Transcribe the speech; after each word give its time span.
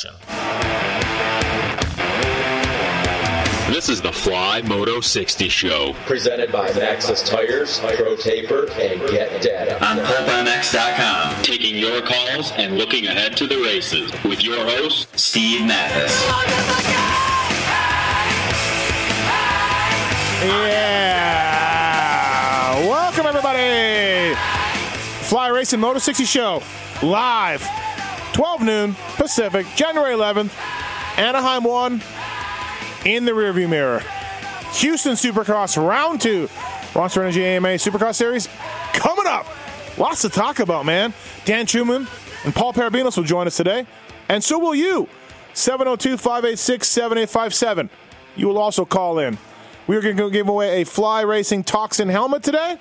X 0.00 0.04
Network 0.04 0.20
production. 0.20 0.30
This 3.72 3.88
is 3.88 4.02
the 4.02 4.12
Fly 4.12 4.62
Moto 4.62 5.00
60 5.00 5.48
Show 5.48 5.94
presented 6.04 6.50
by 6.50 6.68
Maxxis 6.70 7.24
Tires, 7.24 7.78
Pro 7.78 8.16
Taper, 8.16 8.68
and 8.72 9.00
Get 9.08 9.40
Data 9.40 9.82
on 9.84 9.98
PulpMX.com. 9.98 11.42
Taking 11.42 11.76
your 11.76 12.02
calls 12.02 12.50
and 12.52 12.76
looking 12.76 13.06
ahead 13.06 13.36
to 13.36 13.46
the 13.46 13.62
races 13.62 14.10
with 14.24 14.42
your 14.42 14.58
host, 14.64 15.16
Steve 15.18 15.64
Matthes. 15.66 16.12
Yeah! 20.42 21.60
Welcome, 22.86 23.26
everybody! 23.26 24.34
Fly 25.26 25.48
Racing 25.48 25.80
Moto 25.80 26.00
60 26.00 26.24
Show, 26.24 26.62
live, 27.02 27.62
12 28.40 28.62
noon 28.62 28.96
Pacific, 29.16 29.66
January 29.76 30.14
11th, 30.14 30.50
Anaheim 31.18 31.62
1 31.62 32.00
in 33.04 33.26
the 33.26 33.32
rearview 33.32 33.68
mirror. 33.68 34.02
Houston 34.76 35.12
Supercross 35.12 35.76
Round 35.76 36.18
2, 36.18 36.48
Monster 36.94 37.22
Energy 37.22 37.44
AMA 37.44 37.68
Supercross 37.68 38.14
Series 38.14 38.48
coming 38.94 39.26
up. 39.26 39.46
Lots 39.98 40.22
to 40.22 40.30
talk 40.30 40.58
about, 40.58 40.86
man. 40.86 41.12
Dan 41.44 41.66
Truman 41.66 42.08
and 42.46 42.54
Paul 42.54 42.72
Perebijnos 42.72 43.18
will 43.18 43.24
join 43.24 43.46
us 43.46 43.58
today, 43.58 43.86
and 44.30 44.42
so 44.42 44.58
will 44.58 44.74
you. 44.74 45.06
702 45.52 46.16
586 46.16 46.88
7857. 46.88 47.90
You 48.36 48.48
will 48.48 48.56
also 48.56 48.86
call 48.86 49.18
in. 49.18 49.36
We 49.86 49.98
are 49.98 50.00
going 50.00 50.16
to 50.16 50.30
give 50.30 50.48
away 50.48 50.80
a 50.80 50.86
Fly 50.86 51.20
Racing 51.20 51.64
Toxin 51.64 52.08
helmet 52.08 52.42
today 52.42 52.78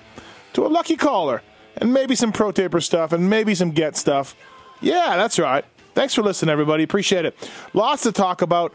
to 0.53 0.65
a 0.65 0.69
lucky 0.69 0.95
caller, 0.95 1.41
and 1.75 1.93
maybe 1.93 2.15
some 2.15 2.31
Pro 2.31 2.53
Taper 2.53 2.79
stuff, 2.79 3.11
and 3.11 3.29
maybe 3.29 3.53
some 3.53 3.71
Get 3.71 3.97
stuff. 3.97 4.37
Yeah, 4.81 5.17
that's 5.17 5.37
right. 5.39 5.65
Thanks 5.93 6.13
for 6.13 6.21
listening, 6.21 6.51
everybody. 6.51 6.83
Appreciate 6.83 7.25
it. 7.25 7.35
Lots 7.73 8.03
to 8.03 8.11
talk 8.11 8.41
about 8.41 8.73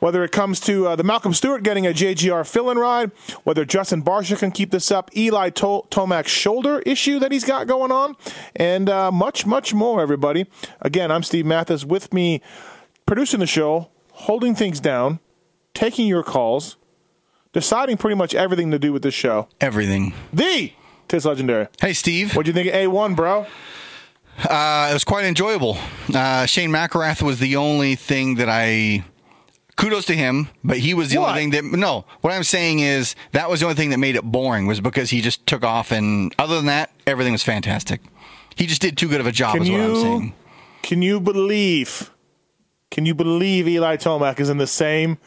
whether 0.00 0.22
it 0.22 0.30
comes 0.30 0.60
to 0.60 0.86
uh, 0.88 0.96
the 0.96 1.02
Malcolm 1.02 1.34
Stewart 1.34 1.62
getting 1.64 1.86
a 1.86 1.90
JGR 1.90 2.46
fill-in 2.46 2.78
ride, 2.78 3.10
whether 3.44 3.64
Justin 3.64 4.02
Barcia 4.02 4.38
can 4.38 4.52
keep 4.52 4.70
this 4.70 4.90
up, 4.92 5.10
Eli 5.16 5.50
to- 5.50 5.82
Tomac's 5.90 6.30
shoulder 6.30 6.80
issue 6.86 7.18
that 7.18 7.32
he's 7.32 7.44
got 7.44 7.66
going 7.66 7.90
on, 7.90 8.14
and 8.54 8.88
uh, 8.88 9.10
much, 9.10 9.44
much 9.44 9.74
more, 9.74 10.00
everybody. 10.00 10.46
Again, 10.80 11.10
I'm 11.10 11.22
Steve 11.24 11.46
Matthes. 11.46 11.84
With 11.84 12.12
me, 12.12 12.40
producing 13.06 13.40
the 13.40 13.46
show, 13.46 13.90
holding 14.12 14.54
things 14.54 14.78
down, 14.78 15.18
taking 15.74 16.06
your 16.06 16.22
calls, 16.22 16.76
deciding 17.52 17.96
pretty 17.96 18.14
much 18.14 18.34
everything 18.34 18.70
to 18.70 18.78
do 18.78 18.92
with 18.92 19.02
this 19.02 19.14
show. 19.14 19.48
Everything. 19.60 20.14
The 20.32 20.72
Tis 21.08 21.24
Legendary. 21.24 21.66
Hey, 21.80 21.92
Steve. 21.92 22.36
What'd 22.36 22.46
you 22.46 22.52
think 22.52 22.68
of 22.72 22.74
A1, 22.74 23.16
bro? 23.16 23.46
Uh, 24.38 24.88
it 24.90 24.94
was 24.94 25.04
quite 25.04 25.24
enjoyable. 25.24 25.76
Uh, 26.14 26.46
Shane 26.46 26.70
McElrath 26.70 27.22
was 27.22 27.38
the 27.40 27.56
only 27.56 27.94
thing 27.96 28.36
that 28.36 28.48
I 28.48 29.04
kudos 29.76 30.06
to 30.06 30.14
him, 30.14 30.48
but 30.62 30.78
he 30.78 30.94
was 30.94 31.10
the 31.10 31.18
What? 31.18 31.30
only 31.30 31.40
thing 31.42 31.50
that 31.50 31.64
no. 31.78 32.04
What 32.20 32.32
I'm 32.32 32.44
saying 32.44 32.78
is 32.80 33.14
that 33.32 33.50
was 33.50 33.60
the 33.60 33.66
only 33.66 33.76
thing 33.76 33.90
that 33.90 33.98
made 33.98 34.14
it 34.16 34.22
boring 34.22 34.66
was 34.66 34.80
because 34.80 35.10
he 35.10 35.20
just 35.22 35.46
took 35.46 35.64
off, 35.64 35.90
and 35.90 36.34
other 36.38 36.56
than 36.56 36.66
that, 36.66 36.90
everything 37.06 37.32
was 37.32 37.42
fantastic. 37.42 38.00
He 38.54 38.66
just 38.66 38.80
did 38.80 38.96
too 38.96 39.08
good 39.08 39.20
of 39.20 39.26
a 39.26 39.32
job, 39.32 39.54
Can 39.54 39.62
is 39.62 39.70
what 39.70 39.80
I'm 39.80 39.90
you 39.94 40.00
saying. 40.00 40.34
can 40.82 41.02
you 41.02 41.20
believe? 41.20 42.10
Can 42.90 43.06
you 43.06 43.14
believe 43.14 43.68
Eli 43.68 43.96
Tomac 43.96 44.40
is 44.40 44.48
in 44.50 44.56
the 44.58 44.66
same 44.66 45.18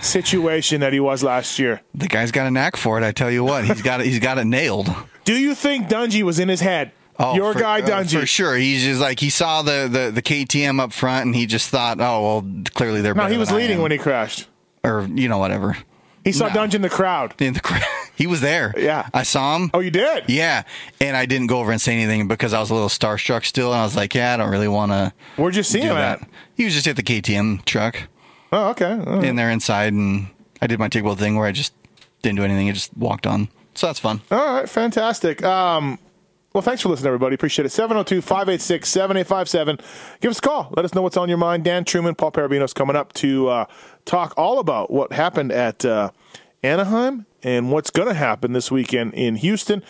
situation 0.00 0.80
that 0.80 0.92
he 0.92 1.00
was 1.00 1.22
last 1.22 1.58
year? 1.58 1.82
The 1.94 2.08
guy's 2.08 2.30
got 2.32 2.46
a 2.46 2.50
knack 2.50 2.76
for 2.76 2.98
it. 2.98 3.04
I 3.04 3.12
tell 3.12 3.30
you 3.30 3.44
what, 3.44 3.64
he's 3.64 3.82
got 3.82 4.00
it. 4.00 4.06
He's 4.06 4.20
got 4.20 4.38
it 4.38 4.44
nailed. 4.46 4.88
Do 5.24 5.34
you 5.34 5.54
think 5.54 5.88
Dungey 5.88 6.22
was 6.22 6.38
in 6.38 6.48
his 6.48 6.60
head? 6.60 6.92
Your 7.34 7.52
for- 7.52 7.58
guy 7.60 7.80
uh, 7.80 8.04
for 8.04 8.26
sure. 8.26 8.56
He's 8.56 8.82
just 8.82 9.00
like 9.00 9.20
he 9.20 9.30
saw 9.30 9.62
the, 9.62 9.88
the 9.90 10.10
the 10.10 10.22
KTM 10.22 10.80
up 10.80 10.92
front, 10.92 11.26
and 11.26 11.34
he 11.34 11.46
just 11.46 11.68
thought, 11.70 12.00
oh 12.00 12.22
well, 12.22 12.62
clearly 12.74 13.00
they're. 13.00 13.14
No, 13.14 13.26
he 13.26 13.36
was 13.38 13.50
leading 13.52 13.80
when 13.82 13.90
he 13.92 13.98
crashed. 13.98 14.46
or 14.84 15.02
you 15.12 15.28
know 15.28 15.38
whatever. 15.38 15.76
He 16.24 16.32
saw 16.32 16.48
No. 16.48 16.54
Dungey 16.66 16.74
in 16.74 16.82
the 16.82 16.90
crowd. 16.90 17.34
In 17.40 17.54
the 17.54 17.60
crowd. 17.60 17.82
He 18.20 18.26
was 18.26 18.42
there. 18.42 18.74
Yeah. 18.76 19.08
I 19.14 19.22
saw 19.22 19.56
him. 19.56 19.70
Oh, 19.72 19.80
you 19.80 19.90
did? 19.90 20.24
Yeah. 20.28 20.64
And 21.00 21.16
I 21.16 21.24
didn't 21.24 21.46
go 21.46 21.58
over 21.58 21.72
and 21.72 21.80
say 21.80 21.94
anything 21.94 22.28
because 22.28 22.52
I 22.52 22.60
was 22.60 22.68
a 22.68 22.74
little 22.74 22.90
starstruck 22.90 23.46
still. 23.46 23.72
And 23.72 23.80
I 23.80 23.84
was 23.84 23.96
like, 23.96 24.14
yeah, 24.14 24.34
I 24.34 24.36
don't 24.36 24.50
really 24.50 24.68
want 24.68 24.92
to 24.92 25.14
Where'd 25.36 25.56
you 25.56 25.62
see 25.62 25.80
him 25.80 25.94
that. 25.94 26.20
at? 26.20 26.28
He 26.54 26.66
was 26.66 26.74
just 26.74 26.86
at 26.86 26.96
the 26.96 27.02
KTM 27.02 27.64
truck 27.64 27.96
Oh, 28.52 28.68
okay. 28.72 28.94
Right. 28.94 29.24
in 29.24 29.36
there 29.36 29.50
inside. 29.50 29.94
And 29.94 30.26
I 30.60 30.66
did 30.66 30.78
my 30.78 30.88
typical 30.88 31.16
thing 31.16 31.36
where 31.36 31.46
I 31.46 31.52
just 31.52 31.72
didn't 32.20 32.36
do 32.36 32.44
anything. 32.44 32.68
I 32.68 32.72
just 32.72 32.94
walked 32.94 33.26
on. 33.26 33.48
So 33.74 33.86
that's 33.86 34.00
fun. 34.00 34.20
All 34.30 34.54
right, 34.56 34.68
fantastic. 34.68 35.42
Um, 35.42 35.98
well, 36.52 36.62
thanks 36.62 36.82
for 36.82 36.88
listening, 36.88 37.08
everybody. 37.08 37.34
Appreciate 37.34 37.64
it. 37.64 37.70
702 37.70 38.20
586 38.22 38.88
7857. 38.88 39.78
Give 40.20 40.30
us 40.30 40.38
a 40.38 40.42
call. 40.42 40.72
Let 40.76 40.84
us 40.84 40.94
know 40.94 41.02
what's 41.02 41.16
on 41.16 41.28
your 41.28 41.38
mind. 41.38 41.62
Dan 41.64 41.84
Truman, 41.84 42.16
Paul 42.16 42.32
Perebijnos 42.32 42.74
coming 42.74 42.96
up 42.96 43.12
to 43.14 43.48
uh, 43.48 43.64
talk 44.04 44.34
all 44.36 44.58
about 44.58 44.90
what 44.90 45.12
happened 45.12 45.52
at 45.52 45.84
uh, 45.84 46.10
Anaheim 46.62 47.26
and 47.42 47.70
what's 47.70 47.90
going 47.90 48.08
to 48.08 48.14
happen 48.14 48.52
this 48.52 48.70
weekend 48.70 49.14
in 49.14 49.36
Houston. 49.36 49.82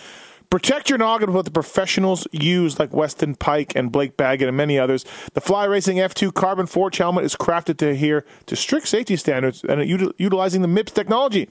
Protect 0.51 0.91
your 0.91 0.99
noggin 0.99 1.29
with 1.29 1.37
what 1.37 1.45
the 1.45 1.51
professionals 1.53 2.27
use, 2.33 2.79
like 2.79 2.93
Weston 2.93 3.37
Peick 3.37 3.73
and 3.77 3.93
Blake 3.93 4.17
Baggett 4.17 4.49
and 4.49 4.57
many 4.57 4.81
others. 4.81 5.05
The 5.33 5.41
Fly 5.41 5.65
Racing 5.65 5.99
F2 5.99 6.35
Carbon 6.35 6.67
Forge 6.67 6.99
helmet 6.99 7.25
is 7.25 7.37
crafted 7.37 7.79
to 7.79 7.91
adhere 7.91 8.25
to 8.47 8.57
strict 8.57 8.89
safety 8.89 9.15
standards 9.15 9.63
and 9.63 9.81
util- 9.81 10.13
utilizing 10.19 10.63
the 10.63 10.69
MIPS 10.69 10.93
technology 10.93 11.49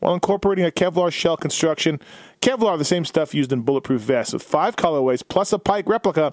while 0.00 0.14
incorporating 0.14 0.64
a 0.64 0.70
Kevlar 0.70 1.12
shell 1.12 1.36
construction. 1.36 2.00
Kevlar, 2.40 2.78
the 2.78 2.84
same 2.84 3.04
stuff 3.04 3.34
used 3.34 3.52
in 3.52 3.62
bulletproof 3.62 4.02
vests, 4.02 4.32
with 4.32 4.42
five 4.42 4.76
colorways 4.76 5.22
plus 5.26 5.52
a 5.52 5.58
Peick 5.58 5.88
replica. 5.88 6.32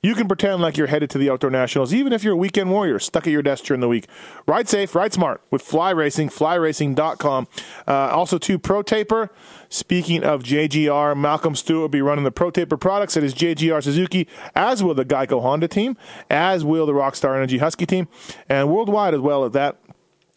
You 0.00 0.14
can 0.14 0.28
pretend 0.28 0.62
like 0.62 0.76
you're 0.76 0.86
headed 0.86 1.10
to 1.10 1.18
the 1.18 1.28
Outdoor 1.28 1.50
Nationals, 1.50 1.92
even 1.92 2.12
if 2.12 2.22
you're 2.22 2.34
a 2.34 2.36
weekend 2.36 2.70
warrior 2.70 3.00
stuck 3.00 3.26
at 3.26 3.32
your 3.32 3.42
desk 3.42 3.64
during 3.64 3.80
the 3.80 3.88
week. 3.88 4.06
Ride 4.46 4.68
safe, 4.68 4.94
ride 4.94 5.12
smart 5.12 5.42
with 5.50 5.60
Fly 5.60 5.90
Racing, 5.90 6.28
flyracing.com. 6.28 7.48
Uh, 7.86 7.92
also, 7.92 8.38
to 8.38 8.60
Pro 8.60 8.82
Taper. 8.82 9.28
Speaking 9.68 10.22
of 10.22 10.44
JGR, 10.44 11.16
Malcolm 11.16 11.56
Stewart 11.56 11.80
will 11.80 11.88
be 11.88 12.00
running 12.00 12.22
the 12.22 12.30
Pro 12.30 12.52
Taper 12.52 12.76
products 12.76 13.16
at 13.16 13.24
his 13.24 13.34
JGR 13.34 13.82
Suzuki, 13.82 14.28
as 14.54 14.84
will 14.84 14.94
the 14.94 15.04
Geico 15.04 15.42
Honda 15.42 15.66
team, 15.66 15.96
as 16.30 16.64
will 16.64 16.86
the 16.86 16.92
Rockstar 16.92 17.34
Energy 17.34 17.58
Husky 17.58 17.84
team, 17.84 18.06
and 18.48 18.70
worldwide 18.70 19.14
as 19.14 19.20
well 19.20 19.44
at 19.44 19.52
that 19.52 19.78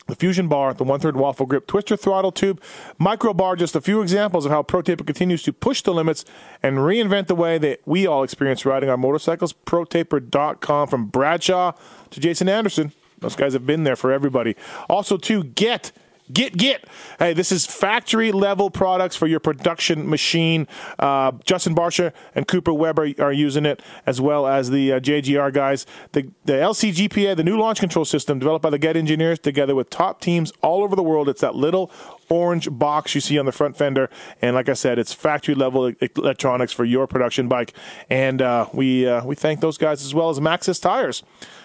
the 0.07 0.15
Fusion 0.15 0.47
Bar, 0.47 0.73
the 0.73 0.83
one 0.83 0.99
third 0.99 1.15
waffle 1.15 1.45
grip, 1.45 1.67
twister 1.67 1.95
throttle 1.95 2.31
tube, 2.31 2.61
micro 2.97 3.33
bar, 3.33 3.55
just 3.55 3.75
a 3.75 3.81
few 3.81 4.01
examples 4.01 4.45
of 4.45 4.51
how 4.51 4.63
Pro 4.63 4.81
Taper 4.81 5.03
continues 5.03 5.43
to 5.43 5.53
push 5.53 5.81
the 5.81 5.93
limits 5.93 6.25
and 6.61 6.77
reinvent 6.77 7.27
the 7.27 7.35
way 7.35 7.57
that 7.57 7.81
we 7.85 8.07
all 8.07 8.23
experience 8.23 8.65
riding 8.65 8.89
our 8.89 8.97
motorcycles. 8.97 9.53
ProTaper.com 9.53 10.87
from 10.87 11.05
Bradshaw 11.05 11.73
to 12.09 12.19
Jason 12.19 12.49
Anderson. 12.49 12.91
Those 13.19 13.35
guys 13.35 13.53
have 13.53 13.65
been 13.65 13.83
there 13.83 13.95
for 13.95 14.11
everybody. 14.11 14.55
Also, 14.89 15.15
to 15.17 15.43
get 15.43 15.91
Get, 16.31 16.55
get. 16.55 16.85
Hey, 17.19 17.33
this 17.33 17.51
is 17.51 17.65
factory 17.65 18.31
level 18.31 18.69
products 18.69 19.15
for 19.15 19.27
your 19.27 19.39
production 19.39 20.09
machine. 20.09 20.67
Uh, 20.99 21.31
Justin 21.45 21.75
Barcia 21.75 22.13
and 22.35 22.47
Cooper 22.47 22.73
Webb 22.73 22.99
are, 22.99 23.31
using 23.31 23.65
it, 23.65 23.81
as 24.05 24.21
well 24.21 24.45
as 24.45 24.69
the 24.69 24.93
uh, 24.93 24.99
JGR 24.99 25.51
guys. 25.53 25.85
The, 26.11 26.29
the 26.45 26.53
LCGPA, 26.53 27.35
the 27.35 27.43
new 27.43 27.57
launch 27.57 27.79
control 27.79 28.05
system 28.05 28.39
developed 28.39 28.63
by 28.63 28.69
the 28.69 28.77
Get 28.77 28.97
engineers, 28.97 29.39
together 29.39 29.73
with 29.73 29.89
top 29.89 30.21
teams 30.21 30.51
all 30.61 30.83
over 30.83 30.95
the 30.95 31.03
world. 31.03 31.29
It's 31.29 31.41
that 31.41 31.55
little 31.55 31.91
orange 32.29 32.67
box 32.71 33.13
you 33.15 33.21
see 33.21 33.37
on 33.37 33.45
the 33.45 33.51
front 33.51 33.77
fender. 33.77 34.09
And 34.41 34.55
like 34.55 34.69
I 34.69 34.73
said, 34.73 34.99
it's 34.99 35.13
factory 35.13 35.55
level 35.55 35.93
electronics 36.15 36.71
for 36.71 36.85
your 36.85 37.07
production 37.07 37.47
bike. 37.47 37.73
And 38.09 38.41
uh, 38.41 38.67
we, 38.73 39.07
uh, 39.07 39.25
we 39.25 39.35
thank 39.35 39.59
those 39.59 39.77
guys 39.77 40.03
as 40.03 40.13
well 40.13 40.29
as 40.29 40.39
Maxxis 40.39 40.81
Tires. 40.81 41.23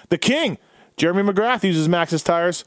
The 0.08 0.18
King, 0.18 0.58
Jeremy 0.96 1.22
McGrath, 1.22 1.62
uses 1.62 1.88
Maxxis 1.88 2.24
Tires. 2.24 2.64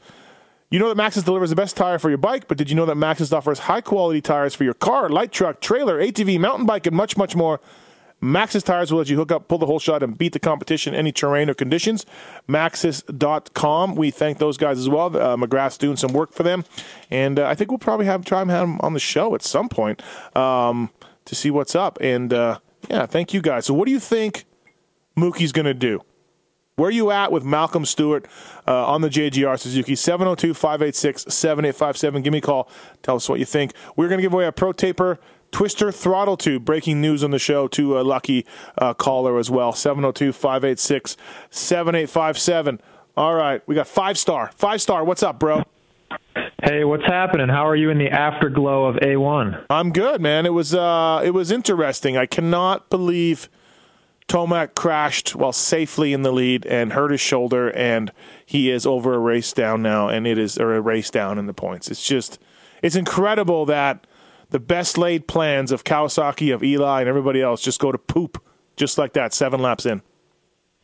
You 0.70 0.78
know 0.78 0.92
that 0.92 0.96
Maxxis 0.96 1.24
delivers 1.24 1.50
the 1.50 1.56
best 1.56 1.76
tire 1.76 1.98
for 1.98 2.10
your 2.10 2.18
bike, 2.18 2.46
but 2.46 2.56
did 2.56 2.70
you 2.70 2.76
know 2.76 2.86
that 2.86 2.96
Maxxis 2.96 3.32
offers 3.32 3.58
high 3.60 3.80
quality 3.80 4.20
tires 4.20 4.54
for 4.54 4.62
your 4.62 4.74
car, 4.74 5.08
light 5.08 5.32
truck, 5.32 5.60
trailer, 5.60 5.98
ATV, 6.00 6.38
mountain 6.38 6.64
bike, 6.64 6.86
and 6.86 6.94
much, 6.94 7.16
much 7.16 7.34
more? 7.34 7.60
Maxxis 8.22 8.62
tires 8.62 8.92
will 8.92 8.98
let 8.98 9.08
you 9.08 9.16
hook 9.16 9.32
up, 9.32 9.48
pull 9.48 9.58
the 9.58 9.66
whole 9.66 9.80
shot, 9.80 10.00
and 10.02 10.16
beat 10.16 10.32
the 10.32 10.38
competition 10.38 10.94
any 10.94 11.10
terrain 11.10 11.50
or 11.50 11.54
conditions. 11.54 12.06
Maxxis.com. 12.48 13.96
We 13.96 14.12
thank 14.12 14.38
those 14.38 14.56
guys 14.56 14.78
as 14.78 14.88
well. 14.88 15.06
Uh, 15.06 15.36
McGrath's 15.36 15.78
doing 15.78 15.96
some 15.96 16.12
work 16.12 16.32
for 16.32 16.44
them, 16.44 16.64
and 17.10 17.40
uh, 17.40 17.48
I 17.48 17.56
think 17.56 17.72
we'll 17.72 17.78
probably 17.78 18.06
have 18.06 18.24
try 18.24 18.40
and 18.40 18.50
have 18.50 18.68
them 18.68 18.80
on 18.80 18.92
the 18.92 19.00
show 19.00 19.34
at 19.34 19.42
some 19.42 19.68
point 19.68 20.02
um, 20.36 20.90
to 21.24 21.34
see 21.34 21.50
what's 21.50 21.74
up. 21.74 21.98
And 22.00 22.32
uh, 22.32 22.60
yeah, 22.88 23.06
thank 23.06 23.34
you 23.34 23.42
guys. 23.42 23.66
So, 23.66 23.74
what 23.74 23.86
do 23.86 23.92
you 23.92 24.00
think 24.00 24.44
Mookie's 25.16 25.50
going 25.50 25.66
to 25.66 25.74
do? 25.74 26.02
Where 26.76 26.88
are 26.88 26.92
you 26.92 27.10
at 27.10 27.30
with 27.30 27.44
Malcolm 27.44 27.84
Stewart 27.84 28.26
uh, 28.66 28.86
on 28.86 29.02
the 29.02 29.08
JGR 29.10 29.58
Suzuki? 29.58 29.94
702 29.94 30.54
586 30.54 31.24
7857. 31.32 32.22
Give 32.22 32.32
me 32.32 32.38
a 32.38 32.40
call. 32.40 32.70
Tell 33.02 33.16
us 33.16 33.28
what 33.28 33.38
you 33.38 33.44
think. 33.44 33.72
We're 33.96 34.08
going 34.08 34.18
to 34.18 34.22
give 34.22 34.32
away 34.32 34.46
a 34.46 34.52
Pro 34.52 34.72
Taper 34.72 35.18
Twister 35.52 35.92
Throttle 35.92 36.36
Tube. 36.36 36.64
Breaking 36.64 37.00
news 37.00 37.22
on 37.22 37.32
the 37.32 37.38
show 37.38 37.68
to 37.68 38.00
a 38.00 38.02
lucky 38.02 38.46
uh, 38.78 38.94
caller 38.94 39.38
as 39.38 39.50
well. 39.50 39.72
702 39.72 40.32
586 40.32 41.16
7857. 41.50 42.80
All 43.16 43.34
right. 43.34 43.62
We 43.66 43.74
got 43.74 43.86
five 43.86 44.16
star. 44.16 44.50
Five 44.56 44.80
star. 44.80 45.04
What's 45.04 45.22
up, 45.22 45.38
bro? 45.38 45.64
Hey, 46.62 46.84
what's 46.84 47.04
happening? 47.04 47.48
How 47.48 47.66
are 47.66 47.76
you 47.76 47.90
in 47.90 47.98
the 47.98 48.10
afterglow 48.10 48.84
of 48.86 48.96
A1? 48.96 49.64
I'm 49.70 49.92
good, 49.92 50.20
man. 50.20 50.46
It 50.46 50.52
was 50.52 50.74
uh, 50.74 51.20
it 51.24 51.30
was 51.30 51.50
interesting. 51.50 52.16
I 52.16 52.26
cannot 52.26 52.88
believe 52.90 53.48
Tomac 54.30 54.76
crashed 54.76 55.34
while 55.34 55.52
safely 55.52 56.12
in 56.12 56.22
the 56.22 56.30
lead 56.30 56.64
and 56.64 56.92
hurt 56.92 57.10
his 57.10 57.20
shoulder, 57.20 57.68
and 57.70 58.12
he 58.46 58.70
is 58.70 58.86
over 58.86 59.12
a 59.14 59.18
race 59.18 59.52
down 59.52 59.82
now, 59.82 60.08
and 60.08 60.24
it 60.24 60.38
is 60.38 60.56
or 60.56 60.72
a 60.76 60.80
race 60.80 61.10
down 61.10 61.36
in 61.36 61.46
the 61.46 61.52
points. 61.52 61.90
It's 61.90 62.06
just 62.06 62.38
it's 62.80 62.94
incredible 62.94 63.66
that 63.66 64.06
the 64.50 64.60
best 64.60 64.96
laid 64.96 65.26
plans 65.26 65.72
of 65.72 65.82
Kawasaki, 65.82 66.54
of 66.54 66.62
Eli, 66.62 67.00
and 67.00 67.08
everybody 67.08 67.42
else 67.42 67.60
just 67.60 67.80
go 67.80 67.90
to 67.90 67.98
poop 67.98 68.40
just 68.76 68.98
like 68.98 69.14
that, 69.14 69.34
seven 69.34 69.60
laps 69.60 69.84
in. 69.84 70.00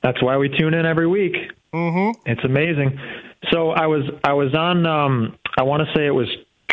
That's 0.03 0.21
why 0.21 0.37
we 0.37 0.49
tune 0.49 0.75
in 0.75 0.85
every 0.85 1.07
week. 1.07 1.37
Mm-hmm. 1.73 2.21
It's 2.29 2.45
amazing. 2.45 2.99
So 3.53 3.71
I 3.71 3.87
was 3.87 4.03
I 4.25 4.33
was 4.33 4.57
on 4.57 4.87
um, 4.87 5.39
I 5.57 5.63
want 5.63 5.87
to 5.87 5.95
say 5.95 6.05
it 6.05 6.11
was 6.11 6.29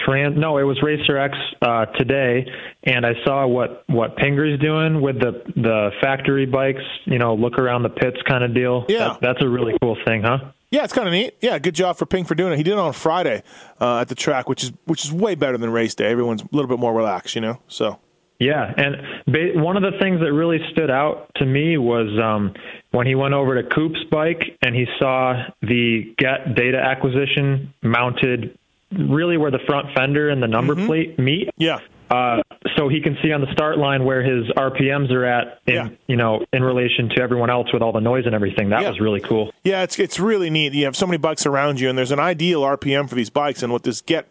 trans 0.05 0.38
no 0.38 0.57
it 0.57 0.63
was 0.63 0.81
Racer 0.81 1.17
X 1.17 1.38
uh, 1.61 1.85
today, 1.97 2.45
and 2.83 3.05
I 3.05 3.13
saw 3.25 3.47
what 3.47 3.83
what 3.88 4.15
Pingree 4.17 4.57
doing 4.57 5.01
with 5.01 5.19
the 5.19 5.44
the 5.55 5.91
factory 6.01 6.45
bikes. 6.45 6.83
You 7.05 7.19
know, 7.19 7.35
look 7.35 7.57
around 7.57 7.83
the 7.83 7.89
pits 7.89 8.17
kind 8.27 8.44
of 8.44 8.53
deal. 8.53 8.85
Yeah, 8.88 9.09
that, 9.09 9.21
that's 9.21 9.41
a 9.41 9.47
really 9.47 9.77
cool 9.81 9.97
thing, 10.05 10.23
huh? 10.23 10.39
Yeah, 10.71 10.83
it's 10.83 10.94
kind 10.94 11.07
of 11.07 11.13
neat. 11.13 11.35
Yeah, 11.39 11.59
good 11.59 11.75
job 11.75 11.97
for 11.97 12.07
Ping 12.07 12.25
for 12.25 12.33
doing 12.33 12.53
it. 12.53 12.57
He 12.57 12.63
did 12.63 12.73
it 12.73 12.79
on 12.79 12.94
Friday 12.94 13.44
uh, 13.79 14.00
at 14.00 14.07
the 14.07 14.15
track, 14.15 14.50
which 14.50 14.63
is 14.63 14.71
which 14.85 15.05
is 15.05 15.13
way 15.13 15.35
better 15.35 15.57
than 15.57 15.71
race 15.71 15.94
day. 15.94 16.07
Everyone's 16.07 16.41
a 16.41 16.47
little 16.51 16.69
bit 16.69 16.79
more 16.79 16.94
relaxed, 16.94 17.35
you 17.35 17.41
know. 17.41 17.59
So 17.67 18.00
yeah, 18.39 18.73
and 18.75 18.95
ba- 19.27 19.51
one 19.55 19.77
of 19.77 19.83
the 19.83 19.97
things 20.00 20.19
that 20.21 20.33
really 20.33 20.59
stood 20.71 20.89
out 20.89 21.29
to 21.35 21.45
me 21.45 21.77
was 21.77 22.07
um, 22.21 22.53
when 22.91 23.07
he 23.07 23.15
went 23.15 23.33
over 23.33 23.61
to 23.61 23.69
Coop's 23.69 24.03
bike 24.11 24.57
and 24.61 24.75
he 24.75 24.85
saw 25.00 25.44
the 25.61 26.13
get 26.17 26.55
data 26.55 26.77
acquisition 26.77 27.73
mounted 27.81 28.57
really 28.97 29.37
where 29.37 29.51
the 29.51 29.59
front 29.67 29.87
fender 29.95 30.29
and 30.29 30.41
the 30.41 30.47
number 30.47 30.75
Mm-hmm. 30.75 30.85
plate 30.87 31.19
meet. 31.19 31.49
yeah, 31.57 31.79
Uh, 32.09 32.41
so 32.77 32.89
he 32.89 33.01
can 33.01 33.17
see 33.23 33.31
on 33.31 33.41
the 33.41 33.51
start 33.53 33.77
line 33.77 34.03
where 34.05 34.21
his 34.21 34.45
RPMs 34.55 35.09
are 35.11 35.25
at, 35.25 35.59
in, 35.65 35.73
Yeah. 35.73 35.89
you 36.07 36.15
know, 36.15 36.45
in 36.53 36.63
relation 36.63 37.09
to 37.09 37.21
everyone 37.21 37.49
else 37.49 37.71
with 37.73 37.81
all 37.81 37.91
the 37.91 38.01
noise 38.01 38.25
and 38.25 38.35
everything. 38.35 38.69
That 38.69 38.81
Yeah. 38.83 38.89
was 38.89 38.99
really 38.99 39.19
cool. 39.21 39.51
yeah, 39.63 39.81
it's 39.83 39.97
it's 39.97 40.19
really 40.19 40.49
neat. 40.49 40.73
You 40.73 40.85
have 40.85 40.95
so 40.95 41.07
many 41.07 41.17
bikes 41.17 41.45
around 41.45 41.79
you, 41.79 41.89
and 41.89 41.97
there's 41.97 42.11
an 42.11 42.19
ideal 42.19 42.61
RPM 42.63 43.07
for 43.07 43.15
these 43.15 43.29
bikes. 43.31 43.63
And 43.63 43.71
what 43.73 43.83
this 43.83 44.01
get 44.01 44.27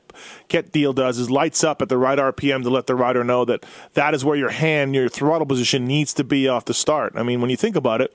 get 0.48 0.70
deal 0.72 0.92
does 0.92 1.18
is 1.18 1.30
lights 1.30 1.64
up 1.64 1.80
at 1.82 1.88
the 1.88 1.96
right 1.98 2.18
RPM 2.18 2.62
to 2.64 2.70
let 2.70 2.86
the 2.86 2.94
rider 2.94 3.24
know 3.24 3.44
that 3.46 3.64
that 3.94 4.14
is 4.14 4.24
where 4.24 4.36
your 4.36 4.50
hand, 4.50 4.94
your 4.94 5.08
throttle 5.08 5.46
position 5.46 5.84
needs 5.86 6.12
to 6.14 6.24
be 6.24 6.46
off 6.48 6.66
the 6.66 6.74
start. 6.74 7.14
I 7.16 7.22
mean, 7.22 7.40
when 7.40 7.50
you 7.50 7.56
think 7.56 7.74
about 7.76 8.00
it. 8.00 8.12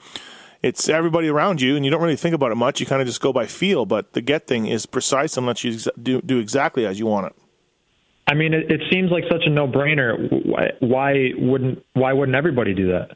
It's 0.68 0.90
everybody 0.90 1.30
around 1.30 1.62
you, 1.62 1.76
and 1.76 1.86
you 1.86 1.92
don't 1.92 2.02
really 2.02 2.18
think 2.18 2.36
about 2.36 2.52
it 2.52 2.56
much. 2.56 2.80
You 2.80 2.86
kind 2.86 3.02
of 3.02 3.08
just 3.08 3.22
go 3.22 3.32
by 3.32 3.46
feel. 3.46 3.86
But 3.86 4.14
the 4.14 4.22
get 4.22 4.48
thing 4.48 4.68
is 4.68 4.86
precise 4.86 5.38
and 5.38 5.46
lets 5.46 5.64
you 5.64 5.80
do, 6.02 6.22
do 6.22 6.40
exactly 6.40 6.86
as 6.86 7.00
you 7.00 7.06
want 7.06 7.28
it. 7.28 7.36
I 8.28 8.34
mean, 8.34 8.54
it, 8.54 8.70
it 8.70 8.82
seems 8.92 9.10
like 9.10 9.24
such 9.32 9.44
a 9.46 9.50
no-brainer. 9.50 10.46
Why, 10.46 10.72
why 10.82 11.32
wouldn't 11.38 11.84
Why 11.94 12.12
wouldn't 12.12 12.36
everybody 12.36 12.74
do 12.74 12.88
that? 12.92 13.16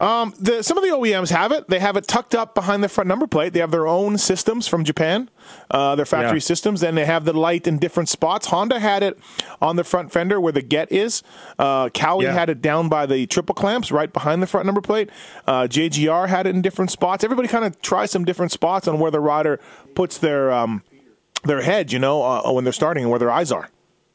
Um, 0.00 0.32
the, 0.38 0.62
some 0.62 0.78
of 0.78 0.84
the 0.84 0.90
OEMs 0.90 1.30
have 1.30 1.50
it. 1.50 1.66
They 1.68 1.80
have 1.80 1.96
it 1.96 2.06
tucked 2.06 2.32
up 2.32 2.54
behind 2.54 2.84
the 2.84 2.88
front 2.88 3.08
number 3.08 3.26
plate. 3.26 3.52
They 3.52 3.58
have 3.58 3.72
their 3.72 3.88
own 3.88 4.16
systems 4.16 4.68
from 4.68 4.84
Japan, 4.84 5.28
uh, 5.72 5.96
their 5.96 6.06
factory 6.06 6.38
Yeah. 6.38 6.42
systems, 6.42 6.84
and 6.84 6.96
they 6.96 7.04
have 7.04 7.24
the 7.24 7.32
light 7.32 7.66
in 7.66 7.78
different 7.78 8.08
spots. 8.08 8.46
Honda 8.46 8.78
had 8.78 9.02
it 9.02 9.18
on 9.60 9.74
the 9.74 9.82
front 9.82 10.12
fender 10.12 10.40
where 10.40 10.52
the 10.52 10.62
get 10.62 10.92
is. 10.92 11.24
Uh, 11.58 11.88
Kawi 11.88 12.22
Yeah. 12.24 12.32
had 12.32 12.48
it 12.48 12.62
down 12.62 12.88
by 12.88 13.06
the 13.06 13.26
triple 13.26 13.56
clamps, 13.56 13.90
right 13.90 14.12
behind 14.12 14.40
the 14.40 14.46
front 14.46 14.66
number 14.66 14.80
plate. 14.80 15.10
Uh, 15.48 15.66
JGR 15.66 16.28
had 16.28 16.46
it 16.46 16.54
in 16.54 16.62
different 16.62 16.92
spots. 16.92 17.24
Everybody 17.24 17.48
kind 17.48 17.64
of 17.64 17.82
tries 17.82 18.12
some 18.12 18.24
different 18.24 18.52
spots 18.52 18.86
on 18.86 19.00
where 19.00 19.10
the 19.10 19.20
rider 19.20 19.58
puts 19.96 20.16
their 20.18 20.52
um, 20.52 20.84
their 21.44 21.62
head, 21.62 21.90
you 21.92 21.98
know, 21.98 22.22
uh, 22.22 22.52
when 22.52 22.62
they're 22.62 22.72
starting 22.72 23.02
and 23.04 23.10
where 23.10 23.18
their 23.18 23.30
eyes 23.32 23.50
are. 23.50 23.68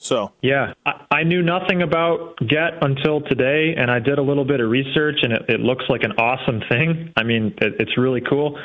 So 0.03 0.31
Yeah, 0.41 0.73
I, 0.85 1.05
I 1.11 1.23
knew 1.23 1.41
nothing 1.41 1.81
about 1.81 2.37
Get 2.39 2.83
until 2.83 3.21
today, 3.21 3.73
and 3.77 3.89
I 3.89 3.99
did 3.99 4.19
a 4.19 4.21
little 4.21 4.43
bit 4.43 4.59
of 4.59 4.69
research, 4.69 5.19
and 5.21 5.31
it, 5.31 5.43
it 5.47 5.59
looks 5.61 5.85
like 5.87 6.03
an 6.03 6.11
awesome 6.13 6.61
thing. 6.69 7.13
I 7.15 7.23
mean, 7.23 7.53
it, 7.61 7.75
it's 7.79 7.97
really 7.97 8.21
cool. 8.21 8.59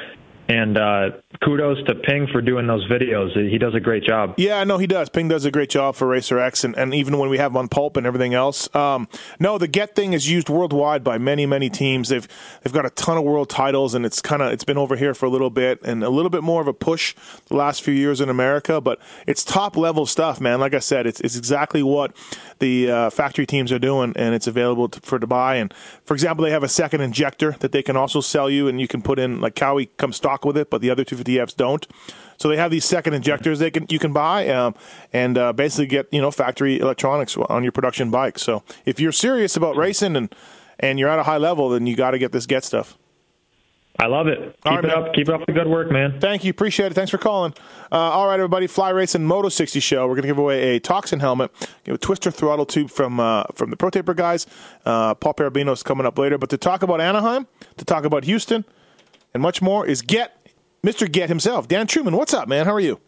And 0.48 0.78
uh, 0.78 1.10
kudos 1.44 1.76
to 1.88 1.94
Ping 1.94 2.26
for 2.32 2.40
doing 2.40 2.66
those 2.66 2.88
videos. 2.88 3.36
He 3.50 3.58
does 3.58 3.74
a 3.74 3.80
great 3.80 4.02
job. 4.02 4.34
Yeah, 4.38 4.64
no, 4.64 4.78
he 4.78 4.86
does. 4.86 5.10
Ping 5.10 5.28
does 5.28 5.44
a 5.44 5.50
great 5.50 5.68
job 5.68 5.94
for 5.94 6.08
Racer 6.08 6.38
X, 6.38 6.64
and, 6.64 6.74
and 6.74 6.94
even 6.94 7.18
when 7.18 7.28
we 7.28 7.36
have 7.36 7.52
him 7.52 7.58
on 7.58 7.68
Pulp 7.68 7.98
and 7.98 8.06
everything 8.06 8.32
else. 8.32 8.74
Um, 8.74 9.08
no, 9.38 9.58
the 9.58 9.68
Get 9.68 9.94
thing 9.94 10.14
is 10.14 10.30
used 10.30 10.48
worldwide 10.48 11.04
by 11.04 11.18
many, 11.18 11.44
many 11.44 11.68
teams. 11.68 12.08
They've 12.08 12.26
they've 12.62 12.72
got 12.72 12.86
a 12.86 12.90
ton 12.90 13.18
of 13.18 13.24
world 13.24 13.50
titles, 13.50 13.94
and 13.94 14.06
it's 14.06 14.22
kind 14.22 14.40
of 14.40 14.50
it's 14.50 14.64
been 14.64 14.78
over 14.78 14.96
here 14.96 15.12
for 15.12 15.26
a 15.26 15.28
little 15.28 15.50
bit, 15.50 15.80
and 15.82 16.02
a 16.02 16.08
little 16.08 16.30
bit 16.30 16.42
more 16.42 16.62
of 16.62 16.66
a 16.66 16.72
push 16.72 17.14
the 17.48 17.56
last 17.56 17.82
few 17.82 17.92
years 17.92 18.22
in 18.22 18.30
America. 18.30 18.80
But 18.80 19.00
it's 19.26 19.44
top 19.44 19.76
level 19.76 20.06
stuff, 20.06 20.40
man. 20.40 20.60
Like 20.60 20.72
I 20.72 20.78
said, 20.78 21.06
it's 21.06 21.20
it's 21.20 21.36
exactly 21.36 21.82
what 21.82 22.16
the 22.58 22.90
uh, 22.90 23.10
factory 23.10 23.44
teams 23.44 23.70
are 23.70 23.78
doing, 23.78 24.14
and 24.16 24.34
it's 24.34 24.46
available 24.46 24.88
to, 24.88 25.00
for 25.00 25.18
to 25.18 25.26
buy. 25.26 25.56
And 25.56 25.74
for 26.04 26.14
example, 26.14 26.42
they 26.42 26.52
have 26.52 26.62
a 26.62 26.68
second 26.68 27.02
injector 27.02 27.52
that 27.60 27.72
they 27.72 27.82
can 27.82 27.96
also 27.96 28.22
sell 28.22 28.48
you, 28.48 28.66
and 28.66 28.80
you 28.80 28.88
can 28.88 29.02
put 29.02 29.18
in 29.18 29.42
like 29.42 29.54
Kawi 29.54 29.90
comes 29.98 30.16
stock 30.16 30.37
with 30.44 30.56
it, 30.56 30.70
but 30.70 30.80
the 30.80 30.90
other 30.90 31.04
250Fs 31.04 31.56
don't. 31.56 31.86
So 32.38 32.48
they 32.48 32.56
have 32.56 32.70
these 32.70 32.84
second 32.84 33.14
injectors 33.14 33.58
they 33.58 33.70
can 33.70 33.86
you 33.88 33.98
can 33.98 34.12
buy 34.12 34.48
um, 34.48 34.74
and 35.12 35.36
uh, 35.36 35.52
basically 35.52 35.86
get 35.86 36.06
you 36.12 36.20
know 36.20 36.30
factory 36.30 36.78
electronics 36.78 37.36
on 37.36 37.62
your 37.62 37.72
production 37.72 38.10
bike. 38.10 38.38
So 38.38 38.62
if 38.84 39.00
you're 39.00 39.12
serious 39.12 39.56
about 39.56 39.76
racing 39.76 40.16
and 40.16 40.34
and 40.78 40.98
you're 40.98 41.08
at 41.08 41.18
a 41.18 41.24
high 41.24 41.38
level, 41.38 41.68
then 41.70 41.86
you 41.86 41.96
got 41.96 42.12
to 42.12 42.18
get 42.18 42.32
this 42.32 42.46
get 42.46 42.64
stuff. 42.64 42.96
I 44.00 44.06
love 44.06 44.28
it. 44.28 44.38
Keep 44.38 44.64
right, 44.64 44.84
it 44.84 44.88
man. 44.88 44.96
up. 44.96 45.12
Keep 45.12 45.28
up 45.28 45.46
the 45.46 45.52
good 45.52 45.66
work, 45.66 45.90
man. 45.90 46.20
Thank 46.20 46.44
you, 46.44 46.50
appreciate 46.50 46.92
it. 46.92 46.94
Thanks 46.94 47.10
for 47.10 47.18
calling. 47.18 47.52
Uh, 47.90 47.96
all 47.96 48.28
right, 48.28 48.34
everybody, 48.34 48.68
Fly 48.68 48.90
Racing 48.90 49.24
Moto 49.24 49.48
60 49.48 49.80
show. 49.80 50.06
We're 50.06 50.14
going 50.14 50.22
to 50.22 50.28
give 50.28 50.38
away 50.38 50.76
a 50.76 50.80
Toxin 50.80 51.18
helmet, 51.18 51.50
give 51.82 51.96
a 51.96 51.98
twister 51.98 52.30
throttle 52.30 52.64
tube 52.64 52.90
from 52.90 53.18
uh, 53.18 53.44
from 53.54 53.70
the 53.70 53.76
Pro 53.76 53.90
Taper 53.90 54.14
guys. 54.14 54.46
Uh, 54.84 55.14
Paul 55.14 55.34
Parabino's 55.34 55.82
coming 55.82 56.06
up 56.06 56.16
later. 56.16 56.38
But 56.38 56.50
to 56.50 56.56
talk 56.56 56.84
about 56.84 57.00
Anaheim, 57.00 57.48
to 57.76 57.84
talk 57.84 58.04
about 58.04 58.22
Houston, 58.22 58.64
and 59.34 59.42
much 59.42 59.60
more 59.62 59.86
is 59.86 60.02
Get 60.02 60.34
Mr. 60.84 61.10
Get 61.10 61.28
himself, 61.28 61.68
Dan 61.68 61.86
Truman. 61.86 62.16
What's 62.16 62.34
up, 62.34 62.48
man? 62.48 62.66
How 62.66 62.72
are 62.74 62.80
you? 62.80 63.00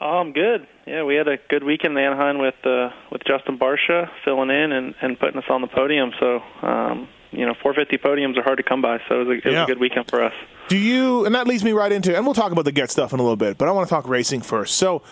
Oh, 0.00 0.18
I'm 0.18 0.32
good. 0.32 0.66
Yeah, 0.86 1.04
we 1.04 1.14
had 1.14 1.28
a 1.28 1.38
good 1.48 1.62
weekend 1.64 1.96
in 1.96 2.04
Anaheim 2.04 2.38
with 2.38 2.54
uh, 2.64 2.90
with 3.10 3.22
Justin 3.26 3.58
Barcia 3.58 4.10
filling 4.24 4.50
in 4.50 4.72
and, 4.72 4.94
and 5.00 5.18
putting 5.18 5.38
us 5.38 5.44
on 5.48 5.60
the 5.60 5.66
podium. 5.68 6.12
So, 6.18 6.40
um, 6.62 7.08
you 7.30 7.46
know, 7.46 7.54
450 7.62 7.98
podiums 7.98 8.36
are 8.36 8.42
hard 8.42 8.58
to 8.58 8.62
come 8.64 8.82
by. 8.82 8.98
So 9.08 9.20
it 9.20 9.26
was 9.26 9.28
a, 9.28 9.30
it 9.38 9.44
was 9.44 9.52
Yeah. 9.54 9.64
a 9.64 9.66
good 9.66 9.78
weekend 9.78 10.08
for 10.10 10.22
us. 10.22 10.32
Do 10.68 10.76
you, 10.76 11.24
and 11.26 11.34
that 11.34 11.46
leads 11.46 11.62
me 11.62 11.72
right 11.72 11.92
into, 11.92 12.14
and 12.16 12.24
we'll 12.24 12.34
talk 12.34 12.50
about 12.52 12.64
the 12.64 12.72
Get 12.72 12.90
stuff 12.90 13.12
in 13.12 13.20
a 13.20 13.22
little 13.22 13.36
bit, 13.36 13.56
but 13.58 13.68
I 13.68 13.72
want 13.72 13.86
to 13.88 13.94
talk 13.94 14.08
racing 14.08 14.40
first. 14.40 14.76
So, 14.76 15.02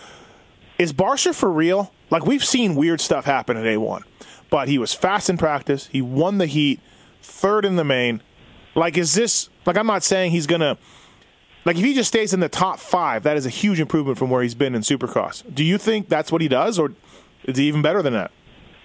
is 0.79 0.91
Barcia 0.91 1.33
for 1.33 1.49
real? 1.51 1.93
Like, 2.09 2.25
we've 2.25 2.43
seen 2.43 2.75
weird 2.75 2.99
stuff 3.01 3.25
happen 3.25 3.55
at 3.55 3.63
A1, 3.63 4.01
but 4.49 4.67
he 4.67 4.77
was 4.77 4.93
fast 4.93 5.29
in 5.29 5.37
practice. 5.37 5.87
He 5.87 6.01
won 6.01 6.39
the 6.39 6.47
heat, 6.47 6.79
third 7.21 7.65
in 7.65 7.75
the 7.77 7.83
main. 7.83 8.21
Like, 8.75 8.97
is 8.97 9.13
this, 9.13 9.49
like, 9.65 9.77
I'm 9.77 9.87
not 9.87 10.03
saying 10.03 10.31
he's 10.31 10.47
to, 10.61 10.77
like, 11.65 11.77
if 11.77 11.83
he 11.83 11.93
just 11.93 12.07
stays 12.07 12.33
in 12.33 12.39
the 12.39 12.49
top 12.49 12.79
five, 12.79 13.23
that 13.23 13.37
is 13.37 13.45
a 13.45 13.49
huge 13.49 13.79
improvement 13.79 14.17
from 14.17 14.29
where 14.29 14.41
he's 14.41 14.55
been 14.55 14.75
in 14.75 14.81
Supercross. 14.81 15.43
Do 15.53 15.63
you 15.63 15.77
think 15.77 16.09
that's 16.09 16.31
what 16.31 16.41
he 16.41 16.47
does, 16.47 16.79
or 16.79 16.93
is 17.43 17.57
he 17.57 17.67
even 17.67 17.81
better 17.81 18.01
than 18.01 18.13
that? 18.13 18.31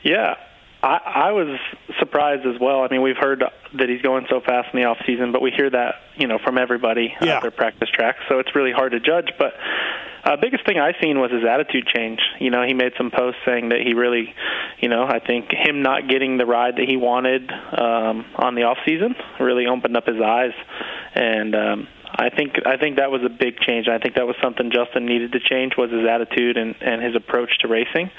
Yeah, 0.03 0.37
I, 0.83 1.29
I 1.29 1.33
was 1.33 1.59
surprised 1.99 2.47
as 2.47 2.61
well. 2.61 2.83
I 2.83 2.89
mean, 2.89 3.03
we've 3.03 3.17
heard 3.17 3.43
that 3.75 3.89
he's 3.89 4.03
going 4.03 4.27
so 4.31 4.41
fast 4.41 4.69
in 4.73 4.81
the 4.81 4.87
off 4.87 4.99
season, 5.07 5.33
but 5.33 5.43
we 5.43 5.51
hear 5.51 5.69
that 5.71 5.97
you 6.17 6.27
know 6.29 6.39
from 6.39 6.57
everybody 6.59 7.15
Yeah. 7.21 7.37
at 7.37 7.43
their 7.43 7.51
practice 7.51 7.89
tracks, 7.93 8.19
so 8.29 8.39
it's 8.39 8.55
really 8.55 8.73
hard 8.73 8.93
to 8.93 9.01
judge. 9.01 9.31
But 9.39 9.55
uh, 10.25 10.37
biggest 10.41 10.65
thing 10.67 10.79
I 10.79 10.93
seen 11.01 11.19
was 11.19 11.31
his 11.33 11.45
attitude 11.45 11.87
change. 11.87 12.21
You 12.39 12.51
know, 12.51 12.63
he 12.65 12.75
made 12.75 12.93
some 12.97 13.11
posts 13.11 13.41
saying 13.47 13.71
that 13.71 13.81
he 13.81 13.95
really, 13.95 14.35
you 14.79 14.89
know, 14.89 15.05
I 15.05 15.19
think 15.21 15.51
him 15.51 15.83
not 15.83 16.09
getting 16.09 16.37
the 16.39 16.47
ride 16.47 16.77
that 16.77 16.87
he 16.89 16.97
wanted 16.97 17.51
um, 17.51 18.25
on 18.37 18.55
the 18.55 18.63
off 18.65 18.79
season 18.87 19.15
really 19.41 19.67
opened 19.67 19.97
up 19.97 20.07
his 20.07 20.21
eyes, 20.21 20.53
and 21.15 21.55
um, 21.57 21.89
I 22.19 22.31
think 22.31 22.55
I 22.67 22.77
think 22.77 22.97
that 22.97 23.13
was 23.13 23.23
a 23.23 23.29
big 23.29 23.61
change. 23.61 23.87
I 23.87 23.99
think 23.99 24.17
that 24.17 24.27
was 24.27 24.35
something 24.43 24.73
Justin 24.73 25.07
needed 25.07 25.33
to 25.33 25.41
change 25.41 25.77
was 25.79 25.93
his 25.93 26.05
attitude 26.05 26.57
and, 26.57 26.75
and 26.81 27.01
his 27.01 27.15
approach 27.15 27.57
to 27.61 27.69
racing. 27.69 28.11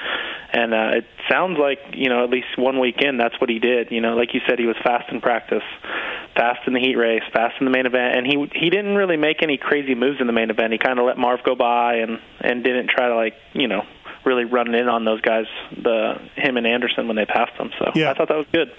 And 0.54 0.74
uh, 0.74 1.04
it 1.04 1.06
sounds 1.30 1.60
like 1.60 1.80
you 1.94 2.08
know 2.08 2.24
at 2.24 2.30
least 2.30 2.48
one 2.58 2.80
weekend 2.80 3.20
that's 3.20 3.40
what 3.42 3.50
he 3.50 3.60
did. 3.60 3.92
You 3.92 4.00
know, 4.00 4.16
like 4.16 4.34
you 4.34 4.40
said, 4.48 4.58
he 4.58 4.66
was 4.66 4.78
fast 4.82 5.12
in 5.12 5.20
practice, 5.20 5.64
fast 6.34 6.66
in 6.66 6.74
the 6.74 6.80
heat 6.80 6.96
race, 6.96 7.24
fast 7.34 7.56
in 7.60 7.66
the 7.66 7.72
main 7.72 7.86
event, 7.86 8.16
and 8.16 8.26
he 8.26 8.50
he 8.56 8.70
didn't 8.70 8.96
really 8.96 9.18
make 9.18 9.44
any 9.44 9.58
crazy 9.58 9.96
moves 9.96 10.22
in 10.22 10.28
the 10.28 10.34
main 10.34 10.50
event. 10.50 10.72
He 10.72 10.80
kind 10.80 10.98
of 10.98 11.06
let 11.06 11.18
Marv 11.18 11.44
go 11.44 11.56
by 11.56 11.96
and 11.96 12.20
and 12.40 12.64
didn't 12.64 12.90
try 12.90 13.10
to 13.10 13.16
like 13.16 13.34
you 13.52 13.68
know 13.68 13.84
really 14.26 14.46
run 14.46 14.74
in 14.76 14.88
on 14.88 15.04
those 15.04 15.20
guys, 15.22 15.46
the 15.72 16.16
him 16.36 16.56
and 16.56 16.66
Anderson 16.66 17.08
when 17.08 17.18
they 17.18 17.26
passed 17.26 17.58
them. 17.58 17.72
So 17.80 17.92
Yeah. 17.96 18.12
I 18.12 18.14
thought 18.14 18.30
that 18.30 18.38
was 18.38 18.48
good. 18.54 18.72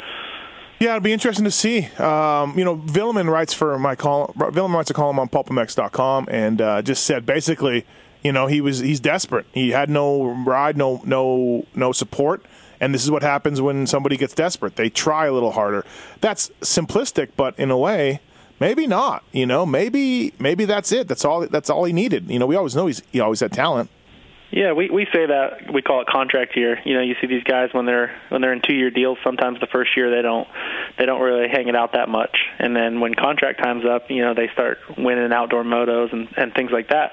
Yeah, 0.80 0.92
it'd 0.92 1.02
be 1.02 1.12
interesting 1.12 1.44
to 1.44 1.50
see. 1.50 1.88
Um, 1.98 2.58
you 2.58 2.64
know, 2.64 2.78
Vuillemin 2.78 3.30
writes 3.30 3.52
for 3.52 3.78
my 3.78 3.94
column. 3.94 4.32
Vuillemin 4.34 4.72
writes 4.72 4.88
a 4.88 4.94
column 4.94 5.18
on 5.18 5.28
PulpMX.com 5.28 6.28
and 6.30 6.58
uh, 6.62 6.80
just 6.80 7.04
said 7.04 7.26
basically, 7.26 7.84
you 8.22 8.32
know, 8.32 8.46
he 8.46 8.62
was 8.62 8.78
he's 8.78 8.98
desperate. 8.98 9.44
He 9.52 9.72
had 9.72 9.90
no 9.90 10.24
ride, 10.24 10.78
no 10.78 11.02
no 11.04 11.66
no 11.74 11.92
support, 11.92 12.46
and 12.80 12.94
this 12.94 13.04
is 13.04 13.10
what 13.10 13.22
happens 13.22 13.60
when 13.60 13.86
somebody 13.86 14.16
gets 14.16 14.34
desperate. 14.34 14.76
They 14.76 14.88
try 14.88 15.26
a 15.26 15.32
little 15.34 15.52
harder. 15.52 15.84
That's 16.22 16.48
simplistic, 16.62 17.32
but 17.36 17.58
in 17.58 17.70
a 17.70 17.76
way, 17.76 18.20
maybe 18.58 18.86
not. 18.86 19.22
You 19.32 19.44
know, 19.44 19.66
maybe 19.66 20.32
maybe 20.38 20.64
that's 20.64 20.92
it. 20.92 21.08
That's 21.08 21.26
all. 21.26 21.46
That's 21.46 21.68
all 21.68 21.84
he 21.84 21.92
needed. 21.92 22.30
You 22.30 22.38
know, 22.38 22.46
we 22.46 22.56
always 22.56 22.74
know 22.74 22.86
he's 22.86 23.02
he 23.12 23.20
always 23.20 23.40
had 23.40 23.52
talent. 23.52 23.90
Yeah, 24.50 24.72
we 24.72 24.90
we 24.90 25.06
say 25.12 25.26
that 25.26 25.72
we 25.72 25.80
call 25.80 26.00
it 26.00 26.08
contract 26.08 26.56
year. 26.56 26.78
You 26.84 26.94
know, 26.94 27.02
you 27.02 27.14
see 27.20 27.28
these 27.28 27.44
guys 27.44 27.68
when 27.72 27.86
they're 27.86 28.10
when 28.30 28.40
they're 28.40 28.52
in 28.52 28.62
two 28.66 28.74
year 28.74 28.90
deals. 28.90 29.18
Sometimes 29.22 29.60
the 29.60 29.68
first 29.68 29.96
year 29.96 30.10
they 30.14 30.22
don't 30.22 30.48
they 30.98 31.06
don't 31.06 31.20
really 31.20 31.48
hang 31.48 31.68
it 31.68 31.76
out 31.76 31.92
that 31.92 32.08
much, 32.08 32.36
and 32.58 32.74
then 32.74 32.98
when 32.98 33.14
contract 33.14 33.62
time's 33.62 33.84
up, 33.84 34.10
you 34.10 34.22
know, 34.22 34.34
they 34.34 34.48
start 34.52 34.78
winning 34.98 35.32
outdoor 35.32 35.62
motos 35.62 36.12
and 36.12 36.28
and 36.36 36.52
things 36.52 36.72
like 36.72 36.88
that. 36.88 37.12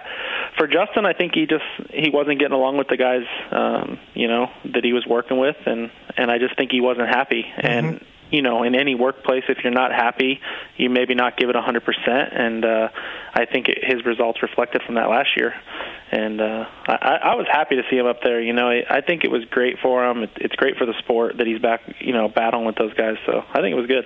For 0.58 0.66
Justin, 0.68 1.06
I 1.06 1.14
think 1.14 1.34
he 1.36 1.46
just 1.46 1.66
he 1.92 2.10
wasn't 2.10 2.40
getting 2.40 2.56
along 2.56 2.78
with 2.78 2.88
the 2.88 2.98
guys, 2.98 3.26
um, 3.52 4.00
you 4.16 4.28
know, 4.28 4.50
that 4.74 4.84
he 4.84 4.94
was 4.94 5.06
working 5.06 5.38
with, 5.38 5.58
and 5.68 5.92
and 6.18 6.32
I 6.32 6.40
just 6.40 6.58
think 6.58 6.72
he 6.72 6.82
wasn't 6.82 7.10
happy. 7.10 7.46
And 7.56 8.04
you 8.32 8.42
know, 8.42 8.64
in 8.64 8.76
any 8.76 8.96
workplace, 8.96 9.44
if 9.48 9.60
you're 9.64 9.74
not 9.74 9.92
happy, 9.92 10.40
you 10.76 10.90
maybe 10.90 11.16
not 11.16 11.38
give 11.38 11.50
it 11.50 11.56
100%. 11.56 12.40
And 12.40 12.66
uh, 12.66 12.90
I 13.34 13.46
think 13.46 13.68
it, 13.70 13.80
his 13.82 14.06
results 14.06 14.42
reflected 14.42 14.82
from 14.86 14.96
that 14.96 15.10
last 15.10 15.30
year. 15.38 15.54
And 16.12 16.40
uh, 16.42 16.66
I, 16.88 17.20
I 17.24 17.36
was 17.36 17.48
happy 17.52 17.76
to 17.76 17.84
see 17.90 17.98
him 17.98 18.06
up 18.06 18.22
there. 18.24 18.42
You 18.42 18.54
know, 18.54 18.70
I 18.70 19.02
think 19.02 19.24
it 19.24 19.32
was 19.32 19.44
great 19.46 19.78
for 19.82 20.06
him. 20.10 20.24
It, 20.24 20.32
it's 20.38 20.56
great 20.56 20.78
for 20.78 20.86
the 20.86 20.94
sport 21.00 21.38
that 21.38 21.48
he's 21.48 21.60
back, 21.60 21.82
you 22.00 22.14
know, 22.14 22.28
battling 22.30 22.66
with 22.66 22.76
those 22.76 22.94
guys. 22.94 23.16
So 23.26 23.44
I 23.50 23.62
think 23.62 23.74
it 23.74 23.78
was 23.80 23.88
good. 23.88 24.06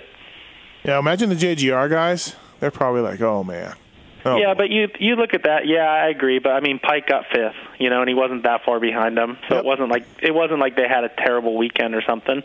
Yeah, 0.84 0.98
imagine 1.00 1.30
the 1.30 1.36
JGR 1.36 1.90
guys. 1.90 2.36
They're 2.60 2.72
probably 2.72 3.02
like, 3.02 3.22
oh 3.22 3.44
man. 3.44 3.76
Oh, 4.24 4.38
yeah, 4.38 4.54
but 4.56 4.70
you 4.70 4.88
you 5.00 5.16
look 5.16 5.34
at 5.34 5.44
that. 5.46 5.66
Yeah, 5.66 5.80
I 5.90 6.10
agree. 6.10 6.38
But 6.38 6.52
I 6.52 6.60
mean, 6.60 6.80
Peick 6.80 7.08
got 7.08 7.26
fifth, 7.34 7.56
you 7.80 7.90
know, 7.90 8.02
and 8.02 8.10
he 8.10 8.14
wasn't 8.14 8.44
that 8.44 8.62
far 8.64 8.80
behind 8.80 9.18
them, 9.18 9.38
so 9.50 9.56
Yep. 9.56 9.64
it 9.64 9.66
wasn't 9.66 9.90
like 9.90 10.06
it 10.22 10.32
wasn't 10.32 10.60
like 10.60 10.76
they 10.76 10.88
had 10.88 11.04
a 11.04 11.10
terrible 11.10 11.58
weekend 11.58 11.96
or 11.96 12.04
something. 12.08 12.44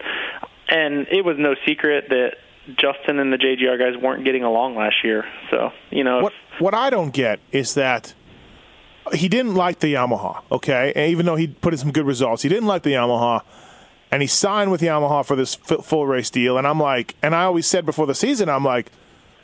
And 0.68 1.06
it 1.08 1.24
was 1.24 1.36
no 1.38 1.54
secret 1.66 2.08
that 2.08 2.36
Justin 2.74 3.18
and 3.18 3.32
the 3.32 3.36
JGR 3.36 3.78
guys 3.78 4.00
weren't 4.00 4.24
getting 4.24 4.42
along 4.42 4.76
last 4.76 4.96
year. 5.04 5.24
So 5.50 5.72
you 5.90 6.04
know, 6.04 6.22
what 6.22 6.32
what 6.58 6.74
I 6.74 6.90
don't 6.90 7.10
get 7.10 7.38
is 7.52 7.74
that 7.74 8.14
he 9.14 9.28
didn't 9.28 9.54
like 9.54 9.78
the 9.78 9.94
Yamaha. 9.94 10.42
Okay, 10.50 10.92
and 10.96 11.10
even 11.10 11.26
though 11.26 11.36
he 11.36 11.46
put 11.46 11.72
in 11.72 11.78
some 11.78 11.92
good 11.92 12.06
results, 12.06 12.42
he 12.42 12.48
didn't 12.48 12.66
like 12.66 12.82
the 12.82 12.90
Yamaha, 12.90 13.42
and 14.10 14.22
he 14.22 14.28
signed 14.28 14.70
with 14.70 14.80
Yamaha 14.80 15.24
for 15.24 15.36
this 15.36 15.54
full 15.54 16.06
race 16.06 16.30
deal. 16.30 16.58
And 16.58 16.66
I'm 16.66 16.80
like, 16.80 17.14
and 17.22 17.34
I 17.34 17.44
always 17.44 17.66
said 17.66 17.86
before 17.86 18.06
the 18.06 18.14
season, 18.14 18.48
I'm 18.48 18.64
like, 18.64 18.90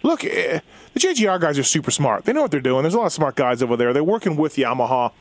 look, 0.03 0.25
eh, 0.25 0.61
the 0.95 1.01
JGR 1.01 1.41
guys 1.41 1.59
are 1.59 1.65
super 1.65 1.91
smart. 1.91 2.25
They 2.25 2.33
know 2.33 2.43
what 2.43 2.51
they're 2.51 2.61
doing. 2.61 2.83
There's 2.83 2.95
a 2.95 2.99
lot 2.99 3.07
of 3.07 3.13
smart 3.13 3.37
guys 3.37 3.63
over 3.63 3.77
there. 3.77 3.93
They're 3.93 4.03
working 4.03 4.37
with 4.37 4.57
Yamaha. 4.57 5.13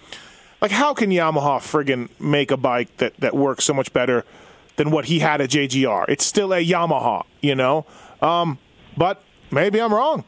Like, 0.59 0.71
how 0.71 0.93
can 0.93 1.09
Yamaha 1.09 1.59
friggin' 1.59 2.09
make 2.19 2.51
a 2.51 2.57
bike 2.57 2.97
that 2.97 3.17
that 3.17 3.35
works 3.35 3.63
so 3.65 3.73
much 3.73 3.93
better 3.93 4.25
than 4.75 4.91
what 4.91 5.05
he 5.05 5.19
had 5.19 5.41
at 5.41 5.49
JGR? 5.49 6.05
It's 6.07 6.25
still 6.25 6.53
a 6.53 6.63
Yamaha, 6.63 7.23
you 7.41 7.55
know. 7.55 7.85
Um, 8.21 8.57
but 8.97 9.21
maybe 9.51 9.79
I'm 9.79 9.93
wrong. 9.93 10.23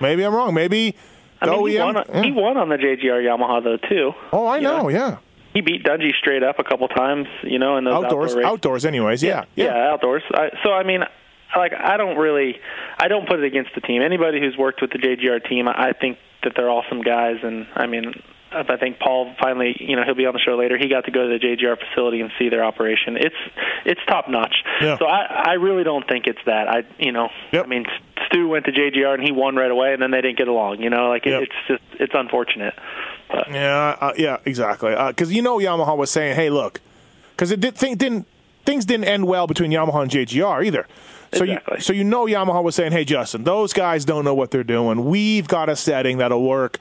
Maybe 0.00 0.22
I'm 0.22 0.34
wrong. 0.34 0.54
Maybe 0.54 0.94
I 1.40 1.46
mean, 1.46 1.68
he 1.68 1.78
won, 1.78 1.94
yeah. 1.94 2.22
he 2.22 2.32
won 2.32 2.56
on 2.56 2.68
the 2.68 2.76
JGR 2.76 3.22
Yamaha 3.22 3.62
though 3.62 3.88
too. 3.88 4.12
Oh, 4.32 4.46
I 4.46 4.56
you 4.56 4.62
know. 4.62 4.88
Yeah, 4.88 5.18
He 5.52 5.60
beat 5.60 5.84
Dungey 5.84 6.14
straight 6.18 6.42
up 6.42 6.58
a 6.58 6.64
couple 6.64 6.88
times, 6.88 7.26
you 7.42 7.58
know, 7.58 7.76
in 7.76 7.84
those 7.84 8.04
outdoors, 8.04 8.32
outdoor 8.32 8.46
outdoors. 8.46 8.84
Anyways, 8.84 9.22
yeah, 9.22 9.44
yeah, 9.54 9.66
yeah. 9.66 9.92
outdoors. 9.92 10.22
I, 10.32 10.50
so 10.64 10.72
I 10.72 10.82
mean, 10.82 11.00
like 11.56 11.72
I 11.72 11.96
don't 11.96 12.16
really, 12.16 12.56
I 12.98 13.08
don't 13.08 13.28
put 13.28 13.38
it 13.40 13.44
against 13.44 13.74
the 13.74 13.80
team. 13.80 14.02
Anybody 14.02 14.40
who's 14.40 14.56
worked 14.56 14.80
with 14.80 14.90
the 14.92 14.98
JGR 14.98 15.46
team, 15.48 15.68
I 15.68 15.92
think 15.92 16.18
that 16.42 16.52
they're 16.56 16.70
awesome 16.70 17.02
guys, 17.02 17.36
and 17.42 17.66
I 17.74 17.86
mean, 17.86 18.12
I 18.52 18.76
think 18.76 18.98
Paul 19.00 19.34
finally, 19.42 19.76
you 19.80 19.96
know, 19.96 20.02
he'll 20.04 20.14
be 20.14 20.24
on 20.26 20.32
the 20.32 20.38
show 20.38 20.56
later. 20.56 20.78
He 20.78 20.88
got 20.88 21.04
to 21.06 21.10
go 21.10 21.28
to 21.28 21.38
the 21.38 21.44
JGR 21.44 21.76
facility 21.78 22.20
and 22.20 22.30
see 22.38 22.48
their 22.48 22.64
operation. 22.64 23.16
It's 23.16 23.34
it's 23.84 24.00
top 24.08 24.28
notch. 24.28 24.54
Yeah. 24.80 24.98
So 24.98 25.06
I 25.06 25.42
I 25.48 25.52
really 25.54 25.84
don't 25.84 26.06
think 26.08 26.26
it's 26.26 26.38
that. 26.46 26.68
I 26.68 26.84
you 26.98 27.12
know, 27.12 27.28
Yep. 27.52 27.64
I 27.64 27.68
mean, 27.68 27.86
Stu 28.26 28.48
went 28.48 28.64
to 28.66 28.72
JGR 28.72 29.14
and 29.14 29.22
he 29.22 29.32
won 29.32 29.56
right 29.56 29.70
away, 29.70 29.92
and 29.92 30.00
then 30.00 30.10
they 30.10 30.20
didn't 30.20 30.38
get 30.38 30.48
along. 30.48 30.80
You 30.80 30.90
know, 30.90 31.08
like 31.08 31.26
it, 31.26 31.30
Yep. 31.30 31.42
it's 31.42 31.52
just 31.68 31.82
it's 32.00 32.12
unfortunate. 32.14 32.74
But 33.28 33.50
Yeah, 33.50 33.96
uh, 34.00 34.12
yeah, 34.16 34.38
exactly. 34.44 34.94
Because 35.08 35.32
you 35.32 35.42
know 35.42 35.58
Yamaha 35.58 35.96
was 35.96 36.10
saying, 36.10 36.36
"Hey, 36.36 36.48
look," 36.48 36.80
because 37.32 37.50
it 37.50 37.60
did, 37.60 37.74
thing, 37.76 37.96
didn't 37.96 38.26
things 38.64 38.84
didn't 38.84 39.04
end 39.06 39.26
well 39.26 39.46
between 39.46 39.70
Yamaha 39.72 40.02
and 40.02 40.10
JGR 40.10 40.64
either. 40.64 40.86
So 41.34 41.42
Exactly. 41.42 41.76
you 41.78 41.80
so 41.82 41.92
you 41.92 42.04
know 42.04 42.26
Yamaha 42.26 42.62
was 42.62 42.76
saying, 42.76 42.92
"Hey, 42.92 43.04
Justin, 43.04 43.42
those 43.44 43.72
guys 43.72 44.04
don't 44.04 44.24
know 44.24 44.34
what 44.34 44.52
they're 44.52 44.62
doing. 44.64 45.04
We've 45.04 45.48
got 45.48 45.68
a 45.68 45.74
setting 45.76 46.18
that'll 46.18 46.42
work." 46.42 46.78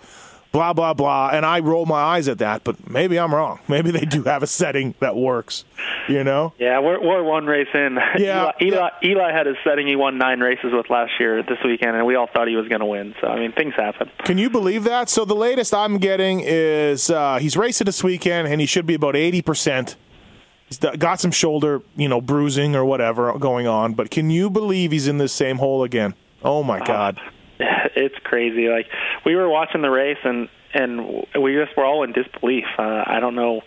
Blah 0.56 0.72
blah 0.72 0.94
blah, 0.94 1.32
and 1.34 1.46
I 1.46 1.60
roll 1.60 1.86
my 1.86 2.00
eyes 2.00 2.30
at 2.30 2.38
that, 2.38 2.64
but 2.64 2.90
maybe 2.90 3.20
I'm 3.20 3.36
wrong. 3.36 3.60
Maybe 3.68 3.92
they 3.92 4.06
do 4.06 4.24
have 4.24 4.42
a 4.42 4.48
setting 4.48 4.96
that 5.02 5.14
works, 5.14 5.66
you 6.08 6.24
know. 6.24 6.54
Yeah, 6.58 6.80
we're 6.80 7.02
we're 7.02 7.24
one 7.24 7.46
race 7.46 7.68
in. 7.74 7.98
Yeah, 8.18 8.52
Eli, 8.62 8.78
Eli, 8.78 8.90
Eli 9.04 9.32
had 9.34 9.48
his 9.48 9.58
setting 9.66 9.86
he 9.86 9.98
won 9.98 10.18
nine 10.18 10.40
races 10.40 10.72
with 10.72 10.90
last 10.90 11.12
year 11.20 11.44
this 11.44 11.58
weekend, 11.66 11.98
and 11.98 12.06
we 12.06 12.16
all 12.16 12.28
thought 12.34 12.48
he 12.48 12.56
was 12.56 12.70
going 12.70 12.80
to 12.80 12.86
win. 12.86 13.14
So 13.20 13.28
I 13.28 13.38
mean, 13.38 13.52
things 13.52 13.74
happen. 13.74 14.10
Can 14.24 14.38
you 14.38 14.50
believe 14.50 14.86
that? 14.86 15.10
So 15.10 15.26
the 15.26 15.36
latest 15.36 15.74
I'm 15.74 15.98
getting 15.98 16.40
is 16.40 17.10
uh, 17.10 17.38
he's 17.40 17.58
racing 17.58 17.84
this 17.84 18.02
weekend, 18.02 18.48
and 18.48 18.62
he 18.62 18.66
should 18.66 18.86
be 18.86 18.94
about 18.94 19.18
eighty 19.18 19.42
percent. 19.42 19.98
He's 20.68 20.78
got 20.78 20.98
got 21.00 21.20
some 21.20 21.32
shoulder, 21.32 21.82
you 21.98 22.08
know, 22.08 22.22
bruising 22.22 22.78
or 22.78 22.86
whatever 22.86 23.38
going 23.38 23.68
on. 23.68 23.94
But 23.94 24.10
can 24.10 24.30
you 24.30 24.50
believe 24.50 24.94
he's 24.94 25.10
in 25.10 25.18
this 25.18 25.34
same 25.34 25.58
hole 25.58 25.84
again? 25.84 26.14
Oh 26.46 26.64
my 26.64 26.80
God! 26.80 27.20
It's 27.96 28.16
crazy. 28.24 28.68
Like 28.68 28.88
we 29.26 29.36
were 29.36 29.48
watching 29.50 29.82
the 29.82 29.90
race, 29.90 30.18
and 30.24 30.50
and 30.74 31.26
we 31.42 31.56
just 31.56 31.76
were 31.78 31.86
all 31.86 32.04
in 32.04 32.12
disbelief. 32.12 32.66
Uh, 32.78 33.04
I 33.08 33.20
don't 33.22 33.36
know. 33.36 33.62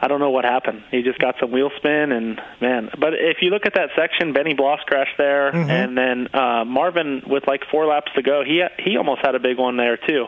I 0.00 0.06
don't 0.06 0.20
know 0.20 0.30
what 0.30 0.44
happened. 0.44 0.84
He 0.92 1.02
just 1.02 1.18
got 1.18 1.34
some 1.40 1.50
wheel 1.50 1.70
spin, 1.76 2.12
and 2.12 2.40
man. 2.60 2.88
But 3.00 3.14
if 3.14 3.38
you 3.42 3.50
look 3.50 3.66
at 3.66 3.74
that 3.74 3.90
section, 3.96 4.32
Benny 4.32 4.54
Bloss 4.54 4.78
crashed 4.86 5.18
there, 5.18 5.48
and 5.70 5.98
then 5.98 6.28
uh, 6.32 6.64
Marvin 6.64 7.22
with 7.26 7.48
like 7.48 7.62
four 7.68 7.84
laps 7.86 8.12
to 8.14 8.22
go, 8.22 8.44
he 8.44 8.62
he 8.78 8.96
almost 8.96 9.22
had 9.24 9.34
a 9.34 9.40
big 9.40 9.58
one 9.58 9.76
there 9.76 9.96
too. 9.96 10.26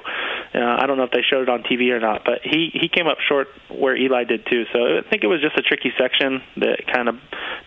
Uh, 0.52 0.58
I 0.58 0.86
don't 0.86 0.96
know 0.96 1.04
if 1.04 1.12
they 1.12 1.22
showed 1.22 1.42
it 1.42 1.48
on 1.48 1.62
TV 1.62 1.92
or 1.92 2.00
not, 2.00 2.24
but 2.24 2.40
he 2.42 2.70
he 2.74 2.88
came 2.88 3.06
up 3.06 3.18
short 3.28 3.46
where 3.68 3.94
Eli 3.94 4.24
did 4.24 4.44
too. 4.50 4.64
So 4.72 4.98
I 4.98 5.08
think 5.08 5.22
it 5.22 5.28
was 5.28 5.40
just 5.40 5.56
a 5.56 5.62
tricky 5.62 5.92
section 5.96 6.42
that 6.56 6.88
kind 6.92 7.08
of 7.08 7.14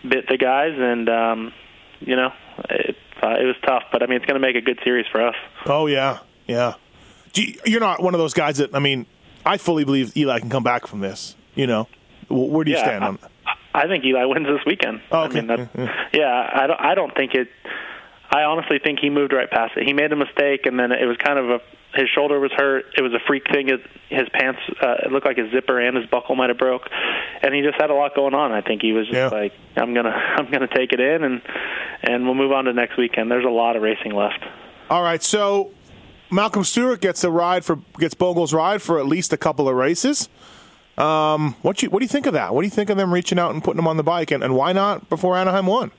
bit 0.06 0.28
the 0.28 0.36
guys, 0.36 0.74
and 0.76 1.08
um, 1.08 1.52
you 2.00 2.16
know, 2.16 2.32
it 2.70 2.96
uh, 3.22 3.36
it 3.40 3.44
was 3.44 3.56
tough. 3.66 3.84
But 3.92 4.02
I 4.02 4.06
mean, 4.06 4.16
it's 4.16 4.26
going 4.26 4.40
to 4.40 4.46
make 4.46 4.56
a 4.56 4.60
good 4.60 4.78
series 4.84 5.06
for 5.10 5.26
us. 5.26 5.34
Oh 5.66 5.86
yeah, 5.86 6.18
yeah. 6.46 6.74
You- 7.34 7.54
You're 7.64 7.80
not 7.80 8.02
one 8.02 8.14
of 8.14 8.18
those 8.20 8.34
guys 8.34 8.58
that 8.58 8.74
I 8.74 8.78
mean. 8.78 9.06
I 9.46 9.58
fully 9.58 9.84
believe 9.84 10.16
Eli 10.16 10.38
can 10.40 10.48
come 10.48 10.62
back 10.62 10.86
from 10.86 11.00
this. 11.00 11.36
You 11.54 11.66
know, 11.66 11.86
where 12.30 12.64
do 12.64 12.70
you 12.70 12.78
yeah, 12.78 12.82
stand 12.84 13.04
on? 13.04 13.18
I, 13.46 13.82
I 13.82 13.86
think 13.88 14.02
Eli 14.04 14.24
wins 14.24 14.46
this 14.46 14.64
weekend. 14.64 15.02
Oh, 15.12 15.18
I 15.20 15.26
okay. 15.26 15.40
mean, 15.42 15.46
that, 15.48 15.68
Yeah, 15.74 16.04
yeah, 16.14 16.50
I 16.54 16.66
don't. 16.66 16.80
I 16.80 16.94
don't 16.94 17.14
think 17.14 17.34
it. 17.34 17.48
I 18.30 18.44
honestly 18.44 18.78
think 18.82 19.00
he 19.00 19.10
moved 19.10 19.32
right 19.34 19.50
past 19.50 19.74
it. 19.76 19.86
He 19.86 19.92
made 19.92 20.10
a 20.12 20.16
mistake, 20.16 20.64
and 20.64 20.78
then 20.80 20.92
it 20.92 21.04
was 21.04 21.18
kind 21.18 21.38
of 21.38 21.50
a. 21.50 21.60
His 21.96 22.08
shoulder 22.14 22.40
was 22.40 22.50
hurt. 22.56 22.86
It 22.96 23.02
was 23.02 23.12
a 23.14 23.20
freak 23.26 23.44
thing. 23.52 23.68
His, 23.68 23.80
his 24.08 24.28
pants. 24.32 24.60
Uh, 24.82 24.94
it 25.06 25.12
looked 25.12 25.26
like 25.26 25.36
his 25.36 25.50
zipper 25.52 25.78
and 25.80 25.96
his 25.96 26.06
buckle 26.06 26.34
might 26.34 26.48
have 26.50 26.58
broke, 26.58 26.82
and 27.42 27.54
he 27.54 27.62
just 27.62 27.80
had 27.80 27.90
a 27.90 27.94
lot 27.94 28.14
going 28.16 28.34
on. 28.34 28.50
I 28.52 28.60
think 28.62 28.82
he 28.82 28.92
was 28.92 29.06
just 29.06 29.16
Yeah. 29.16 29.28
like, 29.28 29.52
I'm 29.76 29.94
gonna, 29.94 30.10
I'm 30.36 30.50
gonna 30.50 30.66
take 30.68 30.92
it 30.92 31.00
in, 31.00 31.22
and 31.24 31.42
and 32.02 32.24
we'll 32.24 32.34
move 32.34 32.52
on 32.52 32.64
to 32.66 32.72
next 32.72 32.96
weekend. 32.98 33.30
There's 33.30 33.44
a 33.44 33.48
lot 33.48 33.76
of 33.76 33.82
racing 33.82 34.12
left. 34.12 34.44
All 34.90 35.02
right, 35.02 35.22
so 35.22 35.70
Malcolm 36.30 36.64
Stewart 36.64 37.00
gets 37.00 37.22
a 37.24 37.30
ride 37.30 37.64
for 37.64 37.76
gets 37.98 38.14
Bogle's 38.14 38.52
ride 38.52 38.82
for 38.82 38.98
at 38.98 39.06
least 39.06 39.32
a 39.32 39.36
couple 39.36 39.68
of 39.68 39.74
races. 39.76 40.28
Um, 40.98 41.54
what 41.62 41.82
you 41.82 41.90
what 41.90 42.00
do 42.00 42.04
you 42.04 42.08
think 42.08 42.26
of 42.26 42.34
that? 42.34 42.54
What 42.54 42.62
do 42.62 42.66
you 42.66 42.70
think 42.70 42.90
of 42.90 42.96
them 42.96 43.12
reaching 43.12 43.38
out 43.38 43.52
and 43.52 43.62
putting 43.64 43.78
him 43.78 43.86
on 43.88 43.96
the 43.96 44.02
bike, 44.04 44.30
and, 44.30 44.44
and 44.44 44.54
why 44.54 44.72
not 44.72 45.08
before 45.08 45.36
Anaheim 45.36 45.66
won? 45.66 45.90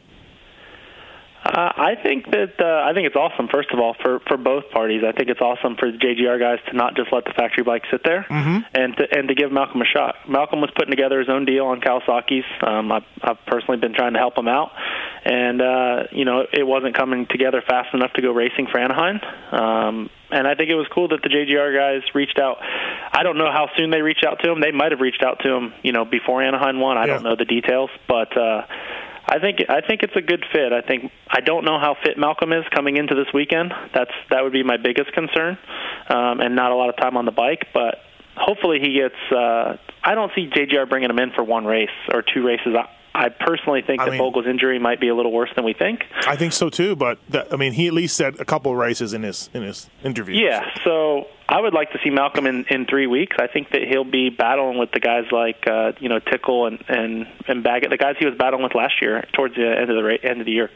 Uh, 1.45 1.71
I 1.77 1.93
think 2.01 2.25
that 2.31 2.59
uh, 2.59 2.89
I 2.89 2.93
think 2.95 3.05
it's 3.05 3.15
awesome. 3.15 3.47
First 3.53 3.69
of 3.71 3.79
all, 3.79 3.95
for 4.01 4.19
for 4.27 4.35
both 4.35 4.71
parties, 4.71 5.03
I 5.07 5.11
think 5.11 5.29
it's 5.29 5.41
awesome 5.41 5.75
for 5.77 5.91
the 5.91 5.97
JGR 5.97 6.39
guys 6.39 6.57
to 6.69 6.75
not 6.75 6.95
just 6.95 7.13
let 7.13 7.23
the 7.25 7.33
factory 7.37 7.63
bike 7.63 7.83
sit 7.91 8.01
there 8.03 8.25
and 8.73 8.97
to 8.97 9.03
and 9.15 9.27
to 9.27 9.35
give 9.35 9.51
Malcolm 9.51 9.79
a 9.81 9.85
shot. 9.85 10.15
Malcolm 10.27 10.59
was 10.59 10.71
putting 10.75 10.89
together 10.89 11.19
his 11.19 11.29
own 11.29 11.45
deal 11.45 11.65
on 11.67 11.81
Kawasaki's. 11.81 12.45
Um, 12.65 12.91
I've, 12.91 13.03
I've 13.21 13.37
personally 13.45 13.77
been 13.77 13.93
trying 13.93 14.13
to 14.13 14.19
help 14.19 14.35
him 14.35 14.47
out, 14.47 14.71
and 15.23 15.61
uh, 15.61 16.03
you 16.11 16.25
know 16.25 16.45
it 16.51 16.65
wasn't 16.65 16.95
coming 16.97 17.27
together 17.29 17.61
fast 17.61 17.93
enough 17.93 18.13
to 18.13 18.23
go 18.23 18.31
racing 18.31 18.65
for 18.71 18.79
Anaheim. 18.79 19.19
Um, 19.51 20.09
and 20.31 20.47
I 20.47 20.55
think 20.55 20.71
it 20.71 20.75
was 20.75 20.87
cool 20.95 21.09
that 21.09 21.21
the 21.21 21.29
JGR 21.29 21.77
guys 21.77 22.01
reached 22.15 22.39
out. 22.39 22.57
I 23.13 23.21
don't 23.21 23.37
know 23.37 23.51
how 23.51 23.69
soon 23.77 23.91
they 23.91 24.01
reached 24.01 24.25
out 24.25 24.39
to 24.43 24.51
him. 24.51 24.61
They 24.61 24.71
might 24.71 24.91
have 24.93 24.99
reached 24.99 25.21
out 25.23 25.41
to 25.43 25.53
him, 25.53 25.73
you 25.83 25.91
know, 25.91 26.05
before 26.05 26.41
Anaheim 26.41 26.79
won. 26.79 26.97
I 26.97 27.01
Yeah. 27.05 27.13
don't 27.13 27.23
know 27.23 27.35
the 27.35 27.45
details, 27.45 27.91
but. 28.07 28.35
uh 28.35 28.63
I 29.27 29.39
think 29.39 29.59
I 29.67 29.81
think 29.81 30.03
it's 30.03 30.15
a 30.15 30.21
good 30.21 30.45
fit. 30.51 30.71
I 30.71 30.81
think 30.81 31.11
I 31.27 31.41
don't 31.41 31.65
know 31.65 31.79
how 31.79 31.95
fit 32.03 32.17
Malcolm 32.17 32.53
is 32.53 32.63
coming 32.73 32.97
into 32.97 33.15
this 33.15 33.27
weekend. 33.33 33.73
That's 33.93 34.11
that 34.29 34.43
would 34.43 34.53
be 34.53 34.63
my 34.63 34.77
biggest 34.77 35.11
concern, 35.13 35.57
um, 36.09 36.39
and 36.41 36.55
not 36.55 36.71
a 36.71 36.75
lot 36.75 36.89
of 36.89 36.97
time 36.97 37.17
on 37.17 37.25
the 37.25 37.31
bike. 37.31 37.67
But 37.73 37.95
hopefully 38.35 38.79
he 38.79 38.93
gets. 38.93 39.15
Uh, 39.31 39.77
I 40.03 40.13
don't 40.13 40.31
see 40.35 40.47
JGR 40.47 40.87
bringing 40.87 41.09
him 41.09 41.17
in 41.17 41.31
for 41.31 41.43
one 41.43 41.65
race 41.65 41.89
or 42.13 42.21
two 42.21 42.45
races. 42.45 42.75
I, 43.15 43.29
personally 43.29 43.81
think 43.81 44.01
I 44.01 44.05
that 44.05 44.11
mean- 44.11 44.19
Bogle's 44.19 44.45
injury 44.45 44.77
might 44.79 44.99
be 44.99 45.07
a 45.07 45.15
little 45.15 45.31
worse 45.31 45.49
than 45.55 45.63
we 45.63 45.73
think. 45.73 46.03
I 46.27 46.35
think 46.35 46.51
so 46.53 46.69
too, 46.69 46.95
but 46.95 47.17
that, 47.29 47.53
I 47.53 47.55
mean, 47.55 47.73
he 47.73 47.87
at 47.87 47.93
least 47.93 48.17
said 48.17 48.39
a 48.39 48.45
couple 48.45 48.71
of 48.71 48.77
races 48.77 49.13
in 49.13 49.23
his 49.23 49.49
in 49.53 49.63
his 49.63 49.89
interview. 50.03 50.35
Yeah, 50.43 50.65
so 50.83 51.27
I 51.47 51.61
would 51.61 51.73
like 51.73 51.91
to 51.91 51.99
see 52.03 52.09
Malcolm 52.09 52.45
in, 52.45 52.65
in 52.69 52.85
three 52.85 53.07
weeks. 53.07 53.37
I 53.39 53.47
think 53.47 53.69
that 53.71 53.83
he'll 53.87 54.03
be 54.03 54.29
battling 54.29 54.77
with 54.77 54.91
the 54.91 54.99
guys 54.99 55.25
like 55.31 55.65
uh, 55.67 55.93
you 55.99 56.09
know 56.09 56.19
Tickle 56.19 56.67
and 56.67 56.83
and 56.87 57.27
and 57.47 57.63
Baggett, 57.63 57.89
the 57.89 57.97
guys 57.97 58.15
he 58.19 58.25
was 58.25 58.35
battling 58.37 58.63
with 58.63 58.75
last 58.75 59.01
year 59.01 59.23
towards 59.33 59.55
the 59.55 59.65
end 59.65 59.89
of 59.89 59.95
the 59.95 60.03
ra- 60.03 60.17
end 60.21 60.39
of 60.41 60.45
the 60.45 60.51
year. 60.51 60.69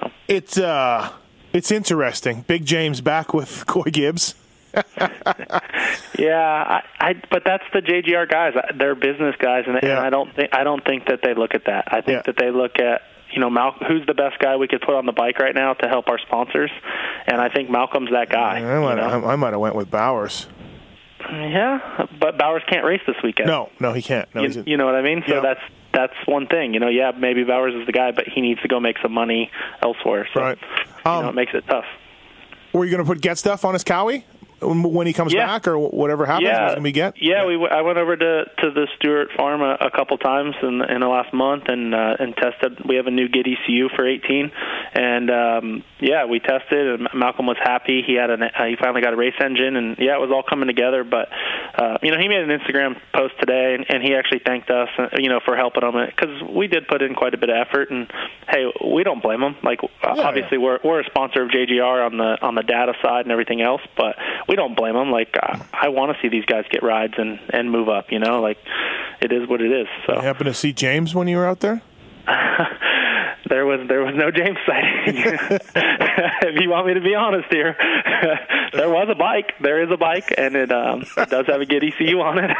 So 0.00 0.10
it's 0.28 0.58
uh, 0.58 1.12
it's 1.52 1.70
interesting. 1.70 2.42
Big 2.42 2.64
James 2.66 3.00
back 3.00 3.32
with 3.32 3.64
Coy 3.68 3.90
Gibbs. 3.90 4.34
Yeah, 6.18 6.36
I, 6.38 6.82
I 7.00 7.14
but 7.30 7.42
that's 7.44 7.64
the 7.72 7.80
JGR 7.80 8.28
guys. 8.28 8.54
They're 8.78 8.94
business 8.94 9.34
guys, 9.38 9.64
and, 9.66 9.78
Yeah. 9.82 9.90
and 9.96 9.98
I 10.00 10.10
don't 10.10 10.34
think 10.34 10.50
I 10.54 10.64
don't 10.64 10.84
think 10.84 11.06
that 11.06 11.20
they 11.22 11.34
look 11.34 11.54
at 11.54 11.64
that. 11.66 11.84
I 11.88 12.00
think 12.00 12.16
Yeah. 12.18 12.22
that 12.26 12.36
they 12.38 12.50
look 12.50 12.78
at 12.78 13.02
you 13.32 13.40
know 13.40 13.50
Mal- 13.50 13.76
who's 13.86 14.06
the 14.06 14.14
best 14.14 14.38
guy 14.38 14.56
we 14.56 14.66
could 14.68 14.80
put 14.80 14.94
on 14.94 15.04
the 15.06 15.12
bike 15.12 15.38
right 15.38 15.54
now 15.54 15.74
to 15.74 15.88
help 15.88 16.08
our 16.08 16.18
sponsors, 16.18 16.70
and 17.26 17.40
I 17.40 17.48
think 17.50 17.68
Malcolm's 17.70 18.10
that 18.12 18.30
guy. 18.30 18.58
I 18.58 18.78
might, 18.80 18.90
you 18.90 18.96
know? 18.96 19.26
I, 19.26 19.36
might 19.36 19.50
have 19.52 19.60
went 19.60 19.74
with 19.74 19.90
Bowers. 19.90 20.46
Yeah, 21.30 22.06
but 22.20 22.38
Bowers 22.38 22.62
can't 22.68 22.84
race 22.84 23.00
this 23.06 23.16
weekend. 23.22 23.48
No, 23.48 23.68
no, 23.80 23.92
he 23.92 24.00
can't. 24.02 24.32
No, 24.34 24.42
he's 24.42 24.56
you, 24.56 24.64
you 24.66 24.76
know 24.76 24.86
what 24.86 24.94
I 24.94 25.02
mean. 25.02 25.22
So 25.26 25.34
Yeah. 25.34 25.40
that's 25.40 25.60
that's 25.92 26.14
one 26.26 26.46
thing. 26.46 26.72
You 26.72 26.80
know, 26.80 26.88
yeah, 26.88 27.12
maybe 27.16 27.42
Bowers 27.44 27.74
is 27.74 27.84
the 27.86 27.92
guy, 27.92 28.12
but 28.12 28.26
he 28.28 28.40
needs 28.40 28.60
to 28.62 28.68
go 28.68 28.80
make 28.80 28.96
some 29.02 29.12
money 29.12 29.50
elsewhere. 29.82 30.28
So, 30.32 30.40
Right. 30.40 30.58
you 31.04 31.10
Um, 31.10 31.22
know, 31.24 31.28
it 31.30 31.34
makes 31.34 31.52
it 31.54 31.64
tough. 31.68 31.84
Were 32.72 32.84
you 32.84 32.90
going 32.90 33.02
to 33.04 33.08
put 33.10 33.20
get 33.22 33.38
stuff 33.38 33.64
on 33.64 33.72
his 33.72 33.82
Kawi 33.82 34.24
when 34.60 35.06
he 35.06 35.12
comes 35.12 35.32
Yeah. 35.34 35.46
back, 35.46 35.68
or 35.68 35.78
whatever 35.78 36.24
happens? 36.26 36.48
yeah, 36.48 36.62
What's 36.62 36.74
going 36.74 36.82
to 36.84 36.88
be 36.88 36.92
get? 36.92 37.14
Yeah, 37.20 37.44
we 37.46 37.54
w- 37.54 37.70
I 37.70 37.82
went 37.82 37.98
over 37.98 38.16
to 38.16 38.44
to 38.62 38.70
the 38.70 38.86
Stewart 38.96 39.28
farm 39.36 39.62
a, 39.62 39.76
a 39.80 39.90
couple 39.90 40.16
times 40.18 40.54
in 40.62 40.80
in 40.82 41.00
the 41.00 41.08
last 41.08 41.32
month 41.34 41.64
and 41.68 41.94
uh, 41.94 42.16
and 42.18 42.34
tested. 42.36 42.80
We 42.88 42.96
have 42.96 43.06
a 43.06 43.10
new 43.10 43.28
Get 43.28 43.46
ECU 43.46 43.88
for 43.94 44.06
18, 44.06 44.50
and 44.94 45.30
um, 45.30 45.84
yeah, 46.00 46.24
we 46.26 46.40
tested. 46.40 47.00
And 47.00 47.08
Malcolm 47.14 47.46
was 47.46 47.56
happy. 47.62 48.02
He 48.06 48.14
had 48.14 48.30
an 48.30 48.42
uh, 48.42 48.48
he 48.68 48.76
finally 48.80 49.02
got 49.02 49.12
a 49.12 49.16
race 49.16 49.34
engine, 49.40 49.76
and 49.76 49.96
yeah, 49.98 50.16
it 50.16 50.20
was 50.20 50.30
all 50.32 50.42
coming 50.42 50.66
together. 50.68 51.04
But 51.04 51.28
uh, 51.74 51.98
you 52.02 52.10
know, 52.10 52.18
he 52.18 52.28
made 52.28 52.40
an 52.48 52.58
Instagram 52.58 52.96
post 53.14 53.34
today, 53.40 53.74
and, 53.74 53.84
and 53.88 54.02
he 54.02 54.14
actually 54.14 54.40
thanked 54.44 54.70
us, 54.70 54.88
uh, 54.98 55.08
you 55.18 55.28
know, 55.28 55.40
for 55.44 55.56
helping 55.56 55.82
him 55.82 55.94
because 56.06 56.42
we 56.48 56.66
did 56.66 56.88
put 56.88 57.02
in 57.02 57.14
quite 57.14 57.34
a 57.34 57.38
bit 57.38 57.50
of 57.50 57.56
effort. 57.56 57.90
And 57.90 58.10
hey, 58.48 58.64
we 58.84 59.02
don't 59.04 59.22
blame 59.22 59.42
him. 59.42 59.56
Like 59.62 59.80
Yeah, 59.82 60.12
obviously, 60.22 60.58
we're 60.58 60.78
we're 60.82 61.00
a 61.00 61.04
sponsor 61.04 61.42
of 61.42 61.50
JGR 61.50 62.06
on 62.06 62.16
the 62.16 62.38
on 62.42 62.54
the 62.54 62.62
data 62.62 62.94
side 63.02 63.26
and 63.26 63.32
everything 63.32 63.60
else, 63.60 63.82
but 63.96 64.16
we 64.48 64.56
don't 64.56 64.76
blame 64.76 64.94
them. 64.94 65.10
Like 65.10 65.34
I, 65.40 65.64
I 65.72 65.88
want 65.88 66.14
to 66.14 66.22
see 66.22 66.28
these 66.28 66.44
guys 66.44 66.64
get 66.70 66.82
rides 66.82 67.14
and 67.18 67.38
and 67.50 67.70
move 67.70 67.88
up. 67.88 68.06
You 68.10 68.18
know, 68.18 68.40
like 68.40 68.58
it 69.20 69.32
is 69.32 69.48
what 69.48 69.60
it 69.60 69.72
is. 69.72 69.86
So 70.06 70.14
You 70.16 70.20
happen 70.22 70.46
to 70.46 70.54
see 70.54 70.72
James 70.72 71.14
when 71.14 71.28
you 71.28 71.36
were 71.36 71.46
out 71.46 71.60
there? 71.60 71.82
there 73.48 73.64
was 73.66 73.86
there 73.88 74.02
was 74.02 74.14
no 74.16 74.30
James 74.30 74.58
sighting. 74.66 75.16
if 76.42 76.60
you 76.60 76.68
want 76.70 76.86
me 76.86 76.94
to 76.94 77.00
be 77.00 77.14
honest 77.14 77.48
here, 77.50 77.76
there 78.72 78.90
was 78.90 79.08
a 79.10 79.14
bike. 79.14 79.52
There 79.60 79.82
is 79.82 79.90
a 79.90 79.96
bike, 79.96 80.34
and 80.36 80.56
it 80.56 80.72
um 80.72 81.04
it 81.16 81.30
does 81.30 81.46
have 81.46 81.60
a 81.60 81.66
Get 81.66 81.82
ECU 81.84 82.20
on 82.20 82.38
it. 82.38 82.50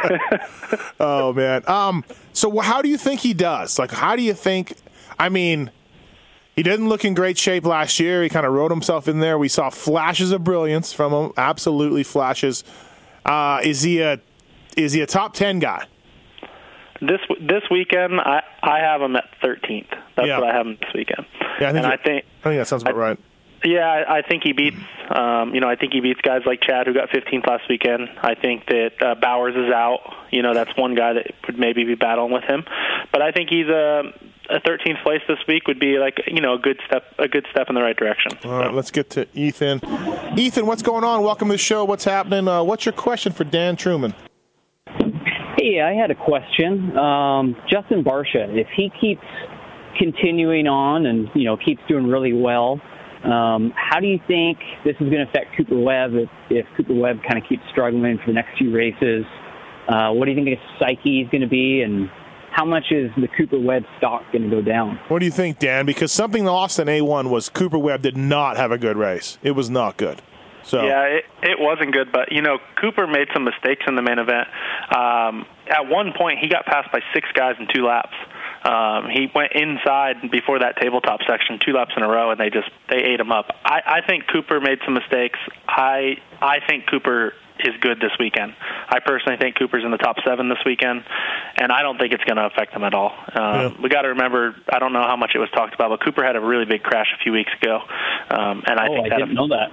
Oh 0.99 1.33
man. 1.33 1.63
Um. 1.67 2.03
So 2.33 2.59
how 2.59 2.81
do 2.81 2.89
you 2.89 2.97
think 2.97 3.21
he 3.21 3.33
does? 3.33 3.79
Like, 3.79 3.91
how 3.91 4.15
do 4.15 4.21
you 4.21 4.33
think? 4.33 4.75
I 5.19 5.29
mean, 5.29 5.71
he 6.57 6.63
didn't 6.63 6.89
look 6.89 7.05
in 7.05 7.13
great 7.13 7.37
shape 7.37 7.65
last 7.65 7.99
year. 8.01 8.21
He 8.23 8.27
kind 8.27 8.45
of 8.45 8.51
rode 8.51 8.71
himself 8.71 9.07
in 9.07 9.19
there. 9.19 9.37
We 9.37 9.47
saw 9.47 9.69
flashes 9.69 10.31
of 10.33 10.43
brilliance 10.43 10.91
from 10.91 11.13
him. 11.13 11.31
Absolutely 11.37 12.03
flashes. 12.03 12.65
Uh, 13.25 13.61
is 13.63 13.83
he 13.83 14.01
a 14.01 14.19
is 14.75 14.91
he 14.91 14.99
a 15.01 15.05
top 15.07 15.33
ten 15.33 15.59
guy? 15.59 15.85
this 16.99 17.19
this 17.39 17.61
weekend, 17.69 18.19
I 18.19 18.41
I 18.63 18.79
have 18.79 19.01
him 19.01 19.15
at 19.15 19.25
13th. 19.41 19.85
That's 20.15 20.27
Yeah. 20.27 20.39
what 20.39 20.49
I 20.49 20.53
have 20.57 20.65
him 20.65 20.77
this 20.81 20.93
weekend. 20.93 21.25
Yeah, 21.61 21.69
I 21.69 21.71
think 21.71 21.77
and 21.77 21.93
I 21.93 21.97
think 21.97 22.25
I 22.41 22.43
think 22.49 22.59
that 22.59 22.67
sounds 22.67 22.81
about 22.81 22.95
I- 22.95 22.97
right. 22.97 23.19
Yeah, 23.63 23.87
I 23.87 24.17
I 24.17 24.21
think 24.21 24.43
he 24.43 24.53
beats. 24.53 24.77
Um, 25.09 25.53
you 25.55 25.61
know, 25.61 25.67
I 25.69 25.75
think 25.75 25.91
he 25.93 25.99
beats 25.99 26.21
guys 26.21 26.41
like 26.45 26.61
Chad, 26.61 26.85
who 26.85 26.93
got 26.93 27.09
15th 27.09 27.47
last 27.47 27.63
weekend. 27.69 28.07
I 28.21 28.35
think 28.35 28.65
that 28.67 28.91
uh, 29.01 29.15
Bowers 29.15 29.55
is 29.55 29.71
out. 29.73 29.99
You 30.31 30.41
know, 30.43 30.53
that's 30.53 30.75
one 30.77 30.93
guy 30.95 31.13
that 31.13 31.31
would 31.47 31.57
maybe 31.57 31.83
be 31.83 31.95
battling 31.95 32.31
with 32.31 32.43
him. 32.43 32.63
But 33.11 33.21
I 33.23 33.31
think 33.31 33.49
he's 33.49 33.67
a 33.67 34.13
a 34.49 34.59
13th 34.59 35.03
place 35.03 35.21
this 35.27 35.39
week 35.47 35.67
would 35.67 35.79
be 35.79 35.97
like 35.97 36.21
you 36.27 36.41
know 36.41 36.53
a 36.53 36.59
good 36.59 36.79
step 36.85 37.03
a 37.19 37.27
good 37.27 37.45
step 37.51 37.67
in 37.69 37.75
the 37.75 37.81
right 37.81 37.97
direction. 37.97 38.31
All 38.43 38.51
right, 38.51 38.73
let's 38.73 38.91
get 38.91 39.09
to 39.11 39.27
Ethan. 39.33 39.81
Ethan, 40.37 40.65
what's 40.65 40.81
going 40.81 41.03
on? 41.03 41.23
Welcome 41.23 41.49
to 41.49 41.53
the 41.53 41.57
show. 41.57 41.85
What's 41.85 42.05
happening? 42.05 42.47
Uh, 42.47 42.63
what's 42.63 42.85
your 42.85 42.93
question 42.93 43.33
for 43.33 43.43
Dan 43.43 43.75
Truman? 43.75 44.13
Hey, 45.57 45.81
I 45.81 45.93
had 45.93 46.11
a 46.11 46.15
question. 46.15 46.97
Um, 46.97 47.55
Justin 47.69 48.03
Barcia, 48.03 48.47
if 48.55 48.67
he 48.75 48.91
keeps 49.01 49.25
continuing 49.97 50.67
on 50.67 51.05
and 51.05 51.29
you 51.33 51.45
know 51.45 51.57
keeps 51.57 51.81
doing 51.87 52.07
really 52.07 52.33
well, 52.33 52.79
um, 53.23 53.73
how 53.75 53.99
do 53.99 54.07
you 54.07 54.19
think 54.27 54.59
this 54.85 54.95
is 54.99 55.09
going 55.09 55.25
to 55.25 55.29
affect 55.29 55.57
Cooper 55.57 55.77
Webb 55.77 56.11
if, 56.13 56.29
if 56.49 56.65
Cooper 56.77 56.93
Webb 56.93 57.21
kind 57.27 57.41
of 57.41 57.49
keeps 57.49 57.63
struggling 57.71 58.17
for 58.19 58.27
the 58.27 58.33
next 58.33 58.57
few 58.57 58.73
races? 58.73 59.25
Uh, 59.87 60.11
what 60.11 60.25
do 60.25 60.31
you 60.31 60.37
think 60.37 60.49
his 60.49 60.59
psyche 60.79 61.21
is 61.21 61.29
going 61.29 61.41
to 61.41 61.47
be, 61.47 61.81
and 61.81 62.09
how 62.57 62.65
much 62.65 62.85
is 62.89 63.11
the 63.15 63.27
Cooper 63.37 63.59
Webb 63.59 63.83
stock 63.99 64.23
going 64.31 64.49
to 64.49 64.49
go 64.49 64.63
down? 64.63 64.99
What 65.09 65.19
do 65.19 65.25
you 65.25 65.31
think, 65.31 65.59
Dan? 65.59 65.85
Because 65.85 66.11
something 66.11 66.43
lost 66.43 66.79
in 66.79 66.87
A1 66.87 67.29
was 67.29 67.49
Cooper 67.49 67.77
Webb 67.77 68.01
did 68.01 68.17
not 68.17 68.57
have 68.57 68.71
a 68.71 68.79
good 68.79 68.97
race. 68.97 69.37
It 69.43 69.51
was 69.51 69.69
not 69.69 69.95
good. 69.95 70.23
So 70.63 70.83
Yeah, 70.83 71.03
it, 71.03 71.25
it 71.43 71.59
wasn't 71.59 71.93
good, 71.93 72.11
but 72.11 72.31
you 72.31 72.41
know 72.41 72.57
Cooper 72.81 73.07
made 73.07 73.27
some 73.31 73.45
mistakes 73.45 73.83
in 73.87 73.95
the 73.95 74.01
main 74.01 74.17
event. 74.19 74.47
Um, 74.89 75.45
at 75.69 75.87
one 75.87 76.13
point, 76.17 76.39
he 76.39 76.49
got 76.49 76.65
passed 76.65 76.91
by 76.91 76.99
six 77.13 77.29
guys 77.33 77.55
in 77.59 77.67
two 77.73 77.85
laps. 77.85 78.15
Um, 78.65 79.07
he 79.09 79.31
went 79.33 79.53
inside 79.53 80.29
before 80.29 80.59
that 80.59 80.75
tabletop 80.81 81.21
section 81.29 81.59
two 81.63 81.73
laps 81.73 81.93
in 81.95 82.03
a 82.03 82.07
row, 82.09 82.31
and 82.31 82.39
they 82.39 82.49
just 82.49 82.69
they 82.89 82.97
ate 82.97 83.19
him 83.19 83.31
up. 83.31 83.45
I, 83.63 84.01
I 84.01 84.07
think 84.07 84.25
Cooper 84.27 84.59
made 84.59 84.79
some 84.83 84.95
mistakes. 84.95 85.39
I 85.69 86.17
I 86.41 86.57
think 86.67 86.87
Cooper 86.89 87.33
is 87.61 87.73
good 87.81 87.99
this 87.99 88.11
weekend. 88.19 88.53
I 88.89 88.99
personally 88.99 89.37
think 89.37 89.57
Cooper's 89.57 89.83
in 89.83 89.91
the 89.91 89.97
top 89.97 90.17
seven 90.25 90.49
this 90.49 90.59
weekend, 90.65 91.03
and 91.57 91.71
I 91.71 91.81
don't 91.81 91.97
think 91.97 92.13
it's 92.13 92.23
going 92.23 92.37
to 92.37 92.45
affect 92.45 92.73
them 92.73 92.83
at 92.83 92.93
all. 92.93 93.11
Um, 93.11 93.37
Yeah. 93.37 93.71
We 93.81 93.89
got 93.89 94.01
to 94.03 94.09
remember, 94.09 94.55
I 94.71 94.79
don't 94.79 94.93
know 94.93 95.03
how 95.03 95.15
much 95.15 95.31
it 95.35 95.39
was 95.39 95.49
talked 95.51 95.73
about, 95.73 95.89
but 95.89 96.03
Cooper 96.03 96.23
had 96.23 96.35
a 96.35 96.41
really 96.41 96.65
big 96.65 96.83
crash 96.83 97.07
a 97.17 97.23
few 97.23 97.31
weeks 97.31 97.51
ago, 97.61 97.79
um, 98.29 98.63
and 98.65 98.79
I 98.79 98.87
oh, 98.87 98.93
think 98.93 99.05
I 99.05 99.09
that 99.09 99.19
didn't 99.19 99.33
know 99.35 99.47
that. 99.49 99.71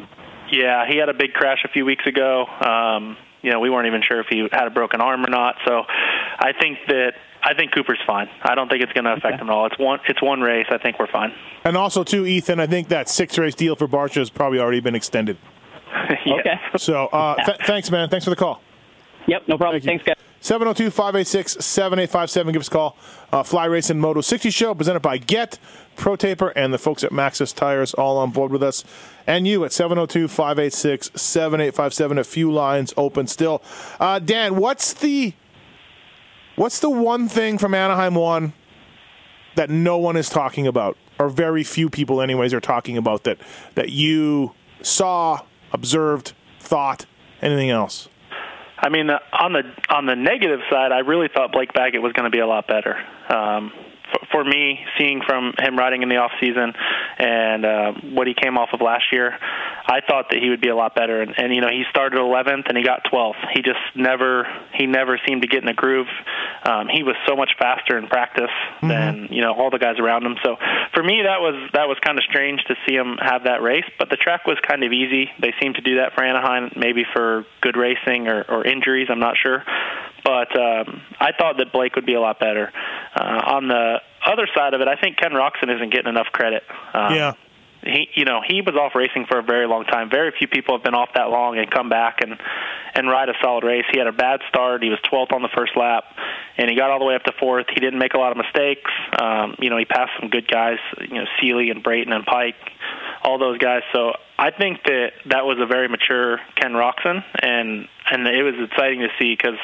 yeah, 0.51 0.87
he 0.89 0.97
had 0.99 1.09
a 1.09 1.15
big 1.15 1.33
crash 1.33 1.59
a 1.65 1.69
few 1.69 1.85
weeks 1.85 2.07
ago. 2.07 2.47
Um, 2.47 3.17
you 3.43 3.51
know, 3.51 3.61
we 3.61 3.69
weren't 3.69 3.87
even 3.87 4.03
sure 4.03 4.21
if 4.21 4.27
he 4.31 4.49
had 4.51 4.67
a 4.67 4.71
broken 4.71 5.01
arm 5.03 5.25
or 5.25 5.29
not. 5.29 5.57
So, 5.67 5.83
I 6.39 6.53
think 6.59 6.79
that 6.89 7.13
I 7.43 7.53
think 7.55 7.73
Cooper's 7.73 8.01
fine. 8.07 8.29
I 8.43 8.55
don't 8.55 8.71
think 8.71 8.83
it's 8.83 8.93
going 8.93 9.05
to 9.05 9.13
affect 9.13 9.41
him 9.41 9.51
at 9.51 9.53
all. 9.53 9.67
It's 9.67 9.79
one 9.79 10.01
it's 10.09 10.23
one 10.23 10.41
race. 10.41 10.67
I 10.71 10.79
think 10.79 10.99
we're 10.99 11.11
fine. 11.13 11.33
And 11.63 11.77
also, 11.77 12.05
too, 12.05 12.25
Ethan, 12.27 12.59
I 12.59 12.67
think 12.67 12.89
that 12.89 13.09
six 13.09 13.37
race 13.37 13.55
deal 13.55 13.77
for 13.77 13.87
Barcia 13.87 14.17
has 14.17 14.31
probably 14.31 14.61
already 14.61 14.81
been 14.81 14.95
extended. 14.95 15.37
Yes. 16.27 16.41
Okay. 16.41 16.79
So 16.79 17.07
uh, 17.07 17.35
th- 17.45 17.59
thanks, 17.67 17.91
man. 17.91 18.09
Thanks 18.09 18.25
for 18.25 18.31
the 18.31 18.37
call. 18.37 18.61
Yep, 19.27 19.49
no 19.49 19.57
problem. 19.59 19.81
Thank. 19.81 20.03
Thanks, 20.03 20.05
guys. 20.05 20.25
702 20.41 20.91
586 20.91 21.65
7857. 21.65 22.53
Give 22.53 22.61
us 22.61 22.69
a 22.69 22.71
call. 22.71 22.97
Uh, 23.33 23.43
Fly 23.43 23.65
Racing 23.65 23.99
Moto 23.99 24.21
60 24.21 24.51
Show 24.51 24.75
presented 24.75 25.01
by 25.01 25.17
Get, 25.17 25.59
Pro 25.97 26.17
Taper, 26.17 26.49
and 26.51 26.73
the 26.75 26.79
folks 26.79 27.03
at 27.03 27.13
Maxxis 27.13 27.55
Tires 27.55 27.95
all 27.95 28.19
on 28.19 28.31
board 28.31 28.53
with 28.53 28.63
us. 28.63 28.85
And 29.27 29.47
you 29.47 29.65
at 29.65 29.73
702 29.73 30.29
586 30.29 31.11
7857. 31.15 32.19
A 32.19 32.25
few 32.25 32.53
lines 32.53 32.93
open 32.97 33.27
still. 33.27 33.63
Uh, 33.99 34.19
Dan, 34.19 34.57
what's 34.57 34.93
the 34.93 35.33
what's 36.57 36.81
the 36.81 36.91
one 36.91 37.29
thing 37.29 37.57
from 37.57 37.75
Anaheim 37.75 38.15
1 38.15 38.53
that 39.55 39.71
no 39.71 39.97
one 39.97 40.17
is 40.17 40.29
talking 40.29 40.67
about, 40.67 40.97
or 41.19 41.29
very 41.29 41.65
few 41.65 41.89
people, 41.89 42.21
anyways, 42.21 42.53
are 42.53 42.61
talking 42.61 42.97
about 42.99 43.25
that, 43.25 43.39
that 43.77 43.91
you 43.91 44.53
saw, 44.83 45.41
observed, 45.75 46.33
thought, 46.61 47.05
anything 47.43 47.69
else? 47.69 48.09
I 48.79 48.89
mean, 48.89 49.11
on 49.11 49.53
the 49.53 49.63
on 49.89 50.07
the 50.07 50.17
negative 50.17 50.61
side, 50.71 50.93
I 50.93 51.01
really 51.01 51.29
thought 51.29 51.53
Blake 51.53 51.73
Baggett 51.73 52.03
was 52.03 52.13
going 52.13 52.25
to 52.25 52.31
be 52.31 52.41
a 52.41 52.47
lot 52.47 52.67
better. 52.67 52.97
Um, 53.29 53.73
for, 54.35 54.45
me, 54.45 54.85
seeing 54.99 55.21
from 55.25 55.55
him 55.59 55.79
riding 55.79 56.03
in 56.03 56.09
the 56.09 56.17
off 56.17 56.33
season 56.41 56.73
and 57.19 57.65
uh, 57.65 57.93
what 58.11 58.27
he 58.27 58.35
came 58.35 58.59
off 58.59 58.71
of 58.73 58.81
last 58.81 59.13
year, 59.13 59.39
I 59.87 60.01
thought 60.01 60.31
that 60.31 60.43
he 60.43 60.51
would 60.51 60.61
be 60.61 60.69
a 60.69 60.77
lot 60.77 60.95
better. 60.97 61.23
And, 61.23 61.35
and 61.39 61.55
you 61.55 61.61
know, 61.61 61.69
he 61.69 61.85
started 61.91 62.19
11th 62.19 62.69
and 62.69 62.77
he 62.77 62.83
got 62.83 63.05
12th. 63.05 63.39
He 63.55 63.63
just 63.63 63.79
never 63.95 64.47
he 64.75 64.87
never 64.87 65.21
seemed 65.27 65.43
to 65.43 65.49
get 65.49 65.63
in 65.63 65.69
a 65.69 65.75
groove. 65.75 66.09
Um, 66.65 66.89
he 66.89 67.03
was 67.03 67.15
so 67.29 67.37
much 67.37 67.53
faster 67.59 67.97
in 67.99 68.09
practice 68.09 68.51
than 68.83 69.29
you 69.31 69.43
know 69.43 69.53
all 69.53 69.71
the 69.71 69.79
guys 69.79 69.99
around 69.99 70.25
him. 70.25 70.37
So 70.43 70.57
for 70.93 71.03
me, 71.03 71.23
that 71.23 71.41
was 71.41 71.71
that 71.75 71.87
was 71.87 71.99
kind 72.01 72.19
of 72.19 72.25
strange 72.25 72.65
to 72.65 72.75
see 72.87 72.95
him 72.95 73.19
have 73.21 73.45
that 73.45 73.63
race. 73.63 73.85
But 73.99 74.11
the 74.11 74.17
track 74.17 74.47
was 74.47 74.59
kind 74.67 74.83
of 74.83 74.93
easy. 74.93 75.31
They 75.41 75.53
seemed 75.61 75.77
to 75.77 75.83
do 75.83 75.97
that 75.97 76.15
for 76.15 76.25
Anaheim, 76.25 76.73
maybe 76.77 77.05
for 77.13 77.45
good 77.61 77.77
racing 77.77 78.29
or, 78.29 78.43
or 78.49 78.67
injuries. 78.67 79.09
I'm 79.11 79.21
not 79.21 79.37
sure. 79.37 79.63
But 80.25 80.59
um, 80.59 81.03
I 81.21 81.33
thought 81.39 81.59
that 81.59 81.71
Blake 81.73 81.95
would 81.97 82.07
be 82.07 82.15
a 82.15 82.21
lot 82.21 82.41
better. 82.41 82.73
Uh, 83.15 83.41
on 83.47 83.69
the 83.69 84.01
other 84.27 84.49
side 84.57 84.73
of 84.73 84.81
it, 84.81 84.89
I 84.89 84.97
think 84.97 85.19
Ken 85.19 85.33
Roczen 85.33 85.75
isn't 85.75 85.93
getting 85.93 86.09
enough 86.09 86.29
credit. 86.33 86.63
Um, 86.95 87.15
Yeah. 87.15 87.33
He 87.85 88.09
you 88.15 88.25
know 88.25 88.41
he 88.47 88.63
was 88.63 88.75
off 88.75 88.95
racing 88.95 89.27
for 89.29 89.39
a 89.39 89.43
very 89.43 89.67
long 89.67 89.85
time. 89.85 90.11
Very 90.11 90.33
few 90.39 90.49
people 90.49 90.77
have 90.77 90.85
been 90.85 90.95
off 90.95 91.11
that 91.15 91.31
long 91.31 91.59
and 91.59 91.71
come 91.71 91.89
back 91.89 92.19
and 92.21 92.41
and 92.95 93.09
ride 93.09 93.29
a 93.29 93.35
solid 93.43 93.65
race. 93.65 93.85
He 93.93 93.99
had 93.99 94.07
a 94.07 94.13
bad 94.13 94.41
start. 94.49 94.83
He 94.83 94.89
was 94.89 94.99
12th 95.11 95.33
on 95.33 95.43
the 95.43 95.51
first 95.55 95.77
lap, 95.77 96.05
and 96.57 96.71
he 96.71 96.77
got 96.77 96.91
all 96.91 96.99
the 96.99 97.05
way 97.05 97.15
up 97.15 97.25
to 97.25 97.33
fourth. 97.39 97.67
He 97.75 97.81
didn't 97.81 97.99
make 97.99 98.15
a 98.15 98.19
lot 98.19 98.33
of 98.33 98.39
mistakes. 98.39 98.91
Um, 99.21 99.57
you 99.59 99.71
know 99.71 99.77
he 99.77 99.85
passed 99.85 100.13
some 100.19 100.31
good 100.31 100.49
guys. 100.49 100.79
You 101.01 101.15
know 101.15 101.27
Seely 101.41 101.71
and 101.71 101.83
Brayton 101.83 102.13
and 102.13 102.25
Peick, 102.25 102.55
all 103.23 103.39
those 103.39 103.59
guys. 103.59 103.83
So 103.93 104.13
I 104.39 104.51
think 104.51 104.83
that 104.85 105.13
that 105.27 105.45
was 105.45 105.59
a 105.61 105.67
very 105.67 105.89
mature 105.89 106.39
Ken 106.57 106.73
Roczen, 106.73 107.23
and 107.41 107.89
and 108.11 108.27
it 108.27 108.43
was 108.43 108.55
exciting 108.71 109.01
to 109.01 109.09
see 109.19 109.35
because 109.37 109.59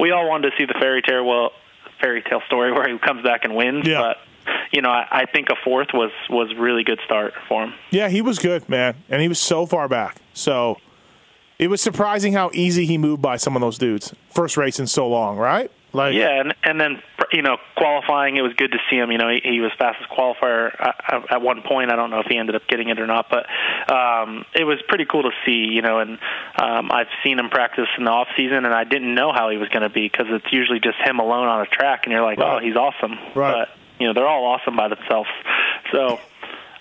we 0.00 0.10
all 0.10 0.28
wanted 0.28 0.50
to 0.50 0.56
see 0.56 0.64
the 0.64 0.78
fairy 0.80 1.02
tale 1.02 1.24
well 1.24 1.52
fairy 2.00 2.22
tale 2.22 2.40
story 2.46 2.72
where 2.76 2.88
he 2.88 2.98
comes 2.98 3.22
back 3.22 3.44
and 3.44 3.54
wins. 3.54 3.86
Yeah. 3.86 4.00
But 4.00 4.16
you 4.72 4.82
know, 4.82 4.90
I, 4.90 5.06
I 5.10 5.24
think 5.26 5.48
a 5.50 5.56
fourth 5.64 5.88
was 5.94 6.10
was 6.30 6.54
really 6.58 6.84
good 6.84 7.00
start 7.04 7.34
for 7.48 7.64
him. 7.64 7.74
Yeah, 7.90 8.08
he 8.08 8.22
was 8.22 8.38
good, 8.38 8.68
man, 8.68 8.94
and 9.08 9.20
he 9.22 9.28
was 9.28 9.38
so 9.38 9.66
far 9.66 9.88
back. 9.88 10.16
So, 10.34 10.76
it 11.58 11.68
was 11.68 11.80
surprising 11.80 12.32
how 12.32 12.50
easy 12.52 12.84
he 12.86 12.98
moved 12.98 13.22
by 13.22 13.36
some 13.36 13.56
of 13.56 13.62
those 13.62 13.78
dudes. 13.78 14.14
First 14.34 14.56
race 14.56 14.78
in 14.78 14.86
so 14.86 15.08
long, 15.08 15.36
right? 15.38 15.70
Like, 15.92 16.14
yeah, 16.14 16.40
and 16.40 16.54
and 16.62 16.78
then 16.78 17.00
you 17.32 17.40
know 17.40 17.56
qualifying, 17.74 18.36
it 18.36 18.42
was 18.42 18.52
good 18.52 18.72
to 18.72 18.78
see 18.90 18.96
him. 18.96 19.10
You 19.10 19.16
know, 19.16 19.30
he, 19.30 19.40
he 19.42 19.60
was 19.60 19.72
fastest 19.78 20.10
qualifier 20.10 20.68
at, 20.78 21.32
at 21.32 21.40
one 21.42 21.62
point. 21.62 21.90
I 21.90 21.96
don't 21.96 22.10
know 22.10 22.20
if 22.20 22.26
he 22.26 22.36
ended 22.36 22.54
up 22.54 22.66
getting 22.68 22.90
it 22.90 23.00
or 23.00 23.06
not, 23.06 23.30
but 23.30 23.46
um, 23.90 24.44
it 24.54 24.64
was 24.64 24.78
pretty 24.88 25.06
cool 25.06 25.22
to 25.22 25.30
see. 25.46 25.72
You 25.72 25.80
know, 25.80 26.00
and 26.00 26.18
um, 26.60 26.92
I've 26.92 27.06
seen 27.24 27.38
him 27.38 27.48
practice 27.48 27.86
in 27.96 28.04
the 28.04 28.10
off 28.10 28.28
season, 28.36 28.66
and 28.66 28.74
I 28.74 28.84
didn't 28.84 29.14
know 29.14 29.32
how 29.32 29.48
he 29.48 29.56
was 29.56 29.70
going 29.70 29.82
to 29.84 29.88
be 29.88 30.06
because 30.06 30.26
it's 30.28 30.52
usually 30.52 30.80
just 30.80 30.98
him 31.02 31.18
alone 31.18 31.46
on 31.48 31.62
a 31.62 31.66
track, 31.66 32.02
and 32.04 32.12
you're 32.12 32.22
like, 32.22 32.38
Right. 32.38 32.56
oh, 32.56 32.58
he's 32.62 32.76
awesome. 32.76 33.16
Right. 33.34 33.52
But 33.66 33.68
you 33.98 34.06
know, 34.06 34.14
they're 34.14 34.28
all 34.28 34.44
awesome 34.46 34.76
by 34.76 34.88
themselves. 34.88 35.28
So. 35.92 36.18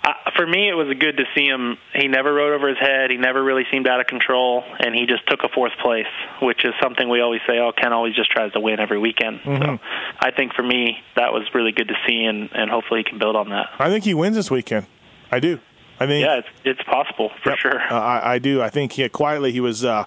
Uh, 0.07 0.13
for 0.37 0.45
me, 0.45 0.69
it 0.69 0.75
was 0.75 0.85
good 0.99 1.17
to 1.17 1.23
see 1.35 1.45
him. 1.47 1.79
He 1.95 2.07
never 2.07 2.31
rode 2.31 2.53
over 2.53 2.69
his 2.69 2.77
head. 2.77 3.09
He 3.09 3.17
never 3.17 3.43
really 3.43 3.63
seemed 3.71 3.87
out 3.87 3.99
of 3.99 4.05
control, 4.05 4.63
and 4.79 4.93
he 4.93 5.07
just 5.07 5.25
took 5.27 5.39
a 5.43 5.49
fourth 5.49 5.71
place, 5.81 6.05
which 6.43 6.63
is 6.63 6.75
something 6.79 7.09
we 7.09 7.21
always 7.21 7.41
say. 7.47 7.57
Oh, 7.57 7.71
Ken 7.75 7.91
always 7.91 8.13
just 8.13 8.29
tries 8.29 8.51
to 8.51 8.59
win 8.59 8.79
every 8.79 8.99
weekend. 8.99 9.39
So 9.43 9.79
I 10.19 10.29
think 10.29 10.53
for 10.53 10.61
me, 10.61 10.97
that 11.15 11.33
was 11.33 11.47
really 11.55 11.71
good 11.71 11.87
to 11.87 11.95
see, 12.07 12.23
and, 12.23 12.51
and 12.53 12.69
hopefully 12.69 12.99
he 12.99 13.03
can 13.09 13.17
build 13.17 13.35
on 13.35 13.49
that. 13.49 13.69
I 13.79 13.89
think 13.89 14.03
he 14.03 14.13
wins 14.13 14.35
this 14.35 14.51
weekend. 14.51 14.85
I 15.31 15.39
do. 15.39 15.59
I 15.99 16.05
think. 16.05 16.23
Yeah, 16.23 16.35
it's 16.37 16.47
it's 16.63 16.83
possible 16.83 17.31
for 17.41 17.49
Yep. 17.49 17.57
sure. 17.57 17.81
Uh, 17.91 17.95
I, 17.99 18.33
I 18.35 18.37
do. 18.37 18.61
I 18.61 18.69
think 18.69 18.91
he, 18.91 19.09
quietly 19.09 19.51
he 19.53 19.59
was 19.59 19.83
uh, 19.83 20.03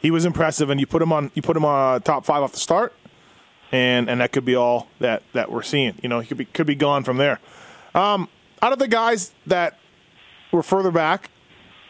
he 0.00 0.10
was 0.10 0.24
impressive, 0.24 0.70
and 0.70 0.80
you 0.80 0.88
put 0.88 1.00
him 1.00 1.12
on 1.12 1.30
you 1.34 1.42
put 1.42 1.56
him 1.56 1.64
on 1.64 1.94
uh, 1.94 1.98
top 2.00 2.24
five 2.26 2.42
off 2.42 2.50
the 2.50 2.58
start, 2.58 2.94
and 3.72 4.08
and 4.08 4.20
that 4.20 4.32
could 4.32 4.44
be 4.44 4.54
all 4.54 4.88
that 5.00 5.22
that 5.32 5.50
we're 5.50 5.62
seeing. 5.62 5.98
You 6.02 6.08
know, 6.08 6.20
he 6.20 6.26
could 6.26 6.38
be 6.38 6.44
could 6.44 6.66
be 6.66 6.74
gone 6.74 7.04
from 7.04 7.16
there. 7.16 7.40
Um, 7.94 8.28
out 8.62 8.72
of 8.72 8.78
the 8.78 8.88
guys 8.88 9.32
that 9.46 9.78
were 10.52 10.62
further 10.62 10.90
back, 10.90 11.30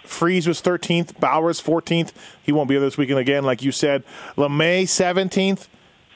Friese 0.05 0.47
was 0.47 0.62
13th, 0.62 1.19
Bowers 1.19 1.61
14th. 1.61 2.12
He 2.43 2.53
won't 2.53 2.69
be 2.69 2.75
here 2.75 2.81
this 2.81 2.97
weekend 2.97 3.19
again, 3.19 3.45
like 3.45 3.62
you 3.62 3.73
said. 3.73 4.05
LaMay 4.37 4.85
17th, 4.85 5.69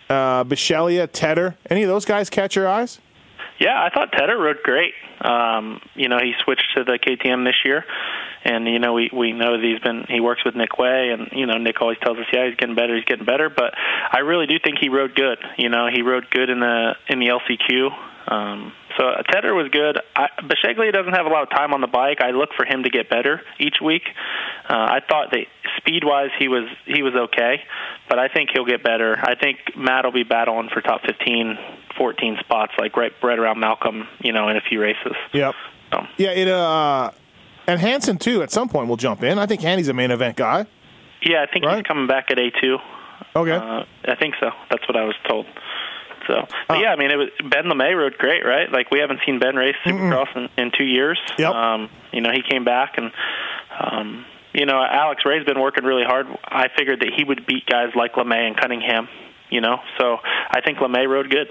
uh, 0.09 0.45
Bisceglia, 0.45 1.09
Tedder. 1.13 1.57
Any 1.69 1.83
of 1.83 1.89
those 1.89 2.05
guys 2.05 2.31
catch 2.31 2.57
your 2.57 2.69
eyes? 2.69 3.01
Yeah, 3.61 3.77
I 3.77 3.91
thought 3.91 4.11
Tedder 4.13 4.39
rode 4.39 4.63
great. 4.63 4.95
Um, 5.21 5.83
you 5.95 6.09
know, 6.09 6.19
he 6.19 6.33
switched 6.43 6.73
to 6.77 6.85
the 6.85 6.99
KTM 6.99 7.45
this 7.45 7.57
year, 7.63 7.85
and 8.43 8.67
you 8.67 8.79
know 8.79 8.95
we 8.95 9.11
we 9.13 9.33
know 9.33 9.53
that 9.53 9.63
he's 9.63 9.81
been 9.81 10.07
he 10.09 10.19
works 10.19 10.43
with 10.47 10.57
Nick 10.57 10.79
Wey, 10.79 11.11
and 11.11 11.29
you 11.33 11.45
know 11.45 11.59
Nick 11.59 11.83
always 11.83 11.99
tells 11.99 12.17
us, 12.19 12.25
yeah, 12.33 12.49
he's 12.49 12.57
getting 12.57 12.75
better, 12.75 12.97
he's 12.97 13.05
getting 13.05 13.27
better. 13.27 13.51
But 13.51 13.75
I 13.77 14.21
really 14.21 14.47
do 14.47 14.59
think 14.59 14.79
he 14.81 14.89
rode 14.89 15.15
good. 15.15 15.39
You 15.59 15.69
know, 15.69 15.89
he 15.93 16.01
rode 16.01 16.31
good 16.31 16.49
in 16.49 16.61
the 16.61 16.95
in 17.09 17.21
the 17.21 17.27
LCQ. 17.27 17.91
Um, 18.31 18.73
so 18.97 19.07
uh, 19.09 19.23
Tedder 19.23 19.55
was 19.55 19.69
good. 19.73 19.99
I, 20.15 20.29
Bisceglia 20.43 20.93
doesn't 20.93 21.15
have 21.15 21.27
a 21.27 21.29
lot 21.31 21.43
of 21.43 21.51
time 21.51 21.75
on 21.75 21.81
the 21.81 21.89
bike. 21.89 22.19
I 22.23 22.31
look 22.31 22.51
for 22.57 22.65
him 22.65 22.85
to 22.85 22.91
get 22.91 23.11
better 23.11 23.41
each 23.59 23.77
week. 23.85 24.03
Uh, 24.69 24.75
I 24.75 25.01
thought 25.09 25.33
that 25.33 25.47
speed 25.79 26.05
wise 26.05 26.31
he 26.39 26.47
was 26.47 26.69
he 26.87 27.03
was 27.03 27.13
okay, 27.15 27.57
but 28.09 28.19
I 28.21 28.29
think 28.29 28.51
he'll 28.55 28.65
get 28.67 28.85
better. 28.85 29.19
I 29.21 29.35
think 29.35 29.59
Matt 29.77 30.05
will 30.05 30.13
be 30.13 30.23
battling 30.23 30.69
for 30.73 30.81
top 30.81 31.01
15, 31.07 31.59
14 31.99 32.37
spots, 32.41 32.73
like 32.79 32.97
right 32.97 33.13
right 33.23 33.39
around 33.39 33.59
Malcolm, 33.59 34.07
you 34.23 34.33
know, 34.33 34.49
in 34.49 34.57
a 34.57 34.61
few 34.61 34.81
races. 34.81 35.15
Yep. 35.33 35.55
So, 35.93 36.07
Yeah, 36.17 36.31
it 36.31 36.47
uh, 36.47 37.11
and 37.67 37.81
Hanson 37.81 38.17
too. 38.17 38.43
At 38.45 38.53
some 38.53 38.69
point, 38.69 38.89
will 38.89 38.97
jump 38.97 39.25
in. 39.25 39.39
I 39.41 39.47
think 39.47 39.61
Handy's 39.61 39.89
a 39.89 39.93
main 39.93 40.13
event 40.13 40.37
guy. 40.37 40.67
yeah, 41.23 41.43
I 41.43 41.53
think 41.53 41.65
Right. 41.65 41.79
he's 41.79 41.87
coming 41.87 42.07
back 42.07 42.31
at 42.31 42.39
A 42.39 42.51
two. 42.63 42.79
Okay. 43.35 43.53
Uh, 43.53 43.85
I 44.07 44.15
think 44.17 44.35
so. 44.41 44.51
That's 44.71 44.87
what 44.89 44.97
I 44.97 45.05
was 45.05 45.15
told. 45.29 45.47
So, 46.31 46.47
Uh, 46.69 46.79
yeah, 46.79 46.93
I 46.93 46.97
mean, 46.97 47.11
it 47.11 47.17
was 47.17 47.29
Ben 47.43 47.65
LaMay 47.65 47.97
rode 47.97 48.17
great, 48.17 48.45
right? 48.45 48.71
Like 48.71 48.91
we 48.93 49.01
haven't 49.01 49.21
seen 49.27 49.41
Ben 49.41 49.57
race 49.57 49.75
Supercross 49.85 50.37
in, 50.37 50.49
in 50.57 50.71
two 50.77 50.85
years. 50.85 51.19
Yep. 51.39 51.53
Um, 51.53 51.91
you 52.13 52.21
know, 52.21 52.31
he 52.31 52.43
came 52.49 52.65
back 52.65 52.99
and, 52.99 53.11
um, 53.81 54.25
you 54.53 54.65
know, 54.67 54.81
Alex 54.81 55.23
Ray's 55.27 55.45
been 55.45 55.61
working 55.61 55.85
really 55.85 56.05
hard. 56.05 56.27
I 56.45 56.69
figured 56.77 57.01
that 57.01 57.11
he 57.17 57.25
would 57.25 57.47
beat 57.47 57.67
guys 57.67 57.89
like 57.97 58.15
LaMay 58.15 58.47
and 58.47 58.57
Cunningham. 58.57 59.09
You 59.51 59.61
know, 59.61 59.79
so 59.99 60.19
I 60.23 60.61
think 60.61 60.79
LaMay 60.79 61.09
rode 61.09 61.29
good, 61.29 61.49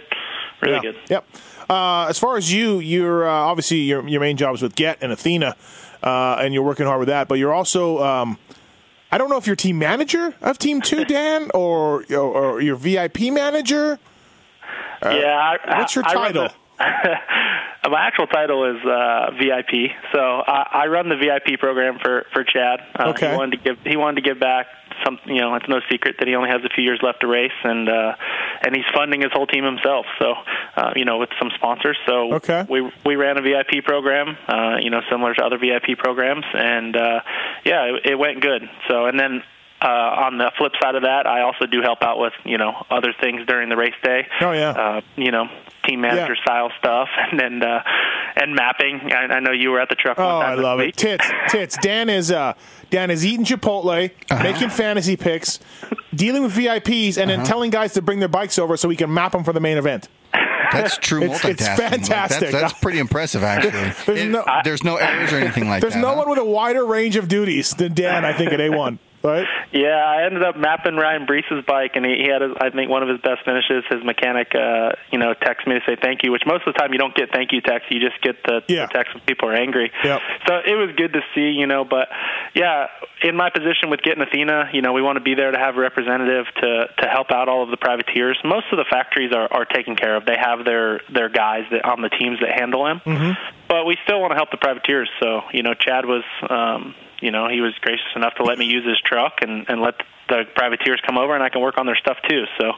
really 0.61 0.75
yeah. 0.75 0.81
good. 0.81 0.95
Yep. 1.09 1.25
Uh, 1.69 2.05
as 2.07 2.17
far 2.17 2.37
as 2.37 2.51
you, 2.51 2.79
you're 2.79 3.27
uh, 3.27 3.31
obviously 3.31 3.79
your 3.79 4.07
your 4.07 4.21
main 4.21 4.37
job 4.37 4.55
is 4.55 4.61
with 4.61 4.73
Get 4.73 4.99
and 5.01 5.11
Athena, 5.11 5.57
uh, 6.01 6.37
and 6.39 6.53
you're 6.53 6.63
working 6.63 6.85
hard 6.85 6.99
with 6.99 7.09
that. 7.09 7.27
But 7.27 7.39
you're 7.39 7.53
also, 7.53 8.01
um, 8.01 8.37
I 9.11 9.17
don't 9.17 9.29
know 9.29 9.35
if 9.35 9.47
you're 9.47 9.57
team 9.57 9.79
manager 9.79 10.33
of 10.41 10.57
Team 10.57 10.79
Two, 10.81 11.03
Dan, 11.15 11.51
or 11.53 12.05
or, 12.09 12.17
or 12.19 12.61
your 12.61 12.77
VIP 12.77 13.19
manager. 13.33 13.99
Yeah. 15.03 15.57
I, 15.65 15.79
what's 15.79 15.95
your 15.95 16.05
I 16.05 16.13
title? 16.13 16.49
my 16.79 18.01
actual 18.07 18.27
title 18.27 18.63
is 18.75 18.83
uh, 18.85 19.31
VIP. 19.37 19.91
So 20.13 20.19
I, 20.19 20.83
I 20.83 20.87
run 20.87 21.09
the 21.09 21.15
VIP 21.17 21.59
program 21.59 21.99
for 22.01 22.25
for 22.33 22.43
Chad. 22.43 22.79
Uh, 22.95 23.09
Okay. 23.09 23.31
He 23.31 23.37
wanted 23.37 23.57
to 23.57 23.63
give 23.63 23.77
he 23.85 23.97
wanted 23.97 24.21
to 24.23 24.29
give 24.29 24.39
back 24.39 24.67
some. 25.03 25.19
You 25.25 25.41
know, 25.41 25.55
it's 25.55 25.67
no 25.67 25.79
secret 25.89 26.15
that 26.19 26.27
he 26.27 26.35
only 26.35 26.49
has 26.49 26.61
a 26.63 26.69
few 26.69 26.83
years 26.83 26.99
left 27.03 27.21
to 27.21 27.27
race, 27.27 27.51
and 27.63 27.89
uh, 27.89 28.15
and 28.61 28.75
he's 28.75 28.85
funding 28.93 29.21
his 29.21 29.31
whole 29.33 29.47
team 29.47 29.63
himself. 29.65 30.05
So 30.19 30.35
uh, 30.77 30.93
you 30.95 31.03
know, 31.05 31.17
with 31.17 31.29
some 31.39 31.51
sponsors. 31.55 31.97
So 32.05 32.33
Okay. 32.35 32.65
we 32.69 32.89
we 33.05 33.15
ran 33.15 33.37
a 33.37 33.41
VIP 33.41 33.83
program. 33.83 34.37
Uh, 34.47 34.77
you 34.79 34.89
know, 34.89 35.01
similar 35.09 35.33
to 35.33 35.43
other 35.43 35.57
VIP 35.57 35.97
programs, 35.97 36.45
and 36.53 36.95
uh, 36.95 37.19
yeah, 37.65 37.85
it, 37.95 38.11
it 38.11 38.15
went 38.19 38.41
good. 38.41 38.69
So 38.87 39.05
and 39.05 39.19
then. 39.19 39.43
Uh, 39.81 39.85
on 39.87 40.37
the 40.37 40.51
flip 40.57 40.73
side 40.81 40.95
of 40.95 41.03
that, 41.03 41.25
I 41.25 41.41
also 41.41 41.65
do 41.65 41.81
help 41.81 42.01
out 42.01 42.19
with 42.19 42.33
you 42.43 42.57
know 42.57 42.85
other 42.89 43.13
things 43.21 43.45
during 43.47 43.69
the 43.69 43.77
race 43.77 43.93
day. 44.03 44.27
Oh, 44.41 44.51
yeah. 44.51 44.69
Uh, 44.71 45.01
you 45.15 45.31
know, 45.31 45.45
team 45.85 46.01
manager 46.01 46.33
Yeah. 46.35 46.41
style 46.43 46.71
stuff, 46.79 47.07
and 47.31 47.39
then 47.39 47.63
uh, 47.63 47.81
and 48.35 48.55
mapping. 48.55 48.99
I, 49.13 49.35
I 49.35 49.39
know 49.39 49.51
you 49.51 49.71
were 49.71 49.79
at 49.79 49.87
the 49.87 49.95
truck. 49.95 50.19
Oh, 50.19 50.25
one 50.37 50.45
time 50.45 50.59
I 50.59 50.61
love 50.61 50.79
week. 50.79 50.89
it. 50.89 50.97
Tits, 50.97 51.25
tits. 51.47 51.77
Dan 51.81 52.09
is 52.09 52.29
uh, 52.29 52.55
Dan 52.89 53.09
is 53.09 53.25
eating 53.25 53.45
Chipotle, 53.45 54.11
making 54.43 54.69
fantasy 54.69 55.15
picks, 55.15 55.59
dealing 56.13 56.43
with 56.43 56.53
VIPs, 56.55 57.17
and 57.17 57.29
then 57.29 57.45
telling 57.45 57.69
guys 57.69 57.93
to 57.93 58.01
bring 58.01 58.19
their 58.19 58.27
bikes 58.27 58.59
over 58.59 58.75
so 58.75 58.89
we 58.89 58.97
can 58.97 59.13
map 59.13 59.31
them 59.31 59.45
for 59.45 59.53
the 59.53 59.61
main 59.61 59.77
event. 59.77 60.09
That's 60.71 60.97
true 60.97 61.23
It's- 61.23 61.41
multitasking. 61.41 61.49
it's 61.51 61.79
Like, 61.79 61.89
fantastic. 61.91 62.51
that's, 62.51 62.71
that's 62.71 62.79
pretty 62.79 62.99
impressive, 62.99 63.43
actually. 63.43 63.71
There's 64.05 64.19
It- 64.21 64.29
no- 64.29 64.43
there's 64.63 64.83
no 64.83 64.97
errors 64.97 65.33
or 65.33 65.37
anything 65.37 65.67
like 65.67 65.81
There's 65.81 65.93
that. 65.93 66.01
There's 66.01 66.03
no 66.03 66.09
huh? 66.21 66.27
one 66.27 66.29
with 66.29 66.37
a 66.37 66.45
wider 66.45 66.85
range 66.85 67.15
of 67.15 67.27
duties 67.27 67.71
than 67.71 67.95
Dan. 67.95 68.23
I 68.23 68.33
think 68.33 68.51
at 68.53 68.59
A1. 68.59 68.99
Right? 69.23 69.45
Yeah, 69.71 69.99
I 69.99 70.25
ended 70.25 70.43
up 70.43 70.55
mapping 70.55 70.95
Ryan 70.95 71.25
Breece's 71.25 71.65
bike, 71.67 71.91
and 71.95 72.05
he, 72.05 72.23
he 72.23 72.27
had, 72.29 72.41
his, 72.41 72.51
I 72.59 72.69
think, 72.69 72.89
one 72.89 73.03
of 73.03 73.09
his 73.09 73.19
best 73.19 73.43
finishes. 73.43 73.83
His 73.89 74.03
mechanic, 74.03 74.55
uh, 74.55 74.93
you 75.11 75.19
know, 75.19 75.33
texted 75.33 75.67
me 75.67 75.75
to 75.75 75.81
say 75.85 75.97
thank 76.01 76.23
you, 76.23 76.31
which 76.31 76.43
most 76.45 76.65
of 76.65 76.73
the 76.73 76.79
time 76.79 76.93
you 76.93 76.99
don't 76.99 77.13
get 77.13 77.31
thank 77.31 77.51
you 77.51 77.61
texts. 77.61 77.91
You 77.91 77.99
just 77.99 78.21
get 78.21 78.41
the, 78.43 78.61
Yeah. 78.67 78.87
the 78.87 78.93
text 78.93 79.13
when 79.13 79.23
people 79.25 79.49
are 79.49 79.55
angry. 79.55 79.91
Yep. 80.03 80.21
So 80.47 80.53
it 80.65 80.75
was 80.75 80.95
good 80.95 81.13
to 81.13 81.21
see, 81.35 81.51
you 81.51 81.67
know. 81.67 81.83
But 81.83 82.07
yeah, 82.55 82.87
in 83.21 83.35
my 83.35 83.49
position 83.49 83.89
with 83.89 84.01
getting 84.01 84.23
Athena, 84.23 84.69
you 84.73 84.81
know, 84.81 84.93
we 84.93 85.01
want 85.01 85.17
to 85.17 85.23
be 85.23 85.35
there 85.35 85.51
to 85.51 85.57
have 85.59 85.75
a 85.75 85.79
representative 85.81 86.45
to 86.61 86.85
to 87.03 87.07
help 87.09 87.31
out 87.31 87.49
all 87.49 87.63
of 87.63 87.69
the 87.71 87.77
privateers. 87.77 88.39
Most 88.45 88.67
of 88.71 88.77
the 88.77 88.85
factories 88.89 89.33
are, 89.35 89.51
are 89.51 89.65
taken 89.65 89.95
care 89.95 90.15
of. 90.15 90.25
They 90.25 90.37
have 90.39 90.63
their 90.65 91.01
their 91.13 91.29
guys 91.29 91.63
that 91.71 91.83
on 91.83 92.01
the 92.01 92.09
teams 92.09 92.39
that 92.39 92.57
handle 92.57 92.85
them. 92.85 93.01
Mm-hmm. 93.05 93.31
But 93.67 93.85
we 93.85 93.97
still 94.05 94.21
want 94.21 94.31
to 94.31 94.35
help 94.35 94.51
the 94.51 94.57
privateers. 94.57 95.09
So 95.21 95.41
you 95.51 95.63
know, 95.63 95.73
Chad 95.73 96.05
was. 96.05 96.23
Um, 96.49 96.95
you 97.21 97.31
know, 97.31 97.47
he 97.49 97.61
was 97.61 97.73
gracious 97.81 98.07
enough 98.15 98.35
to 98.35 98.43
let 98.43 98.57
me 98.57 98.65
use 98.65 98.85
his 98.85 98.99
truck 99.01 99.39
and, 99.41 99.65
and 99.69 99.81
let 99.81 99.95
the 100.29 100.43
privateers 100.55 101.01
come 101.05 101.17
over 101.17 101.33
and 101.33 101.43
I 101.43 101.49
can 101.49 101.61
work 101.61 101.77
on 101.77 101.85
their 101.85 101.95
stuff 101.97 102.17
too. 102.27 102.43
So, 102.59 102.71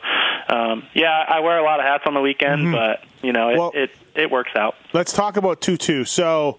um, 0.56 0.84
yeah, 0.94 1.26
I 1.28 1.42
wear 1.42 1.58
a 1.58 1.64
lot 1.64 1.80
of 1.80 1.86
hats 1.86 2.04
on 2.06 2.14
the 2.14 2.22
weekend, 2.22 2.72
but 2.72 3.04
you 3.22 3.34
know, 3.34 3.50
it, 3.50 3.58
Well- 3.58 3.72
it, 3.74 3.92
it 4.16 4.32
works 4.32 4.52
out. 4.56 4.76
Let's 4.94 5.14
talk 5.14 5.38
about 5.38 5.62
2 5.62 5.78
2. 5.78 6.06
So, 6.06 6.58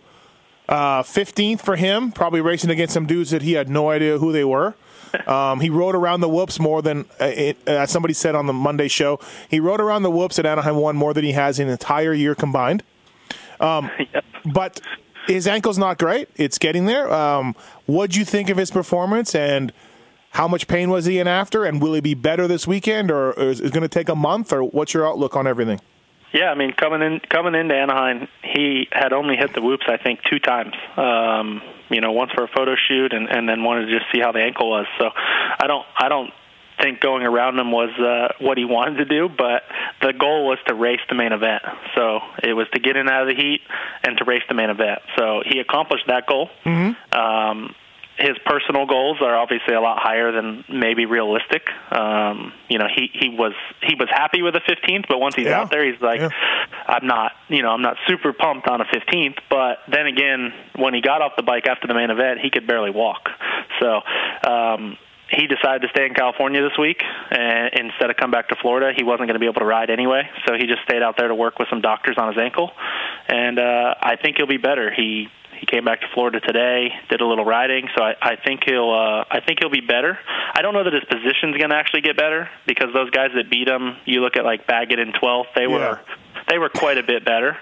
uh, 0.68 1.02
15th 1.02 1.60
for 1.60 1.76
him, 1.76 2.12
probably 2.12 2.40
racing 2.40 2.70
against 2.70 2.94
some 2.94 3.06
dudes 3.06 3.30
that 3.30 3.42
he 3.42 3.52
had 3.52 3.68
no 3.68 3.90
idea 3.90 4.18
who 4.18 4.32
they 4.32 4.44
were. 4.44 4.74
Um, 5.26 5.60
he 5.60 5.68
rode 5.68 5.94
around 5.94 6.22
the 6.22 6.28
whoops 6.28 6.58
more 6.58 6.80
than, 6.80 7.04
uh, 7.20 7.26
it, 7.26 7.58
as 7.68 7.90
somebody 7.90 8.14
said 8.14 8.34
on 8.34 8.46
the 8.46 8.54
Monday 8.54 8.88
show, 8.88 9.20
he 9.50 9.60
rode 9.60 9.78
around 9.78 10.04
the 10.04 10.10
whoops 10.10 10.38
at 10.38 10.46
Anaheim 10.46 10.76
1 10.76 10.96
more 10.96 11.12
than 11.12 11.22
he 11.22 11.32
has 11.32 11.58
in 11.58 11.66
an 11.66 11.72
entire 11.72 12.14
year 12.14 12.34
combined. 12.34 12.82
Um, 13.60 13.90
But 14.54 14.80
his 15.26 15.46
ankle's 15.46 15.78
not 15.78 15.98
great. 15.98 16.28
It's 16.37 16.58
getting 16.58 16.87
there. 16.87 17.12
Um, 17.12 17.54
what'd 17.87 18.16
you 18.16 18.24
think 18.24 18.50
of 18.50 18.56
his 18.56 18.70
performance 18.70 19.35
and 19.35 19.72
how 20.30 20.48
much 20.48 20.66
pain 20.66 20.90
was 20.90 21.04
he 21.04 21.18
in 21.18 21.28
after? 21.28 21.64
And 21.64 21.80
will 21.80 21.94
he 21.94 22.00
be 22.00 22.14
better 22.14 22.48
this 22.48 22.66
weekend 22.66 23.11
or, 23.11 23.32
or 23.32 23.50
is 23.50 23.61
it 23.61 23.72
going 23.72 23.82
to 23.82 23.88
take 23.88 24.08
a 24.08 24.16
month? 24.16 24.52
Or 24.52 24.62
what's 24.62 24.94
your 24.94 25.06
outlook 25.06 25.37
on 25.37 25.46
everything? 25.46 25.80
Yeah, 26.32 26.50
I 26.50 26.54
mean, 26.54 26.72
coming 26.72 27.02
in 27.02 27.20
coming 27.28 27.54
into 27.54 27.74
Anaheim, 27.74 28.26
he 28.42 28.88
had 28.90 29.12
only 29.12 29.37
hit 29.37 29.52
the 29.52 29.61
whoops 29.61 29.85
I 29.87 29.98
think 29.98 30.20
two 30.30 30.38
times. 30.38 30.74
Um, 30.96 31.61
you 31.90 32.00
know, 32.00 32.12
once 32.12 32.32
for 32.32 32.44
a 32.44 32.48
photo 32.48 32.74
shoot, 32.88 33.12
and 33.12 33.28
and 33.28 33.46
then 33.46 33.62
wanted 33.62 33.87
to 33.87 33.98
just 33.98 34.11
see 34.11 34.20
how 34.20 34.32
the 34.32 34.40
ankle 34.40 34.70
was. 34.70 34.87
So, 34.98 35.11
I 35.14 35.66
don't 35.66 35.85
I 35.98 36.08
don't 36.08 36.32
think 36.82 37.00
going 37.00 37.22
around 37.22 37.58
him 37.58 37.70
was 37.70 37.90
uh, 37.98 38.34
what 38.44 38.58
he 38.58 38.64
wanted 38.64 38.96
to 38.98 39.04
do, 39.04 39.28
but 39.28 39.62
the 40.02 40.12
goal 40.12 40.46
was 40.48 40.58
to 40.66 40.74
race 40.74 41.00
the 41.08 41.14
main 41.14 41.32
event. 41.32 41.62
So 41.94 42.18
it 42.42 42.52
was 42.54 42.66
to 42.74 42.80
get 42.80 42.96
in 42.96 43.08
out 43.08 43.22
of 43.22 43.28
the 43.34 43.40
heat 43.40 43.60
and 44.04 44.16
to 44.18 44.24
race 44.24 44.42
the 44.48 44.54
main 44.54 44.68
event. 44.70 44.98
So 45.16 45.42
he 45.46 45.60
accomplished 45.60 46.04
that 46.08 46.26
goal. 46.26 46.50
Mm-hmm. 46.64 47.18
Um, 47.18 47.74
his 48.18 48.36
personal 48.44 48.84
goals 48.86 49.18
are 49.22 49.34
obviously 49.34 49.74
a 49.74 49.80
lot 49.80 49.98
higher 49.98 50.32
than 50.32 50.64
maybe 50.68 51.06
realistic. 51.06 51.62
Um, 51.90 52.52
you 52.68 52.78
know, 52.78 52.86
he 52.94 53.08
he 53.14 53.30
was 53.30 53.54
he 53.82 53.94
was 53.94 54.08
happy 54.10 54.42
with 54.42 54.52
the 54.54 54.60
15th, 54.60 55.06
but 55.08 55.18
once 55.18 55.34
he's 55.34 55.46
Yeah. 55.46 55.60
out 55.60 55.70
there, 55.70 55.84
he's 55.90 56.00
like, 56.00 56.20
Yeah. 56.20 56.28
I'm 56.86 57.06
not, 57.06 57.32
you 57.48 57.62
know, 57.62 57.70
I'm 57.70 57.80
not 57.80 57.96
super 58.06 58.32
pumped 58.34 58.68
on 58.68 58.80
a 58.82 58.84
15th. 58.84 59.38
But 59.48 59.78
then 59.90 60.06
again, 60.06 60.52
when 60.76 60.92
he 60.94 61.00
got 61.00 61.22
off 61.22 61.32
the 61.36 61.42
bike 61.42 61.66
after 61.66 61.86
the 61.86 61.94
main 61.94 62.10
event, 62.10 62.40
he 62.40 62.50
could 62.50 62.66
barely 62.66 62.90
walk. 62.90 63.28
So. 63.80 64.00
Um, 64.48 64.98
he 65.32 65.46
decided 65.46 65.82
to 65.82 65.88
stay 65.88 66.06
in 66.06 66.14
California 66.14 66.62
this 66.62 66.76
week 66.78 67.02
and 67.30 67.70
instead 67.74 68.10
of 68.10 68.16
come 68.16 68.30
back 68.30 68.48
to 68.48 68.56
Florida. 68.60 68.92
He 68.96 69.02
wasn't 69.02 69.28
going 69.28 69.34
to 69.34 69.40
be 69.40 69.46
able 69.46 69.60
to 69.60 69.66
ride 69.66 69.90
anyway, 69.90 70.28
so 70.46 70.54
he 70.54 70.66
just 70.66 70.82
stayed 70.84 71.02
out 71.02 71.16
there 71.16 71.28
to 71.28 71.34
work 71.34 71.58
with 71.58 71.68
some 71.68 71.80
doctors 71.80 72.16
on 72.18 72.32
his 72.32 72.40
ankle, 72.40 72.70
and 73.28 73.58
uh, 73.58 73.94
I 74.00 74.16
think 74.16 74.36
he'll 74.36 74.46
be 74.46 74.58
better. 74.58 74.92
He 74.92 75.28
he 75.58 75.66
came 75.66 75.84
back 75.84 76.00
to 76.00 76.08
Florida 76.12 76.40
today, 76.40 76.88
did 77.08 77.20
a 77.20 77.26
little 77.26 77.44
riding, 77.44 77.88
so 77.96 78.02
I, 78.02 78.14
I 78.20 78.36
think 78.36 78.62
he'll 78.66 78.90
uh, 78.90 79.24
I 79.30 79.40
think 79.46 79.60
he'll 79.60 79.70
be 79.70 79.80
better. 79.80 80.18
I 80.54 80.60
don't 80.60 80.74
know 80.74 80.84
that 80.84 80.92
his 80.92 81.04
position's 81.04 81.56
going 81.56 81.70
to 81.70 81.76
actually 81.76 82.02
get 82.02 82.16
better 82.16 82.50
because 82.66 82.88
those 82.92 83.10
guys 83.10 83.30
that 83.36 83.48
beat 83.48 83.68
him, 83.68 83.96
you 84.04 84.20
look 84.20 84.36
at 84.36 84.44
like 84.44 84.66
Baggett 84.66 84.98
in 84.98 85.12
12th, 85.12 85.54
they 85.54 85.66
were 85.66 86.00
they 86.50 86.58
were 86.58 86.68
quite 86.68 86.98
a 86.98 87.02
bit 87.02 87.24
better, 87.24 87.56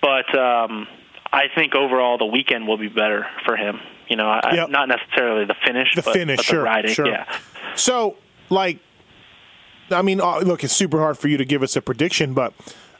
but 0.00 0.36
um, 0.36 0.88
I 1.32 1.44
think 1.54 1.74
overall 1.74 2.18
the 2.18 2.26
weekend 2.26 2.66
will 2.66 2.78
be 2.78 2.88
better 2.88 3.26
for 3.44 3.56
him. 3.56 3.78
You 4.08 4.16
know, 4.16 4.28
I, 4.28 4.66
not 4.68 4.88
necessarily 4.88 5.44
the 5.44 5.54
finish, 5.64 5.94
The 5.94 6.02
but, 6.02 6.14
finish, 6.14 6.36
but 6.38 6.44
sure, 6.46 6.58
the 6.60 6.64
riding. 6.64 6.92
sure. 6.92 7.06
Yeah. 7.06 7.36
So, 7.74 8.16
like, 8.50 8.78
I 9.90 10.02
mean, 10.02 10.20
uh, 10.20 10.38
look, 10.40 10.62
it's 10.64 10.74
super 10.74 10.98
hard 10.98 11.18
for 11.18 11.28
you 11.28 11.36
to 11.38 11.44
give 11.44 11.62
us 11.62 11.76
a 11.76 11.82
prediction, 11.82 12.34
but 12.34 12.52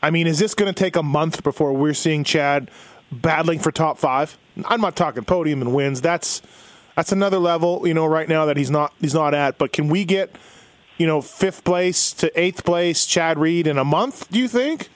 I 0.02 0.10
mean, 0.10 0.26
is 0.26 0.38
this 0.38 0.54
going 0.54 0.72
to 0.72 0.78
take 0.78 0.96
a 0.96 1.02
month 1.02 1.42
before 1.42 1.72
we're 1.72 1.94
seeing 1.94 2.24
Chad 2.24 2.70
battling 3.10 3.58
for 3.58 3.70
top 3.72 3.98
five? 3.98 4.36
I'm 4.66 4.80
not 4.80 4.96
talking 4.96 5.24
podium 5.24 5.62
and 5.62 5.74
wins. 5.74 6.00
That's 6.00 6.42
that's 6.94 7.10
another 7.10 7.38
level, 7.38 7.86
you 7.88 7.94
know, 7.94 8.06
right 8.06 8.28
now 8.28 8.44
that 8.46 8.56
he's 8.56 8.70
not 8.70 8.92
he's 9.00 9.14
not 9.14 9.34
at. 9.34 9.58
But 9.58 9.72
can 9.72 9.88
we 9.88 10.04
get, 10.04 10.36
you 10.98 11.06
know, 11.06 11.20
fifth 11.20 11.64
place 11.64 12.12
to 12.14 12.30
eighth 12.40 12.64
place, 12.64 13.06
Chad 13.06 13.38
Reed 13.38 13.66
in 13.66 13.78
a 13.78 13.84
month? 13.84 14.30
Do 14.30 14.38
you 14.38 14.48
think? 14.48 14.88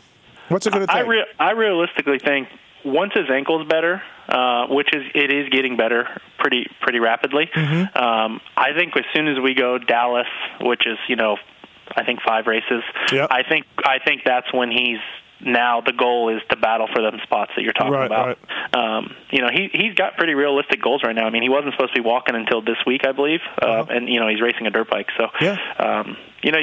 What's 0.49 0.67
it 0.67 0.73
going 0.73 0.87
to 0.87 0.93
I, 0.93 1.01
take? 1.01 1.09
re- 1.09 1.27
I 1.39 1.51
realistically 1.53 2.19
think 2.19 2.49
once 2.85 3.13
his 3.15 3.29
ankle's 3.31 3.67
better, 3.69 4.03
uh, 4.29 4.67
which 4.69 4.95
is 4.95 5.03
it 5.15 5.33
is 5.33 5.49
getting 5.49 5.77
better 5.77 6.07
pretty 6.39 6.67
pretty 6.81 7.01
rapidly. 7.01 7.49
Mm-hmm. 7.55 7.99
Um, 7.99 8.41
I 8.57 8.73
think 8.77 8.97
as 8.97 9.05
soon 9.15 9.29
as 9.29 9.39
we 9.39 9.55
go 9.55 9.79
Dallas, 9.79 10.27
which 10.61 10.87
is 10.87 10.99
you 11.09 11.17
know, 11.17 11.37
I 11.97 12.05
think 12.05 12.21
five 12.27 12.47
races. 12.47 12.83
Yep. 13.13 13.29
I 13.31 13.43
think 13.43 13.67
I 13.85 13.99
think 14.05 14.23
that's 14.25 14.53
when 14.53 14.71
he's 14.71 15.01
now 15.41 15.81
the 15.81 15.93
goal 15.93 16.35
is 16.35 16.43
to 16.51 16.57
battle 16.57 16.89
for 16.93 17.01
them 17.03 17.21
spots 17.23 17.53
that 17.57 17.63
you're 17.63 17.73
talking 17.73 17.93
Right, 17.93 18.07
about. 18.07 18.39
Um, 18.75 19.15
you 19.31 19.41
know, 19.41 19.49
he 19.53 19.69
he's 19.73 19.95
got 19.95 20.17
pretty 20.17 20.35
realistic 20.35 20.83
goals 20.83 21.03
right 21.05 21.15
now. 21.15 21.27
I 21.27 21.31
mean, 21.31 21.43
he 21.43 21.49
wasn't 21.49 21.75
supposed 21.75 21.95
to 21.95 22.03
be 22.03 22.07
walking 22.07 22.35
until 22.35 22.61
this 22.63 22.77
week, 22.87 23.03
I 23.07 23.13
believe, 23.13 23.41
uh, 23.63 23.85
and 23.89 24.09
you 24.09 24.21
know 24.21 24.29
he's 24.29 24.41
racing 24.41 24.67
a 24.67 24.71
dirt 24.71 24.91
bike. 24.91 25.07
So, 25.17 25.29
Yeah. 25.41 25.57
um, 25.79 26.17
you 26.43 26.53
know, 26.53 26.59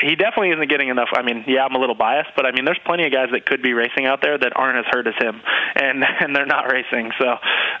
he 0.00 0.16
definitely 0.16 0.50
isn't 0.50 0.68
getting 0.68 0.88
enough. 0.88 1.10
I 1.12 1.22
mean, 1.22 1.44
yeah, 1.46 1.64
I'm 1.64 1.74
a 1.74 1.78
little 1.78 1.94
biased, 1.94 2.30
but 2.34 2.46
I 2.46 2.50
mean, 2.52 2.64
there's 2.64 2.80
plenty 2.84 3.04
of 3.06 3.12
guys 3.12 3.28
that 3.32 3.46
could 3.46 3.62
be 3.62 3.72
racing 3.74 4.06
out 4.06 4.22
there 4.22 4.36
that 4.36 4.52
aren't 4.56 4.78
as 4.78 4.84
hurt 4.90 5.06
as 5.06 5.14
him, 5.20 5.40
and 5.76 6.04
and 6.20 6.34
they're 6.34 6.46
not 6.46 6.70
racing. 6.72 7.10
So, 7.18 7.28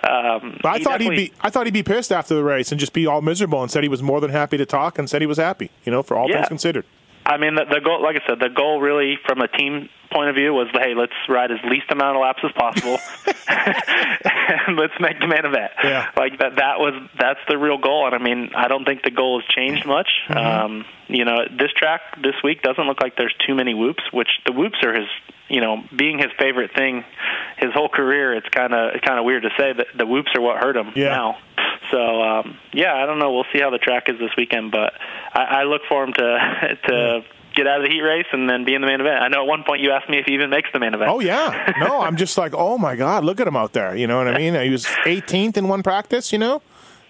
um, 0.08 0.58
I 0.64 0.78
he 0.78 0.84
thought 0.84 1.00
he'd 1.00 1.10
be 1.10 1.32
I 1.40 1.50
thought 1.50 1.66
he'd 1.66 1.72
be 1.74 1.82
pissed 1.82 2.12
after 2.12 2.34
the 2.34 2.44
race 2.44 2.70
and 2.72 2.78
just 2.80 2.92
be 2.92 3.06
all 3.06 3.20
miserable 3.22 3.62
and 3.62 3.70
said 3.70 3.82
he 3.82 3.88
was 3.88 4.02
more 4.02 4.20
than 4.20 4.30
happy 4.30 4.56
to 4.56 4.66
talk 4.66 4.98
and 4.98 5.08
said 5.08 5.20
he 5.22 5.26
was 5.26 5.38
happy, 5.38 5.70
you 5.84 5.92
know, 5.92 6.02
for 6.02 6.16
all 6.16 6.28
Yeah. 6.28 6.36
things 6.36 6.48
considered. 6.48 6.84
I 7.26 7.36
mean, 7.36 7.54
the, 7.54 7.64
the 7.70 7.80
goal, 7.80 8.02
like 8.02 8.16
I 8.16 8.26
said, 8.26 8.40
the 8.40 8.48
goal 8.48 8.80
really, 8.80 9.18
from 9.26 9.40
a 9.40 9.48
team 9.48 9.88
point 10.12 10.28
of 10.28 10.34
view, 10.36 10.52
was 10.52 10.68
hey, 10.72 10.94
let's 10.94 11.12
ride 11.28 11.50
as 11.50 11.58
least 11.68 11.86
amount 11.90 12.16
of 12.16 12.22
laps 12.22 12.40
as 12.44 12.52
possible, 12.52 12.98
and 13.48 14.76
let's 14.76 14.94
make 15.00 15.18
the 15.20 15.26
main 15.26 15.44
event. 15.44 15.72
Yeah. 15.82 16.10
Like 16.16 16.38
that. 16.38 16.56
That 16.56 16.78
was 16.78 16.94
that's 17.18 17.40
the 17.48 17.58
real 17.58 17.78
goal, 17.78 18.06
and 18.06 18.14
I 18.14 18.18
mean, 18.18 18.50
I 18.54 18.68
don't 18.68 18.84
think 18.84 19.02
the 19.02 19.10
goal 19.10 19.40
has 19.40 19.48
changed 19.54 19.86
much. 19.86 20.08
Mm-hmm. 20.28 20.36
Um, 20.38 20.84
you 21.08 21.24
know, 21.24 21.38
this 21.50 21.72
track 21.72 22.00
this 22.22 22.34
week 22.44 22.62
doesn't 22.62 22.84
look 22.86 23.00
like 23.02 23.16
there's 23.16 23.34
too 23.46 23.54
many 23.54 23.74
whoops, 23.74 24.02
which 24.12 24.28
the 24.46 24.52
whoops 24.52 24.78
are 24.84 24.94
his. 24.94 25.08
You 25.48 25.60
know, 25.60 25.82
being 25.96 26.18
his 26.18 26.28
favorite 26.38 26.70
thing, 26.76 27.04
his 27.58 27.72
whole 27.74 27.88
career. 27.88 28.34
It's 28.34 28.48
kind 28.50 28.72
of 28.72 28.94
it's 28.94 29.04
kind 29.04 29.18
of 29.18 29.24
weird 29.24 29.42
to 29.42 29.50
say 29.58 29.72
that 29.72 29.86
the 29.98 30.06
whoops 30.06 30.30
are 30.36 30.40
what 30.40 30.62
hurt 30.62 30.76
him 30.76 30.92
Yeah. 30.94 31.08
now. 31.08 31.38
So 31.90 32.22
um, 32.22 32.56
yeah, 32.72 32.94
I 32.94 33.04
don't 33.04 33.18
know. 33.18 33.32
We'll 33.32 33.50
see 33.52 33.58
how 33.60 33.70
the 33.70 33.78
track 33.78 34.04
is 34.08 34.16
this 34.20 34.30
weekend, 34.36 34.70
but 34.70 34.92
I, 35.34 35.42
I 35.42 35.64
look 35.64 35.82
for 35.88 36.04
him 36.04 36.12
to 36.12 36.78
to 36.86 37.20
get 37.54 37.66
out 37.66 37.78
of 37.78 37.84
the 37.84 37.90
heat 37.90 38.00
race 38.00 38.26
and 38.32 38.48
then 38.48 38.64
be 38.64 38.74
in 38.74 38.80
the 38.80 38.86
main 38.86 39.00
event. 39.00 39.22
I 39.22 39.28
know 39.28 39.42
at 39.42 39.46
one 39.46 39.64
point 39.64 39.80
you 39.82 39.90
asked 39.90 40.08
me 40.08 40.18
if 40.18 40.26
he 40.26 40.34
even 40.34 40.50
makes 40.50 40.68
the 40.72 40.78
main 40.80 40.94
event. 40.94 41.10
Oh 41.10 41.20
yeah, 41.20 41.72
no, 41.80 42.00
I'm 42.00 42.16
just 42.16 42.36
like, 42.38 42.52
oh 42.54 42.78
my 42.78 42.96
god, 42.96 43.24
look 43.24 43.40
at 43.40 43.46
him 43.46 43.56
out 43.56 43.72
there. 43.72 43.94
You 43.96 44.06
know 44.06 44.18
what 44.18 44.28
I 44.28 44.36
mean? 44.38 44.54
He 44.54 44.70
was 44.70 44.86
18th 44.86 45.56
in 45.56 45.68
one 45.68 45.82
practice, 45.82 46.32
you 46.32 46.38
know, 46.38 46.62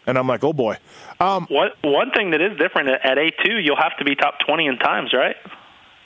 and 0.07 0.16
I'm 0.18 0.26
like, 0.26 0.42
oh 0.44 0.53
boy. 0.53 0.76
Um, 1.20 1.46
One 1.50 1.70
one 1.83 2.11
thing 2.12 2.31
that 2.31 2.40
is 2.40 2.57
different 2.59 2.88
at- 2.88 3.05
at 3.05 3.18
A 3.18 3.31
two, 3.44 3.59
you'll 3.59 3.76
have 3.76 3.96
to 3.98 4.05
be 4.05 4.14
top 4.14 4.38
twenty 4.46 4.66
in 4.66 4.79
times, 4.79 5.12
right? 5.12 5.37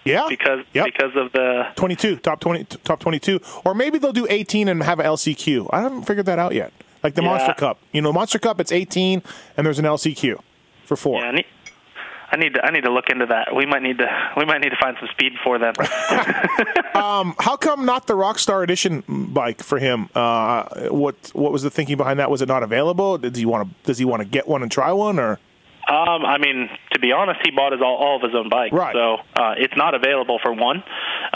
yeah, 0.04 0.26
Because 0.28 0.60
Yep. 0.74 0.84
because 0.86 1.12
of 1.16 1.32
the 1.32 1.66
22, 1.76 2.16
top 2.16 2.38
20, 2.40 2.64
top 2.84 3.00
22, 3.00 3.40
or 3.64 3.74
maybe 3.74 3.98
they'll 3.98 4.12
do 4.12 4.26
18 4.28 4.68
and 4.68 4.82
have 4.82 4.98
an 5.00 5.06
LCQ. 5.06 5.70
I 5.72 5.80
haven't 5.80 6.02
figured 6.02 6.26
that 6.26 6.38
out 6.38 6.52
yet. 6.52 6.72
Like 7.02 7.14
the 7.14 7.22
Yeah. 7.22 7.28
Monster 7.28 7.54
Cup, 7.54 7.78
you 7.92 8.02
know, 8.02 8.12
Monster 8.12 8.38
Cup, 8.38 8.60
it's 8.60 8.72
18 8.72 9.22
and 9.56 9.64
there's 9.64 9.78
an 9.78 9.84
LCQ 9.86 10.40
for 10.84 10.96
four. 10.96 11.20
yeah. 11.22 11.40
I 12.30 12.36
need, 12.36 12.54
to 12.54 12.64
I 12.64 12.70
need 12.70 12.82
to 12.84 12.92
look 12.92 13.10
into 13.10 13.26
that. 13.26 13.54
We 13.54 13.66
might 13.66 13.82
need 13.82 13.98
to 13.98 14.32
we 14.36 14.44
might 14.44 14.60
need 14.60 14.70
to 14.70 14.76
find 14.80 14.96
some 14.98 15.08
speed 15.12 15.32
before 15.34 15.58
then. 15.58 15.74
How 16.94 17.56
come 17.56 17.84
not 17.84 18.06
the 18.06 18.14
Rockstar 18.14 18.62
Edition 18.62 19.04
bike 19.08 19.62
for 19.62 19.78
him? 19.78 20.08
Uh, 20.14 20.88
what 20.88 21.14
what 21.32 21.52
was 21.52 21.62
the 21.62 21.70
thinking 21.70 21.96
behind 21.96 22.18
that? 22.18 22.30
Was 22.30 22.42
it 22.42 22.48
not 22.48 22.62
available? 22.62 23.18
Did 23.18 23.36
he 23.36 23.46
want 23.46 23.68
to? 23.68 23.74
Does 23.86 23.98
he 23.98 24.04
want 24.04 24.22
to 24.22 24.28
get 24.28 24.48
one 24.48 24.62
and 24.62 24.70
try 24.70 24.90
one? 24.92 25.18
Or 25.18 25.38
Um, 25.88 26.24
I 26.24 26.38
mean, 26.38 26.70
to 26.92 26.98
be 27.00 27.12
honest, 27.12 27.40
he 27.44 27.50
bought 27.50 27.72
his 27.72 27.80
all, 27.82 27.96
all 27.96 28.16
of 28.16 28.22
his 28.22 28.34
own 28.34 28.48
bike, 28.48 28.72
Right. 28.72 28.94
so 28.94 29.16
uh, 29.36 29.54
it's 29.58 29.76
not 29.76 29.94
available 29.94 30.38
for 30.42 30.52
one. 30.52 30.82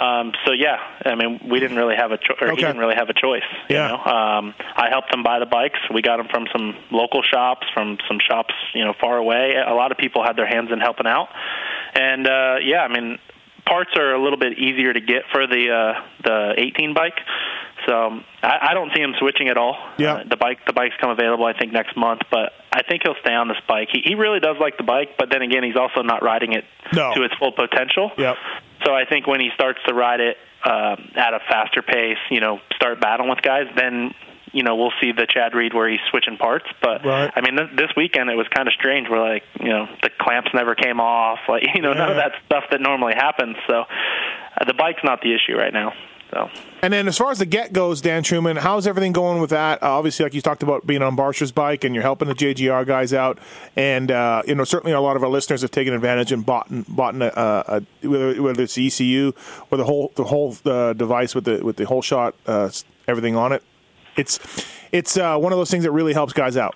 Um, 0.03 0.33
so 0.47 0.53
yeah, 0.53 0.77
I 1.05 1.15
mean, 1.17 1.41
we 1.51 1.61
didn't 1.61 1.77
really 1.77 1.97
have 1.97 2.13
a 2.13 2.19
cho- 2.19 2.35
or 2.41 2.49
Okay. 2.49 2.57
he 2.57 2.63
didn't 2.63 2.79
really 2.79 2.95
have 2.95 3.09
a 3.11 3.15
choice. 3.15 3.43
You 3.69 3.77
Yeah. 3.77 3.89
know? 3.89 3.97
um, 4.05 4.55
I 4.77 4.89
helped 4.91 5.15
him 5.15 5.23
buy 5.23 5.39
the 5.39 5.47
bikes. 5.47 5.79
We 5.93 6.01
got 6.03 6.17
them 6.19 6.29
from 6.31 6.47
some 6.53 6.77
local 6.91 7.23
shops, 7.23 7.67
from 7.75 7.99
some 8.09 8.19
shops 8.27 8.55
you 8.75 8.85
know 8.85 8.95
far 9.01 9.17
away. 9.19 9.55
A 9.57 9.75
lot 9.75 9.93
of 9.93 9.99
people 9.99 10.23
had 10.25 10.37
their 10.37 10.47
hands 10.47 10.71
in 10.73 10.81
helping 10.81 11.07
out, 11.07 11.29
and 11.95 12.27
uh, 12.27 12.57
yeah, 12.63 12.83
I 12.83 12.89
mean, 12.89 13.19
parts 13.67 13.91
are 13.99 14.15
a 14.15 14.23
little 14.23 14.39
bit 14.39 14.59
easier 14.59 14.93
to 14.93 15.01
get 15.01 15.25
for 15.33 15.47
the 15.47 15.71
uh, 15.71 16.01
the 16.25 16.55
18 16.57 16.95
bike. 16.95 17.19
So 17.87 18.07
um, 18.07 18.25
I, 18.43 18.69
I 18.71 18.75
don't 18.75 18.91
see 18.95 19.01
him 19.03 19.15
switching 19.19 19.49
at 19.49 19.57
all. 19.57 19.77
Yeah. 19.99 20.15
Uh, 20.15 20.25
the 20.29 20.37
bike 20.37 20.59
the 20.67 20.73
bikes 20.73 20.95
come 21.01 21.11
available 21.11 21.45
I 21.45 21.53
think 21.59 21.73
next 21.73 21.97
month, 21.97 22.23
but 22.31 22.53
I 22.73 22.83
think 22.83 23.03
he'll 23.05 23.17
stay 23.23 23.33
on 23.35 23.49
this 23.49 23.57
bike. 23.67 23.89
He 23.93 24.03
he 24.05 24.15
really 24.15 24.41
does 24.41 24.57
like 24.61 24.77
the 24.77 24.83
bike, 24.85 25.17
but 25.19 25.31
then 25.31 25.43
again 25.43 25.63
he's 25.65 25.77
also 25.77 26.03
not 26.03 26.23
riding 26.23 26.53
it 26.53 26.65
No. 26.93 27.15
to 27.15 27.23
its 27.23 27.35
full 27.37 27.53
potential. 27.53 28.11
Yep. 28.19 28.37
So 28.85 28.95
I 28.95 29.05
think 29.07 29.27
when 29.27 29.41
he 29.41 29.51
starts 29.55 29.79
to 29.89 29.95
ride 29.95 30.21
it 30.21 30.37
um, 30.65 31.11
at 31.17 31.35
a 31.35 31.41
faster 31.49 31.83
pace, 31.83 32.19
you 32.31 32.41
know, 32.41 32.61
start 32.75 33.01
battling 33.01 33.31
with 33.31 33.43
guys, 33.43 33.67
then 33.77 34.13
you 34.53 34.63
know 34.63 34.77
we'll 34.77 34.93
see 35.01 35.13
the 35.13 35.27
Chad 35.29 35.55
Reed 35.55 35.73
where 35.75 35.89
he's 35.89 36.01
switching 36.11 36.37
parts. 36.37 36.67
But 36.83 37.05
Right. 37.05 37.31
I 37.35 37.41
mean, 37.41 37.57
th- 37.57 37.71
this 37.77 37.91
weekend 37.97 38.29
it 38.31 38.37
was 38.37 38.47
kind 38.49 38.69
of 38.69 38.75
strange. 38.75 39.09
Where 39.09 39.21
like 39.35 39.43
you 39.61 39.69
know 39.71 39.87
the 40.03 40.11
clamps 40.21 40.51
never 40.55 40.75
came 40.75 41.01
off, 41.01 41.39
like 41.49 41.63
you 41.75 41.83
know 41.83 41.93
none 41.93 42.11
of 42.11 42.17
that 42.17 42.33
stuff 42.47 42.65
that 42.71 42.81
normally 42.81 43.15
happens. 43.17 43.57
So 43.67 43.81
uh, 44.61 44.65
the 44.67 44.75
bike's 44.75 45.03
not 45.05 45.21
the 45.23 45.35
issue 45.35 45.57
right 45.57 45.73
now. 45.73 45.93
So 46.31 46.51
And 46.83 46.93
then 46.93 47.09
as 47.09 47.17
far 47.17 47.31
as 47.31 47.39
the 47.39 47.47
get 47.47 47.73
goes, 47.73 48.01
Dan 48.01 48.23
Truman, 48.23 48.57
how's 48.57 48.87
everything 48.87 49.13
going 49.13 49.41
with 49.41 49.51
that? 49.51 49.83
Uh, 49.83 49.91
obviously, 49.93 50.25
like 50.25 50.35
you 50.35 50.43
talked 50.43 50.63
about 50.63 50.87
being 50.87 51.03
on 51.03 51.17
Barcia's 51.17 51.53
bike 51.53 51.85
and 51.85 51.95
you're 51.95 52.03
helping 52.03 52.29
the 52.29 52.35
JGR 52.35 52.87
guys 52.87 53.15
out. 53.15 53.39
And, 53.77 54.11
uh, 54.11 54.43
you 54.47 54.55
know, 54.55 54.65
certainly 54.65 54.93
a 54.93 55.01
lot 55.01 55.17
of 55.17 55.25
our 55.25 55.31
listeners 55.31 55.63
have 55.63 55.71
taken 55.71 55.95
advantage 55.95 56.33
and 56.33 56.45
bought, 56.45 56.67
bought 56.89 57.15
a, 57.17 57.41
a, 57.41 57.79
a, 57.79 58.09
whether, 58.09 58.43
whether 58.43 58.63
it's 58.63 58.75
the 58.75 58.87
ECU 58.87 59.33
or 59.71 59.79
the 59.79 59.85
whole, 59.85 60.13
the 60.17 60.25
whole 60.25 60.57
uh, 60.67 60.93
device 60.93 61.35
with 61.35 61.45
the, 61.45 61.65
with 61.65 61.77
the 61.77 61.87
whole 61.87 62.03
shot, 62.03 62.35
uh, 62.47 62.71
everything 63.07 63.35
on 63.35 63.53
it. 63.53 63.63
It's, 64.17 64.39
it's 64.93 65.17
uh, 65.17 65.39
one 65.39 65.53
of 65.53 65.59
those 65.59 65.71
things 65.71 65.85
that 65.85 65.93
really 65.93 66.13
helps 66.13 66.33
guys 66.33 66.57
out. 66.57 66.75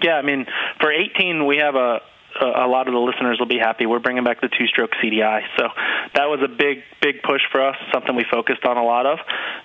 Yeah, 0.00 0.14
I 0.14 0.22
mean, 0.22 0.46
for 0.80 0.92
18, 0.92 1.46
we 1.46 1.56
have 1.58 1.74
a 1.74 2.00
a 2.46 2.68
lot 2.68 2.88
of 2.88 2.94
the 2.94 3.00
listeners 3.00 3.38
will 3.38 3.46
be 3.46 3.58
happy. 3.58 3.86
We're 3.86 4.00
bringing 4.00 4.24
back 4.24 4.40
the 4.40 4.48
two-stroke 4.48 4.90
CDI, 5.02 5.42
so 5.58 5.68
that 6.14 6.26
was 6.26 6.40
a 6.42 6.48
big, 6.48 6.82
big 7.00 7.22
push 7.22 7.42
for 7.50 7.66
us. 7.66 7.76
Something 7.92 8.16
we 8.16 8.24
focused 8.30 8.64
on 8.64 8.76
a 8.76 8.84
lot 8.84 9.06
of. 9.06 9.18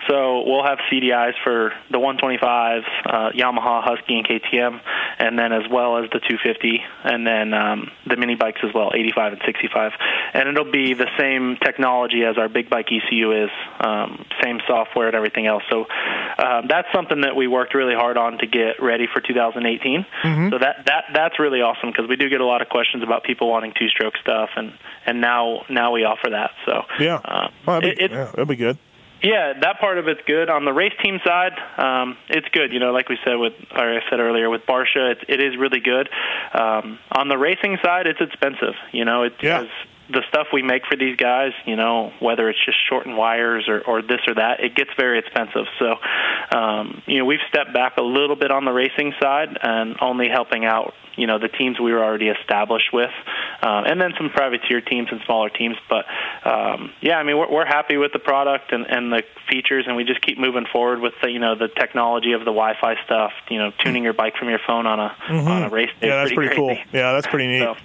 So 0.07 0.43
we'll 0.45 0.63
have 0.63 0.79
CDIs 0.91 1.33
for 1.43 1.73
the 1.91 1.97
125s, 1.97 2.83
uh, 3.05 3.31
Yamaha, 3.31 3.83
Husky, 3.83 4.17
and 4.17 4.27
KTM, 4.27 4.79
and 5.19 5.37
then 5.37 5.51
as 5.51 5.63
well 5.69 5.97
as 5.97 6.09
the 6.11 6.19
250, 6.19 6.81
and 7.03 7.25
then 7.25 7.53
um, 7.53 7.91
the 8.05 8.15
mini 8.15 8.35
bikes 8.35 8.61
as 8.63 8.73
well, 8.73 8.91
85 8.93 9.33
and 9.33 9.41
65. 9.45 9.91
And 10.33 10.49
it'll 10.49 10.71
be 10.71 10.93
the 10.93 11.09
same 11.19 11.57
technology 11.63 12.23
as 12.23 12.37
our 12.37 12.49
big 12.49 12.69
bike 12.69 12.87
ECU 12.91 13.43
is, 13.43 13.49
um, 13.79 14.25
same 14.43 14.59
software 14.67 15.07
and 15.07 15.15
everything 15.15 15.47
else. 15.47 15.63
So 15.69 15.85
um, 16.37 16.67
that's 16.69 16.87
something 16.93 17.21
that 17.21 17.35
we 17.35 17.47
worked 17.47 17.73
really 17.73 17.95
hard 17.95 18.17
on 18.17 18.37
to 18.39 18.47
get 18.47 18.81
ready 18.81 19.07
for 19.11 19.21
2018. 19.21 20.05
So 20.51 20.59
that 20.59 20.85
that 20.85 21.03
that's 21.13 21.39
really 21.39 21.61
awesome 21.61 21.89
because 21.91 22.07
we 22.07 22.15
do 22.15 22.29
get 22.29 22.41
a 22.41 22.45
lot 22.45 22.61
of 22.61 22.66
questions 22.69 23.03
about 23.03 23.23
people 23.23 23.49
wanting 23.49 23.73
two-stroke 23.77 24.13
stuff, 24.21 24.49
and 24.55 24.73
and 25.05 25.21
now 25.21 25.63
now 25.69 25.91
we 25.91 26.03
offer 26.03 26.29
that. 26.31 26.51
So 26.65 26.83
Yeah. 26.99 27.15
uh, 27.23 27.49
well, 27.65 27.81
that'd, 27.81 27.91
it- 27.93 27.97
be, 27.97 28.03
it's 28.05 28.13
yeah, 28.13 28.25
that'd 28.25 28.47
be 28.47 28.55
good. 28.55 28.77
yeah, 29.21 29.53
that 29.61 29.79
part 29.79 29.97
of 29.97 30.07
it's 30.07 30.21
good. 30.27 30.49
On 30.49 30.63
the 30.65 30.73
race 30.73 30.93
team 31.03 31.19
side, 31.25 31.53
um, 31.77 32.17
it's 32.29 32.47
good. 32.51 32.71
You 32.73 32.79
know, 32.79 32.91
like 32.91 33.09
we 33.09 33.17
said 33.25 33.35
with, 33.35 33.53
or 33.75 33.97
I 33.97 33.99
said 34.09 34.19
earlier 34.19 34.49
with 34.49 34.61
Barcia, 34.67 35.11
it, 35.13 35.25
it 35.27 35.41
is 35.43 35.57
really 35.57 35.79
good. 35.79 36.07
Um, 36.53 36.99
on 37.11 37.27
the 37.27 37.37
racing 37.37 37.77
side, 37.83 38.05
it's 38.07 38.21
expensive. 38.21 38.75
You 38.91 39.05
know, 39.05 39.23
it's 39.23 39.41
Yeah. 39.41 39.65
the 40.09 40.21
stuff 40.29 40.47
we 40.53 40.61
make 40.61 40.83
for 40.89 40.95
these 40.95 41.17
guys, 41.17 41.51
you 41.65 41.75
know, 41.75 42.13
whether 42.21 42.47
it's 42.49 42.63
just 42.65 42.77
shortened 42.87 43.17
wires 43.17 43.65
or, 43.67 43.81
or 43.81 44.01
this 44.01 44.21
or 44.27 44.35
that, 44.35 44.61
it 44.61 44.73
gets 44.73 44.91
very 44.97 45.19
expensive. 45.19 45.65
So 45.79 45.95
um, 46.51 47.01
you 47.05 47.19
know, 47.19 47.25
we've 47.25 47.39
stepped 47.49 47.73
back 47.73 47.97
a 47.97 48.03
little 48.03 48.35
bit 48.35 48.51
on 48.51 48.65
the 48.65 48.71
racing 48.71 49.13
side 49.19 49.57
and 49.61 49.97
only 50.01 50.29
helping 50.29 50.65
out 50.65 50.93
you 51.17 51.25
know 51.25 51.39
the 51.39 51.49
teams 51.49 51.79
we 51.79 51.91
were 51.91 52.03
already 52.03 52.29
established 52.29 52.93
with, 52.93 53.09
um, 53.61 53.85
and 53.85 53.99
then 53.99 54.13
some 54.17 54.29
privateer 54.29 54.79
teams 54.79 55.09
and 55.11 55.19
smaller 55.25 55.49
teams. 55.49 55.75
But 55.89 56.05
um, 56.45 56.93
yeah, 57.01 57.17
I 57.17 57.23
mean 57.23 57.37
we're, 57.37 57.51
we're 57.51 57.65
happy 57.65 57.97
with 57.97 58.13
the 58.13 58.19
product 58.19 58.71
and, 58.71 58.85
and 58.85 59.11
the 59.11 59.23
features, 59.49 59.85
and 59.87 59.97
we 59.97 60.03
just 60.03 60.21
keep 60.21 60.37
moving 60.37 60.65
forward 60.71 61.01
with 61.01 61.13
the 61.21 61.29
you 61.29 61.39
know 61.39 61.55
the 61.55 61.67
technology 61.67 62.31
of 62.33 62.41
the 62.41 62.53
Wi-Fi 62.53 62.95
stuff. 63.03 63.31
You 63.49 63.57
know, 63.57 63.71
tuning 63.83 64.03
your 64.03 64.13
bike 64.13 64.37
from 64.37 64.49
your 64.49 64.59
phone 64.65 64.85
on 64.85 64.99
a 64.99 65.15
mm-hmm. 65.27 65.47
on 65.47 65.63
a 65.63 65.69
race 65.69 65.89
day. 65.99 66.07
Yeah, 66.07 66.23
that's 66.23 66.33
pretty, 66.33 66.55
pretty 66.55 66.55
cool. 66.55 66.77
Yeah, 66.93 67.13
that's 67.13 67.27
pretty 67.27 67.47
neat. 67.47 67.59
So, 67.59 67.75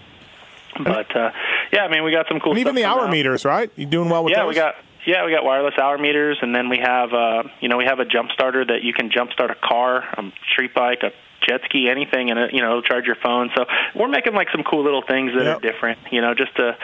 but 0.85 1.17
uh, 1.17 1.33
yeah, 1.73 1.85
I 1.85 1.89
mean 1.89 2.05
we 2.05 2.13
got 2.13 2.29
some 2.29 2.39
cool. 2.39 2.53
And 2.53 2.61
even 2.61 2.75
the 2.75 2.85
hour 2.85 3.09
meters, 3.09 3.45
right? 3.45 3.71
You 3.77 3.87
doing 3.87 4.11
well 4.11 4.25
with 4.25 4.33
yeah, 4.33 4.45
those? 4.45 4.51
we 4.51 4.55
got 4.55 4.75
yeah, 5.07 5.25
we 5.25 5.33
got 5.33 5.45
wireless 5.45 5.75
hour 5.81 5.99
meters, 5.99 6.39
and 6.43 6.55
then 6.55 6.69
we 6.69 6.79
have, 6.79 7.13
uh, 7.13 7.43
you 7.61 7.69
know, 7.69 7.77
we 7.77 7.85
have 7.85 7.99
a 7.99 8.05
jump 8.05 8.31
starter 8.33 8.65
that 8.65 8.83
you 8.83 8.93
can 8.93 9.11
jump 9.11 9.33
start 9.33 9.51
a 9.51 9.57
car, 9.57 9.99
a 9.99 10.33
street 10.53 10.75
bike, 10.75 11.03
a 11.03 11.11
jet 11.47 11.61
ski, 11.65 11.89
anything, 11.89 12.31
and 12.31 12.39
it, 12.39 12.55
you 12.55 12.61
know, 12.61 12.81
charge 12.81 13.05
your 13.05 13.17
phone. 13.17 13.51
So 13.57 13.65
we're 13.95 14.09
making 14.09 14.35
like 14.35 14.49
some 14.53 14.63
cool 14.63 14.85
little 14.85 15.03
things 15.03 15.33
that 15.37 15.45
yep. 15.45 15.57
are 15.57 15.61
different, 15.61 15.99
you 16.11 16.21
know, 16.21 16.35
just 16.35 16.55
to 16.57 16.77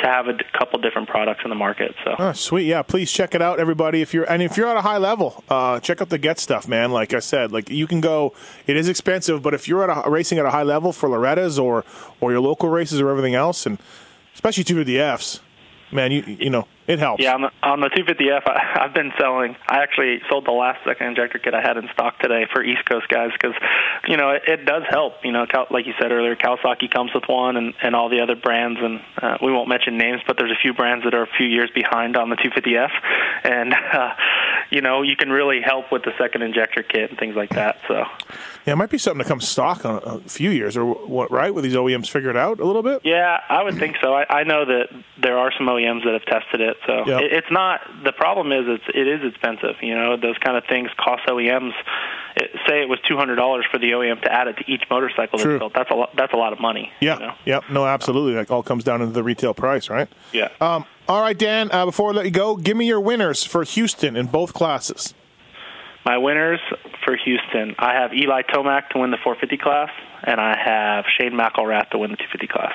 to 0.00 0.06
have 0.06 0.26
a 0.26 0.32
d- 0.34 0.44
couple 0.52 0.78
different 0.80 1.08
products 1.08 1.40
in 1.44 1.50
the 1.50 1.56
market. 1.56 1.94
So 2.04 2.14
oh, 2.18 2.32
sweet, 2.32 2.66
yeah. 2.66 2.82
Please 2.82 3.12
check 3.12 3.34
it 3.34 3.42
out, 3.42 3.60
everybody. 3.60 4.02
If 4.02 4.14
you're 4.14 4.30
and 4.30 4.42
if 4.42 4.56
you're 4.56 4.68
at 4.68 4.76
a 4.76 4.82
high 4.82 4.98
level, 4.98 5.44
uh, 5.48 5.80
check 5.80 6.00
out 6.00 6.08
the 6.08 6.18
Get 6.18 6.38
stuff, 6.38 6.66
man. 6.66 6.92
Like 6.92 7.14
I 7.14 7.20
said, 7.20 7.52
like 7.52 7.68
you 7.70 7.86
can 7.86 8.00
go. 8.00 8.32
It 8.66 8.76
is 8.76 8.88
expensive, 8.88 9.42
but 9.42 9.54
if 9.54 9.68
you're 9.68 9.88
at 9.88 10.06
a 10.06 10.10
racing 10.10 10.38
at 10.38 10.46
a 10.46 10.50
high 10.50 10.62
level 10.62 10.92
for 10.92 11.08
Loretta's 11.08 11.58
or 11.58 11.84
or 12.20 12.32
your 12.32 12.40
local 12.40 12.68
races 12.68 13.00
or 13.00 13.10
everything 13.10 13.34
else, 13.34 13.66
and 13.66 13.78
especially 14.34 14.64
two 14.64 14.80
of 14.80 14.86
the 14.86 14.98
Fs, 14.98 15.40
man, 15.92 16.10
you 16.10 16.22
you 16.22 16.50
know 16.50 16.66
it 16.86 16.98
helps. 16.98 17.22
Yeah, 17.22 17.34
on 17.34 17.42
the, 17.42 17.50
on 17.62 17.80
the 17.80 17.88
250F, 17.88 18.42
I, 18.46 18.84
I've 18.84 18.94
been 18.94 19.12
selling. 19.18 19.56
I 19.68 19.82
actually 19.82 20.20
sold 20.28 20.46
the 20.46 20.52
last 20.52 20.84
second 20.84 21.08
injector 21.08 21.38
kit 21.38 21.54
I 21.54 21.60
had 21.60 21.76
in 21.76 21.88
stock 21.92 22.18
today 22.18 22.46
for 22.52 22.62
East 22.62 22.84
Coast 22.84 23.08
guys 23.08 23.30
because, 23.32 23.54
you 24.06 24.16
know, 24.16 24.30
it, 24.30 24.42
it 24.46 24.64
does 24.64 24.84
help. 24.88 25.24
You 25.24 25.32
know, 25.32 25.46
like 25.70 25.86
you 25.86 25.94
said 26.00 26.12
earlier, 26.12 26.36
Kawasaki 26.36 26.90
comes 26.90 27.12
with 27.14 27.24
one, 27.28 27.56
and 27.56 27.74
and 27.82 27.94
all 27.94 28.08
the 28.08 28.20
other 28.20 28.36
brands, 28.36 28.78
and 28.80 29.00
uh, 29.20 29.38
we 29.42 29.52
won't 29.52 29.68
mention 29.68 29.98
names, 29.98 30.20
but 30.26 30.36
there's 30.38 30.52
a 30.52 30.60
few 30.60 30.74
brands 30.74 31.04
that 31.04 31.14
are 31.14 31.22
a 31.22 31.30
few 31.38 31.46
years 31.46 31.70
behind 31.74 32.16
on 32.16 32.30
the 32.30 32.36
250F, 32.36 32.90
and 33.44 33.74
uh, 33.74 34.14
you 34.70 34.80
know, 34.80 35.02
you 35.02 35.16
can 35.16 35.30
really 35.30 35.60
help 35.60 35.90
with 35.90 36.02
the 36.02 36.12
second 36.18 36.42
injector 36.42 36.82
kit 36.82 37.10
and 37.10 37.18
things 37.18 37.36
like 37.36 37.50
that. 37.50 37.78
So. 37.88 38.04
Yeah, 38.66 38.72
it 38.72 38.76
might 38.76 38.90
be 38.90 38.98
something 38.98 39.22
to 39.22 39.28
come 39.28 39.40
stock 39.40 39.84
on 39.84 40.02
a 40.04 40.18
few 40.28 40.50
years, 40.50 40.76
or 40.76 40.84
what? 40.84 41.30
Right, 41.30 41.54
with 41.54 41.62
these 41.62 41.74
OEMs 41.74 42.10
figure 42.10 42.30
it 42.30 42.36
out 42.36 42.58
a 42.58 42.64
little 42.64 42.82
bit. 42.82 43.02
Yeah, 43.04 43.40
I 43.48 43.62
would 43.62 43.78
think 43.78 43.96
so. 44.02 44.12
I, 44.12 44.40
I 44.40 44.42
know 44.42 44.64
that 44.64 44.88
there 45.22 45.38
are 45.38 45.52
some 45.56 45.68
OEMs 45.68 46.02
that 46.04 46.14
have 46.14 46.24
tested 46.24 46.60
it, 46.60 46.76
so 46.84 47.06
yep. 47.06 47.22
it, 47.22 47.32
it's 47.32 47.50
not. 47.50 47.80
The 48.02 48.12
problem 48.12 48.50
is, 48.50 48.64
it's 48.66 48.84
it 48.92 49.06
is 49.06 49.20
expensive. 49.22 49.76
You 49.82 49.94
know, 49.94 50.16
those 50.16 50.36
kind 50.38 50.56
of 50.56 50.64
things 50.68 50.90
cost 50.96 51.26
OEMs. 51.28 51.72
It, 52.34 52.50
say 52.66 52.82
it 52.82 52.88
was 52.88 52.98
two 53.08 53.16
hundred 53.16 53.36
dollars 53.36 53.66
for 53.70 53.78
the 53.78 53.92
OEM 53.92 54.20
to 54.22 54.32
add 54.32 54.48
it 54.48 54.56
to 54.56 54.64
each 54.66 54.82
motorcycle 54.90 55.38
that's 55.38 55.58
built. 55.58 55.72
That's 55.72 55.90
a 55.92 55.94
lot. 55.94 56.16
That's 56.16 56.32
a 56.32 56.36
lot 56.36 56.52
of 56.52 56.58
money. 56.58 56.90
Yeah. 57.00 57.14
You 57.14 57.20
know? 57.20 57.34
Yep. 57.44 57.64
No, 57.70 57.86
absolutely. 57.86 58.34
That 58.34 58.50
all 58.50 58.64
comes 58.64 58.82
down 58.82 58.98
to 58.98 59.06
the 59.06 59.22
retail 59.22 59.54
price, 59.54 59.88
right? 59.88 60.08
Yeah. 60.32 60.48
Um, 60.60 60.84
all 61.08 61.20
right, 61.20 61.38
Dan. 61.38 61.70
Uh, 61.70 61.86
before 61.86 62.10
I 62.10 62.14
let 62.14 62.24
you 62.24 62.32
go, 62.32 62.56
give 62.56 62.76
me 62.76 62.86
your 62.86 63.00
winners 63.00 63.44
for 63.44 63.62
Houston 63.62 64.16
in 64.16 64.26
both 64.26 64.54
classes. 64.54 65.14
My 66.06 66.18
winners 66.18 66.60
for 67.04 67.16
Houston, 67.16 67.74
I 67.80 67.94
have 67.94 68.14
Eli 68.14 68.42
Tomac 68.42 68.90
to 68.90 69.00
win 69.00 69.10
the 69.10 69.16
450 69.24 69.56
class, 69.56 69.90
and 70.22 70.40
I 70.40 70.56
have 70.56 71.04
Shane 71.18 71.32
McElrath 71.32 71.90
to 71.90 71.98
win 71.98 72.12
the 72.12 72.16
250 72.16 72.46
class. 72.46 72.72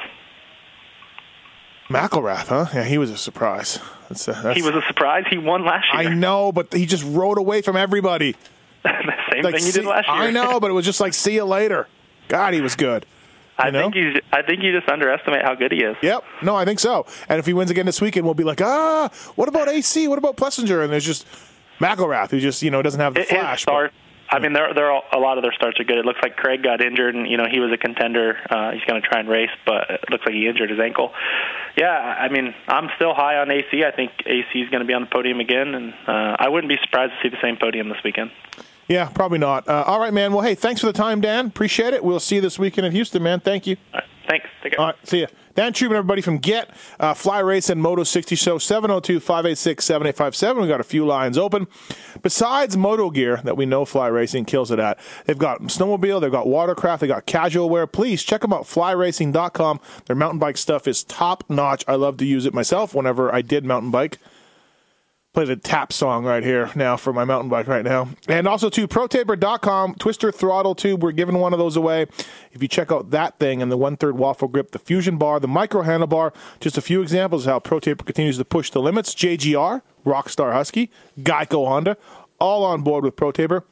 McElrath, 1.88 2.48
huh? 2.48 2.65
Yeah, 2.74 2.84
he 2.84 2.98
was 2.98 3.10
a 3.10 3.17
surprise. 3.17 3.80
That's, 4.10 4.28
uh, 4.28 4.41
that's, 4.41 4.58
he 4.58 4.62
was 4.62 4.76
a 4.76 4.86
surprise. 4.86 5.24
He 5.30 5.38
won 5.38 5.63
last 5.63 5.86
year. 5.94 6.10
I 6.10 6.13
know, 6.13 6.52
but 6.52 6.74
he 6.74 6.86
just 6.86 7.06
rode 7.06 7.38
away 7.38 7.62
from 7.62 7.78
everybody. 7.78 8.36
Same 8.86 9.44
like, 9.44 9.56
thing 9.56 9.63
he 9.63 9.72
did 9.72 9.86
last 9.86 10.10
year. 10.10 10.17
I 10.17 10.32
know, 10.32 10.60
but 10.60 10.70
it 10.70 10.74
was 10.74 10.84
just 10.84 11.00
like, 11.00 11.13
see 11.13 11.36
you 11.36 11.46
later. 11.46 11.88
God, 12.28 12.54
he 12.54 12.60
was 12.60 12.76
good. 12.76 13.06
I 13.58 13.70
know? 13.70 13.84
think 13.84 13.96
he's. 13.96 14.22
I 14.34 14.41
think 14.41 14.62
you 14.62 14.78
just 14.78 14.89
underestimate 14.89 15.44
how 15.44 15.56
good 15.56 15.72
he 15.72 15.84
is. 15.84 15.96
Yep. 16.02 16.24
No, 16.41 16.56
I 16.56 16.65
think 16.65 16.80
so. 16.80 17.06
And 17.30 17.39
if 17.39 17.46
he 17.46 17.54
wins 17.54 17.72
again 17.72 17.86
this 17.86 18.02
weekend, 18.02 18.26
we'll 18.26 18.34
be 18.34 18.44
like, 18.44 18.60
ah, 18.60 19.10
what 19.36 19.48
about 19.48 19.70
AC? 19.70 20.08
What 20.08 20.17
about 20.17 20.36
Plessinger? 20.36 20.84
And 20.84 20.91
there's 20.91 21.06
just 21.06 21.28
McElrath, 21.82 22.32
who 22.32 22.39
just 22.39 22.62
you 22.62 22.72
know 22.72 22.82
doesn't 22.82 23.00
have 23.00 23.13
the 23.13 23.22
it, 23.22 23.28
flash. 23.28 23.63
Start, 23.63 23.94
I 24.32 24.39
mean, 24.39 24.54
there, 24.54 24.74
there 24.74 24.89
are 24.89 25.04
a 25.12 25.20
lot 25.20 25.38
of 25.38 25.44
their 25.44 25.52
starts 25.52 25.78
are 25.80 25.84
good. 25.84 25.98
It 25.98 26.06
looks 26.06 26.20
like 26.24 26.38
Craig 26.38 26.63
got 26.63 26.82
injured, 26.82 27.15
and 27.15 27.30
you 27.30 27.36
know 27.36 27.48
he 27.52 27.60
was 27.60 27.72
a 27.74 27.78
contender. 27.78 28.38
Uh, 28.50 28.72
he's 28.72 28.84
going 28.86 29.02
to 29.02 29.06
try 29.06 29.20
and 29.20 29.28
race, 29.28 29.50
but 29.65 29.89
it 29.89 30.10
looks 30.10 30.26
like 30.26 30.34
he 30.34 30.48
injured 30.48 30.70
his 30.70 30.80
ankle. 30.80 31.12
Yeah, 31.78 31.89
I 31.89 32.30
mean, 32.30 32.56
I'm 32.67 32.89
still 32.96 33.13
high 33.13 33.38
on 33.38 33.52
AC. 33.52 33.84
I 33.84 33.91
think 33.91 34.12
AC 34.26 34.60
is 34.60 34.70
going 34.70 34.80
to 34.80 34.88
be 34.88 34.94
on 34.94 35.02
the 35.02 35.10
podium 35.12 35.41
again, 35.41 35.76
and 35.76 35.94
uh, 36.08 36.38
I 36.39 36.48
wouldn't 36.48 36.70
be 36.70 36.78
surprised 36.82 37.12
to 37.13 37.17
see 37.22 37.30
the 37.30 37.41
same 37.41 37.58
podium 37.58 37.89
this 37.89 38.00
weekend. 38.06 38.32
Yeah, 38.88 39.10
probably 39.10 39.38
not. 39.38 39.67
Uh, 39.67 39.84
all 39.86 40.00
right, 40.00 40.13
man. 40.13 40.32
Well, 40.32 40.44
hey, 40.44 40.56
thanks 40.56 40.80
for 40.80 40.88
the 40.88 40.94
time, 40.94 41.20
Dan. 41.20 41.48
Appreciate 41.48 41.94
it. 41.94 42.04
We'll 42.04 42.20
see 42.22 42.36
you 42.36 42.41
this 42.41 42.58
weekend 42.58 42.88
in 42.88 42.94
Houston, 42.94 43.22
man. 43.22 43.41
Thank 43.41 43.67
you. 43.67 43.76
Thanks. 44.28 44.48
Take 44.63 44.74
care. 44.74 44.80
All 44.80 44.88
right. 44.88 45.08
See 45.08 45.20
you. 45.20 45.28
Dan 45.56 45.74
Truman, 45.74 45.98
everybody 45.98 46.22
from 46.22 46.38
Get, 46.38 46.70
uh, 47.00 47.14
Fly 47.14 47.40
Race, 47.40 47.70
and 47.70 47.82
Moto 47.82 48.04
60 48.04 48.36
Show, 48.36 48.58
702 48.58 49.20
586 49.20 49.84
7857. 49.84 50.62
We've 50.62 50.70
got 50.70 50.80
a 50.80 50.84
few 50.84 51.06
lines 51.06 51.38
open. 51.38 51.68
Besides 52.22 52.78
Moto 52.78 53.10
Gear 53.10 53.42
that 53.44 53.58
we 53.58 53.66
know 53.66 53.86
Fly 53.86 54.08
Racing 54.08 54.46
kills 54.46 54.72
it 54.72 54.80
at, 54.80 55.00
they've 55.26 55.38
got 55.38 55.62
snowmobile, 55.64 56.22
they've 56.22 56.32
got 56.32 56.48
watercraft, 56.48 57.02
they've 57.02 57.08
got 57.10 57.26
casual 57.26 57.70
wear. 57.70 57.88
Please 57.88 58.24
check 58.24 58.42
them 58.42 58.54
out, 58.54 58.64
flyracing.com. 58.64 59.80
Their 60.06 60.16
mountain 60.16 60.40
bike 60.40 60.58
stuff 60.58 60.88
is 60.88 61.04
top 61.04 61.44
notch. 61.50 61.84
I 61.88 61.96
love 61.96 62.18
to 62.18 62.26
use 62.26 62.46
it 62.46 62.54
myself 62.54 62.94
whenever 62.94 63.34
I 63.34 63.42
did 63.42 63.66
mountain 63.66 63.92
bike 63.92 64.20
play 65.34 65.46
the 65.46 65.56
tap 65.56 65.94
song 65.94 66.26
right 66.26 66.44
here 66.44 66.70
now 66.76 66.98
for 66.98 67.13
my 67.13 67.24
mountain 67.24 67.50
bike 67.50 67.67
right 67.67 67.86
now. 67.86 68.10
And 68.28 68.48
also 68.48 68.70
to 68.70 68.88
protaper.com, 68.88 69.96
twister 69.96 70.32
throttle 70.32 70.76
tube. 70.76 71.02
We're 71.02 71.13
giving 71.13 71.38
one 71.38 71.54
of 71.54 71.60
those 71.60 71.78
away. 71.78 72.08
If 72.52 72.62
you 72.62 72.67
check 72.67 72.91
out 72.91 73.12
that 73.12 73.39
thing 73.39 73.62
and 73.62 73.72
the 73.72 73.78
one 73.78 73.96
third 73.96 74.17
waffle 74.17 74.50
grip, 74.50 74.72
the 74.72 74.80
fusion 74.80 75.17
bar, 75.17 75.39
the 75.39 75.48
micro 75.48 75.84
handlebar, 75.84 76.34
just 76.60 76.78
a 76.78 76.82
few 76.82 77.02
examples 77.02 77.46
of 77.46 77.52
how 77.52 77.60
Protaper 77.60 78.04
continues 78.04 78.38
to 78.38 78.46
push 78.46 78.72
the 78.72 78.82
limits. 78.82 79.15
JGR, 79.15 79.82
Rockstar 80.06 80.52
Husky, 80.54 80.91
Geico 81.20 81.65
Honda, 81.65 81.98
all 82.39 82.65
on 82.65 82.82
board 82.82 83.06
with 83.06 83.15
Protaper. 83.15 83.63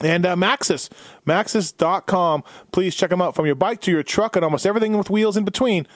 And 0.00 0.26
uh, 0.26 0.34
Maxxis, 0.34 0.90
Maxxis.com. 1.26 2.42
Please 2.72 2.94
check 2.94 3.10
them 3.10 3.22
out 3.22 3.36
from 3.36 3.46
your 3.46 3.54
bike 3.54 3.80
to 3.82 3.90
your 3.90 4.02
truck 4.02 4.36
and 4.36 4.44
almost 4.44 4.66
everything 4.66 4.98
with 4.98 5.10
wheels 5.10 5.36
in 5.36 5.44
between. 5.44 5.86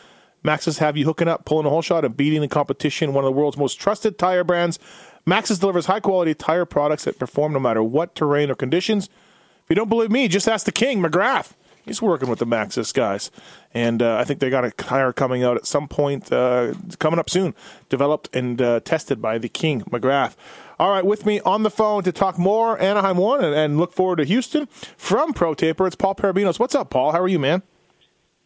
Maxxis 0.47 0.79
have 0.79 0.97
you 0.97 1.05
hooking 1.05 1.29
up, 1.29 1.45
pulling 1.45 1.67
a 1.67 1.71
whole 1.71 1.83
shot, 1.83 2.05
and 2.05 2.17
beating 2.17 2.41
the 2.41 2.49
competition. 2.49 3.13
One 3.13 3.25
of 3.25 3.29
the 3.29 3.39
world's 3.39 3.57
most 3.57 3.81
trusted 3.81 4.17
tire 4.17 4.45
brands. 4.45 4.79
Maxxis 5.27 5.59
delivers 5.59 5.87
high 5.87 6.01
quality 6.01 6.35
tire 6.35 6.65
products 6.65 7.05
that 7.05 7.19
perform 7.19 7.53
no 7.53 7.59
matter 7.59 7.83
what 7.83 8.15
terrain 8.15 8.51
or 8.51 8.55
conditions. 8.55 9.07
If 9.07 9.71
you 9.71 9.77
don't 9.77 9.89
believe 9.89 10.11
me, 10.11 10.29
just 10.29 10.47
ask 10.47 10.65
the 10.65 10.73
king, 10.73 11.03
McGrath. 11.03 11.55
He's 11.85 12.01
working 12.01 12.29
with 12.29 12.39
the 12.39 12.47
Maxxis 12.47 12.95
guys. 12.95 13.31
And 13.75 14.03
uh, 14.03 14.17
I 14.17 14.25
think 14.25 14.41
they 14.41 14.51
got 14.51 14.65
a 14.65 14.71
tire 14.73 15.13
coming 15.13 15.43
out 15.43 15.57
at 15.57 15.67
some 15.67 15.89
point, 15.89 16.33
uh, 16.33 16.75
coming 16.99 17.19
up 17.19 17.29
soon, 17.29 17.55
developed 17.89 18.29
and 18.35 18.61
uh, 18.63 18.81
tested 18.81 19.21
by 19.21 19.39
the 19.39 19.49
king, 19.49 19.83
McGrath. 19.83 20.37
All 20.79 20.91
right, 20.91 21.05
with 21.05 21.27
me 21.27 21.41
on 21.41 21.63
the 21.63 21.71
phone 21.71 22.03
to 22.05 22.13
talk 22.13 22.39
more 22.39 22.81
Anaheim 22.81 23.17
1 23.17 23.45
and, 23.45 23.55
and 23.55 23.79
look 23.79 23.93
forward 23.93 24.17
to 24.17 24.25
Houston 24.25 24.67
from 24.97 25.33
Pro 25.33 25.55
Taper, 25.55 25.87
it's 25.87 25.97
Paul 25.97 26.15
Perebijnos. 26.15 26.59
What's 26.59 26.75
up, 26.75 26.91
Paul? 26.91 27.13
How 27.13 27.21
are 27.21 27.29
you, 27.29 27.39
man? 27.39 27.63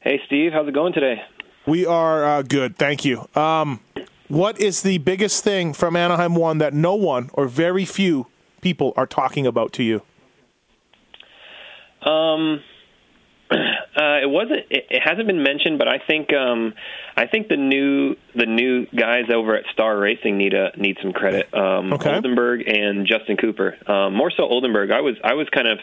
Hey, 0.00 0.20
Steve. 0.26 0.52
How's 0.52 0.68
it 0.68 0.74
going 0.74 0.92
today? 0.92 1.22
We 1.70 1.86
are 1.86 2.24
uh, 2.24 2.42
good, 2.42 2.76
thank 2.76 3.04
you. 3.04 3.28
Um, 3.36 3.78
what 4.26 4.60
is 4.60 4.82
the 4.82 4.98
biggest 4.98 5.44
thing 5.44 5.72
from 5.72 5.94
Anaheim 5.94 6.34
One 6.34 6.58
that 6.58 6.74
no 6.74 6.96
one 6.96 7.30
or 7.34 7.46
very 7.46 7.84
few 7.84 8.26
people 8.60 8.92
are 8.96 9.06
talking 9.06 9.46
about 9.46 9.72
to 9.74 9.84
you? 9.84 10.02
Um, 12.02 12.60
uh, 13.52 14.18
it 14.20 14.28
wasn't. 14.28 14.66
It, 14.68 14.86
it 14.90 15.00
hasn't 15.04 15.28
been 15.28 15.44
mentioned, 15.44 15.78
but 15.78 15.86
I 15.86 16.00
think 16.04 16.32
um, 16.32 16.74
I 17.16 17.28
think 17.28 17.46
the 17.46 17.56
new 17.56 18.16
the 18.34 18.46
new 18.46 18.86
guys 18.86 19.26
over 19.32 19.54
at 19.54 19.62
Star 19.72 19.96
Racing 19.96 20.38
need 20.38 20.54
a 20.54 20.72
need 20.76 20.96
some 21.00 21.12
credit. 21.12 21.54
Um, 21.54 21.92
okay. 21.92 22.16
Oldenburg 22.16 22.66
and 22.66 23.06
Justin 23.06 23.36
Cooper. 23.36 23.76
Um, 23.88 24.14
more 24.14 24.32
so 24.36 24.42
Oldenburg. 24.42 24.90
I 24.90 25.02
was 25.02 25.14
I 25.22 25.34
was 25.34 25.46
kind 25.54 25.68
of 25.68 25.78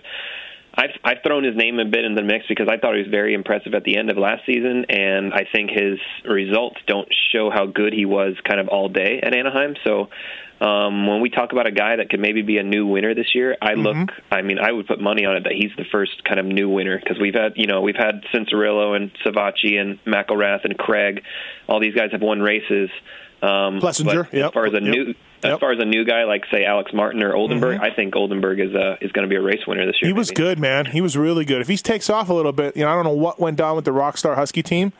I've 0.77 0.91
I've 1.03 1.17
thrown 1.25 1.43
his 1.43 1.55
name 1.55 1.79
a 1.79 1.85
bit 1.85 2.05
in 2.05 2.13
the 2.13 2.21
mix 2.21 2.45
because 2.47 2.67
I 2.69 2.77
thought 2.77 2.93
he 2.93 3.01
was 3.01 3.09
very 3.09 3.33
impressive 3.33 3.73
at 3.73 3.83
the 3.83 3.97
end 3.97 4.11
of 4.11 4.17
last 4.17 4.45
season, 4.45 4.85
and 4.89 5.33
I 5.33 5.45
think 5.51 5.71
his 5.71 5.97
results 6.23 6.77
don't 6.85 7.09
show 7.33 7.49
how 7.49 7.65
good 7.65 7.93
he 7.93 8.05
was 8.05 8.35
kind 8.47 8.59
of 8.59 8.67
all 8.67 8.87
day 8.87 9.19
at 9.23 9.33
Anaheim. 9.33 9.75
So 9.83 10.09
um, 10.61 11.07
when 11.07 11.21
we 11.21 11.29
talk 11.29 11.51
about 11.51 11.67
a 11.67 11.71
guy 11.71 11.95
that 11.95 12.09
could 12.09 12.19
maybe 12.19 12.41
be 12.41 12.57
a 12.57 12.63
new 12.63 12.85
winner 12.85 13.15
this 13.15 13.33
year, 13.33 13.57
I 13.61 13.73
look. 13.73 13.95
Mm-hmm. 13.95 14.33
I 14.33 14.41
mean, 14.43 14.59
I 14.59 14.71
would 14.71 14.87
put 14.87 14.99
money 15.01 15.25
on 15.25 15.35
it 15.35 15.43
that 15.43 15.53
he's 15.53 15.71
the 15.77 15.85
first 15.91 16.23
kind 16.23 16.39
of 16.39 16.45
new 16.45 16.69
winner 16.69 16.99
because 16.99 17.19
we've 17.19 17.35
had, 17.35 17.53
you 17.55 17.67
know, 17.67 17.81
we've 17.81 17.95
had 17.97 18.23
Cianciarulo 18.33 18.95
and 18.95 19.11
Savatgy 19.25 19.79
and 19.79 19.99
McElrath 20.05 20.63
and 20.63 20.77
Craig. 20.77 21.23
All 21.67 21.79
these 21.79 21.95
guys 21.95 22.11
have 22.11 22.21
won 22.21 22.39
races. 22.39 22.89
Um, 23.41 23.79
Plessinger, 23.79 24.31
yep. 24.33 24.47
As 24.47 24.51
far 24.53 24.65
as 24.65 24.73
a 24.73 24.81
yep. 24.81 24.83
new, 24.83 25.09
as 25.09 25.15
yep. 25.43 25.59
far 25.59 25.71
as 25.71 25.79
a 25.79 25.85
new 25.85 26.03
guy 26.05 26.23
like 26.23 26.45
say 26.51 26.65
Alex 26.65 26.91
Martin 26.93 27.21
or 27.21 27.35
Oldenburg, 27.35 27.75
mm-hmm. 27.75 27.83
I 27.83 27.93
think 27.93 28.15
Oldenburg 28.15 28.59
is 28.59 28.73
uh, 28.73 28.97
is 28.99 29.11
going 29.11 29.27
to 29.27 29.29
be 29.29 29.35
a 29.35 29.41
race 29.41 29.61
winner 29.67 29.85
this 29.85 30.01
year. 30.01 30.09
He 30.09 30.13
was 30.13 30.29
maybe. 30.29 30.41
good, 30.41 30.59
man. 30.59 30.87
He 30.87 31.01
was 31.01 31.15
really 31.15 31.45
good. 31.45 31.61
If 31.61 31.67
he 31.67 31.77
takes 31.77 32.09
off 32.09 32.29
a 32.29 32.33
little 32.33 32.51
bit, 32.51 32.75
you 32.75 32.83
know, 32.83 32.89
I 32.89 32.95
don't 32.95 33.03
know 33.03 33.11
what 33.11 33.39
went 33.39 33.57
down 33.57 33.75
with 33.75 33.85
the 33.85 33.91
Rockstar 33.91 34.35
Husky 34.35 34.63
team. 34.63 34.93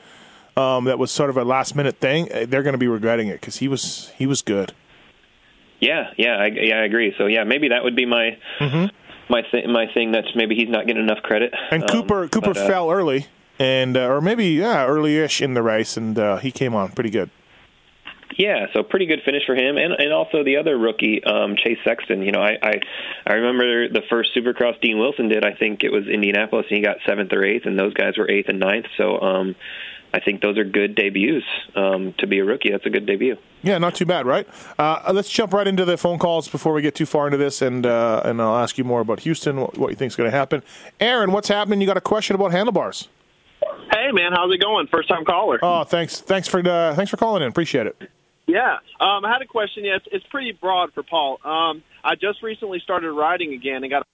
Um, 0.56 0.86
that 0.86 0.98
was 0.98 1.12
sort 1.12 1.30
of 1.30 1.38
a 1.38 1.44
last 1.44 1.76
minute 1.76 1.98
thing. 1.98 2.32
Uh, 2.32 2.46
they're 2.48 2.64
going 2.64 2.74
to 2.74 2.80
be 2.80 2.88
regretting 2.88 3.28
it 3.28 3.40
because 3.40 3.58
he 3.58 3.68
was 3.68 4.12
he 4.18 4.26
was 4.26 4.42
good. 4.42 4.74
Yeah, 5.80 6.12
yeah, 6.18 6.36
I, 6.38 6.48
yeah, 6.48 6.80
I 6.80 6.86
agree. 6.86 7.14
So 7.18 7.28
yeah, 7.28 7.44
maybe 7.44 7.70
that 7.70 7.84
would 7.84 7.96
be 7.96 8.06
my 8.06 8.38
my 9.30 9.42
th- 9.42 9.68
my 9.68 9.86
thing. 9.94 10.12
That's 10.12 10.36
maybe 10.36 10.56
he's 10.56 10.70
not 10.70 10.88
getting 10.88 11.04
enough 11.04 11.22
credit. 11.22 11.54
And 11.72 11.84
Um, 11.84 11.90
Cooper 11.90 12.28
Cooper 12.28 12.54
but, 12.54 12.58
uh, 12.58 12.68
fell 12.68 12.92
early, 12.92 13.28
and 13.60 13.96
uh, 13.96 14.08
or 14.08 14.22
maybe 14.22 14.48
yeah, 14.48 14.86
early-ish 14.86 15.42
in 15.42 15.54
the 15.54 15.62
race, 15.62 15.98
and 15.98 16.18
uh, 16.18 16.38
he 16.38 16.52
came 16.52 16.74
on 16.74 16.92
pretty 16.92 17.12
good. 17.12 17.30
Yeah, 18.36 18.68
so 18.74 18.84
pretty 18.84 19.06
good 19.06 19.22
finish 19.24 19.44
for 19.46 19.56
him, 19.56 19.78
and 19.78 19.94
and 19.94 20.12
also 20.14 20.44
the 20.44 20.58
other 20.58 20.78
rookie, 20.78 21.24
um, 21.24 21.56
Chase 21.56 21.80
Sexton. 21.84 22.22
You 22.22 22.32
know, 22.32 22.42
I, 22.42 22.58
I 22.62 22.74
I 23.26 23.34
remember 23.36 23.88
the 23.88 24.02
first 24.10 24.36
Supercross 24.36 24.80
Dean 24.82 25.00
Wilson 25.00 25.30
did. 25.30 25.46
I 25.46 25.54
think 25.54 25.84
it 25.84 25.92
was 25.92 26.08
Indianapolis, 26.08 26.66
and 26.70 26.78
he 26.78 26.84
got 26.84 26.98
seventh 27.08 27.32
or 27.34 27.44
eighth, 27.44 27.66
and 27.66 27.80
those 27.80 27.94
guys 27.94 28.18
were 28.18 28.30
eighth 28.30 28.50
and 28.50 28.60
ninth. 28.60 28.86
So 28.98 29.20
um, 29.20 29.56
I 30.14 30.20
think 30.20 30.42
those 30.42 30.58
are 30.58 30.64
good 30.64 30.96
debuts 30.96 31.46
um, 31.76 32.14
to 32.20 32.28
be 32.28 32.40
a 32.40 32.46
rookie. 32.46 32.72
That's 32.72 32.86
a 32.86 32.90
good 32.90 33.06
debut. 33.06 33.38
Yeah, 33.64 33.78
not 33.78 33.96
too 33.96 34.06
bad, 34.06 34.26
right? 34.26 34.48
Uh, 34.78 35.12
let's 35.14 35.30
jump 35.30 35.54
right 35.54 35.68
into 35.68 35.86
the 35.86 35.98
phone 35.98 36.20
calls 36.20 36.48
before 36.48 36.74
we 36.74 36.82
get 36.82 36.96
too 36.96 37.06
far 37.06 37.28
into 37.28 37.38
this, 37.38 37.62
and 37.62 37.86
uh, 37.86 38.22
and 38.24 38.42
I'll 38.42 38.58
ask 38.58 38.78
you 38.78 38.84
more 38.84 39.02
about 39.02 39.22
Houston, 39.22 39.60
what, 39.60 39.78
what 39.78 39.90
you 39.90 39.96
think 39.96 40.12
is 40.12 40.16
going 40.16 40.30
to 40.30 40.38
happen. 40.38 40.64
Aaron, 41.00 41.32
what's 41.32 41.48
happening? 41.48 41.82
You 41.82 41.88
got 41.88 41.98
a 41.98 42.02
question 42.02 42.36
about 42.36 42.52
handlebars? 42.52 43.10
Hey 43.92 44.12
man, 44.12 44.32
how's 44.34 44.54
it 44.54 44.62
going? 44.62 44.88
First 44.88 45.10
time 45.10 45.26
caller. 45.26 45.60
Oh, 45.62 45.84
thanks, 45.84 46.20
thanks 46.22 46.48
for 46.48 46.60
uh, 46.60 46.94
thanks 46.94 47.10
for 47.10 47.18
calling 47.18 47.42
in. 47.42 47.50
Appreciate 47.50 47.88
it. 47.88 48.10
Yeah, 48.48 48.78
um, 49.00 49.26
I 49.26 49.32
had 49.34 49.42
a 49.42 49.46
question. 49.46 49.84
Yeah, 49.84 49.98
it's, 49.98 50.06
it's 50.12 50.26
pretty 50.28 50.54
broad 50.54 50.94
for 50.94 51.04
Paul. 51.04 51.40
Um, 51.44 51.84
I 52.04 52.16
just 52.16 52.42
recently 52.42 52.80
started 52.80 53.12
riding 53.12 53.54
again 53.54 53.84
and 53.84 53.90
got 53.90 54.04
a 54.04 54.06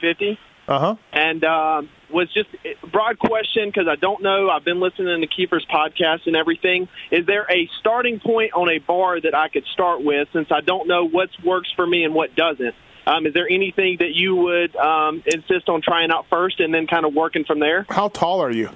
fifty, 0.00 0.38
Uh 0.66 0.78
huh. 0.78 0.94
and 1.12 1.44
um, 1.44 1.90
was 2.10 2.32
just 2.32 2.48
broad 2.90 3.18
question 3.18 3.68
because 3.68 3.86
I 3.86 3.96
don't 3.96 4.22
know. 4.22 4.48
I've 4.48 4.64
been 4.64 4.80
listening 4.80 5.20
to 5.20 5.26
Keefer's 5.26 5.66
podcast 5.70 6.26
and 6.26 6.34
everything. 6.34 6.88
Is 7.10 7.26
there 7.26 7.46
a 7.50 7.68
starting 7.80 8.20
point 8.20 8.54
on 8.54 8.70
a 8.70 8.78
bar 8.78 9.20
that 9.20 9.34
I 9.34 9.48
could 9.50 9.64
start 9.72 10.02
with 10.02 10.28
since 10.32 10.48
I 10.50 10.62
don't 10.62 10.88
know 10.88 11.06
what 11.06 11.28
works 11.44 11.70
for 11.76 11.86
me 11.86 12.04
and 12.04 12.14
what 12.14 12.34
doesn't? 12.34 12.74
Um, 13.06 13.26
is 13.26 13.34
there 13.34 13.46
anything 13.50 13.98
that 14.00 14.14
you 14.14 14.34
would 14.34 14.74
um, 14.76 15.22
insist 15.26 15.68
on 15.68 15.82
trying 15.82 16.10
out 16.10 16.24
first 16.30 16.58
and 16.58 16.72
then 16.72 16.86
kind 16.86 17.04
of 17.04 17.12
working 17.12 17.44
from 17.44 17.60
there? 17.60 17.84
How 17.90 18.08
tall 18.08 18.40
are 18.40 18.50
you? 18.50 18.70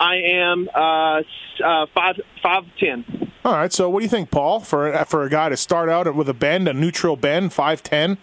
I 0.00 0.16
am 0.16 0.68
uh, 0.74 1.22
uh, 1.64 1.86
five 1.94 2.20
five 2.42 2.64
ten. 2.78 3.04
All 3.44 3.52
right. 3.52 3.72
So, 3.72 3.88
what 3.88 4.00
do 4.00 4.04
you 4.04 4.10
think, 4.10 4.30
Paul, 4.30 4.60
for 4.60 4.92
for 5.04 5.24
a 5.24 5.30
guy 5.30 5.48
to 5.48 5.56
start 5.56 5.88
out 5.88 6.12
with 6.14 6.28
a 6.28 6.34
bend, 6.34 6.68
a 6.68 6.74
neutral 6.74 7.16
bend, 7.16 7.52
five 7.52 7.82
ten? 7.82 8.18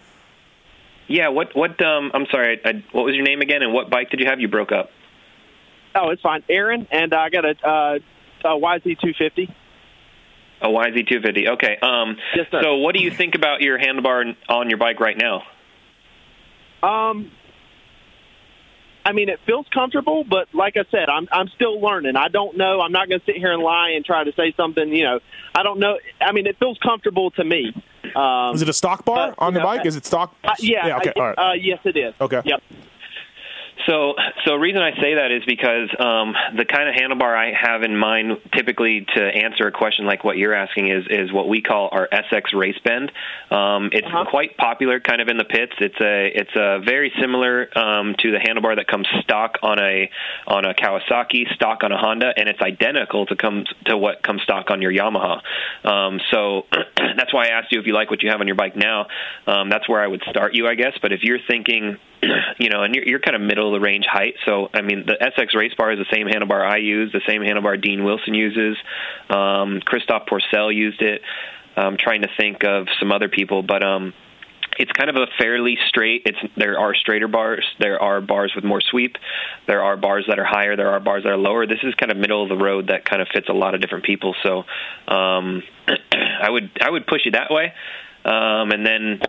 Yeah. 1.08 1.30
What 1.30 1.56
what? 1.56 1.82
Um, 1.84 2.12
I'm 2.14 2.26
sorry. 2.32 2.60
I, 2.64 2.84
what 2.92 3.06
was 3.06 3.16
your 3.16 3.26
name 3.26 3.42
again, 3.42 3.62
and 3.62 3.74
what 3.74 3.90
bike 3.90 4.10
did 4.10 4.20
you 4.20 4.28
have? 4.28 4.40
You 4.40 4.48
broke 4.48 4.72
up. 4.72 4.90
Oh, 5.96 6.10
it's 6.10 6.22
fine, 6.22 6.44
Aaron, 6.50 6.88
and 6.92 7.14
I 7.14 7.30
got 7.30 7.46
a, 7.46 7.56
uh, 7.66 8.00
a 8.44 8.60
YZ 8.60 9.00
two 9.00 9.14
fifty. 9.18 9.54
A 10.62 10.68
YZ250. 10.68 11.50
Okay. 11.54 11.78
Um, 11.82 12.18
Yes, 12.34 12.48
sir. 12.50 12.62
So, 12.62 12.76
what 12.78 12.96
do 12.96 13.02
you 13.02 13.12
think 13.12 13.36
about 13.36 13.62
your 13.62 13.78
handlebar 13.78 14.36
on 14.48 14.70
your 14.70 14.78
bike 14.78 15.00
right 15.02 15.18
now? 15.18 15.44
Um, 16.82 17.32
I 19.06 19.12
mean, 19.12 19.30
it 19.30 19.40
feels 19.46 19.68
comfortable, 19.72 20.24
but 20.24 20.48
like 20.54 20.78
I 20.78 20.84
said, 20.90 21.10
I'm 21.10 21.28
I'm 21.32 21.48
still 21.50 21.80
learning. 21.80 22.16
I 22.16 22.28
don't 22.28 22.58
know. 22.58 22.82
I'm 22.82 22.92
not 22.92 23.08
going 23.08 23.20
to 23.20 23.26
sit 23.26 23.36
here 23.38 23.54
and 23.54 23.62
lie 23.62 23.92
and 23.96 24.04
try 24.04 24.24
to 24.24 24.34
say 24.34 24.52
something. 24.58 24.90
You 24.90 25.04
know, 25.04 25.20
I 25.54 25.62
don't 25.62 25.80
know. 25.80 26.00
I 26.20 26.32
mean, 26.32 26.48
it 26.48 26.58
feels 26.58 26.80
comfortable 26.80 27.30
to 27.32 27.44
me. 27.44 27.72
Um, 28.16 28.56
Is 28.56 28.62
it 28.62 28.70
a 28.70 28.74
stock 28.74 29.06
bar 29.06 29.30
but, 29.30 29.46
on 29.46 29.54
the 29.54 29.60
know, 29.60 29.66
bike? 29.66 29.86
Is 29.86 29.96
it 29.96 30.06
stock? 30.06 30.36
uh, 30.44 30.56
yeah. 30.60 30.88
Yeah. 30.88 30.98
Okay. 30.98 31.14
All 31.16 31.28
right. 31.28 31.38
Uh, 31.38 31.54
yes, 31.54 31.80
it 31.84 31.96
is. 31.96 32.14
Okay. 32.20 32.42
Yep. 32.44 32.64
So, 33.88 34.16
so 34.46 34.52
the 34.52 34.60
reason 34.60 34.82
I 34.82 34.92
say 35.00 35.16
that 35.16 35.32
is 35.32 35.44
because 35.46 35.90
um, 36.00 36.34
the 36.58 36.66
kind 36.66 36.90
of 36.90 36.96
handlebar 36.96 37.36
I 37.36 37.54
have 37.60 37.84
in 37.84 37.96
mind, 37.96 38.38
typically 38.56 39.06
to 39.16 39.22
answer 39.22 39.68
a 39.68 39.72
question 39.72 40.06
like 40.06 40.24
what 40.24 40.38
you're 40.38 40.54
asking, 40.56 40.90
is 40.90 41.06
is 41.10 41.32
what 41.32 41.48
we 41.48 41.62
call 41.62 41.90
our 41.92 42.08
SX 42.12 42.54
race 42.54 42.78
bend. 42.84 43.12
Um, 43.52 43.90
it's 43.92 44.08
Uh-huh. 44.08 44.26
quite 44.30 44.58
popular, 44.58 45.00
kind 45.00 45.22
of 45.22 45.28
in 45.28 45.38
the 45.38 45.44
pits. 45.46 45.74
It's 45.80 46.00
a 46.02 46.32
it's 46.34 46.56
a 46.56 46.80
very 46.84 47.12
similar 47.22 47.68
um, 47.78 48.16
to 48.20 48.32
the 48.32 48.40
handlebar 48.40 48.76
that 48.78 48.88
comes 48.88 49.08
stock 49.22 49.58
on 49.62 49.80
a 49.80 50.10
on 50.48 50.66
a 50.66 50.74
Kawasaki, 50.74 51.54
stock 51.54 51.84
on 51.84 51.92
a 51.92 51.98
Honda, 51.98 52.34
and 52.36 52.50
it's 52.50 52.62
identical 52.62 53.26
to 53.28 53.36
comes 53.36 53.68
to 53.86 53.98
what 53.98 54.24
comes 54.24 54.42
stock 54.42 54.72
on 54.72 54.82
your 54.82 54.92
Yamaha. 54.92 55.42
Um, 55.84 56.20
so 56.32 56.66
that's 57.18 57.34
why 57.34 57.46
I 57.46 57.60
asked 57.60 57.72
you 57.72 57.80
if 57.80 57.86
you 57.88 57.94
like 57.94 58.10
what 58.10 58.24
you 58.24 58.30
have 58.32 58.42
on 58.42 58.48
your 58.48 58.56
bike 58.56 58.76
now. 58.76 59.08
Um, 59.46 59.70
that's 59.70 59.88
where 59.88 60.02
I 60.02 60.08
would 60.08 60.24
start 60.30 60.56
you, 60.56 60.68
I 60.68 60.76
guess. 60.76 60.94
But 61.02 61.12
if 61.12 61.22
you're 61.24 61.40
thinking, 61.48 61.98
you 62.58 62.70
know, 62.70 62.82
and 62.84 62.96
you're, 62.96 63.06
you're 63.08 63.20
kind 63.20 63.36
of 63.36 63.42
middle 63.42 63.75
the 63.76 63.82
range 63.82 64.06
height, 64.10 64.36
so 64.46 64.70
I 64.74 64.82
mean, 64.82 65.06
the 65.06 65.18
SX 65.22 65.56
race 65.56 65.74
bar 65.78 65.92
is 65.92 66.00
the 66.00 66.16
same 66.16 66.28
handlebar 66.28 66.66
I 66.66 66.78
use, 66.78 67.12
the 67.12 67.22
same 67.28 67.42
handlebar 67.42 67.82
Dean 67.82 68.04
Wilson 68.04 68.34
uses. 68.34 68.78
Um, 69.30 69.82
Christophe 69.86 70.24
Pourcel 70.28 70.74
used 70.74 71.02
it. 71.02 71.22
I'm 71.78 71.98
trying 71.98 72.22
to 72.22 72.30
think 72.38 72.64
of 72.64 72.88
some 73.00 73.12
other 73.12 73.28
people, 73.28 73.62
but 73.62 73.84
um, 73.84 74.14
it's 74.78 74.92
kind 74.92 75.10
of 75.10 75.16
a 75.16 75.28
fairly 75.38 75.78
straight. 75.88 76.24
It's 76.26 76.38
there 76.56 76.80
are 76.80 76.94
straighter 76.96 77.28
bars, 77.28 77.66
there 77.80 78.02
are 78.02 78.22
bars 78.22 78.54
with 78.56 78.64
more 78.64 78.82
sweep, 78.82 79.18
there 79.68 79.84
are 79.84 79.98
bars 79.98 80.26
that 80.28 80.40
are 80.40 80.46
higher, 80.46 80.76
there 80.76 80.92
are 80.92 81.00
bars 81.00 81.24
that 81.24 81.30
are 81.30 81.38
lower. 81.38 81.66
This 81.66 81.80
is 81.84 81.94
kind 81.96 82.12
of 82.12 82.18
middle 82.18 82.44
of 82.44 82.50
the 82.50 82.64
road 82.64 82.88
that 82.88 83.06
kind 83.06 83.22
of 83.22 83.28
fits 83.34 83.48
a 83.50 83.54
lot 83.54 83.76
of 83.76 83.82
different 83.82 84.06
people. 84.06 84.36
So 84.44 84.64
um, 85.08 85.64
I 86.42 86.50
would 86.50 86.72
I 86.82 86.90
would 86.90 87.08
push 87.08 87.26
it 87.26 87.34
that 87.34 87.52
way, 87.52 87.74
um, 88.26 88.72
and 88.72 88.86
then 88.86 89.22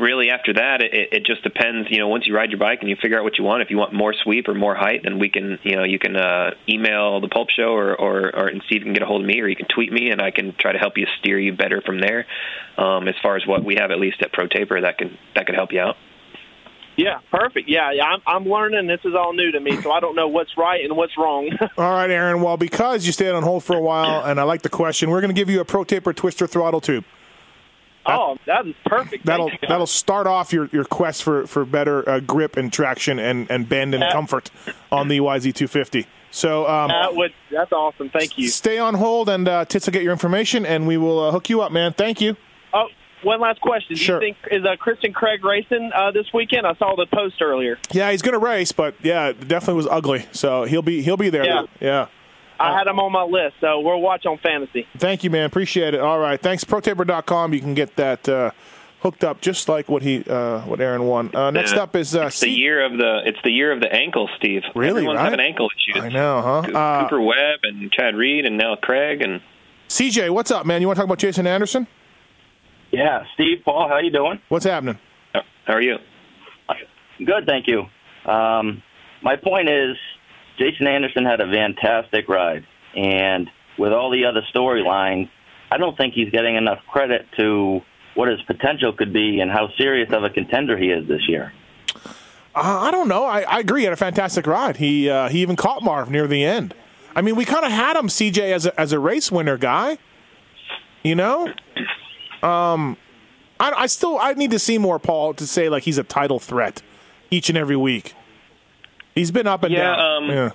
really 0.00 0.30
after 0.30 0.52
that 0.54 0.80
it, 0.80 1.08
it 1.12 1.26
just 1.26 1.42
depends 1.42 1.88
you 1.90 1.98
know 1.98 2.08
once 2.08 2.26
you 2.26 2.34
ride 2.34 2.50
your 2.50 2.58
bike 2.58 2.78
and 2.80 2.88
you 2.90 2.96
figure 3.00 3.18
out 3.18 3.24
what 3.24 3.38
you 3.38 3.44
want 3.44 3.62
if 3.62 3.70
you 3.70 3.76
want 3.76 3.92
more 3.92 4.14
sweep 4.22 4.48
or 4.48 4.54
more 4.54 4.74
height 4.74 5.00
then 5.04 5.18
we 5.18 5.28
can 5.28 5.58
you 5.62 5.76
know 5.76 5.84
you 5.84 5.98
can 5.98 6.16
uh 6.16 6.50
email 6.68 7.20
the 7.20 7.28
pulp 7.28 7.50
show 7.50 7.72
or 7.74 7.94
or, 7.98 8.34
or 8.34 8.46
and 8.46 8.62
see 8.68 8.76
if 8.76 8.80
you 8.80 8.84
can 8.84 8.92
get 8.92 9.02
a 9.02 9.06
hold 9.06 9.20
of 9.22 9.26
me 9.26 9.40
or 9.40 9.48
you 9.48 9.56
can 9.56 9.66
tweet 9.66 9.92
me 9.92 10.10
and 10.10 10.20
I 10.20 10.30
can 10.30 10.54
try 10.58 10.72
to 10.72 10.78
help 10.78 10.96
you 10.96 11.06
steer 11.18 11.38
you 11.38 11.52
better 11.52 11.80
from 11.80 12.00
there 12.00 12.26
um 12.76 13.08
as 13.08 13.14
far 13.22 13.36
as 13.36 13.46
what 13.46 13.64
we 13.64 13.76
have 13.76 13.90
at 13.90 13.98
least 13.98 14.22
at 14.22 14.32
Pro 14.32 14.46
Taper 14.46 14.80
that 14.80 14.98
can 14.98 15.16
that 15.34 15.46
could 15.46 15.54
help 15.54 15.72
you 15.72 15.80
out 15.80 15.96
Yeah. 16.96 17.20
Perfect. 17.30 17.68
Yeah. 17.68 17.92
Yeah. 17.92 18.04
I'm 18.04 18.20
I'm 18.26 18.44
learning. 18.44 18.88
This 18.88 19.00
is 19.04 19.14
all 19.14 19.32
new 19.32 19.52
to 19.52 19.60
me, 19.60 19.80
so 19.82 19.92
I 19.92 20.00
don't 20.00 20.16
know 20.16 20.26
what's 20.26 20.56
right 20.56 20.84
and 20.84 20.96
what's 20.96 21.16
wrong. 21.16 21.48
All 21.78 21.92
right, 21.92 22.10
Aaron. 22.10 22.42
Well, 22.42 22.56
because 22.56 23.06
you 23.06 23.12
stayed 23.12 23.30
on 23.30 23.44
hold 23.44 23.62
for 23.62 23.76
a 23.76 23.80
while, 23.80 24.24
and 24.24 24.40
I 24.40 24.42
like 24.42 24.62
the 24.62 24.68
question, 24.68 25.08
we're 25.08 25.20
going 25.20 25.32
to 25.32 25.40
give 25.40 25.48
you 25.48 25.60
a 25.60 25.64
Pro 25.64 25.84
Taper 25.84 26.12
Twister 26.12 26.48
throttle 26.48 26.80
tube. 26.80 27.04
Oh, 28.08 28.36
that 28.46 28.66
is 28.66 28.74
perfect. 28.86 29.26
That'll 29.26 29.50
that'll 29.68 29.86
start 29.86 30.26
off 30.26 30.52
your, 30.52 30.66
your 30.72 30.84
quest 30.84 31.22
for 31.22 31.46
for 31.46 31.64
better 31.64 32.08
uh, 32.08 32.20
grip 32.20 32.56
and 32.56 32.72
traction 32.72 33.18
and, 33.18 33.50
and 33.50 33.68
bend 33.68 33.94
and 33.94 34.02
Uh, 34.04 34.12
comfort 34.12 34.50
on 34.90 35.08
the 35.08 35.18
YZ250. 35.18 36.06
So 36.30 36.66
um, 36.68 36.88
That 36.88 37.14
would. 37.14 37.32
That's 37.50 37.72
awesome. 37.72 38.10
Thank 38.10 38.36
you. 38.38 38.48
stay 38.48 38.78
on 38.78 38.94
hold, 38.94 39.28
and 39.28 39.48
uh, 39.48 39.64
Tits 39.64 39.86
will 39.86 39.92
get 39.92 40.02
your 40.02 40.12
information, 40.12 40.66
and 40.66 40.86
we 40.86 40.96
will 40.96 41.18
uh, 41.20 41.30
hook 41.32 41.48
you 41.48 41.60
up, 41.62 41.72
man. 41.72 41.92
Thank 41.94 42.20
you. 42.20 42.36
Oh, 42.74 42.86
one 43.22 43.40
last 43.40 43.60
question. 43.60 43.94
Do 43.94 44.00
Sure. 44.00 44.22
you 44.22 44.34
think 44.34 44.36
is 44.52 44.64
uh, 44.64 44.76
Christian 44.76 45.12
Craig 45.12 45.42
racing 45.44 45.90
uh, 45.94 46.10
this 46.12 46.26
weekend? 46.34 46.66
I 46.66 46.74
saw 46.74 46.94
the 46.96 47.06
post 47.06 47.40
earlier. 47.42 47.78
Yeah, 47.90 48.10
he's 48.10 48.22
going 48.22 48.34
to 48.34 48.38
race, 48.38 48.72
but 48.72 48.94
yeah, 49.02 49.32
definitely 49.32 49.74
was 49.74 49.86
ugly. 49.90 50.26
So 50.32 50.64
he'll 50.64 50.82
be 50.82 51.02
he'll 51.02 51.16
be 51.16 51.30
there. 51.30 51.44
Yeah. 51.44 51.62
yeah. 51.80 52.06
I 52.60 52.76
had 52.76 52.86
him 52.86 52.98
on 52.98 53.12
my 53.12 53.22
list, 53.22 53.56
so 53.60 53.80
we'll 53.80 54.00
watch 54.00 54.26
on 54.26 54.38
fantasy. 54.38 54.86
Thank 54.98 55.22
you, 55.24 55.30
man. 55.30 55.44
Appreciate 55.46 55.94
it. 55.94 56.00
All 56.00 56.18
right. 56.18 56.40
Thanks. 56.40 56.64
ProTaper.com. 56.64 57.54
You 57.54 57.60
can 57.60 57.74
get 57.74 57.94
that 57.96 58.28
uh, 58.28 58.50
hooked 59.00 59.22
up 59.24 59.40
just 59.40 59.68
like 59.68 59.88
what 59.88 60.02
he 60.02 60.24
uh, 60.28 60.62
what 60.62 60.80
Aaron 60.80 61.04
won. 61.06 61.34
Uh, 61.34 61.50
next 61.50 61.74
up 61.74 61.94
is 61.94 62.16
uh, 62.16 62.26
it's 62.26 62.40
the 62.40 62.50
year 62.50 62.84
of 62.84 62.92
the 62.98 63.20
it's 63.24 63.38
the 63.44 63.50
year 63.52 63.70
of 63.72 63.80
the 63.80 63.92
ankle 63.92 64.28
Steve 64.36 64.62
Really, 64.74 64.90
everyone's 64.90 65.18
right? 65.18 65.24
having 65.24 65.40
ankle 65.40 65.68
issues 65.76 66.02
I 66.02 66.08
know, 66.08 66.42
huh? 66.42 66.62
Co- 66.66 66.72
Uh, 66.78 67.02
Cooper 67.04 67.20
Webb 67.20 67.60
and 67.62 67.92
Chad 67.92 68.16
Reed 68.16 68.44
and 68.44 68.58
now 68.58 68.74
Craig 68.76 69.22
and 69.22 69.40
CJ. 69.88 70.30
What's 70.30 70.50
up, 70.50 70.66
man? 70.66 70.80
You 70.80 70.86
want 70.88 70.96
to 70.96 71.00
talk 71.00 71.06
about 71.06 71.18
Jason 71.18 71.46
Anderson? 71.46 71.86
Yeah, 72.90 73.24
Steve, 73.34 73.58
Paul, 73.64 73.88
how 73.88 73.98
you 73.98 74.10
doing? 74.10 74.40
What's 74.48 74.64
happening? 74.64 74.98
how 75.66 75.74
are 75.74 75.82
you 75.82 75.98
Good, 77.24 77.46
thank 77.46 77.66
you. 77.66 77.84
Um, 78.30 78.82
my 79.22 79.36
point 79.36 79.68
is, 79.68 79.96
Jason 80.58 80.86
Anderson 80.86 81.24
had 81.24 81.40
a 81.40 81.50
fantastic 81.50 82.28
ride, 82.28 82.66
and 82.96 83.48
with 83.78 83.92
all 83.92 84.10
the 84.10 84.24
other 84.24 84.42
storylines, 84.54 85.30
I 85.70 85.78
don't 85.78 85.96
think 85.96 86.14
he's 86.14 86.30
getting 86.30 86.56
enough 86.56 86.80
credit 86.90 87.26
to 87.36 87.82
what 88.14 88.28
his 88.28 88.40
potential 88.42 88.92
could 88.92 89.12
be 89.12 89.40
and 89.40 89.50
how 89.50 89.68
serious 89.78 90.12
of 90.12 90.24
a 90.24 90.30
contender 90.30 90.76
he 90.76 90.90
is 90.90 91.06
this 91.06 91.28
year. 91.28 91.52
Uh, 92.54 92.80
I 92.80 92.90
don't 92.90 93.08
know. 93.08 93.24
I, 93.24 93.42
I 93.42 93.58
agree. 93.60 93.82
He 93.82 93.84
had 93.84 93.92
a 93.92 93.96
fantastic 93.96 94.46
ride. 94.46 94.78
He 94.78 95.08
uh, 95.08 95.28
he 95.28 95.42
even 95.42 95.54
caught 95.54 95.82
Marv 95.82 96.10
near 96.10 96.26
the 96.26 96.44
end. 96.44 96.74
I 97.14 97.22
mean, 97.22 97.36
we 97.36 97.44
kind 97.44 97.64
of 97.64 97.70
had 97.70 97.96
him, 97.96 98.08
CJ, 98.08 98.52
as 98.52 98.66
a, 98.66 98.80
as 98.80 98.92
a 98.92 98.98
race 98.98 99.30
winner 99.30 99.56
guy. 99.56 99.98
You 101.04 101.14
know, 101.14 101.46
um, 102.42 102.96
I, 103.60 103.72
I 103.72 103.86
still 103.86 104.18
I 104.18 104.32
need 104.34 104.50
to 104.50 104.58
see 104.58 104.78
more 104.78 104.98
Paul 104.98 105.34
to 105.34 105.46
say 105.46 105.68
like 105.68 105.84
he's 105.84 105.98
a 105.98 106.02
title 106.02 106.40
threat 106.40 106.82
each 107.30 107.48
and 107.48 107.56
every 107.56 107.76
week. 107.76 108.14
He's 109.14 109.30
been 109.30 109.46
up 109.46 109.62
and 109.64 109.72
Yeah, 109.72 109.96
down. 109.96 110.22
um, 110.24 110.30
yeah. 110.30 110.50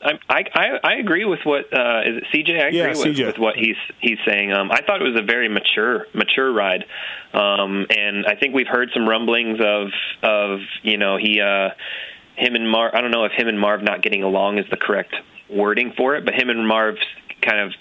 I, 0.00 0.44
I 0.54 0.68
I 0.84 0.92
agree 0.94 1.24
with 1.24 1.40
what 1.44 1.64
uh, 1.74 2.02
is 2.06 2.18
it 2.18 2.24
CJ? 2.32 2.50
I 2.62 2.66
agree 2.68 2.78
Yeah, 2.78 2.88
with, 2.88 2.98
CJ. 2.98 3.26
with 3.26 3.38
what 3.38 3.56
he's 3.56 3.74
he's 4.00 4.18
saying. 4.24 4.52
Um, 4.52 4.70
I 4.70 4.80
thought 4.82 5.00
it 5.02 5.04
was 5.04 5.18
a 5.20 5.24
very 5.24 5.48
mature 5.48 6.06
mature 6.14 6.52
ride, 6.52 6.84
um, 7.34 7.84
and 7.90 8.24
I 8.24 8.36
think 8.36 8.54
we've 8.54 8.68
heard 8.68 8.90
some 8.94 9.08
rumblings 9.08 9.58
of 9.60 9.88
of 10.22 10.60
you 10.82 10.98
know 10.98 11.16
he 11.16 11.40
uh, 11.40 11.70
him 12.36 12.54
and 12.54 12.70
Marv. 12.70 12.94
I 12.94 13.00
don't 13.00 13.10
know 13.10 13.24
if 13.24 13.32
him 13.32 13.48
and 13.48 13.58
Marv 13.58 13.82
not 13.82 14.00
getting 14.02 14.22
along 14.22 14.58
is 14.58 14.66
the 14.70 14.76
correct 14.76 15.14
wording 15.50 15.92
for 15.96 16.14
it, 16.14 16.24
but 16.24 16.34
him 16.34 16.48
and 16.48 16.66
Marv's 16.68 17.00
kind 17.42 17.58
of 17.60 17.72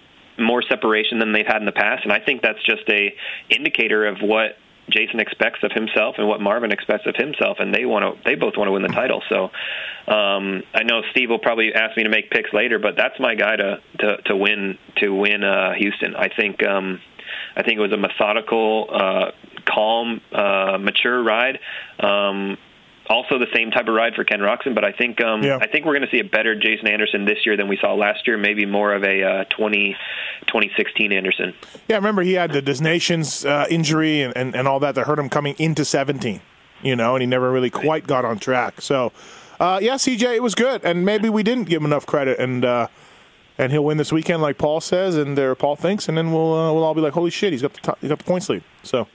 more 0.43 0.63
separation 0.63 1.19
than 1.19 1.33
they've 1.33 1.45
had 1.47 1.57
in 1.57 1.65
the 1.65 1.71
past, 1.71 2.03
and 2.03 2.11
I 2.11 2.19
think 2.19 2.41
that's 2.41 2.63
just 2.65 2.89
a 2.89 3.13
indicator 3.49 4.07
of 4.07 4.17
what 4.21 4.57
Jason 4.89 5.19
expects 5.19 5.59
of 5.63 5.71
himself 5.71 6.15
and 6.17 6.27
what 6.27 6.39
Marvin 6.39 6.71
expects 6.71 7.05
of 7.05 7.15
himself, 7.15 7.57
and 7.59 7.73
they 7.73 7.85
want 7.85 8.03
to. 8.03 8.23
They 8.23 8.35
both 8.35 8.55
want 8.57 8.67
to 8.67 8.71
win 8.71 8.81
the 8.81 8.87
title. 8.89 9.21
So, 9.29 9.45
um, 10.11 10.63
I 10.73 10.83
know 10.83 11.01
Steve 11.11 11.29
will 11.29 11.39
probably 11.39 11.73
ask 11.73 11.97
me 11.97 12.03
to 12.03 12.09
make 12.09 12.29
picks 12.31 12.53
later, 12.53 12.79
but 12.79 12.95
that's 12.95 13.19
my 13.19 13.35
guy 13.35 13.55
to 13.55 13.81
to, 13.99 14.17
to 14.25 14.35
win 14.35 14.77
to 14.97 15.09
win 15.09 15.43
uh, 15.43 15.73
Houston. 15.73 16.15
I 16.15 16.29
think 16.29 16.63
um, 16.63 17.01
I 17.55 17.63
think 17.63 17.77
it 17.77 17.81
was 17.81 17.91
a 17.91 17.97
methodical, 17.97 18.87
uh, 18.91 19.31
calm, 19.65 20.21
uh, 20.31 20.77
mature 20.79 21.21
ride. 21.21 21.59
Um, 21.99 22.57
also 23.09 23.37
the 23.39 23.47
same 23.53 23.71
type 23.71 23.87
of 23.87 23.93
ride 23.93 24.13
for 24.15 24.23
Ken 24.23 24.39
Roczen, 24.39 24.75
but 24.75 24.83
I 24.83 24.91
think 24.91 25.21
um, 25.21 25.43
Yeah. 25.43 25.57
I 25.61 25.67
think 25.67 25.85
we're 25.85 25.93
going 25.97 26.09
to 26.09 26.11
see 26.11 26.19
a 26.19 26.23
better 26.29 26.55
Jason 26.55 26.87
Anderson 26.87 27.25
this 27.25 27.45
year 27.45 27.57
than 27.57 27.67
we 27.67 27.77
saw 27.77 27.93
last 27.93 28.27
year. 28.27 28.37
Maybe 28.37 28.65
more 28.65 28.93
of 28.93 29.03
a 29.03 29.23
uh, 29.23 29.43
20, 29.45 29.95
2016 30.47 31.11
Anderson. 31.11 31.53
Yeah, 31.87 31.95
remember 31.97 32.21
he 32.21 32.33
had 32.33 32.51
the 32.51 32.61
Des 32.61 32.81
Nations 32.81 33.45
uh, 33.45 33.65
injury 33.69 34.21
and, 34.21 34.35
and, 34.35 34.55
and 34.55 34.67
all 34.67 34.79
that 34.81 34.95
that 34.95 35.07
hurt 35.07 35.19
him 35.19 35.29
coming 35.29 35.55
into 35.57 35.85
17, 35.85 36.41
you 36.83 36.95
know, 36.95 37.15
and 37.15 37.21
he 37.21 37.27
never 37.27 37.51
really 37.51 37.69
quite 37.69 38.05
got 38.07 38.25
on 38.25 38.39
track. 38.39 38.81
So, 38.81 39.11
uh, 39.59 39.79
yeah, 39.81 39.95
CJ, 39.95 40.35
it 40.35 40.43
was 40.43 40.55
good, 40.55 40.83
and 40.83 41.05
maybe 41.05 41.29
we 41.29 41.43
didn't 41.43 41.65
give 41.65 41.81
him 41.81 41.85
enough 41.85 42.05
credit, 42.05 42.39
and 42.39 42.63
uh, 42.63 42.87
and 43.57 43.71
he'll 43.71 43.83
win 43.83 43.97
this 43.97 44.11
weekend, 44.11 44.41
like 44.41 44.57
Paul 44.59 44.81
says, 44.81 45.15
and 45.15 45.35
there 45.35 45.55
Paul 45.55 45.75
thinks, 45.75 46.07
and 46.07 46.17
then 46.17 46.31
we'll 46.31 46.53
uh, 46.53 46.71
we'll 46.71 46.83
all 46.83 46.93
be 46.93 47.01
like, 47.01 47.13
holy 47.13 47.31
shit, 47.31 47.53
he's 47.53 47.63
got 47.63 47.73
the 47.73 47.79
top, 47.79 47.97
he's 48.01 48.09
got 48.09 48.19
the 48.19 48.23
points 48.23 48.49
lead. 48.49 48.63
So, 48.83 49.07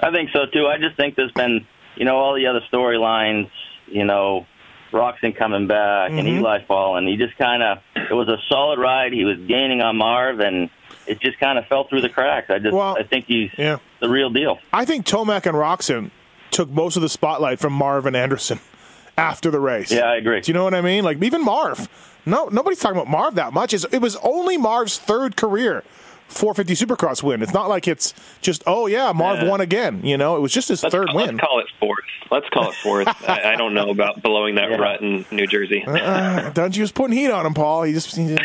I 0.00 0.10
think 0.10 0.30
so 0.32 0.46
too. 0.46 0.66
I 0.66 0.78
just 0.78 0.96
think 0.96 1.16
there's 1.16 1.32
been, 1.32 1.66
you 1.96 2.04
know, 2.04 2.16
all 2.16 2.34
the 2.34 2.46
other 2.46 2.60
storylines, 2.72 3.50
you 3.86 4.04
know, 4.04 4.46
Roczen 4.92 5.36
coming 5.36 5.66
back 5.66 6.10
and 6.10 6.20
Mhm. 6.20 6.38
Eli 6.38 6.58
falling. 6.66 7.06
He 7.08 7.16
just 7.16 7.36
kind 7.36 7.62
of, 7.62 7.78
it 7.96 8.14
was 8.14 8.28
a 8.28 8.38
solid 8.48 8.78
ride. 8.78 9.12
He 9.12 9.24
was 9.24 9.38
gaining 9.38 9.80
on 9.82 9.96
Marv, 9.96 10.38
and 10.40 10.70
it 11.06 11.20
just 11.20 11.38
kind 11.40 11.58
of 11.58 11.66
fell 11.66 11.84
through 11.84 12.00
the 12.02 12.08
cracks. 12.08 12.48
I 12.48 12.58
just, 12.60 12.74
I 12.74 13.02
think 13.02 13.26
he's 13.26 13.50
yeah. 13.58 13.78
the 14.00 14.08
real 14.08 14.30
deal. 14.30 14.58
I 14.72 14.84
think 14.84 15.04
Tomac 15.04 15.46
and 15.46 15.56
Roczen 15.56 16.10
took 16.50 16.70
most 16.70 16.94
of 16.96 17.02
the 17.02 17.08
spotlight 17.08 17.58
from 17.58 17.72
Marv 17.72 18.06
and 18.06 18.14
Anderson 18.14 18.60
after 19.18 19.50
the 19.50 19.58
race. 19.60 19.90
Yeah, 19.90 20.02
I 20.04 20.16
agree. 20.16 20.40
Do 20.40 20.50
you 20.52 20.54
know 20.54 20.64
what 20.64 20.74
I 20.74 20.80
mean? 20.80 21.02
Like 21.02 21.20
even 21.22 21.44
Marv. 21.44 21.88
No, 22.26 22.46
nobody's 22.46 22.78
talking 22.78 22.96
about 22.96 23.10
Marv 23.10 23.34
that 23.34 23.52
much. 23.52 23.74
It's, 23.74 23.84
it 23.92 23.98
was 24.00 24.16
only 24.22 24.56
Marv's 24.56 24.96
third 24.98 25.36
career 25.36 25.82
450 26.28 26.86
Supercross 26.86 27.22
win. 27.22 27.42
It's 27.42 27.52
not 27.54 27.68
like 27.68 27.86
it's 27.86 28.12
just 28.40 28.62
oh 28.66 28.86
yeah, 28.86 29.12
Marv 29.12 29.42
Yeah. 29.42 29.48
won 29.48 29.60
again. 29.60 30.00
You 30.04 30.16
know, 30.16 30.36
it 30.36 30.40
was 30.40 30.52
just 30.52 30.68
his 30.68 30.82
Let's, 30.82 30.92
third 30.94 31.08
call, 31.08 31.16
win. 31.16 31.36
let's 31.36 31.40
call 31.46 31.60
it 31.60 31.66
fourth. 31.78 32.04
Let's 32.30 32.48
call 32.48 32.68
it 32.70 32.74
fourth. 32.76 33.08
I, 33.28 33.52
I 33.52 33.56
don't 33.56 33.74
know 33.74 33.90
about 33.90 34.22
blowing 34.22 34.54
that 34.56 34.66
rut 34.78 35.00
in 35.02 35.24
New 35.30 35.46
Jersey. 35.46 35.84
Uh, 35.86 36.50
don't 36.50 36.76
you 36.76 36.82
just 36.82 36.94
putting 36.94 37.16
heat 37.16 37.30
on 37.30 37.46
him, 37.46 37.54
Paul? 37.54 37.84
He 37.84 37.92
just. 37.92 38.14
He 38.16 38.34
just- 38.34 38.42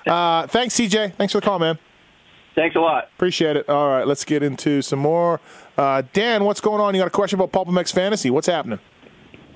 uh, 0.06 0.46
thanks, 0.46 0.74
CJ. 0.76 1.14
Thanks 1.14 1.32
for 1.32 1.40
the 1.40 1.44
call, 1.44 1.58
man. 1.58 1.78
Thanks 2.54 2.76
a 2.76 2.80
lot. 2.80 3.08
Appreciate 3.16 3.56
it. 3.56 3.68
All 3.68 3.88
right, 3.88 4.06
let's 4.06 4.24
get 4.26 4.42
into 4.42 4.82
some 4.82 4.98
more. 4.98 5.40
Uh, 5.78 6.02
Dan, 6.12 6.44
what's 6.44 6.60
going 6.60 6.80
on? 6.82 6.94
You 6.94 7.00
got 7.00 7.06
a 7.06 7.10
question 7.10 7.38
about 7.38 7.50
Pulp 7.50 7.68
MX 7.68 7.92
Fantasy? 7.94 8.28
What's 8.30 8.46
happening? 8.46 8.78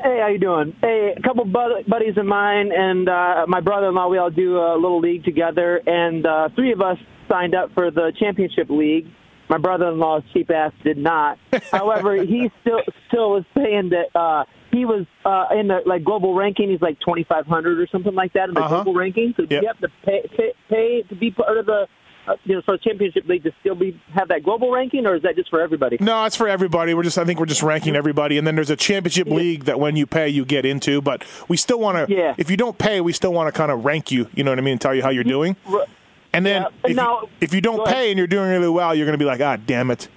Hey, 0.03 0.19
how 0.21 0.29
you 0.29 0.39
doing? 0.39 0.75
Hey, 0.81 1.15
a 1.17 1.21
couple 1.23 1.45
bud- 1.45 1.85
buddies 1.87 2.17
of 2.17 2.25
mine 2.27 2.71
and 2.73 3.09
uh, 3.09 3.45
my 3.49 3.61
brother-in-law, 3.61 4.09
we 4.09 4.17
all 4.19 4.31
do 4.31 4.59
a 4.59 4.75
little 4.77 5.01
league 5.01 5.25
together, 5.25 5.83
and 5.87 6.25
uh, 6.27 6.49
three 6.55 6.73
of 6.73 6.81
us 6.81 6.99
signed 7.29 7.55
up 7.55 7.73
for 7.75 7.91
the 7.91 8.13
championship 8.19 8.69
league. 8.71 9.07
My 9.49 9.59
brother-in-law's 9.59 10.25
cheap 10.33 10.51
ass 10.51 10.73
did 10.83 10.99
not. 10.99 11.39
However, 11.71 12.17
he 12.25 12.51
still 12.63 12.81
still 13.09 13.31
was 13.31 13.45
saying 13.57 13.91
that 13.91 14.19
uh, 14.19 14.45
he 14.73 14.85
was 14.85 15.07
uh, 15.25 15.47
in 15.59 15.69
the 15.69 15.81
like 15.87 16.03
global 16.03 16.35
ranking. 16.35 16.71
He's 16.71 16.81
like 16.83 16.99
2,500 17.01 17.79
or 17.79 17.87
something 17.87 18.15
like 18.15 18.33
that 18.33 18.49
in 18.49 18.55
the 18.55 18.61
Uh-huh. 18.61 18.83
global 18.83 18.95
ranking. 18.95 19.35
So 19.37 19.45
Yep. 19.49 19.63
you 19.63 19.69
have 19.69 19.79
to 19.79 19.89
pay, 20.05 20.29
pay 20.37 20.53
pay 20.69 21.03
to 21.09 21.15
be 21.15 21.31
part 21.31 21.57
of 21.59 21.67
the 21.67 21.87
uh, 22.27 22.35
you 22.45 22.57
know 22.57 22.63
the 22.67 22.77
championship 22.79 23.25
league 23.29 23.45
to 23.45 23.53
still 23.61 23.77
be 23.77 24.01
have 24.13 24.27
that 24.29 24.43
global 24.43 24.73
ranking, 24.73 25.07
or 25.07 25.15
is 25.15 25.23
that 25.23 25.37
just 25.37 25.49
for 25.49 25.61
everybody? 25.61 25.97
No, 26.01 26.25
it's 26.25 26.35
for 26.35 26.49
everybody. 26.49 26.93
We're 26.93 27.05
just 27.05 27.17
I 27.17 27.25
think 27.25 27.39
we're 27.39 27.47
just 27.47 27.63
ranking 27.63 27.95
everybody, 27.95 28.37
and 28.39 28.45
then 28.45 28.57
there's 28.57 28.71
a 28.71 28.75
championship 28.75 29.29
league 29.29 29.67
that 29.67 29.79
when 29.79 29.95
you 29.95 30.07
pay 30.09 30.29
you 30.29 30.45
get 30.45 30.67
into. 30.67 31.01
But 31.01 31.25
we 31.47 31.57
still 31.57 31.79
want 31.79 32.09
to. 32.09 32.13
Yeah. 32.13 32.35
If 32.37 32.51
you 32.51 32.57
don't 32.57 32.77
pay, 32.77 33.01
we 33.01 33.13
still 33.13 33.33
want 33.33 33.47
to 33.47 33.57
kind 33.57 33.71
of 33.71 33.85
rank 33.85 34.11
you. 34.11 34.29
You 34.35 34.43
know 34.43 34.51
what 34.51 34.59
I 34.59 34.63
mean? 34.63 34.73
And 34.73 34.81
tell 34.81 34.93
you 34.93 35.03
how 35.05 35.11
you're 35.11 35.23
doing. 35.23 35.55
And 36.33 36.45
then 36.45 36.67
but 36.83 36.91
if, 36.91 36.97
now- 36.97 37.23
you, 37.23 37.29
if 37.41 37.55
you 37.55 37.61
don't 37.61 37.87
pay 37.87 38.11
and 38.11 38.19
you're 38.19 38.27
doing 38.27 38.49
really 38.51 38.69
well, 38.69 38.95
you're 38.95 39.07
going 39.07 39.19
to 39.19 39.23
be 39.23 39.25
like, 39.25 39.41
ah, 39.41 39.57
damn 39.57 39.91
it. 39.91 40.09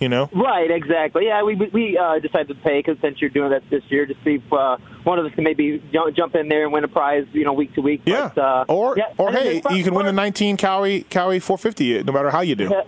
You 0.00 0.08
know. 0.08 0.30
Right, 0.32 0.70
exactly. 0.70 1.26
Yeah, 1.26 1.42
we 1.42 1.56
we 1.56 1.98
uh, 1.98 2.20
decided 2.20 2.46
to 2.48 2.54
pay 2.54 2.78
because 2.78 2.98
since 3.02 3.20
you're 3.20 3.30
doing 3.30 3.50
that 3.50 3.68
this 3.68 3.82
year, 3.88 4.06
to 4.06 4.14
see 4.22 4.36
if 4.36 4.52
uh, 4.52 4.76
one 5.02 5.18
of 5.18 5.26
us 5.26 5.34
can 5.34 5.42
maybe 5.42 5.82
jump, 5.92 6.14
jump 6.14 6.36
in 6.36 6.48
there 6.48 6.62
and 6.62 6.72
win 6.72 6.84
a 6.84 6.88
prize, 6.88 7.26
you 7.32 7.42
know, 7.44 7.52
week 7.52 7.74
to 7.74 7.80
week. 7.80 8.02
Yeah. 8.04 8.30
But, 8.32 8.40
uh, 8.40 8.64
Or 8.68 8.94
yeah, 8.96 9.12
or 9.18 9.30
and 9.30 9.38
hey, 9.38 9.62
you 9.72 9.82
can 9.82 9.94
win 9.94 10.06
the 10.06 10.12
19 10.12 10.56
Kawi 10.56 11.04
Kawi 11.08 11.42
450 11.42 12.04
no 12.04 12.12
matter 12.12 12.30
how 12.30 12.42
you 12.42 12.54
do. 12.54 12.68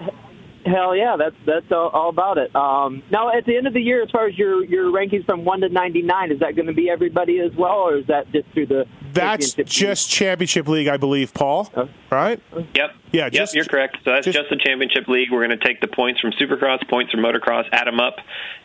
Hell 0.64 0.94
yeah, 0.94 1.16
that's 1.16 1.36
that's 1.46 1.72
all, 1.72 1.88
all 1.88 2.08
about 2.10 2.36
it. 2.36 2.54
Um, 2.54 3.02
now, 3.10 3.30
at 3.36 3.46
the 3.46 3.56
end 3.56 3.66
of 3.66 3.72
the 3.72 3.80
year, 3.80 4.02
as 4.02 4.10
far 4.10 4.26
as 4.26 4.36
your 4.36 4.62
your 4.64 4.92
rankings 4.92 5.24
from 5.24 5.44
one 5.44 5.60
to 5.62 5.68
ninety 5.68 6.02
nine, 6.02 6.30
is 6.30 6.40
that 6.40 6.54
going 6.54 6.66
to 6.66 6.74
be 6.74 6.90
everybody 6.90 7.40
as 7.40 7.52
well, 7.56 7.78
or 7.88 7.96
is 7.96 8.06
that 8.08 8.30
just 8.30 8.48
through 8.52 8.66
the? 8.66 8.84
That's 9.12 9.54
just 9.54 10.08
championship 10.10 10.68
league, 10.68 10.86
I 10.86 10.96
believe, 10.96 11.34
Paul. 11.34 11.72
Right? 12.10 12.40
Yep. 12.52 12.66
Yeah, 12.74 13.24
Yep, 13.24 13.32
just- 13.32 13.54
you're 13.54 13.64
correct. 13.64 13.96
So 14.04 14.12
that's 14.12 14.24
just, 14.26 14.50
the 14.50 14.56
championship 14.56 15.08
league. 15.08 15.32
We're 15.32 15.44
going 15.46 15.58
to 15.58 15.64
take 15.64 15.80
the 15.80 15.88
points 15.88 16.20
from 16.20 16.30
Supercross, 16.32 16.88
points 16.88 17.10
from 17.10 17.20
Motocross, 17.20 17.64
add 17.72 17.86
them 17.88 17.98
up, 17.98 18.16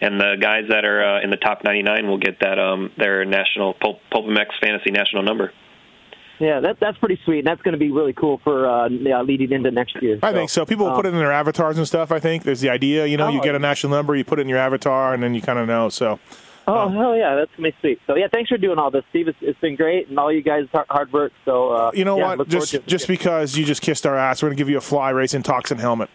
and 0.01 0.19
the 0.19 0.35
guys 0.39 0.65
that 0.69 0.85
are 0.85 1.17
uh, 1.17 1.21
in 1.23 1.29
the 1.31 1.37
top 1.37 1.63
99 1.63 2.07
will 2.07 2.19
get 2.19 2.39
that 2.41 2.59
um, 2.59 2.91
their 2.97 3.25
national 3.25 3.73
Pulp, 3.73 4.01
Pulp 4.11 4.25
MX 4.25 4.47
fantasy 4.61 4.91
national 4.91 5.23
number. 5.23 5.51
Yeah, 6.39 6.59
that 6.59 6.79
that's 6.79 6.97
pretty 6.97 7.19
sweet. 7.25 7.39
And 7.39 7.47
that's 7.47 7.61
going 7.61 7.73
to 7.73 7.77
be 7.77 7.91
really 7.91 8.13
cool 8.13 8.39
for 8.43 8.67
uh, 8.69 8.89
yeah, 8.89 9.21
leading 9.21 9.51
into 9.51 9.71
next 9.71 10.01
year. 10.01 10.19
I 10.21 10.33
think 10.33 10.49
so. 10.49 10.65
People 10.65 10.85
will 10.85 10.91
um, 10.91 10.97
put 10.97 11.05
it 11.05 11.13
in 11.13 11.19
their 11.19 11.31
avatars 11.31 11.77
and 11.77 11.87
stuff. 11.87 12.11
I 12.11 12.19
think 12.19 12.43
there's 12.43 12.61
the 12.61 12.69
idea. 12.69 13.05
You 13.05 13.17
know, 13.17 13.29
you 13.29 13.39
Oh. 13.39 13.43
get 13.43 13.55
a 13.55 13.59
national 13.59 13.91
number, 13.91 14.15
you 14.15 14.23
put 14.25 14.39
it 14.39 14.43
in 14.43 14.49
your 14.49 14.57
avatar, 14.59 15.13
and 15.13 15.23
then 15.23 15.33
you 15.33 15.41
kind 15.41 15.59
of 15.59 15.67
know. 15.67 15.89
So 15.89 16.19
Oh 16.67 16.89
hell 16.89 17.15
yeah, 17.15 17.35
that's 17.35 17.51
gonna 17.55 17.69
be 17.69 17.75
sweet. 17.79 17.99
So 18.07 18.15
yeah, 18.15 18.27
thanks 18.33 18.49
for 18.49 18.57
doing 18.57 18.79
all 18.79 18.89
this, 18.91 19.03
Steve. 19.11 19.27
It's, 19.27 19.37
it's 19.41 19.59
been 19.59 19.75
great, 19.75 20.09
and 20.09 20.17
all 20.17 20.31
you 20.31 20.41
guys 20.41 20.65
hard, 20.71 20.87
hard 20.89 21.13
work. 21.13 21.31
So 21.45 21.69
uh, 21.69 21.91
you 21.93 22.03
know 22.05 22.17
yeah, 22.17 22.35
what? 22.35 22.47
Just 22.49 22.75
just 22.87 23.07
because 23.07 23.55
you 23.55 23.63
just 23.65 23.81
kissed 23.81 24.05
our 24.05 24.17
ass, 24.17 24.41
we're 24.41 24.49
gonna 24.49 24.57
give 24.57 24.69
you 24.69 24.77
a 24.77 24.81
fly 24.81 25.11
racing 25.11 25.43
toxin 25.43 25.77
helmet. 25.77 26.09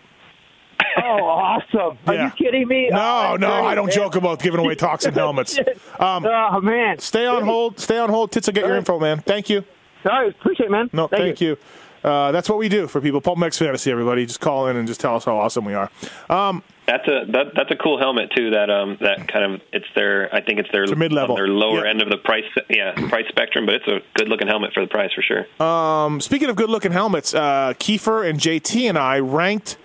oh 0.96 1.02
awesome! 1.24 1.98
Are 2.06 2.14
Yeah. 2.14 2.24
you 2.24 2.30
kidding 2.32 2.66
me? 2.68 2.88
No, 2.90 2.98
Oh, 3.32 3.36
no, 3.36 3.52
I 3.64 3.74
don't 3.74 3.86
man. 3.86 3.94
joke 3.94 4.16
about 4.16 4.42
giving 4.42 4.58
away 4.60 4.74
toxin 4.74 5.14
helmets. 5.14 5.56
Um, 6.00 6.26
oh 6.26 6.60
man, 6.60 6.98
stay 6.98 7.26
on 7.26 7.44
hold. 7.44 7.78
Stay 7.78 7.98
on 7.98 8.08
hold. 8.10 8.32
Tits 8.32 8.48
will 8.48 8.54
get 8.54 8.66
your 8.66 8.76
info, 8.76 8.98
man. 8.98 9.18
Thank 9.20 9.48
you. 9.50 9.64
All 10.04 10.12
right, 10.22 10.30
appreciate 10.30 10.66
it, 10.66 10.70
man. 10.72 10.90
No, 10.92 11.06
thank, 11.08 11.40
you. 11.40 11.56
Uh, 12.02 12.32
that's 12.32 12.48
what 12.48 12.58
we 12.58 12.68
do 12.68 12.86
for 12.86 13.00
people. 13.00 13.20
Pulp 13.20 13.38
MX 13.38 13.58
Fantasy, 13.58 13.90
everybody. 13.90 14.24
Just 14.24 14.40
call 14.40 14.68
in 14.68 14.76
and 14.76 14.88
just 14.88 15.00
tell 15.00 15.16
us 15.16 15.24
how 15.24 15.36
awesome 15.36 15.64
we 15.66 15.74
are. 15.74 15.90
Um, 16.30 16.62
That's 16.86 17.06
a 17.06 17.24
that, 17.30 17.52
that's 17.54 17.70
a 17.70 17.76
cool 17.76 17.98
helmet 18.00 18.32
too. 18.34 18.50
That 18.50 18.70
um 18.70 18.96
that 19.02 19.28
kind 19.28 19.44
of 19.54 19.60
it's 19.72 19.86
their 19.94 20.34
I 20.34 20.40
think 20.40 20.58
it's 20.60 20.70
their 20.72 20.86
mid-level. 20.96 21.36
their 21.36 21.46
lower 21.46 21.84
Yeah. 21.84 21.90
end 21.90 22.00
of 22.02 22.08
the 22.08 22.16
price 22.16 22.46
yeah 22.70 22.92
price 23.10 23.26
spectrum, 23.28 23.66
but 23.66 23.74
it's 23.76 23.86
a 23.86 24.00
good 24.14 24.28
looking 24.28 24.48
helmet 24.48 24.72
for 24.72 24.80
the 24.80 24.88
price 24.88 25.10
for 25.12 25.22
sure. 25.22 25.46
Um, 25.64 26.20
speaking 26.22 26.48
of 26.48 26.56
good 26.56 26.70
looking 26.70 26.90
helmets, 26.90 27.34
uh, 27.34 27.74
Keefer 27.78 28.24
and 28.24 28.40
JT 28.40 28.88
and 28.88 28.96
I 28.98 29.18
ranked 29.20 29.76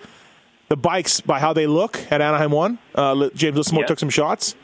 the 0.70 0.78
bikes 0.78 1.20
by 1.22 1.39
how 1.39 1.51
they 1.53 1.68
look 1.68 1.99
at 2.11 2.22
Anaheim 2.22 2.49
1. 2.51 2.80
Uh, 2.95 3.30
James 3.36 3.55
Lissimore 3.57 3.82
Yeah. 3.82 3.86
took 3.88 3.99
some 3.99 4.09
shots. 4.09 4.55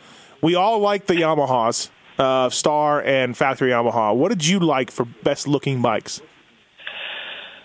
We 0.41 0.55
all 0.55 0.79
like 0.79 1.05
the 1.05 1.13
Yamahas, 1.13 1.89
uh, 2.21 2.49
Star 2.49 3.01
and 3.01 3.35
Factory 3.35 3.71
Yamaha. 3.71 4.15
What 4.15 4.29
did 4.29 4.45
you 4.45 4.59
like 4.59 4.91
for 4.91 5.05
best 5.23 5.47
looking 5.47 5.81
bikes? 5.81 6.21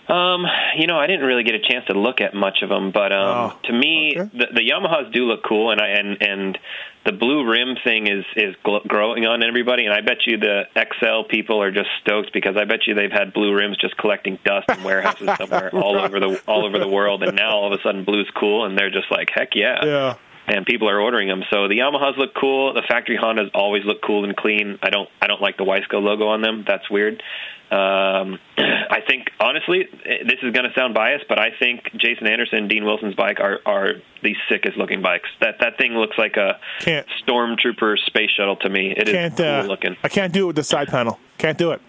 Um, 0.07 0.45
you 0.77 0.87
know, 0.87 0.97
I 0.97 1.05
didn't 1.05 1.25
really 1.25 1.43
get 1.43 1.55
a 1.55 1.59
chance 1.59 1.85
to 1.87 1.93
look 1.93 2.21
at 2.21 2.33
much 2.33 2.59
of 2.61 2.69
them, 2.69 2.91
but 2.91 3.11
um, 3.11 3.51
Oh, 3.51 3.59
to 3.65 3.73
me, 3.73 4.13
the, 4.15 4.47
the 4.53 4.61
Yamahas 4.61 5.11
do 5.11 5.25
look 5.25 5.43
cool, 5.43 5.69
and 5.71 5.81
I 5.81 5.87
and 5.89 6.21
and 6.21 6.57
the 7.05 7.11
blue 7.11 7.45
rim 7.45 7.75
thing 7.83 8.07
is 8.07 8.23
is 8.37 8.55
gl- 8.65 8.87
growing 8.87 9.25
on 9.25 9.43
everybody, 9.43 9.83
and 9.85 9.93
I 9.93 9.99
bet 9.99 10.25
you 10.25 10.37
the 10.37 10.63
Excel 10.77 11.25
people 11.25 11.61
are 11.61 11.71
just 11.71 11.89
stoked 11.99 12.31
because 12.31 12.55
I 12.55 12.63
bet 12.63 12.87
you 12.87 12.93
they've 12.95 13.11
had 13.11 13.33
blue 13.33 13.53
rims 13.53 13.75
just 13.77 13.97
collecting 13.97 14.39
dust 14.45 14.69
in 14.69 14.81
warehouses 14.81 15.29
somewhere 15.37 15.69
all 15.75 15.97
over 15.97 16.21
the 16.21 16.41
all 16.47 16.65
over 16.65 16.79
the 16.79 16.87
world, 16.87 17.21
and 17.21 17.35
now 17.35 17.57
all 17.57 17.73
of 17.73 17.77
a 17.77 17.83
sudden 17.83 18.05
blue's 18.05 18.29
cool, 18.33 18.63
and 18.65 18.77
they're 18.77 18.89
just 18.89 19.11
like, 19.11 19.29
heck 19.35 19.55
yeah. 19.55 19.83
Yeah. 19.83 20.15
And 20.49 20.65
people 20.65 20.89
are 20.89 21.01
ordering 21.01 21.27
them. 21.27 21.43
So 21.51 21.67
the 21.67 21.79
Yamahas 21.79 22.15
look 22.17 22.33
cool. 22.33 22.73
The 22.73 22.81
factory 22.87 23.17
Hondas 23.21 23.49
always 23.53 23.83
look 23.83 24.01
cool 24.01 24.23
and 24.23 24.33
clean. 24.35 24.79
I 24.81 24.89
don't 24.89 25.09
I 25.21 25.27
don't 25.27 25.41
like 25.41 25.57
the 25.57 25.65
Wiseco 25.65 26.01
logo 26.01 26.27
on 26.27 26.41
them. 26.41 26.63
That's 26.65 26.89
weird. 26.89 27.21
Um, 27.69 28.39
I 28.57 29.01
think 29.05 29.27
honestly, 29.41 29.83
this 30.05 30.39
is 30.41 30.53
going 30.53 30.63
to 30.63 30.71
sound 30.73 30.93
biased, 30.93 31.25
but 31.27 31.37
I 31.37 31.49
think 31.59 31.81
Jason 31.97 32.27
Anderson, 32.27 32.69
Dean 32.69 32.85
Wilson's 32.85 33.15
bike 33.15 33.41
are 33.41 33.59
are 33.65 33.95
the 34.23 34.35
sickest 34.47 34.77
looking 34.77 35.01
bikes. 35.01 35.27
That 35.41 35.55
that 35.59 35.77
thing 35.77 35.91
looks 35.95 36.17
like 36.17 36.37
a 36.37 36.59
Can't- 36.79 37.05
stormtrooper 37.27 37.97
space 38.05 38.29
shuttle 38.31 38.55
to 38.57 38.69
me. 38.69 38.93
It 38.95 39.09
is 39.09 39.13
Can't 39.13 39.35
cool 39.35 39.45
uh, 39.45 39.63
looking. 39.63 39.97
I 40.01 40.07
can't 40.07 40.31
do 40.31 40.43
it 40.43 40.47
with 40.47 40.55
the 40.55 40.63
side 40.63 40.87
panel. 40.87 41.19
Can't 41.37 41.57
do 41.57 41.71
it. 41.71 41.81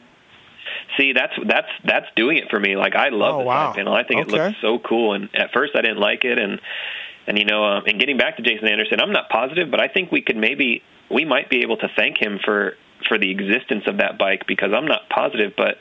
See, 0.97 1.13
that's 1.13 1.33
that's 1.47 1.69
that's 1.85 2.07
doing 2.17 2.39
it 2.39 2.51
for 2.51 2.59
me. 2.59 2.75
Like 2.77 2.97
I 2.97 3.11
love 3.11 3.37
Oh, 3.37 3.39
the 3.39 3.45
wow. 3.45 3.69
side 3.71 3.77
panel. 3.77 3.95
I 3.95 4.03
think 4.03 4.21
it 4.23 4.29
looks 4.29 4.57
so 4.61 4.81
cool. 4.81 5.13
And 5.15 5.29
at 5.37 5.53
first, 5.53 5.77
I 5.77 5.81
didn't 5.83 6.01
like 6.01 6.25
it. 6.25 6.41
And 6.41 6.61
and 7.29 7.39
you 7.39 7.45
know, 7.45 7.63
um, 7.65 7.85
and 7.87 8.01
getting 8.01 8.17
back 8.17 8.37
to 8.39 8.43
Jason 8.43 8.67
Anderson, 8.67 9.01
I'm 9.01 9.13
not 9.13 9.29
positive, 9.29 9.71
but 9.71 9.81
I 9.81 9.87
think 9.89 10.11
we 10.11 10.23
could 10.23 10.37
maybe 10.37 10.83
we 11.11 11.25
might 11.25 11.49
be 11.51 11.61
able 11.63 11.77
to 11.77 11.89
thank 11.97 12.21
him 12.21 12.41
for 12.45 12.75
for 13.07 13.19
the 13.19 13.31
existence 13.31 13.85
of 13.87 13.99
that 13.99 14.19
bike 14.19 14.43
because 14.49 14.71
I'm 14.75 14.87
not 14.87 15.09
positive, 15.09 15.53
but 15.57 15.77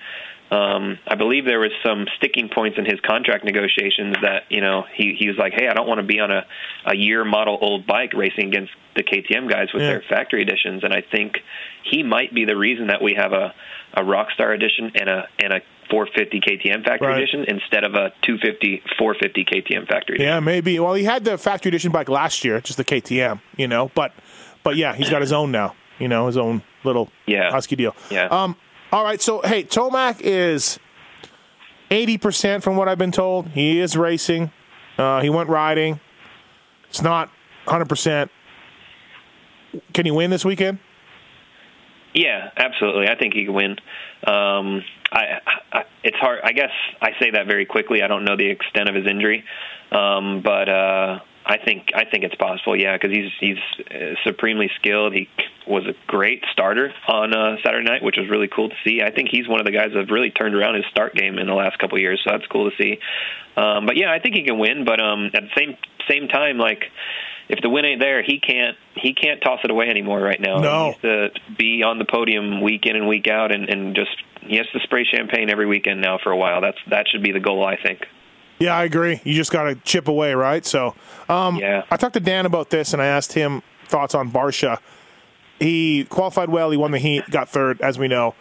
um, 0.56 0.98
I 1.06 1.16
believe 1.16 1.44
there 1.46 1.60
was 1.60 1.72
some 1.86 2.06
sticking 2.18 2.48
points 2.48 2.78
in 2.78 2.86
his 2.86 3.00
contract 3.02 3.44
negotiations 3.44 4.16
that 4.22 4.44
you 4.50 4.62
know 4.62 4.84
he 4.94 5.16
he 5.18 5.28
was 5.28 5.38
like, 5.38 5.54
hey, 5.54 5.68
I 5.68 5.74
don't 5.74 5.88
want 5.88 6.00
to 6.00 6.06
be 6.06 6.20
on 6.20 6.32
a 6.32 6.46
a 6.86 6.96
year 6.96 7.26
model 7.26 7.58
old 7.60 7.88
bike 7.88 8.14
racing 8.14 8.48
against 8.50 8.72
the 8.96 9.04
KTM 9.04 9.50
guys 9.50 9.74
with 9.74 9.84
Yeah. 9.84 9.90
their 9.90 10.04
factory 10.08 10.42
editions, 10.42 10.84
and 10.84 10.94
I 10.94 11.02
think 11.02 11.40
he 11.84 12.04
might 12.04 12.34
be 12.34 12.46
the 12.46 12.56
reason 12.56 12.88
that 12.88 13.02
we 13.02 13.16
have 13.16 13.34
a 13.34 13.54
a 13.94 14.02
Rockstar 14.02 14.54
edition 14.54 14.92
and 14.96 15.10
a 15.10 15.28
and 15.40 15.54
a 15.54 15.62
450 15.90 16.40
KTM 16.42 16.84
factory 16.86 17.08
Right. 17.08 17.18
edition 17.22 17.46
instead 17.48 17.84
of 17.84 17.94
a 17.96 18.12
250 18.24 18.82
450 18.98 19.46
KTM 19.46 19.88
factory. 19.88 20.16
edition. 20.16 20.26
Yeah, 20.34 20.40
maybe. 20.40 20.80
Well, 20.80 20.94
he 20.94 21.04
had 21.04 21.24
the 21.24 21.38
factory 21.38 21.70
edition 21.70 21.92
bike 21.92 22.10
last 22.10 22.44
year, 22.46 22.60
just 22.62 22.78
the 22.78 22.84
KTM, 22.86 23.40
you 23.56 23.68
know. 23.68 23.90
But, 23.96 24.14
but 24.64 24.76
yeah, 24.76 24.94
he's 24.96 25.10
got 25.10 25.22
his 25.22 25.32
own 25.34 25.52
now. 25.52 25.76
You 26.00 26.08
know, 26.08 26.28
his 26.28 26.38
own 26.38 26.62
little 26.84 27.10
Yeah. 27.26 27.50
husky 27.52 27.76
deal. 27.76 27.96
Yeah. 28.12 28.26
Um. 28.26 28.56
All 28.92 29.04
right. 29.04 29.20
So 29.22 29.42
hey, 29.42 29.64
Tomac 29.64 30.22
is 30.22 30.78
eighty 31.90 32.18
percent 32.18 32.64
from 32.64 32.76
what 32.78 32.88
I've 32.88 32.98
been 33.00 33.12
told. 33.12 33.48
He 33.50 33.80
is 33.80 33.98
racing. 33.98 34.52
Uh, 34.98 35.22
he 35.22 35.30
went 35.30 35.50
riding. 35.50 36.00
It's 36.90 37.02
not 37.02 37.30
hundred 37.68 37.90
percent. 37.90 38.30
Can 39.94 40.06
he 40.06 40.12
win 40.12 40.30
this 40.30 40.46
weekend? 40.46 40.80
Yeah, 42.14 42.50
absolutely. 42.58 43.08
I 43.08 43.16
think 43.16 43.34
he 43.34 43.46
can 43.46 43.54
win. 43.54 43.72
Um, 44.26 44.84
I, 45.12 45.40
I, 45.72 45.84
it's 46.04 46.18
hard. 46.18 46.40
I 46.44 46.52
guess 46.52 46.72
I 47.02 47.12
say 47.20 47.32
that 47.32 47.48
very 47.48 47.66
quickly. 47.66 48.02
I 48.02 48.08
don't 48.08 48.26
know 48.26 48.36
the 48.36 48.50
extent 48.50 48.90
of 48.90 48.96
his 48.96 49.06
injury, 49.06 49.44
um, 49.92 50.42
but 50.44 50.68
uh, 50.68 51.20
I 51.46 51.58
think 51.64 51.92
I 51.96 52.06
think 52.06 52.24
it's 52.24 52.36
possible. 52.36 52.76
Yeah, 52.76 52.98
because 52.98 53.16
he's 53.16 53.32
he's 53.40 53.58
uh, 53.92 54.16
supremely 54.26 54.70
skilled. 54.80 55.14
He 55.14 55.30
was 55.68 55.86
a 55.86 55.94
great 56.08 56.44
starter 56.52 56.92
on 57.08 57.34
uh, 57.34 57.58
Saturday 57.64 57.88
night, 57.88 58.04
which 58.04 58.18
was 58.18 58.30
really 58.30 58.48
cool 58.48 58.70
to 58.70 58.76
see. 58.84 59.02
I 59.02 59.12
think 59.12 59.30
he's 59.32 59.48
one 59.48 59.60
of 59.60 59.66
the 59.66 59.72
guys 59.72 59.90
that 59.94 60.00
have 60.00 60.10
really 60.10 60.32
turned 60.32 60.56
around 60.56 60.76
his 60.76 60.86
start 60.92 61.14
game 61.14 61.38
in 61.38 61.48
the 61.48 61.54
last 61.54 61.78
couple 61.80 61.98
of 61.98 62.02
years. 62.02 62.20
So 62.24 62.32
that's 62.32 62.48
cool 62.48 62.70
to 62.70 62.76
see. 62.82 63.00
Um, 63.56 63.86
but 63.86 63.96
yeah, 63.96 64.12
I 64.12 64.20
think 64.20 64.36
he 64.36 64.44
can 64.44 64.60
win. 64.60 64.84
But 64.86 65.02
um, 65.02 65.28
at 65.34 65.44
the 65.44 65.50
same 65.58 65.78
same 66.10 66.28
time, 66.28 66.58
like 66.58 66.84
if 67.50 67.62
the 67.62 67.70
win 67.70 67.86
ain't 67.86 68.00
there, 68.00 68.22
he 68.24 68.40
can't 68.40 68.78
he 68.96 69.14
can't 69.14 69.42
toss 69.42 69.60
it 69.64 69.72
away 69.72 69.88
anymore 69.88 70.20
right 70.22 70.40
now. 70.40 70.58
No. 70.58 70.96
He 71.02 71.08
has 71.08 71.32
to 71.34 71.56
be 71.58 71.84
on 71.84 71.98
the 72.00 72.06
podium 72.06 72.62
week 72.62 72.86
in 72.86 72.96
and 72.96 73.08
week 73.08 73.28
out, 73.28 73.52
and, 73.54 73.70
and 73.70 73.96
just 73.96 74.12
he 74.42 74.58
has 74.58 74.68
to 74.74 74.80
spray 74.82 75.06
champagne 75.06 75.50
every 75.50 75.66
weekend 75.66 76.02
now 76.02 76.18
for 76.22 76.32
a 76.32 76.38
while. 76.38 76.62
That's 76.62 76.78
that 76.90 77.08
should 77.10 77.24
be 77.24 77.32
the 77.32 77.40
goal, 77.40 77.66
I 77.66 77.78
think. 77.82 78.06
Yeah, 78.60 78.76
I 78.76 78.86
agree. 78.86 79.22
You 79.24 79.34
just 79.36 79.52
got 79.52 79.64
to 79.64 79.76
chip 79.76 80.08
away, 80.08 80.34
right? 80.34 80.66
So, 80.66 80.96
um, 81.30 81.58
Yeah. 81.58 81.84
I 81.92 81.98
talked 81.98 82.16
to 82.16 82.20
Dan 82.20 82.48
about 82.48 82.72
this, 82.72 82.92
and 82.94 83.02
I 83.02 83.06
asked 83.06 83.34
him 83.34 83.62
thoughts 83.88 84.16
on 84.16 84.32
Barcia. 84.32 84.80
He 85.60 86.06
qualified 86.06 86.50
well. 86.50 86.72
He 86.72 86.78
won 86.78 86.90
the 86.92 86.98
heat, 86.98 87.30
got 87.30 87.50
third, 87.50 87.82
as 87.82 88.00
we 88.00 88.08
know. 88.08 88.34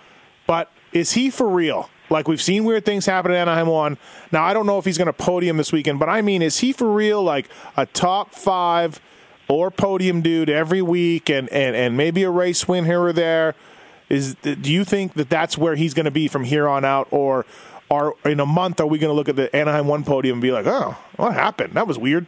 But 0.47 0.71
is 0.93 1.13
he 1.13 1.29
for 1.31 1.47
real? 1.49 1.91
Like 2.11 2.29
we've 2.29 2.43
seen 2.43 2.65
weird 2.65 2.85
things 2.85 3.07
happen 3.07 3.33
at 3.33 3.37
Anaheim 3.37 3.67
one. 3.67 3.99
Now 4.33 4.45
I 4.45 4.53
don't 4.53 4.67
know 4.67 4.79
if 4.79 4.85
he's 4.85 4.99
going 4.99 5.07
to 5.07 5.13
podium 5.13 5.57
this 5.57 5.73
weekend, 5.73 5.99
but 5.99 6.09
I 6.09 6.23
mean, 6.23 6.43
is 6.43 6.61
he 6.61 6.73
for 6.73 6.93
real? 6.93 7.23
Like 7.23 7.49
a 7.77 7.87
top 7.87 8.35
five 8.35 9.01
or 9.49 9.71
podium 9.71 10.23
dude 10.23 10.51
every 10.51 10.83
week, 10.83 11.31
and 11.31 11.49
and 11.51 11.75
and 11.77 11.97
maybe 11.97 12.23
a 12.23 12.31
race 12.31 12.67
win 12.69 12.85
here 12.85 13.01
or 13.01 13.13
there. 13.13 13.55
Is 14.09 14.37
do 14.43 14.73
you 14.73 14.85
think 14.85 15.15
that 15.15 15.29
that's 15.29 15.59
where 15.59 15.75
he's 15.75 15.95
going 15.95 16.05
to 16.05 16.13
be 16.13 16.29
from 16.29 16.45
here 16.45 16.69
on 16.69 16.85
out, 16.85 17.09
or 17.11 17.45
are 17.91 18.15
in 18.25 18.41
a 18.41 18.47
month 18.47 18.81
are 18.81 18.87
we 18.87 18.99
going 18.99 19.11
to 19.11 19.15
look 19.15 19.29
at 19.29 19.37
the 19.37 19.55
Anaheim 19.55 19.87
one 19.87 20.05
podium 20.05 20.35
and 20.35 20.43
be 20.43 20.53
like, 20.53 20.67
oh, 20.67 20.97
what 21.17 21.35
happened? 21.35 21.75
That 21.75 21.87
was 21.87 21.99
weird. 21.99 22.27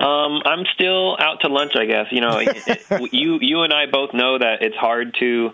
Um, 0.00 0.42
I'm 0.44 0.64
still 0.74 1.16
out 1.18 1.40
to 1.40 1.48
lunch, 1.48 1.72
I 1.74 1.86
guess. 1.86 2.06
You 2.12 2.20
know, 2.20 2.38
it, 2.38 2.56
it, 2.66 3.12
you 3.12 3.38
you 3.40 3.62
and 3.62 3.72
I 3.72 3.86
both 3.86 4.14
know 4.14 4.38
that 4.38 4.62
it's 4.62 4.76
hard 4.76 5.16
to 5.18 5.50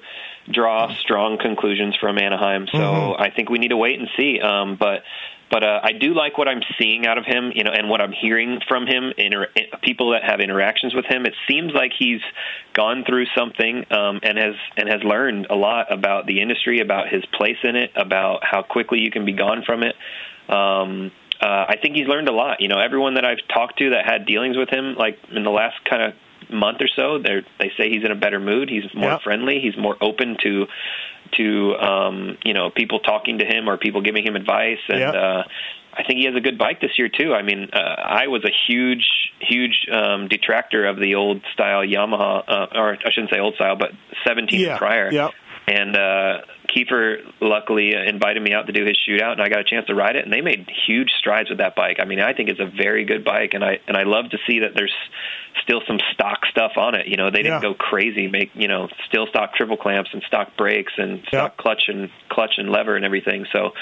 draw 0.50 0.94
strong 0.96 1.38
conclusions 1.38 1.96
from 1.96 2.18
Anaheim. 2.18 2.68
So 2.68 2.78
Mhm. 2.78 3.20
I 3.20 3.30
think 3.30 3.50
we 3.50 3.58
need 3.58 3.68
to 3.68 3.76
wait 3.76 3.98
and 3.98 4.08
see. 4.16 4.40
Um, 4.40 4.76
but 4.76 5.04
but 5.50 5.62
uh, 5.62 5.80
I 5.84 5.92
do 5.92 6.14
like 6.14 6.36
what 6.36 6.48
I'm 6.48 6.62
seeing 6.78 7.06
out 7.06 7.16
of 7.16 7.26
him, 7.26 7.52
you 7.54 7.62
know, 7.62 7.70
and 7.70 7.88
what 7.88 8.00
I'm 8.00 8.10
hearing 8.12 8.60
from 8.66 8.86
him. 8.86 9.12
Inter- 9.16 9.50
people 9.82 10.10
that 10.10 10.24
have 10.24 10.40
interactions 10.40 10.94
with 10.94 11.04
him, 11.04 11.26
it 11.26 11.34
seems 11.46 11.72
like 11.72 11.92
he's 11.96 12.22
gone 12.72 13.04
through 13.04 13.26
something 13.36 13.86
um, 13.92 14.20
and 14.22 14.36
has 14.36 14.54
and 14.76 14.88
has 14.88 15.02
learned 15.04 15.46
a 15.50 15.54
lot 15.54 15.92
about 15.92 16.26
the 16.26 16.40
industry, 16.40 16.80
about 16.80 17.08
his 17.08 17.24
place 17.26 17.58
in 17.62 17.76
it, 17.76 17.92
about 17.94 18.42
how 18.42 18.62
quickly 18.62 19.00
you 19.00 19.10
can 19.10 19.24
be 19.24 19.32
gone 19.32 19.62
from 19.64 19.82
it. 19.84 19.94
Um, 20.48 21.12
uh, 21.40 21.66
I 21.68 21.76
think 21.80 21.94
he's 21.94 22.08
learned 22.08 22.28
a 22.28 22.32
lot. 22.32 22.60
You 22.60 22.68
know, 22.68 22.80
everyone 22.80 23.14
that 23.14 23.24
I've 23.24 23.46
talked 23.48 23.78
to 23.78 23.90
that 23.90 24.06
had 24.06 24.26
dealings 24.26 24.56
with 24.56 24.70
him, 24.70 24.94
like 24.96 25.18
in 25.30 25.44
the 25.44 25.50
last 25.50 25.76
kind 25.84 26.02
of 26.02 26.14
month 26.50 26.78
or 26.80 26.88
so, 26.94 27.18
they 27.18 27.42
they 27.58 27.70
say 27.76 27.88
he's 27.90 28.04
in 28.04 28.10
a 28.10 28.16
better 28.16 28.40
mood. 28.40 28.68
He's 28.68 28.84
more 28.94 29.10
Yep. 29.12 29.22
friendly. 29.22 29.60
He's 29.60 29.76
more 29.76 29.96
open 30.00 30.36
to 30.42 30.66
to 31.38 31.74
um, 31.76 32.38
you 32.44 32.54
know 32.54 32.70
people 32.70 33.00
talking 33.00 33.38
to 33.38 33.44
him 33.44 33.68
or 33.68 33.76
people 33.76 34.02
giving 34.02 34.26
him 34.26 34.36
advice. 34.36 34.78
And 34.88 35.00
Yep. 35.00 35.14
uh, 35.14 35.42
I 35.96 36.02
think 36.02 36.18
he 36.18 36.24
has 36.26 36.34
a 36.34 36.40
good 36.40 36.58
bike 36.58 36.80
this 36.80 36.98
year 36.98 37.08
too. 37.08 37.32
I 37.34 37.42
mean, 37.42 37.68
uh, 37.72 37.78
I 37.78 38.26
was 38.26 38.44
a 38.44 38.50
huge 38.68 39.06
huge 39.40 39.86
um, 39.92 40.28
detractor 40.28 40.86
of 40.86 40.98
the 40.98 41.14
old 41.14 41.42
style 41.52 41.82
Yamaha, 41.82 42.42
uh, 42.48 42.66
or 42.74 42.96
I 43.04 43.10
shouldn't 43.12 43.32
say 43.32 43.38
old 43.40 43.54
style, 43.56 43.76
but 43.76 43.90
17 44.26 44.60
Yeah. 44.60 44.78
prior. 44.78 45.10
Yep. 45.12 45.30
And 45.66 45.96
uh, 45.96 46.38
Keefer 46.74 47.18
luckily 47.40 47.94
uh, 47.94 48.02
invited 48.02 48.42
me 48.42 48.52
out 48.52 48.66
to 48.66 48.72
do 48.72 48.84
his 48.84 48.98
shootout, 49.08 49.32
and 49.32 49.40
I 49.42 49.48
got 49.48 49.60
a 49.60 49.64
chance 49.64 49.86
to 49.86 49.94
ride 49.94 50.16
it. 50.16 50.24
And 50.24 50.32
they 50.32 50.40
made 50.40 50.66
huge 50.86 51.10
strides 51.18 51.48
with 51.48 51.58
that 51.58 51.76
bike. 51.76 51.98
I 52.00 52.04
mean, 52.04 52.20
I 52.20 52.32
think 52.32 52.48
it's 52.48 52.60
a 52.60 52.66
very 52.66 53.04
good 53.04 53.24
bike, 53.24 53.54
and 53.54 53.64
I 53.64 53.78
and 53.86 53.96
I 53.96 54.02
love 54.02 54.30
to 54.30 54.38
see 54.46 54.60
that 54.60 54.72
there's 54.74 54.92
still 55.62 55.80
some 55.86 55.98
stock 56.12 56.40
stuff 56.50 56.72
on 56.76 56.94
it. 56.94 57.06
You 57.06 57.16
know, 57.16 57.30
they 57.30 57.42
didn't 57.42 57.62
Yeah. 57.62 57.70
go 57.70 57.74
crazy, 57.74 58.26
make 58.28 58.50
you 58.54 58.68
know 58.68 58.88
still 59.08 59.26
stock 59.28 59.54
triple 59.54 59.76
clamps 59.76 60.10
and 60.12 60.22
stock 60.26 60.56
brakes 60.56 60.92
and 60.98 61.22
stock 61.28 61.56
clutch 61.56 61.84
and 61.88 62.10
clutch 62.28 62.54
and 62.58 62.70
lever 62.70 62.96
and 62.96 63.04
everything. 63.04 63.46
So 63.52 63.72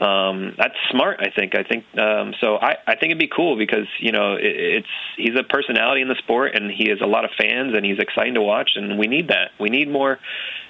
um 0.00 0.54
that's 0.58 0.74
smart 0.90 1.20
i 1.20 1.30
think. 1.30 1.54
I 1.54 1.62
think 1.62 1.84
um 1.98 2.34
so 2.40 2.56
i 2.56 2.76
i 2.86 2.96
think 2.96 3.10
it'd 3.10 3.18
be 3.18 3.30
cool 3.34 3.56
because 3.56 3.86
you 3.98 4.12
know 4.12 4.34
it, 4.34 4.44
it's 4.84 4.94
he's 5.16 5.34
a 5.38 5.42
personality 5.42 6.02
in 6.02 6.08
the 6.08 6.16
sport 6.16 6.54
and 6.54 6.70
he 6.70 6.90
has 6.90 7.00
a 7.00 7.06
lot 7.06 7.24
of 7.24 7.30
fans 7.38 7.74
and 7.74 7.84
he's 7.84 7.98
exciting 7.98 8.34
to 8.34 8.42
watch 8.42 8.72
and 8.76 8.98
we 8.98 9.06
need 9.06 9.28
that. 9.28 9.52
We 9.58 9.70
need 9.70 9.90
more 9.90 10.18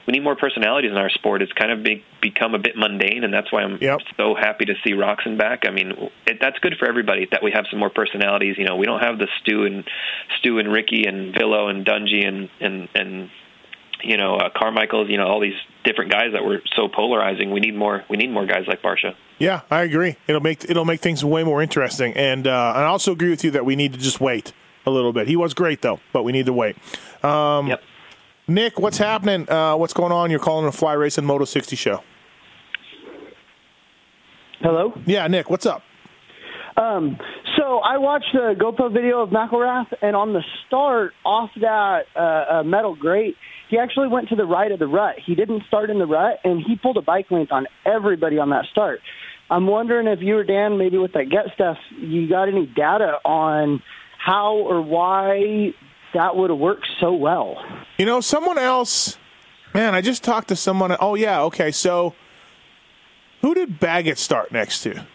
we 0.07 0.13
need 0.13 0.23
more 0.23 0.37
personalities 0.37 0.93
in 0.93 0.97
our 0.97 1.11
sport. 1.11 1.43
It's 1.43 1.53
kind 1.53 1.73
of 1.73 1.83
be, 1.83 2.05
become 2.23 2.55
a 2.55 2.61
bit 2.61 2.77
mundane 2.77 3.25
and 3.25 3.35
that's 3.35 3.51
why 3.51 3.63
i'm 3.63 3.79
so 4.17 4.37
happy 4.37 4.67
to 4.67 4.75
see 4.85 4.93
roczen 4.93 5.37
back. 5.37 5.65
I 5.67 5.73
mean 5.73 6.11
it, 6.27 6.39
that's 6.41 6.59
good 6.61 6.77
for 6.79 6.89
everybody 6.89 7.27
that 7.33 7.43
we 7.43 7.51
have 7.53 7.65
some 7.71 7.81
more 7.81 7.91
personalities. 7.91 8.57
You 8.59 8.65
know 8.67 8.77
we 8.77 8.87
don't 8.87 9.03
have 9.03 9.19
the 9.19 9.29
stu 9.41 9.65
and 9.65 9.85
stu 10.39 10.59
and 10.59 10.73
ricky 10.73 11.05
and 11.07 11.35
villo 11.35 11.69
and 11.69 11.85
dungey 11.85 12.27
and 12.27 12.49
and 12.61 12.89
and 12.95 13.31
you 14.07 14.17
know 14.17 14.37
uh, 14.37 14.49
carmichael's 14.57 15.09
you 15.09 15.17
know 15.17 15.27
all 15.27 15.41
these 15.41 15.55
different 15.85 16.11
guys 16.11 16.33
that 16.33 16.45
were 16.45 16.61
so 16.75 16.89
polarizing 16.89 17.51
we 17.51 17.61
need 17.61 17.77
more 17.77 18.05
we 18.09 18.17
need 18.17 18.31
more 18.31 18.47
guys 18.47 18.65
like 18.67 18.83
barcia 18.83 19.15
Yeah, 19.39 19.63
I 19.71 19.83
agree. 19.83 20.17
It'll 20.27 20.41
make 20.41 20.65
it'll 20.69 20.85
make 20.85 21.01
things 21.01 21.25
way 21.25 21.45
more 21.45 21.63
interesting, 21.63 22.15
and 22.15 22.47
uh, 22.47 22.73
I 22.75 22.85
also 22.85 23.13
agree 23.13 23.31
with 23.31 23.45
you 23.45 23.51
that 23.53 23.65
we 23.65 23.77
need 23.77 23.93
to 23.93 23.99
just 23.99 24.21
wait 24.21 24.53
a 24.87 24.91
little 24.91 25.13
bit. 25.13 25.29
He 25.29 25.37
was 25.37 25.53
great 25.55 25.83
though, 25.83 26.01
but 26.13 26.23
we 26.23 26.33
need 26.33 26.47
to 26.47 26.53
wait. 26.53 26.77
Um, 27.23 27.67
yep. 27.69 27.83
Nick, 28.49 28.79
what's 28.79 28.99
happening? 28.99 29.51
Uh, 29.51 29.77
what's 29.77 29.93
going 29.93 30.13
on? 30.13 30.31
You're 30.31 30.39
calling 30.39 30.67
a 30.67 30.73
Fly 30.73 30.93
Racing 30.93 31.25
Moto 31.25 31.45
60 31.45 31.75
show. 31.75 32.03
Hello. 34.61 34.93
Yeah, 35.05 35.27
Nick, 35.27 35.51
what's 35.51 35.67
up? 35.67 35.83
Um, 36.77 37.19
so 37.57 37.79
I 37.79 37.97
watched 37.99 38.33
the 38.33 38.55
GoPro 38.59 38.93
video 38.93 39.23
of 39.23 39.31
McElrath, 39.31 39.93
and 40.03 40.15
on 40.15 40.33
the 40.33 40.43
start 40.67 41.13
off 41.25 41.51
that 41.61 42.05
uh, 42.15 42.59
uh, 42.61 42.63
metal 42.63 42.95
grate, 42.95 43.37
he 43.69 43.79
actually 43.79 44.09
went 44.09 44.29
to 44.29 44.37
the 44.37 44.45
right 44.45 44.71
of 44.71 44.79
the 44.79 44.87
rut. 44.87 45.17
He 45.25 45.35
didn't 45.35 45.65
start 45.67 45.91
in 45.91 45.99
the 45.99 46.07
rut, 46.07 46.39
and 46.45 46.63
he 46.63 46.77
pulled 46.77 46.97
a 46.97 47.03
bike 47.03 47.31
length 47.31 47.53
on 47.53 47.67
everybody 47.85 48.39
on 48.39 48.51
that 48.51 48.67
start. 48.71 49.01
I'm 49.51 49.67
wondering 49.67 50.07
if 50.07 50.21
you 50.21 50.37
or 50.37 50.45
Dan, 50.45 50.79
maybe 50.79 50.99
with 50.99 51.13
that 51.13 51.31
get 51.31 51.55
stuff, 51.55 51.77
you 51.99 52.29
got 52.29 52.49
any 52.49 52.67
data 52.67 53.19
on 53.25 53.83
how 54.19 54.55
or 54.55 54.83
why 54.83 55.73
that 56.15 56.37
would 56.37 56.51
have 56.51 56.59
worked 56.59 56.87
so 57.01 57.13
well. 57.13 57.57
You 57.99 58.07
know, 58.07 58.21
someone 58.21 58.59
else. 58.59 59.19
Man, 59.75 59.95
I 59.95 60.01
just 60.01 60.25
talked 60.25 60.49
to 60.49 60.57
someone. 60.57 60.97
Oh 60.99 61.15
yeah, 61.15 61.43
okay. 61.43 61.71
So, 61.71 62.15
who 63.43 63.55
did 63.55 63.79
Baggett 63.79 64.19
start 64.19 64.51
next 64.51 64.83
to? 64.83 65.07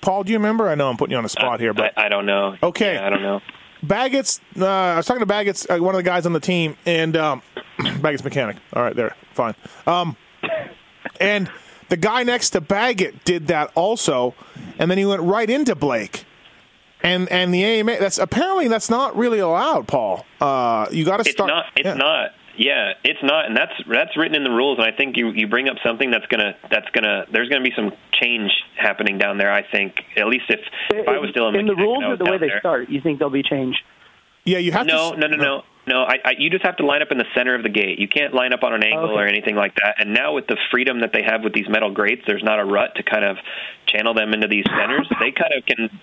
Paul, 0.00 0.24
do 0.24 0.32
you 0.32 0.38
remember? 0.38 0.68
I 0.68 0.74
know 0.74 0.88
I'm 0.88 0.96
putting 0.96 1.12
you 1.12 1.16
on 1.16 1.22
the 1.22 1.28
spot 1.28 1.60
here, 1.60 1.72
but 1.72 1.96
I, 1.96 2.06
I 2.06 2.08
don't 2.08 2.26
know 2.26 2.56
Okay. 2.62 2.94
Yeah, 2.94 3.06
i 3.06 3.10
don't 3.10 3.22
know 3.22 3.40
Baggett's. 3.82 4.40
Uh, 4.58 4.66
I 4.66 4.96
was 4.96 5.06
talking 5.06 5.20
to 5.20 5.26
Baggett's, 5.26 5.66
uh, 5.70 5.78
one 5.78 5.94
of 5.94 5.98
the 5.98 6.02
guys 6.02 6.26
on 6.26 6.32
the 6.32 6.40
team, 6.40 6.76
and 6.84 7.16
um, 7.16 7.42
Baggett's 8.00 8.24
mechanic. 8.24 8.56
All 8.72 8.82
right, 8.82 8.94
there, 8.94 9.14
fine. 9.32 9.54
Um, 9.86 10.16
and 11.20 11.50
the 11.88 11.96
guy 11.96 12.22
next 12.22 12.50
to 12.50 12.60
Baggett 12.60 13.24
did 13.24 13.48
that 13.48 13.70
also, 13.74 14.34
and 14.78 14.90
then 14.90 14.98
he 14.98 15.06
went 15.06 15.22
right 15.22 15.48
into 15.48 15.74
Blake. 15.74 16.24
And 17.00 17.30
and 17.30 17.54
the 17.54 17.62
AMA. 17.64 17.98
That's 18.00 18.18
apparently 18.18 18.66
that's 18.66 18.90
not 18.90 19.16
really 19.16 19.38
allowed, 19.38 19.86
Paul. 19.86 20.26
Uh, 20.40 20.88
you 20.90 21.04
got 21.04 21.18
to 21.18 21.20
it's 21.20 21.30
start. 21.30 21.48
not 21.48 21.66
it's 21.76 21.86
yeah. 21.86 21.94
not 21.94 22.30
yeah 22.56 22.94
it's 23.04 23.22
not 23.22 23.46
and 23.46 23.56
that's 23.56 23.72
that's 23.88 24.16
written 24.16 24.34
in 24.34 24.42
the 24.42 24.50
rules 24.50 24.78
and 24.78 24.86
i 24.86 24.90
think 24.90 25.16
you 25.16 25.30
you 25.30 25.46
bring 25.46 25.68
up 25.68 25.76
something 25.86 26.10
that's 26.10 26.26
gonna 26.26 26.56
that's 26.68 26.88
gonna 26.90 27.24
there's 27.32 27.48
gonna 27.48 27.62
be 27.62 27.72
some 27.76 27.92
change 28.20 28.50
happening 28.76 29.16
down 29.16 29.38
there 29.38 29.52
i 29.52 29.62
think 29.70 29.94
at 30.16 30.26
least 30.26 30.46
if 30.48 30.58
if 30.90 31.06
i 31.06 31.18
was 31.18 31.30
still 31.30 31.48
in, 31.50 31.54
in 31.54 31.66
the 31.66 31.76
rules 31.76 32.02
and 32.02 32.12
or 32.12 32.16
the 32.16 32.24
way 32.24 32.36
they 32.36 32.48
there. 32.48 32.58
start, 32.58 32.88
you 32.88 33.00
think 33.00 33.20
there'll 33.20 33.30
be 33.30 33.44
change? 33.44 33.76
Yeah, 34.44 34.58
you 34.58 34.72
have 34.72 34.86
no, 34.86 35.12
to. 35.12 35.18
no, 35.18 35.26
no, 35.26 35.36
no. 35.36 35.44
No, 35.44 35.62
I, 35.96 36.16
I, 36.24 36.32
you 36.38 36.50
just 36.50 36.64
have 36.64 36.76
to 36.78 36.86
line 36.86 37.02
up 37.02 37.08
in 37.10 37.18
the 37.18 37.24
center 37.34 37.54
of 37.54 37.62
the 37.62 37.68
gate. 37.68 37.98
You 37.98 38.08
can't 38.08 38.34
line 38.34 38.52
up 38.52 38.62
on 38.62 38.74
an 38.74 38.82
angle 38.82 39.10
Okay. 39.10 39.20
or 39.22 39.26
anything 39.26 39.56
like 39.56 39.74
that. 39.76 39.96
And 39.98 40.12
now 40.14 40.34
with 40.34 40.46
the 40.46 40.56
freedom 40.70 41.00
that 41.00 41.12
they 41.12 41.22
have 41.22 41.42
with 41.42 41.52
these 41.52 41.68
metal 41.68 41.90
grates, 41.92 42.22
there's 42.26 42.42
not 42.42 42.58
a 42.60 42.64
rut 42.64 42.94
to 42.96 43.02
kind 43.02 43.24
of 43.24 43.36
channel 43.86 44.14
them 44.14 44.32
into 44.34 44.48
these 44.48 44.64
centers. 44.66 45.08
They 45.20 45.32
kind 45.32 45.52
of 45.56 45.64
can 45.66 46.00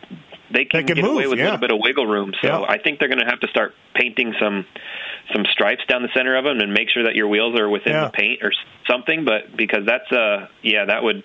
they 0.51 0.65
can, 0.65 0.85
can 0.85 0.95
get 0.95 1.05
away 1.05 1.27
with 1.27 1.37
yeah. 1.39 1.43
a 1.43 1.45
little 1.45 1.59
bit 1.59 1.71
of 1.71 1.79
wiggle 1.81 2.05
room. 2.07 2.33
So 2.41 2.47
Yeah. 2.47 2.61
I 2.67 2.77
think 2.77 2.99
they're 2.99 3.07
going 3.09 3.19
to 3.19 3.25
have 3.25 3.39
to 3.41 3.47
start 3.47 3.73
painting 3.93 4.33
some 4.39 4.65
some 5.33 5.43
stripes 5.51 5.81
down 5.87 6.03
the 6.03 6.09
center 6.15 6.35
of 6.37 6.45
them 6.45 6.59
and 6.59 6.71
make 6.73 6.89
sure 6.89 7.03
that 7.03 7.15
your 7.15 7.27
wheels 7.27 7.59
are 7.59 7.67
within 7.67 7.93
Yeah. 7.93 8.05
the 8.05 8.11
paint 8.11 8.43
or 8.43 8.51
something. 8.89 9.25
But 9.25 9.55
because 9.57 9.85
that's 9.85 10.11
uh 10.11 10.47
yeah 10.61 10.85
that 10.85 11.03
would 11.03 11.23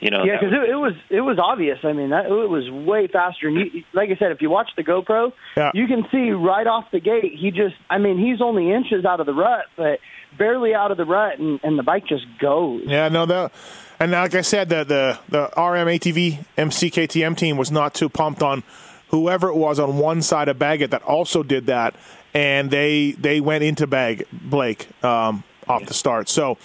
you 0.00 0.10
know 0.10 0.24
Yeah, 0.24 0.38
because 0.40 0.52
it, 0.54 0.70
it 0.70 0.76
was 0.76 0.94
it 1.10 1.20
was 1.20 1.38
obvious. 1.38 1.78
I 1.84 1.92
mean, 1.92 2.10
that, 2.10 2.26
it 2.26 2.30
was 2.48 2.68
way 2.70 3.06
faster. 3.06 3.48
And 3.48 3.56
you, 3.56 3.84
like 3.92 4.10
I 4.10 4.16
said, 4.16 4.32
if 4.32 4.40
you 4.42 4.50
watch 4.50 4.70
the 4.76 4.82
GoPro, 4.84 5.32
Yeah. 5.56 5.70
you 5.74 5.86
can 5.86 6.06
see 6.10 6.30
right 6.30 6.66
off 6.66 6.90
the 6.90 7.00
gate. 7.00 7.34
He 7.38 7.50
just, 7.50 7.74
I 7.88 7.98
mean, 7.98 8.18
he's 8.18 8.40
only 8.40 8.72
inches 8.72 9.04
out 9.04 9.20
of 9.20 9.26
the 9.26 9.34
rut, 9.34 9.66
but 9.76 10.00
barely 10.36 10.74
out 10.74 10.90
of 10.90 10.96
the 10.96 11.04
rut, 11.04 11.38
and, 11.38 11.60
and 11.62 11.78
the 11.78 11.82
bike 11.82 12.06
just 12.06 12.24
goes. 12.38 12.82
Yeah, 12.86 13.08
no, 13.08 13.26
that, 13.26 13.52
and 13.98 14.12
like 14.12 14.34
I 14.34 14.40
said, 14.42 14.68
the 14.68 14.84
the 14.84 15.18
the 15.28 15.42
RM 15.56 15.86
ATV 15.88 16.44
MC 16.56 16.90
KTM 16.90 17.36
team 17.36 17.56
was 17.56 17.70
not 17.70 17.94
too 17.94 18.08
pumped 18.08 18.42
on 18.42 18.62
whoever 19.08 19.48
it 19.48 19.56
was 19.56 19.78
on 19.80 19.98
one 19.98 20.22
side 20.22 20.48
of 20.48 20.58
Baggett 20.58 20.92
that 20.92 21.02
also 21.02 21.42
did 21.42 21.66
that, 21.66 21.94
and 22.32 22.70
they 22.70 23.12
they 23.12 23.40
went 23.40 23.64
into 23.64 23.86
Bag 23.86 24.24
Blake 24.32 24.88
um, 25.04 25.42
off 25.68 25.84
the 25.86 25.94
start. 25.94 26.28
So, 26.28 26.58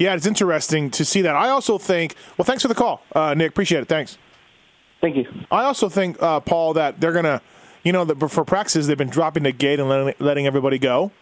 yeah, 0.00 0.14
it's 0.14 0.26
interesting 0.26 0.90
to 0.92 1.04
see 1.04 1.22
that. 1.22 1.36
I 1.36 1.50
also 1.50 1.76
think. 1.78 2.16
Well, 2.38 2.44
thanks 2.44 2.62
for 2.62 2.68
the 2.68 2.74
call, 2.74 3.02
uh, 3.14 3.34
Nick. 3.34 3.50
Appreciate 3.50 3.82
it. 3.82 3.88
Thanks. 3.88 4.16
Thank 5.00 5.16
you. 5.16 5.26
I 5.50 5.64
also 5.64 5.88
think, 5.88 6.20
uh, 6.22 6.40
Paul, 6.40 6.72
that 6.74 7.00
they're 7.00 7.12
gonna, 7.12 7.42
you 7.84 7.92
know, 7.92 8.04
that 8.06 8.30
for 8.30 8.44
practices 8.44 8.86
they've 8.86 8.98
been 8.98 9.10
dropping 9.10 9.42
the 9.42 9.52
gate 9.52 9.78
and 9.78 9.88
letting, 9.88 10.14
letting 10.18 10.46
everybody 10.46 10.78
go 10.78 11.12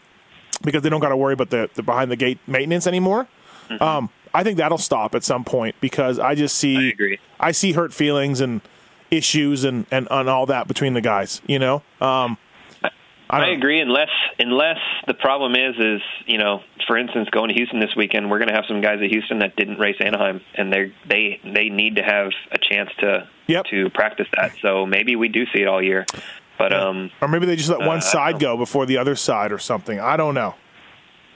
because 0.63 0.83
they 0.83 0.89
don't 0.89 1.01
got 1.01 1.11
to 1.11 1.17
worry 1.17 1.35
about 1.35 1.51
the, 1.51 1.69
the 1.75 1.83
behind 1.83 2.11
the 2.11 2.17
gate 2.17 2.39
maintenance 2.47 2.87
anymore. 2.87 3.27
Um, 3.81 4.11
I 4.33 4.45
think 4.45 4.59
that'll 4.59 4.79
stop 4.79 5.15
at 5.15 5.25
some 5.25 5.45
point 5.45 5.77
because 5.81 6.19
I 6.19 6.35
just 6.35 6.57
see, 6.57 6.77
I 6.77 6.91
agree. 6.91 7.19
I 7.39 7.53
see 7.53 7.73
hurt 7.73 7.93
feelings 7.93 8.41
and 8.41 8.61
issues 9.11 9.65
and, 9.65 9.87
and, 9.91 10.09
and 10.11 10.29
all 10.29 10.47
that 10.47 10.69
between 10.69 10.95
the 10.95 11.01
guys. 11.01 11.43
You 11.47 11.59
know, 11.59 11.83
um, 12.01 12.39
I, 13.31 13.41
don't- 13.47 13.57
agree. 13.59 13.81
Unless 13.81 14.09
unless 14.39 14.79
the 15.07 15.15
problem 15.15 15.55
is 15.55 15.75
is 15.79 16.01
you 16.27 16.39
know, 16.39 16.63
for 16.87 16.97
instance, 16.97 17.29
going 17.31 17.49
to 17.49 17.55
Houston 17.55 17.81
this 17.81 17.95
weekend, 17.97 18.31
we're 18.31 18.39
going 18.39 18.49
to 18.49 18.55
have 18.55 18.65
some 18.67 18.81
guys 18.81 19.01
at 19.03 19.11
Houston 19.11 19.41
that 19.41 19.57
didn't 19.57 19.79
race 19.79 19.97
Anaheim, 20.01 20.41
and 20.55 20.73
they 20.73 20.93
they 21.09 21.41
they 21.45 21.69
need 21.69 21.97
to 21.97 22.03
have 22.03 22.31
a 22.53 22.59
chance 22.59 22.91
to 23.01 23.29
Yep. 23.49 23.65
to 23.71 23.91
practice 23.91 24.27
that. 24.37 24.53
So 24.63 24.85
maybe 24.87 25.17
we 25.17 25.29
do 25.29 25.45
see 25.55 25.63
it 25.63 25.69
all 25.69 25.83
year. 25.83 26.05
But 26.59 26.73
um, 26.75 27.11
or 27.21 27.29
maybe 27.29 27.47
they 27.47 27.57
just 27.57 27.69
let 27.69 27.81
Uh, 27.83 27.87
one 27.87 28.01
don't 28.01 28.03
side 28.03 28.39
go 28.41 28.57
before 28.57 28.85
the 28.87 28.99
other 28.99 29.15
side 29.17 29.53
or 29.53 29.59
something. 29.59 30.01
I 30.01 30.17
don't 30.17 30.35
know. 30.35 30.55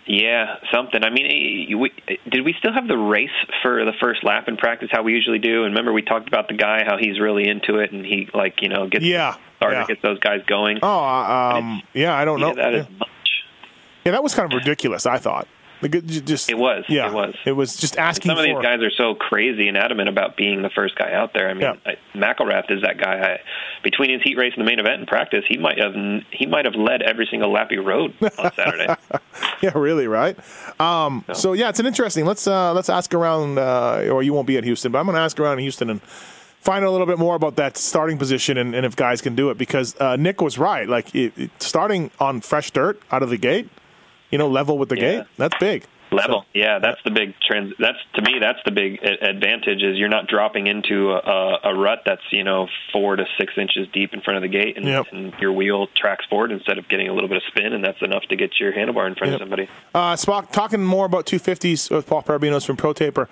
Yeah, 0.06 0.56
something. 0.72 1.04
I 1.04 1.10
mean, 1.10 1.26
eh, 1.70 1.74
we, 1.76 1.92
did 2.28 2.44
we 2.44 2.54
still 2.58 2.72
have 2.72 2.88
the 2.88 2.96
race 2.96 3.30
for 3.62 3.84
the 3.84 3.92
first 4.00 4.24
lap 4.24 4.48
in 4.48 4.56
practice? 4.56 4.88
How 4.90 5.02
we 5.02 5.12
usually 5.12 5.38
do? 5.38 5.64
And 5.64 5.72
remember, 5.72 5.92
we 5.92 6.02
talked 6.02 6.28
about 6.28 6.48
the 6.48 6.54
guy 6.54 6.84
how 6.84 6.96
he's 6.98 7.20
really 7.20 7.48
into 7.48 7.78
it, 7.78 7.92
and 7.92 8.04
he 8.04 8.28
like 8.34 8.62
you 8.62 8.68
know 8.68 8.88
gets 8.88 9.04
Yeah, 9.04 9.36
started, 9.56 9.76
yeah. 9.76 9.86
gets 9.86 10.02
those 10.02 10.18
guys 10.18 10.42
going. 10.46 10.80
Oh, 10.82 11.04
um, 11.04 11.82
yeah, 11.92 12.16
I 12.16 12.24
don't 12.24 12.40
know. 12.40 12.54
That 12.54 12.72
yeah. 12.72 12.80
is 12.80 12.86
much. 12.98 13.08
Yeah, 14.04 14.12
that 14.12 14.22
was 14.22 14.34
kind 14.34 14.52
of 14.52 14.56
ridiculous. 14.56 15.06
I 15.06 15.18
thought. 15.18 15.46
Like, 15.82 16.06
just 16.06 16.48
It 16.48 16.56
was. 16.56 16.84
Yeah, 16.88 17.08
It 17.08 17.12
was. 17.12 17.34
It 17.44 17.52
was 17.52 17.76
just 17.76 17.96
And 17.96 18.04
asking 18.04 18.30
some 18.30 18.38
of 18.38 18.44
these 18.44 18.58
guys 18.62 18.80
are 18.80 18.90
so 18.90 19.14
crazy 19.14 19.68
and 19.68 19.76
adamant 19.76 20.08
about 20.08 20.36
being 20.36 20.62
the 20.62 20.70
first 20.70 20.96
guy 20.96 21.12
out 21.12 21.34
there. 21.34 21.50
I 21.50 21.54
mean, 21.54 21.62
Yeah. 21.62 21.74
I, 21.84 21.96
McElrath 22.16 22.70
is 22.70 22.82
that 22.82 22.98
guy. 22.98 23.18
I, 23.20 23.40
between 23.82 24.10
his 24.10 24.22
heat 24.22 24.38
race 24.38 24.52
and 24.56 24.64
the 24.64 24.70
main 24.70 24.78
event 24.78 25.00
in 25.00 25.06
practice, 25.06 25.44
he 25.48 25.58
might 25.58 25.78
have 25.78 25.94
he 26.30 26.46
might 26.46 26.64
have 26.64 26.74
led 26.74 27.02
every 27.02 27.26
single 27.30 27.52
lap 27.52 27.68
he 27.70 27.78
rode 27.78 28.14
on 28.38 28.52
Saturday. 28.56 28.94
Yeah, 29.60 29.76
really, 29.76 30.06
right? 30.06 30.38
Um, 30.80 31.24
so 31.32 31.52
yeah, 31.52 31.68
it's 31.68 31.80
an 31.80 31.86
interesting. 31.86 32.24
Let's 32.24 32.46
uh, 32.46 32.72
let's 32.72 32.88
ask 32.88 33.12
around, 33.14 33.58
uh, 33.58 34.08
or 34.10 34.22
you 34.22 34.32
won't 34.32 34.46
be 34.46 34.56
at 34.56 34.64
Houston, 34.64 34.92
but 34.92 34.98
I'm 34.98 35.06
going 35.06 35.16
to 35.16 35.20
ask 35.20 35.38
around 35.38 35.54
in 35.54 35.60
Houston 35.60 35.90
and 35.90 36.00
find 36.62 36.84
out 36.84 36.88
a 36.88 36.92
little 36.92 37.06
bit 37.08 37.18
more 37.18 37.34
about 37.34 37.56
that 37.56 37.76
starting 37.76 38.18
position 38.18 38.56
and, 38.56 38.74
and 38.74 38.86
if 38.86 38.94
guys 38.94 39.20
can 39.20 39.34
do 39.34 39.50
it 39.50 39.58
because 39.58 39.96
uh, 40.00 40.14
Nick 40.14 40.40
was 40.40 40.58
right. 40.58 40.88
Like 40.88 41.12
it, 41.14 41.32
it, 41.36 41.50
starting 41.60 42.10
on 42.20 42.40
fresh 42.40 42.70
dirt 42.70 43.00
out 43.10 43.22
of 43.22 43.30
the 43.30 43.36
gate, 43.36 43.68
you 44.32 44.38
know, 44.38 44.48
level 44.48 44.78
with 44.78 44.88
the 44.88 44.96
Yeah. 44.96 45.12
gate, 45.18 45.24
that's 45.36 45.56
big. 45.60 45.84
Level, 46.10 46.44
yeah, 46.52 46.78
that's 46.78 47.00
the 47.06 47.10
big 47.10 47.32
trans. 47.40 47.72
That's 47.78 47.96
to 48.16 48.20
me, 48.22 48.38
that's 48.38 48.58
the 48.66 48.70
big 48.70 48.98
a- 49.02 49.30
advantage 49.30 49.82
is 49.82 49.96
you're 49.96 50.10
not 50.10 50.26
dropping 50.26 50.66
into 50.66 51.10
a, 51.10 51.16
a, 51.16 51.58
a 51.70 51.74
rut 51.74 52.00
that's 52.04 52.20
you 52.32 52.44
know 52.44 52.68
four 52.92 53.16
to 53.16 53.24
six 53.38 53.54
inches 53.56 53.88
deep 53.94 54.12
in 54.12 54.20
front 54.20 54.36
of 54.36 54.42
the 54.42 54.48
gate, 54.48 54.76
and, 54.76 54.84
Yep. 54.84 55.06
and 55.12 55.32
your 55.40 55.52
wheel 55.52 55.86
tracks 55.96 56.26
forward 56.28 56.52
instead 56.52 56.76
of 56.76 56.86
getting 56.90 57.08
a 57.08 57.14
little 57.14 57.28
bit 57.30 57.38
of 57.38 57.42
spin, 57.48 57.72
and 57.72 57.82
that's 57.82 58.02
enough 58.02 58.24
to 58.28 58.36
get 58.36 58.60
your 58.60 58.72
handlebar 58.74 59.06
in 59.06 59.14
front 59.14 59.32
Yep. 59.32 59.34
of 59.34 59.38
somebody. 59.40 59.68
Uh, 59.94 60.12
Spock, 60.14 60.50
talking 60.52 60.84
more 60.84 61.06
about 61.06 61.24
250s 61.24 61.90
with 61.90 62.06
Paul 62.06 62.22
Perebijnos 62.22 62.66
from 62.66 62.76
Pro 62.76 62.92
Taper. 62.92 63.26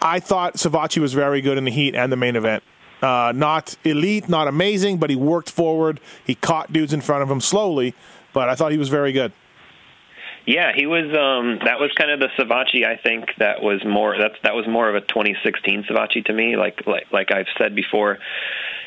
I 0.00 0.18
thought 0.20 0.54
Savatgy 0.54 0.98
was 1.02 1.12
very 1.12 1.42
good 1.42 1.58
in 1.58 1.64
the 1.64 1.70
heat 1.70 1.94
and 1.94 2.10
the 2.10 2.16
main 2.16 2.34
event. 2.36 2.62
Uh, 3.02 3.30
not 3.36 3.76
elite, 3.84 4.26
not 4.26 4.48
amazing, 4.48 4.96
but 4.96 5.10
he 5.10 5.16
worked 5.16 5.50
forward. 5.50 6.00
He 6.24 6.34
caught 6.34 6.72
dudes 6.72 6.94
in 6.94 7.02
front 7.02 7.22
of 7.22 7.30
him 7.30 7.42
slowly, 7.42 7.94
but 8.32 8.48
I 8.48 8.54
thought 8.54 8.72
he 8.72 8.78
was 8.78 8.88
very 8.88 9.12
good. 9.12 9.32
Yeah, 10.46 10.70
he 10.74 10.86
was. 10.86 11.10
Um, 11.10 11.58
that 11.66 11.80
was 11.80 11.90
kind 11.98 12.10
of 12.12 12.20
the 12.20 12.28
Savatgy. 12.38 12.86
I 12.86 12.96
think 13.02 13.30
that 13.38 13.62
was 13.62 13.84
more. 13.84 14.16
That's 14.16 14.36
that 14.44 14.54
was 14.54 14.64
more 14.68 14.88
of 14.88 14.94
a 14.94 15.00
2016 15.00 15.86
Savatgy 15.90 16.24
to 16.26 16.32
me. 16.32 16.56
Like 16.56 16.86
like 16.86 17.10
like 17.12 17.32
I've 17.34 17.50
said 17.58 17.74
before, 17.74 18.18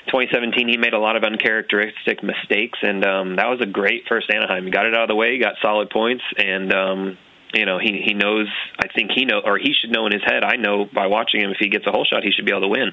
2017 0.07 0.70
he 0.70 0.78
made 0.78 0.93
a 0.93 0.99
lot 0.99 1.18
of 1.18 1.26
uncharacteristic 1.26 2.24
mistakes, 2.24 2.80
and 2.82 3.05
um, 3.05 3.36
that 3.36 3.47
was 3.47 3.60
a 3.60 3.66
great 3.66 4.03
first 4.07 4.32
Anaheim. 4.32 4.64
He 4.64 4.72
got 4.72 4.86
it 4.86 4.95
out 4.95 5.03
of 5.03 5.10
the 5.10 5.16
way, 5.16 5.38
got 5.38 5.55
solid 5.62 5.89
points, 5.89 6.24
and 6.38 6.74
um, 6.74 7.18
you 7.53 7.66
know 7.66 7.78
he 7.78 8.03
he 8.07 8.14
knows. 8.14 8.47
I 8.80 8.88
think 8.88 9.12
he 9.14 9.26
know 9.26 9.41
or 9.43 9.57
he 9.57 9.74
should 9.74 9.91
know 9.91 10.05
in 10.05 10.14
his 10.14 10.24
head. 10.24 10.45
I 10.45 10.55
know 10.55 10.86
by 10.86 11.07
watching 11.07 11.41
him 11.41 11.51
if 11.51 11.57
he 11.60 11.68
gets 11.68 11.86
a 11.86 11.91
whole 11.91 12.05
shot, 12.05 12.24
he 12.24 12.32
should 12.32 12.45
be 12.45 12.53
able 12.53 12.62
to 12.62 12.68
win. 12.70 12.91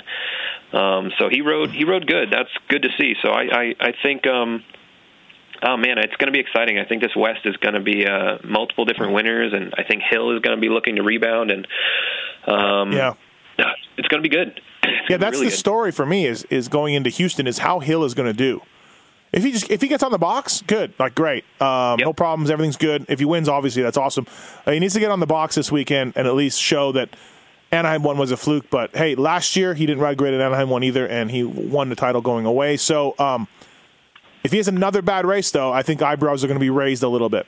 Um, 0.73 1.13
so 1.21 1.29
he 1.31 1.41
rode 1.41 1.71
he 1.71 1.85
rode 1.85 2.09
good. 2.09 2.33
That's 2.33 2.51
good 2.69 2.83
to 2.83 2.89
see. 2.99 3.15
So 3.23 3.31
I 3.31 3.43
I, 3.43 3.75
I 3.79 3.93
think. 4.03 4.27
Um, 4.27 4.65
Oh 5.63 5.77
man, 5.77 5.99
it's 5.99 6.15
going 6.17 6.27
to 6.27 6.33
be 6.33 6.41
exciting. 6.41 6.79
I 6.79 6.85
think 6.85 7.03
this 7.03 7.15
West 7.17 7.41
is 7.45 7.57
going 7.59 7.75
to 7.75 7.81
be 7.81 8.07
uh, 8.07 8.39
multiple 8.45 8.85
different 8.85 9.13
winners, 9.13 9.53
and 9.53 9.75
I 9.79 9.83
think 9.85 10.03
Hill 10.09 10.35
is 10.37 10.41
going 10.43 10.57
to 10.57 10.61
be 10.61 10.69
looking 10.69 10.97
to 10.97 11.03
rebound, 11.03 11.51
and 11.51 11.67
um, 12.47 12.93
Yeah. 12.93 13.15
it's 13.97 14.09
going 14.09 14.23
to 14.23 14.29
be 14.29 14.35
good. 14.35 14.61
It's 14.89 15.11
Yeah, 15.11 15.17
that's 15.17 15.35
really 15.35 15.47
the 15.47 15.51
good. 15.51 15.59
story 15.59 15.91
for 15.93 16.07
me. 16.07 16.27
Is 16.27 16.45
is 16.45 16.69
going 16.69 16.95
into 16.95 17.11
Houston 17.11 17.47
is 17.49 17.59
how 17.59 17.81
Hill 17.81 18.05
is 18.05 18.15
going 18.15 18.27
to 18.29 18.33
do. 18.33 18.63
If 19.33 19.43
he 19.43 19.51
just 19.51 19.69
if 19.71 19.83
he 19.83 19.89
gets 19.89 20.03
on 20.05 20.13
the 20.13 20.19
box, 20.19 20.63
good, 20.67 20.95
like 20.99 21.15
great, 21.15 21.45
um, 21.61 21.99
no 21.99 22.13
problems, 22.13 22.51
everything's 22.51 22.77
good. 22.77 23.05
If 23.09 23.19
he 23.19 23.25
wins, 23.25 23.49
obviously 23.49 23.83
that's 23.83 23.97
awesome. 23.97 24.27
Uh, 24.65 24.71
he 24.73 24.79
needs 24.79 24.95
to 24.95 25.01
get 25.01 25.11
on 25.11 25.19
the 25.21 25.27
box 25.27 25.57
this 25.57 25.73
weekend 25.73 26.13
and 26.17 26.27
at 26.29 26.35
least 26.35 26.61
show 26.61 26.93
that 26.93 27.11
Anaheim 27.73 28.03
one 28.05 28.17
was 28.17 28.31
a 28.31 28.37
fluke. 28.37 28.71
But 28.71 28.95
hey, 28.97 29.17
last 29.17 29.57
year 29.57 29.75
he 29.75 29.87
didn't 29.87 30.03
ride 30.03 30.17
great 30.19 30.35
at 30.35 30.41
Anaheim 30.41 30.71
one 30.71 30.85
either, 30.85 31.07
and 31.07 31.31
he 31.33 31.43
won 31.43 31.89
the 31.89 31.97
title 31.97 32.21
going 32.21 32.47
away. 32.47 32.77
So 32.77 33.15
um, 33.19 33.49
if 34.47 34.53
he 34.53 34.57
has 34.59 34.69
another 34.69 35.03
bad 35.03 35.27
race, 35.27 35.51
though, 35.51 35.73
I 35.73 35.83
think 35.83 36.01
eyebrows 36.01 36.43
are 36.43 36.47
going 36.47 36.59
to 36.59 36.65
be 36.65 36.71
raised 36.71 37.03
a 37.03 37.09
little 37.09 37.29
bit. 37.29 37.47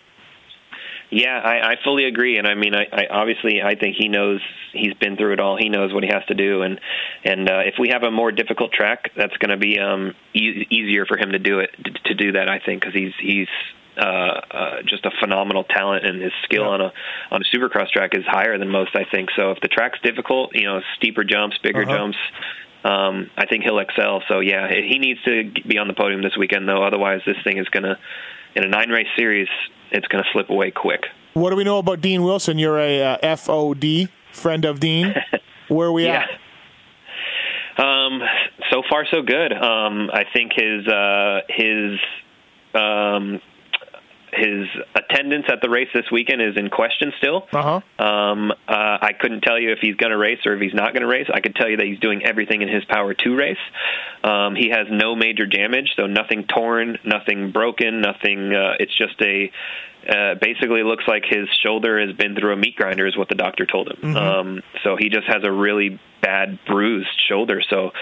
Yeah, 1.11 1.39
I, 1.43 1.71
I 1.73 1.77
fully 1.85 2.05
agree, 2.05 2.37
and 2.37 2.47
I 2.47 2.55
mean, 2.55 2.75
I, 2.75 2.85
I 2.93 3.07
obviously 3.11 3.63
I 3.63 3.77
think 3.77 3.97
he 3.99 4.09
knows 4.09 4.43
he's 4.75 4.93
been 4.95 5.17
through 5.17 5.33
it 5.33 5.41
all. 5.41 5.57
He 5.57 5.71
knows 5.71 5.91
what 5.95 6.03
he 6.03 6.11
has 6.13 6.23
to 6.27 6.35
do, 6.35 6.61
and 6.61 6.79
and 7.25 7.49
uh, 7.49 7.61
if 7.65 7.77
we 7.81 7.89
have 7.89 8.03
a 8.03 8.11
more 8.11 8.31
difficult 8.31 8.73
track, 8.73 9.11
that's 9.17 9.35
going 9.39 9.49
to 9.51 9.57
be 9.57 9.79
um, 9.79 10.15
e- 10.35 10.67
easier 10.69 11.07
for 11.07 11.17
him 11.17 11.33
to 11.33 11.39
do 11.39 11.61
it 11.61 11.71
to, 11.83 11.91
to 12.09 12.15
do 12.15 12.33
that. 12.33 12.51
I 12.51 12.59
think 12.59 12.83
because 12.83 12.95
he's 12.95 13.15
he's 13.19 13.49
uh, 13.97 14.03
uh, 14.05 14.83
just 14.87 15.07
a 15.07 15.11
phenomenal 15.19 15.65
talent, 15.65 16.05
and 16.05 16.21
his 16.21 16.33
skill 16.45 16.65
on 16.65 16.83
a 16.83 16.93
on 17.31 17.41
a 17.41 17.57
supercross 17.57 17.89
track 17.89 18.11
is 18.13 18.25
higher 18.27 18.59
than 18.59 18.69
most. 18.69 18.95
I 18.95 19.05
think 19.11 19.31
so. 19.35 19.53
If 19.53 19.61
the 19.63 19.69
track's 19.69 20.01
difficult, 20.03 20.55
you 20.55 20.65
know, 20.65 20.81
steeper 20.99 21.25
jumps, 21.25 21.57
bigger 21.63 21.85
Uh-huh. 21.85 21.97
jumps. 21.97 22.19
Um, 22.85 23.31
I 23.37 23.47
think 23.47 23.65
he'll 23.65 23.79
excel. 23.81 24.23
So 24.29 24.41
yeah, 24.41 24.69
he 24.69 24.99
needs 24.99 25.21
to 25.25 25.51
be 25.67 25.79
on 25.79 25.89
the 25.89 25.95
podium 25.95 26.23
this 26.23 26.37
weekend, 26.39 26.69
though. 26.69 26.83
Otherwise, 26.85 27.21
this 27.27 27.37
thing 27.45 27.59
is 27.59 27.69
going 27.71 27.83
to, 27.83 27.99
in 28.55 28.65
a 28.65 28.69
nine 28.69 28.89
race 28.91 29.09
series, 29.17 29.49
it's 29.91 30.07
going 30.09 30.23
to 30.23 30.31
slip 30.33 30.49
away 30.51 30.71
quick. 30.71 31.03
What 31.35 31.51
do 31.51 31.57
we 31.57 31.65
know 31.65 31.79
about 31.79 32.01
Dean 32.01 32.23
Wilson? 32.23 32.59
You're 32.59 32.79
a 32.79 33.03
uh, 33.03 33.19
FOD 33.37 34.09
friend 34.33 34.65
of 34.65 34.81
Dean. 34.81 35.15
Where 35.69 35.89
are 35.89 35.93
we 35.93 36.05
Yeah. 36.07 36.25
at? 37.79 37.85
Um, 37.85 38.21
so 38.73 38.83
far, 38.91 39.07
so 39.11 39.23
good. 39.23 39.53
Um, 39.53 40.11
I 40.13 40.25
think 40.33 40.53
his 40.57 40.87
uh, 40.89 41.41
his 41.49 42.01
um, 42.75 43.41
his 44.33 44.67
attendance 44.95 45.47
at 45.51 45.61
the 45.61 45.71
race 45.71 45.89
this 45.95 46.11
weekend 46.11 46.43
is 46.43 46.57
in 46.57 46.71
question 46.71 47.13
still. 47.19 47.47
Uh 47.53 47.81
huh. 47.99 48.05
Um, 48.05 48.51
uh, 48.51 48.55
I 48.69 49.13
couldn't 49.19 49.43
tell 49.43 49.59
you 49.59 49.73
if 49.73 49.79
he's 49.81 49.97
going 49.97 50.11
to 50.11 50.19
race 50.19 50.41
or 50.47 50.55
if 50.55 50.61
he's 50.61 50.75
not 50.75 50.93
going 50.93 51.03
to 51.03 51.09
race. 51.09 51.29
I 51.33 51.41
could 51.41 51.55
tell 51.55 51.69
you 51.69 51.77
that 51.79 51.87
he's 51.87 51.99
doing 52.01 52.25
everything 52.25 52.63
in 52.63 52.69
his 52.69 52.85
power 52.85 53.15
to 53.15 53.37
race. 53.37 53.57
Um, 54.25 54.55
he 54.55 54.71
has 54.71 54.87
no 54.91 55.15
major 55.15 55.47
damage, 55.47 55.93
so 55.97 56.07
nothing 56.07 56.45
torn, 56.45 56.99
nothing 57.05 57.53
broken, 57.53 58.01
nothing. 58.01 58.55
Uh, 58.55 58.75
it's 58.79 58.97
just 58.97 59.21
a 59.21 59.51
uh, 60.09 60.35
basically 60.41 60.83
looks 60.83 61.05
like 61.07 61.25
his 61.29 61.49
shoulder 61.65 62.01
has 62.01 62.15
been 62.17 62.35
through 62.35 62.53
a 62.53 62.57
meat 62.57 62.77
grinder, 62.77 63.07
is 63.07 63.17
what 63.17 63.29
the 63.29 63.35
doctor 63.35 63.67
told 63.67 63.89
him. 63.89 64.15
Mhm. 64.15 64.17
Um, 64.17 64.63
so 64.85 64.97
he 64.97 65.09
just 65.09 65.27
has 65.27 65.43
a 65.45 65.53
really 65.53 65.99
bad 66.21 66.59
bruised 66.67 67.21
shoulder. 67.29 67.63
So 67.69 67.93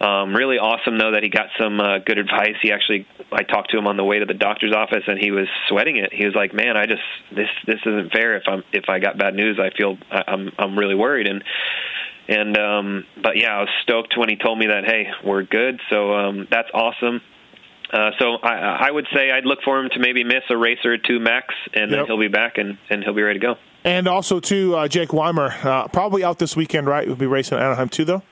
um, 0.00 0.34
really 0.34 0.58
awesome 0.58 0.98
though 0.98 1.12
that 1.12 1.22
he 1.22 1.28
got 1.28 1.48
some 1.58 1.80
uh, 1.80 1.98
good 1.98 2.18
advice. 2.18 2.56
He 2.62 2.72
actually, 2.72 3.06
I 3.32 3.42
talked 3.42 3.70
to 3.70 3.78
him 3.78 3.86
on 3.86 3.96
the 3.96 4.04
way 4.04 4.18
to 4.18 4.26
the 4.26 4.34
doctor's 4.34 4.72
office, 4.72 5.04
and 5.06 5.18
he 5.18 5.30
was 5.30 5.48
sweating 5.68 5.96
it. 5.96 6.12
He 6.12 6.24
was 6.24 6.34
like, 6.34 6.54
"Man, 6.54 6.76
I 6.76 6.86
just 6.86 7.02
this 7.34 7.48
this 7.66 7.80
isn't 7.84 8.12
fair. 8.12 8.36
If 8.36 8.44
I'm 8.46 8.62
if 8.72 8.88
I 8.88 8.98
got 8.98 9.18
bad 9.18 9.34
news, 9.34 9.58
I 9.58 9.70
feel 9.76 9.98
I, 10.10 10.22
I'm 10.28 10.52
I'm 10.58 10.78
really 10.78 10.94
worried." 10.94 11.26
And 11.26 11.42
and 12.28 12.56
um, 12.56 13.04
but 13.22 13.36
yeah, 13.36 13.56
I 13.56 13.60
was 13.60 13.68
stoked 13.82 14.16
when 14.16 14.28
he 14.28 14.36
told 14.36 14.58
me 14.58 14.66
that 14.66 14.84
hey, 14.84 15.08
we're 15.24 15.42
good. 15.42 15.80
So 15.90 16.14
um, 16.14 16.46
that's 16.50 16.68
awesome. 16.72 17.20
Uh, 17.94 18.10
so 18.18 18.34
I, 18.42 18.88
I 18.88 18.90
would 18.90 19.06
say 19.14 19.30
I'd 19.30 19.44
look 19.44 19.60
for 19.64 19.78
him 19.78 19.88
to 19.90 20.00
maybe 20.00 20.24
miss 20.24 20.42
a 20.50 20.56
race 20.56 20.84
or 20.84 20.98
two 20.98 21.20
max, 21.20 21.54
and 21.72 21.92
then 21.92 22.04
he'll 22.06 22.18
be 22.18 22.26
back 22.26 22.58
and, 22.58 22.76
and 22.90 23.04
he'll 23.04 23.14
be 23.14 23.22
ready 23.22 23.38
to 23.38 23.46
go. 23.46 23.54
And 23.84 24.08
also, 24.08 24.40
too, 24.40 24.74
uh, 24.74 24.88
Jake 24.88 25.12
Weimer, 25.12 25.54
uh, 25.62 25.86
probably 25.88 26.24
out 26.24 26.40
this 26.40 26.56
weekend, 26.56 26.88
right? 26.88 27.06
We'll 27.06 27.14
be 27.14 27.26
racing 27.26 27.58
at 27.58 27.62
Anaheim, 27.62 27.88
too, 27.88 28.04
though? 28.04 28.22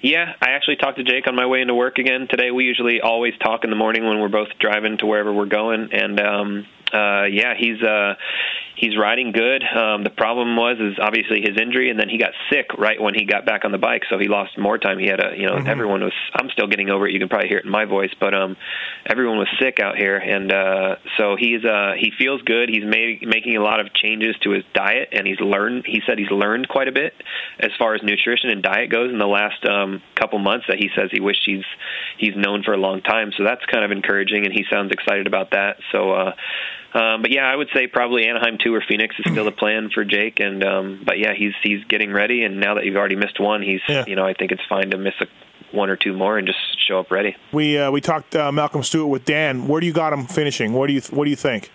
Yeah, 0.00 0.34
I 0.40 0.50
actually 0.50 0.76
talked 0.76 0.98
to 0.98 1.04
Jake 1.04 1.26
on 1.26 1.34
my 1.34 1.46
way 1.46 1.60
into 1.60 1.74
work 1.74 1.98
again 1.98 2.28
today. 2.30 2.52
We 2.52 2.64
usually 2.64 3.00
always 3.00 3.34
talk 3.42 3.64
in 3.64 3.70
the 3.70 3.76
morning 3.76 4.04
when 4.04 4.20
we're 4.20 4.28
both 4.28 4.48
driving 4.60 4.98
to 4.98 5.06
wherever 5.06 5.32
we're 5.32 5.46
going, 5.46 5.88
and 5.92 6.20
um, 6.20 6.66
uh, 6.92 7.24
yeah, 7.24 7.54
he's 7.58 7.82
uh, 7.82 8.14
he's 8.76 8.96
riding 8.98 9.32
good. 9.32 9.62
Um, 9.62 10.02
the 10.04 10.10
problem 10.10 10.56
was 10.56 10.78
is 10.80 10.98
obviously 11.00 11.40
his 11.40 11.56
injury, 11.60 11.90
and 11.90 11.98
then 11.98 12.08
he 12.08 12.18
got 12.18 12.32
sick 12.50 12.66
right 12.78 13.00
when 13.00 13.14
he 13.14 13.24
got 13.24 13.46
back 13.46 13.64
on 13.64 13.72
the 13.72 13.78
bike, 13.78 14.02
so 14.10 14.18
he 14.18 14.28
lost 14.28 14.58
more 14.58 14.78
time. 14.78 14.98
He 14.98 15.06
had 15.06 15.20
a 15.24 15.36
you 15.36 15.46
know 15.46 15.56
Mhm. 15.56 15.68
everyone 15.68 16.02
was. 16.02 16.12
I'm 16.34 16.50
still 16.50 16.66
getting 16.66 16.90
over 16.90 17.06
it. 17.06 17.12
You 17.12 17.18
can 17.18 17.28
probably 17.28 17.48
hear 17.48 17.58
it 17.58 17.64
in 17.64 17.70
my 17.70 17.84
voice, 17.84 18.12
but 18.18 18.34
um, 18.34 18.56
everyone 19.06 19.38
was 19.38 19.48
sick 19.60 19.78
out 19.80 19.96
here, 19.96 20.16
and 20.16 20.52
uh, 20.52 20.96
so 21.16 21.36
he's 21.36 21.64
uh, 21.64 21.92
he 21.96 22.10
feels 22.18 22.42
good. 22.42 22.68
He's 22.68 22.84
made, 22.84 23.26
making 23.26 23.56
a 23.56 23.62
lot 23.62 23.80
of 23.80 23.92
changes 23.94 24.36
to 24.42 24.50
his 24.50 24.64
diet, 24.74 25.08
and 25.12 25.26
he's 25.26 25.40
learned. 25.40 25.84
He 25.86 26.02
said 26.06 26.18
he's 26.18 26.30
learned 26.30 26.68
quite 26.68 26.88
a 26.88 26.92
bit 26.92 27.14
as 27.60 27.70
far 27.78 27.94
as 27.94 28.02
nutrition 28.02 28.50
and 28.50 28.62
diet 28.62 28.90
goes 28.90 29.10
in 29.10 29.18
the 29.18 29.26
last 29.26 29.64
um, 29.68 30.02
couple 30.16 30.38
months 30.38 30.66
that 30.68 30.78
he 30.78 30.90
says 30.96 31.08
he 31.12 31.20
wished 31.20 31.42
he's 31.46 31.64
he's 32.18 32.36
known 32.36 32.62
for 32.62 32.72
a 32.74 32.78
long 32.78 33.00
time. 33.00 33.32
So 33.36 33.44
that's 33.44 33.64
kind 33.66 33.84
of 33.84 33.90
encouraging, 33.92 34.44
and 34.44 34.52
he 34.52 34.64
sounds 34.70 34.92
excited 34.92 35.26
about 35.26 35.50
that. 35.52 35.76
So. 35.92 36.12
uh 36.12 36.32
um, 36.94 37.22
but 37.22 37.30
yeah, 37.30 37.44
I 37.44 37.56
would 37.56 37.68
say 37.74 37.86
probably 37.86 38.26
Anaheim 38.26 38.58
two 38.62 38.74
or 38.74 38.82
Phoenix 38.86 39.14
is 39.18 39.30
still 39.32 39.44
the 39.44 39.52
plan 39.52 39.90
for 39.92 40.04
Jake. 40.04 40.40
And 40.40 40.62
um, 40.62 41.02
but 41.04 41.18
yeah, 41.18 41.32
he's 41.36 41.52
he's 41.62 41.84
getting 41.84 42.12
ready. 42.12 42.44
And 42.44 42.60
now 42.60 42.74
that 42.74 42.84
you've 42.84 42.96
already 42.96 43.16
missed 43.16 43.40
one, 43.40 43.62
he's 43.62 43.80
you 44.06 44.16
know 44.16 44.24
I 44.24 44.34
think 44.34 44.52
it's 44.52 44.62
fine 44.68 44.90
to 44.90 44.98
miss 44.98 45.14
a, 45.20 45.26
one 45.74 45.88
or 45.88 45.96
two 45.96 46.12
more 46.12 46.36
and 46.38 46.46
just 46.46 46.58
show 46.86 46.98
up 46.98 47.10
ready. 47.10 47.36
We 47.52 47.78
uh, 47.78 47.90
we 47.90 48.00
talked 48.00 48.36
uh, 48.36 48.52
Malcolm 48.52 48.82
Stewart 48.82 49.08
with 49.08 49.24
Dan. 49.24 49.68
Where 49.68 49.80
do 49.80 49.86
you 49.86 49.92
got 49.92 50.12
him 50.12 50.26
finishing? 50.26 50.72
What 50.74 50.88
do 50.88 50.92
you 50.92 51.00
What 51.10 51.24
do 51.24 51.30
you 51.30 51.36
think? 51.36 51.70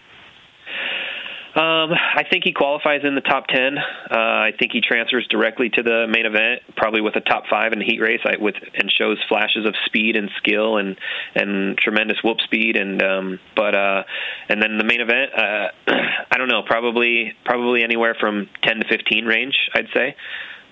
Um, 1.58 1.92
I 1.92 2.22
think 2.30 2.44
he 2.44 2.54
qualifies 2.54 3.02
in 3.04 3.16
the 3.16 3.22
top 3.22 3.48
ten. 3.48 3.80
Uh, 3.80 4.14
I 4.14 4.52
think 4.60 4.74
he 4.74 4.80
transfers 4.80 5.26
directly 5.28 5.70
to 5.70 5.82
the 5.82 6.06
main 6.08 6.28
event, 6.28 6.62
probably 6.76 7.02
with 7.02 7.16
a 7.16 7.20
top 7.22 7.46
five 7.50 7.74
in 7.74 7.80
the 7.80 7.86
heat 7.86 8.00
race, 8.00 8.20
I, 8.24 8.38
with 8.40 8.54
and 8.76 8.92
shows 8.92 9.18
flashes 9.28 9.66
of 9.66 9.74
speed 9.88 10.18
and 10.18 10.30
skill 10.38 10.78
and 10.78 11.00
and 11.34 11.76
tremendous 11.80 12.18
whoop 12.24 12.42
speed. 12.42 12.76
And 12.76 13.02
um, 13.02 13.40
but 13.56 13.74
uh, 13.74 14.04
and 14.50 14.62
then 14.62 14.78
the 14.78 14.84
main 14.84 15.02
event, 15.02 15.32
uh, 15.36 15.70
I 16.32 16.38
don't 16.38 16.48
know, 16.48 16.62
probably 16.62 17.34
probably 17.44 17.84
anywhere 17.84 18.16
from 18.20 18.48
ten 18.62 18.78
to 18.78 18.88
fifteen 18.88 19.26
range, 19.26 19.56
I'd 19.74 19.88
say. 19.96 20.16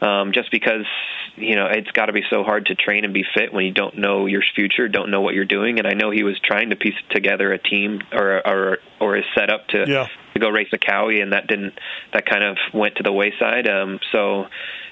Um, 0.06 0.34
just 0.34 0.51
because 0.51 0.86
you 1.36 1.56
know 1.56 1.66
it's 1.66 1.89
got 1.91 2.06
to 2.08 2.14
be 2.14 2.24
so 2.30 2.43
hard 2.43 2.68
to 2.68 2.76
train 2.76 3.06
and 3.06 3.14
be 3.14 3.24
fit 3.34 3.51
when 3.53 3.66
you 3.66 3.72
don't 3.72 3.97
know 3.97 4.26
your 4.28 4.43
future, 4.56 4.88
don't 4.88 5.10
know 5.10 5.22
what 5.22 5.34
you're 5.34 5.45
doing. 5.45 5.80
And 5.80 5.88
I 5.88 5.93
know 5.93 6.12
he 6.12 6.24
was 6.24 6.39
trying 6.39 6.70
to 6.70 6.76
piece 6.76 6.93
together 7.10 7.51
a 7.51 7.58
team 7.58 8.01
or 8.14 8.45
or 8.47 8.78
or 8.99 9.18
is 9.18 9.26
set 9.38 9.49
up 9.49 9.68
to 9.70 9.86
Yeah. 9.88 10.08
to 10.34 10.39
go 10.39 10.49
race 10.49 10.68
the 10.72 10.78
Kawi, 10.78 11.22
and 11.22 11.34
that 11.34 11.47
didn't 11.47 11.74
that 12.14 12.26
kind 12.26 12.43
of 12.43 12.58
went 12.74 12.95
to 12.97 13.03
the 13.03 13.12
wayside. 13.12 13.68
Um, 13.68 13.99
so 14.12 14.45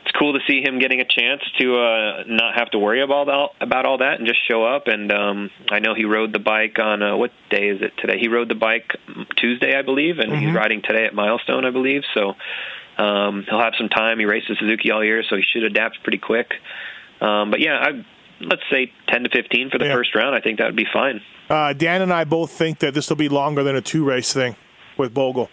it's 0.03 0.11
cool 0.17 0.33
to 0.33 0.39
see 0.47 0.61
him 0.61 0.79
getting 0.79 0.99
a 0.99 1.05
chance 1.05 1.41
to 1.59 1.77
uh, 1.77 2.23
not 2.27 2.55
have 2.55 2.69
to 2.71 2.79
worry 2.79 3.01
about 3.01 3.29
all, 3.29 3.55
about 3.61 3.85
all 3.85 3.99
that 3.99 4.19
and 4.19 4.27
just 4.27 4.39
show 4.49 4.65
up. 4.65 4.87
And 4.87 5.11
um, 5.13 5.49
I 5.71 5.79
know 5.79 5.93
he 5.95 6.03
rode 6.05 6.33
the 6.33 6.39
bike 6.39 6.77
on 6.79 7.01
uh, 7.01 7.15
what 7.15 7.31
day 7.49 7.69
is 7.69 7.81
it 7.81 7.93
today? 7.97 8.17
He 8.19 8.27
rode 8.27 8.49
the 8.49 8.55
bike 8.55 8.91
Tuesday, 9.37 9.77
I 9.77 9.81
believe, 9.81 10.19
and 10.19 10.33
he's 10.33 10.49
Mhm. 10.49 10.55
riding 10.55 10.81
today 10.81 11.05
at 11.05 11.13
Milestone, 11.13 11.63
I 11.65 11.69
believe. 11.69 12.03
So 12.13 12.35
um, 12.97 13.45
he'll 13.49 13.61
have 13.61 13.73
some 13.77 13.89
time. 13.89 14.19
He 14.19 14.25
raced 14.25 14.47
the 14.49 14.55
Suzuki 14.59 14.91
all 14.91 15.03
year, 15.03 15.23
so 15.29 15.35
he 15.35 15.43
should 15.43 15.63
adapt 15.63 16.03
pretty 16.03 16.19
quick. 16.19 16.51
Um, 17.21 17.51
but 17.51 17.59
yeah, 17.59 17.77
I, 17.79 18.05
let's 18.41 18.61
say 18.71 18.91
10 19.09 19.23
to 19.23 19.29
15 19.29 19.69
for 19.69 19.77
the 19.77 19.85
first 19.85 20.15
round. 20.15 20.35
I 20.35 20.41
think 20.41 20.59
that 20.59 20.65
would 20.65 20.75
be 20.75 20.87
fine. 20.91 21.21
Uh, 21.49 21.73
Dan 21.73 22.01
and 22.01 22.13
I 22.13 22.23
both 22.23 22.51
think 22.51 22.79
that 22.79 22.93
this 22.93 23.09
will 23.09 23.17
be 23.17 23.29
longer 23.29 23.63
than 23.63 23.75
a 23.75 23.81
two 23.81 24.03
race 24.03 24.33
thing 24.33 24.55
with 24.97 25.13
Bogle. 25.13 25.49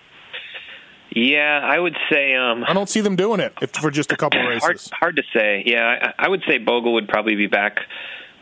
Yeah, 1.14 1.60
I 1.62 1.78
would 1.78 1.96
say. 2.10 2.34
Um, 2.34 2.64
I 2.66 2.72
don't 2.72 2.88
see 2.88 3.00
them 3.00 3.16
doing 3.16 3.40
it 3.40 3.52
if, 3.60 3.72
for 3.72 3.90
just 3.90 4.12
a 4.12 4.16
couple 4.16 4.40
races. 4.46 4.62
Hard, 4.62 4.80
hard 4.92 5.16
to 5.16 5.22
say. 5.34 5.62
Yeah, 5.66 6.12
I, 6.18 6.26
I 6.26 6.28
would 6.28 6.42
say 6.46 6.58
Bogle 6.58 6.94
would 6.94 7.08
probably 7.08 7.34
be 7.34 7.46
back 7.46 7.78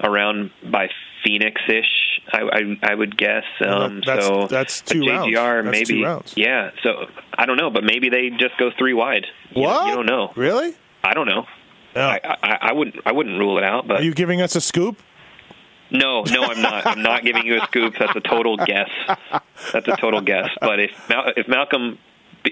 around 0.03 0.51
by 0.71 0.89
Phoenix 1.25 1.61
ish. 1.69 1.87
I, 2.33 2.41
I 2.43 2.91
I 2.93 2.95
would 2.95 3.17
guess. 3.17 3.45
Well, 3.61 3.83
Um, 3.83 4.03
that's- 4.05 4.25
so 4.27 4.47
that's 4.49 4.81
two 4.83 5.07
rounds. 5.07 5.35
JGR 5.35 5.65
That's 5.65 5.73
maybe. 5.73 6.01
two 6.01 6.05
rounds. 6.05 6.35
Yeah. 6.37 6.71
So 6.83 7.07
I 7.37 7.47
don't 7.47 7.57
know, 7.57 7.71
but 7.71 7.85
maybe 7.85 8.09
they 8.11 8.31
just 8.31 8.57
go 8.59 8.71
three 8.79 8.95
wide. 8.95 9.27
You, 9.55 9.63
What? 9.63 9.89
You 9.89 9.95
don't 9.95 10.07
know. 10.07 10.33
Really? 10.37 10.75
I 11.05 11.15
don't 11.15 11.27
know. 11.27 11.47
I, 11.97 12.21
I 12.43 12.59
I 12.69 12.73
wouldn't 12.73 12.97
I 13.07 13.13
wouldn't 13.13 13.39
rule 13.39 13.59
it 13.59 13.65
out, 13.65 13.89
but 13.89 14.01
Are 14.01 14.03
you 14.05 14.13
giving 14.15 14.41
us 14.41 14.55
a 14.55 14.61
scoop? 14.61 15.01
no, 15.91 16.23
no, 16.23 16.43
I'm 16.45 16.61
not. 16.63 16.87
I'm 16.87 17.03
not 17.03 17.23
giving 17.25 17.47
you 17.47 17.57
a 17.61 17.65
scoop. 17.67 17.95
That's 17.99 18.15
a 18.15 18.21
total 18.21 18.57
guess. 18.59 18.91
That's 19.73 19.89
a 19.89 19.97
total 19.97 20.21
guess. 20.21 20.51
But 20.61 20.81
if 20.81 20.91
Mal- 21.09 21.33
if 21.37 21.49
Malcolm 21.49 21.99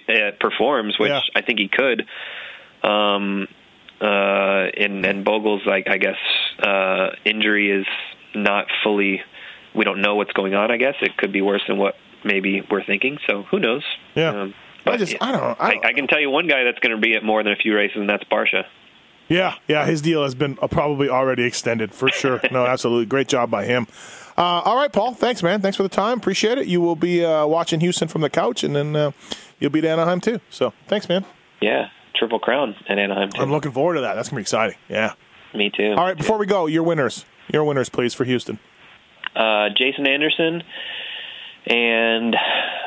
uh, 0.08 0.30
performs, 0.40 0.98
which 0.98 1.10
Yeah. 1.10 1.20
I 1.34 1.42
think 1.42 1.58
he 1.60 1.68
could, 1.68 2.06
um, 2.82 3.46
uh, 4.00 4.06
and 4.06 5.04
and 5.04 5.24
Bogle's 5.24 5.62
like 5.66 5.86
I 5.88 5.98
guess 5.98 6.16
uh, 6.60 7.10
injury 7.24 7.70
is 7.70 7.86
not 8.34 8.66
fully. 8.82 9.20
We 9.76 9.84
don't 9.84 10.00
know 10.00 10.14
what's 10.14 10.32
going 10.32 10.54
on. 10.54 10.70
I 10.70 10.76
guess 10.76 10.94
it 11.02 11.16
could 11.16 11.32
be 11.32 11.42
worse 11.42 11.62
than 11.68 11.78
what 11.78 11.94
maybe 12.24 12.62
we're 12.70 12.84
thinking. 12.84 13.18
So 13.28 13.42
who 13.44 13.58
knows? 13.58 13.84
Yeah. 14.14 14.30
Um, 14.30 14.54
I 14.86 14.96
just 14.96 15.16
I 15.20 15.32
don't 15.32 15.42
I, 15.60 15.72
I, 15.72 15.80
I 15.88 15.92
can 15.92 16.06
tell 16.06 16.20
you 16.20 16.30
one 16.30 16.46
guy 16.46 16.64
that's 16.64 16.78
going 16.78 16.94
to 16.94 17.00
be 17.00 17.14
at 17.14 17.24
more 17.24 17.42
than 17.42 17.52
a 17.52 17.56
few 17.56 17.74
races, 17.74 17.96
and 17.96 18.08
that's 18.08 18.24
Barsha. 18.24 18.64
Yeah, 19.28 19.56
yeah, 19.66 19.84
his 19.86 20.02
deal 20.02 20.22
has 20.22 20.36
been 20.36 20.56
uh, 20.62 20.68
probably 20.68 21.08
already 21.08 21.42
extended 21.42 21.92
for 21.92 22.08
sure. 22.08 22.40
No, 22.52 22.64
absolutely, 22.66 23.06
great 23.06 23.26
job 23.26 23.50
by 23.50 23.64
him. 23.64 23.88
Uh, 24.38 24.62
all 24.64 24.76
right, 24.76 24.92
Paul. 24.92 25.14
Thanks, 25.14 25.42
man. 25.42 25.60
Thanks 25.60 25.76
for 25.76 25.82
the 25.82 25.88
time. 25.88 26.18
Appreciate 26.18 26.58
it. 26.58 26.68
You 26.68 26.80
will 26.80 26.94
be 26.94 27.24
uh, 27.24 27.46
watching 27.46 27.80
Houston 27.80 28.06
from 28.06 28.20
the 28.20 28.30
couch, 28.30 28.62
and 28.62 28.76
then 28.76 28.94
uh, 28.94 29.10
you'll 29.58 29.72
be 29.72 29.80
to 29.80 29.88
Anaheim 29.88 30.20
too. 30.20 30.40
So, 30.50 30.72
thanks, 30.86 31.08
man. 31.08 31.24
Yeah, 31.60 31.88
Triple 32.14 32.38
Crown 32.38 32.76
at 32.88 32.98
Anaheim. 32.98 33.30
Too. 33.30 33.42
I'm 33.42 33.50
looking 33.50 33.72
forward 33.72 33.94
to 33.94 34.02
that. 34.02 34.14
That's 34.14 34.28
gonna 34.28 34.38
be 34.38 34.42
exciting. 34.42 34.78
Yeah. 34.88 35.14
Me 35.54 35.70
too. 35.76 35.94
All 35.96 36.04
right, 36.04 36.16
before 36.16 36.38
we 36.38 36.46
go, 36.46 36.66
your 36.66 36.84
winners. 36.84 37.24
Your 37.52 37.64
winners, 37.64 37.88
please, 37.88 38.14
for 38.14 38.24
Houston. 38.24 38.58
Uh, 39.37 39.68
Jason 39.76 40.07
Anderson 40.07 40.62
and 41.66 42.34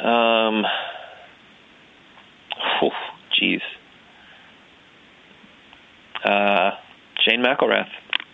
um, 0.04 0.66
oh, 2.82 2.90
jeez, 3.40 3.62
uh, 6.24 6.72
Shane 7.22 7.42
McElrath. 7.44 7.90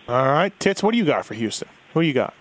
All 0.08 0.24
right, 0.26 0.58
Tits. 0.60 0.82
What 0.82 0.92
do 0.92 0.98
you 0.98 1.04
got 1.04 1.26
for 1.26 1.34
Houston? 1.34 1.68
Who 1.94 2.00
you 2.00 2.12
got? 2.12 2.32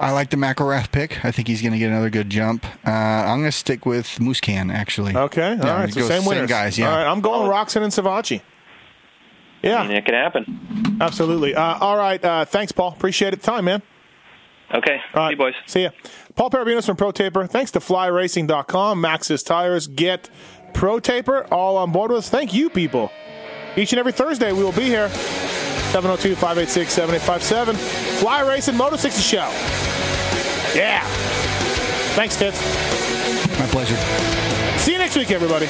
I 0.00 0.10
like 0.10 0.30
the 0.30 0.36
McElrath 0.36 0.90
pick. 0.90 1.24
I 1.24 1.30
think 1.30 1.46
he's 1.46 1.62
going 1.62 1.72
to 1.72 1.78
get 1.78 1.88
another 1.88 2.10
good 2.10 2.28
jump. 2.28 2.66
Uh, 2.86 2.90
I'm 2.90 3.38
going 3.38 3.44
to 3.44 3.52
stick 3.52 3.86
with 3.86 4.06
Musquin, 4.18 4.72
actually. 4.74 5.16
Okay, 5.16 5.50
all 5.52 5.56
Yeah, 5.56 5.80
right. 5.80 5.92
So 5.94 6.00
go 6.00 6.08
same 6.08 6.24
winners. 6.26 6.48
guys, 6.50 6.76
yeah. 6.76 6.90
All 6.90 6.96
right, 6.98 7.06
I'm 7.10 7.20
going 7.20 7.48
Roczen 7.48 7.82
and 7.82 7.92
Savatgy. 7.92 8.42
Yeah, 9.62 9.76
I 9.78 9.86
mean, 9.86 9.96
it 9.96 10.04
could 10.04 10.14
happen. 10.14 10.98
absolutely. 11.00 11.54
Uh, 11.54 11.78
all 11.78 11.96
right. 11.96 12.22
Uh, 12.22 12.44
thanks, 12.44 12.72
Paul. 12.72 12.88
Appreciate 12.92 13.32
it. 13.32 13.42
Time, 13.42 13.64
man. 13.64 13.80
Okay, 14.72 14.98
All 15.14 15.22
right. 15.22 15.28
see 15.28 15.30
you 15.32 15.36
boys. 15.36 15.54
See 15.66 15.82
ya. 15.82 15.90
Paul 16.36 16.50
Perebijnos 16.50 16.86
from 16.86 16.96
Pro 16.96 17.10
Taper. 17.12 17.46
Thanks 17.46 17.70
to 17.72 17.80
FlyRacing.com, 17.80 19.00
Maxxis 19.02 19.44
Tires. 19.44 19.86
Get 19.86 20.30
Pro 20.72 20.98
Taper 20.98 21.46
all 21.52 21.76
on 21.76 21.92
board 21.92 22.10
with 22.10 22.18
us. 22.18 22.28
Thank 22.30 22.52
you, 22.54 22.70
people. 22.70 23.10
Each 23.76 23.92
and 23.92 23.98
every 24.00 24.12
Thursday, 24.12 24.52
we 24.52 24.62
will 24.64 24.72
be 24.72 24.84
here. 24.84 25.08
702 25.10 26.34
586 26.34 26.92
7857. 26.92 27.76
Fly 28.18 28.40
Racing 28.40 28.76
Moto 28.76 28.96
60 28.96 29.20
Show. 29.22 29.48
Yeah. 30.74 31.04
Thanks, 32.16 32.36
Tits. 32.36 32.60
My 33.60 33.66
pleasure. 33.66 33.96
See 34.78 34.92
you 34.92 34.98
next 34.98 35.16
week, 35.16 35.30
everybody. 35.30 35.66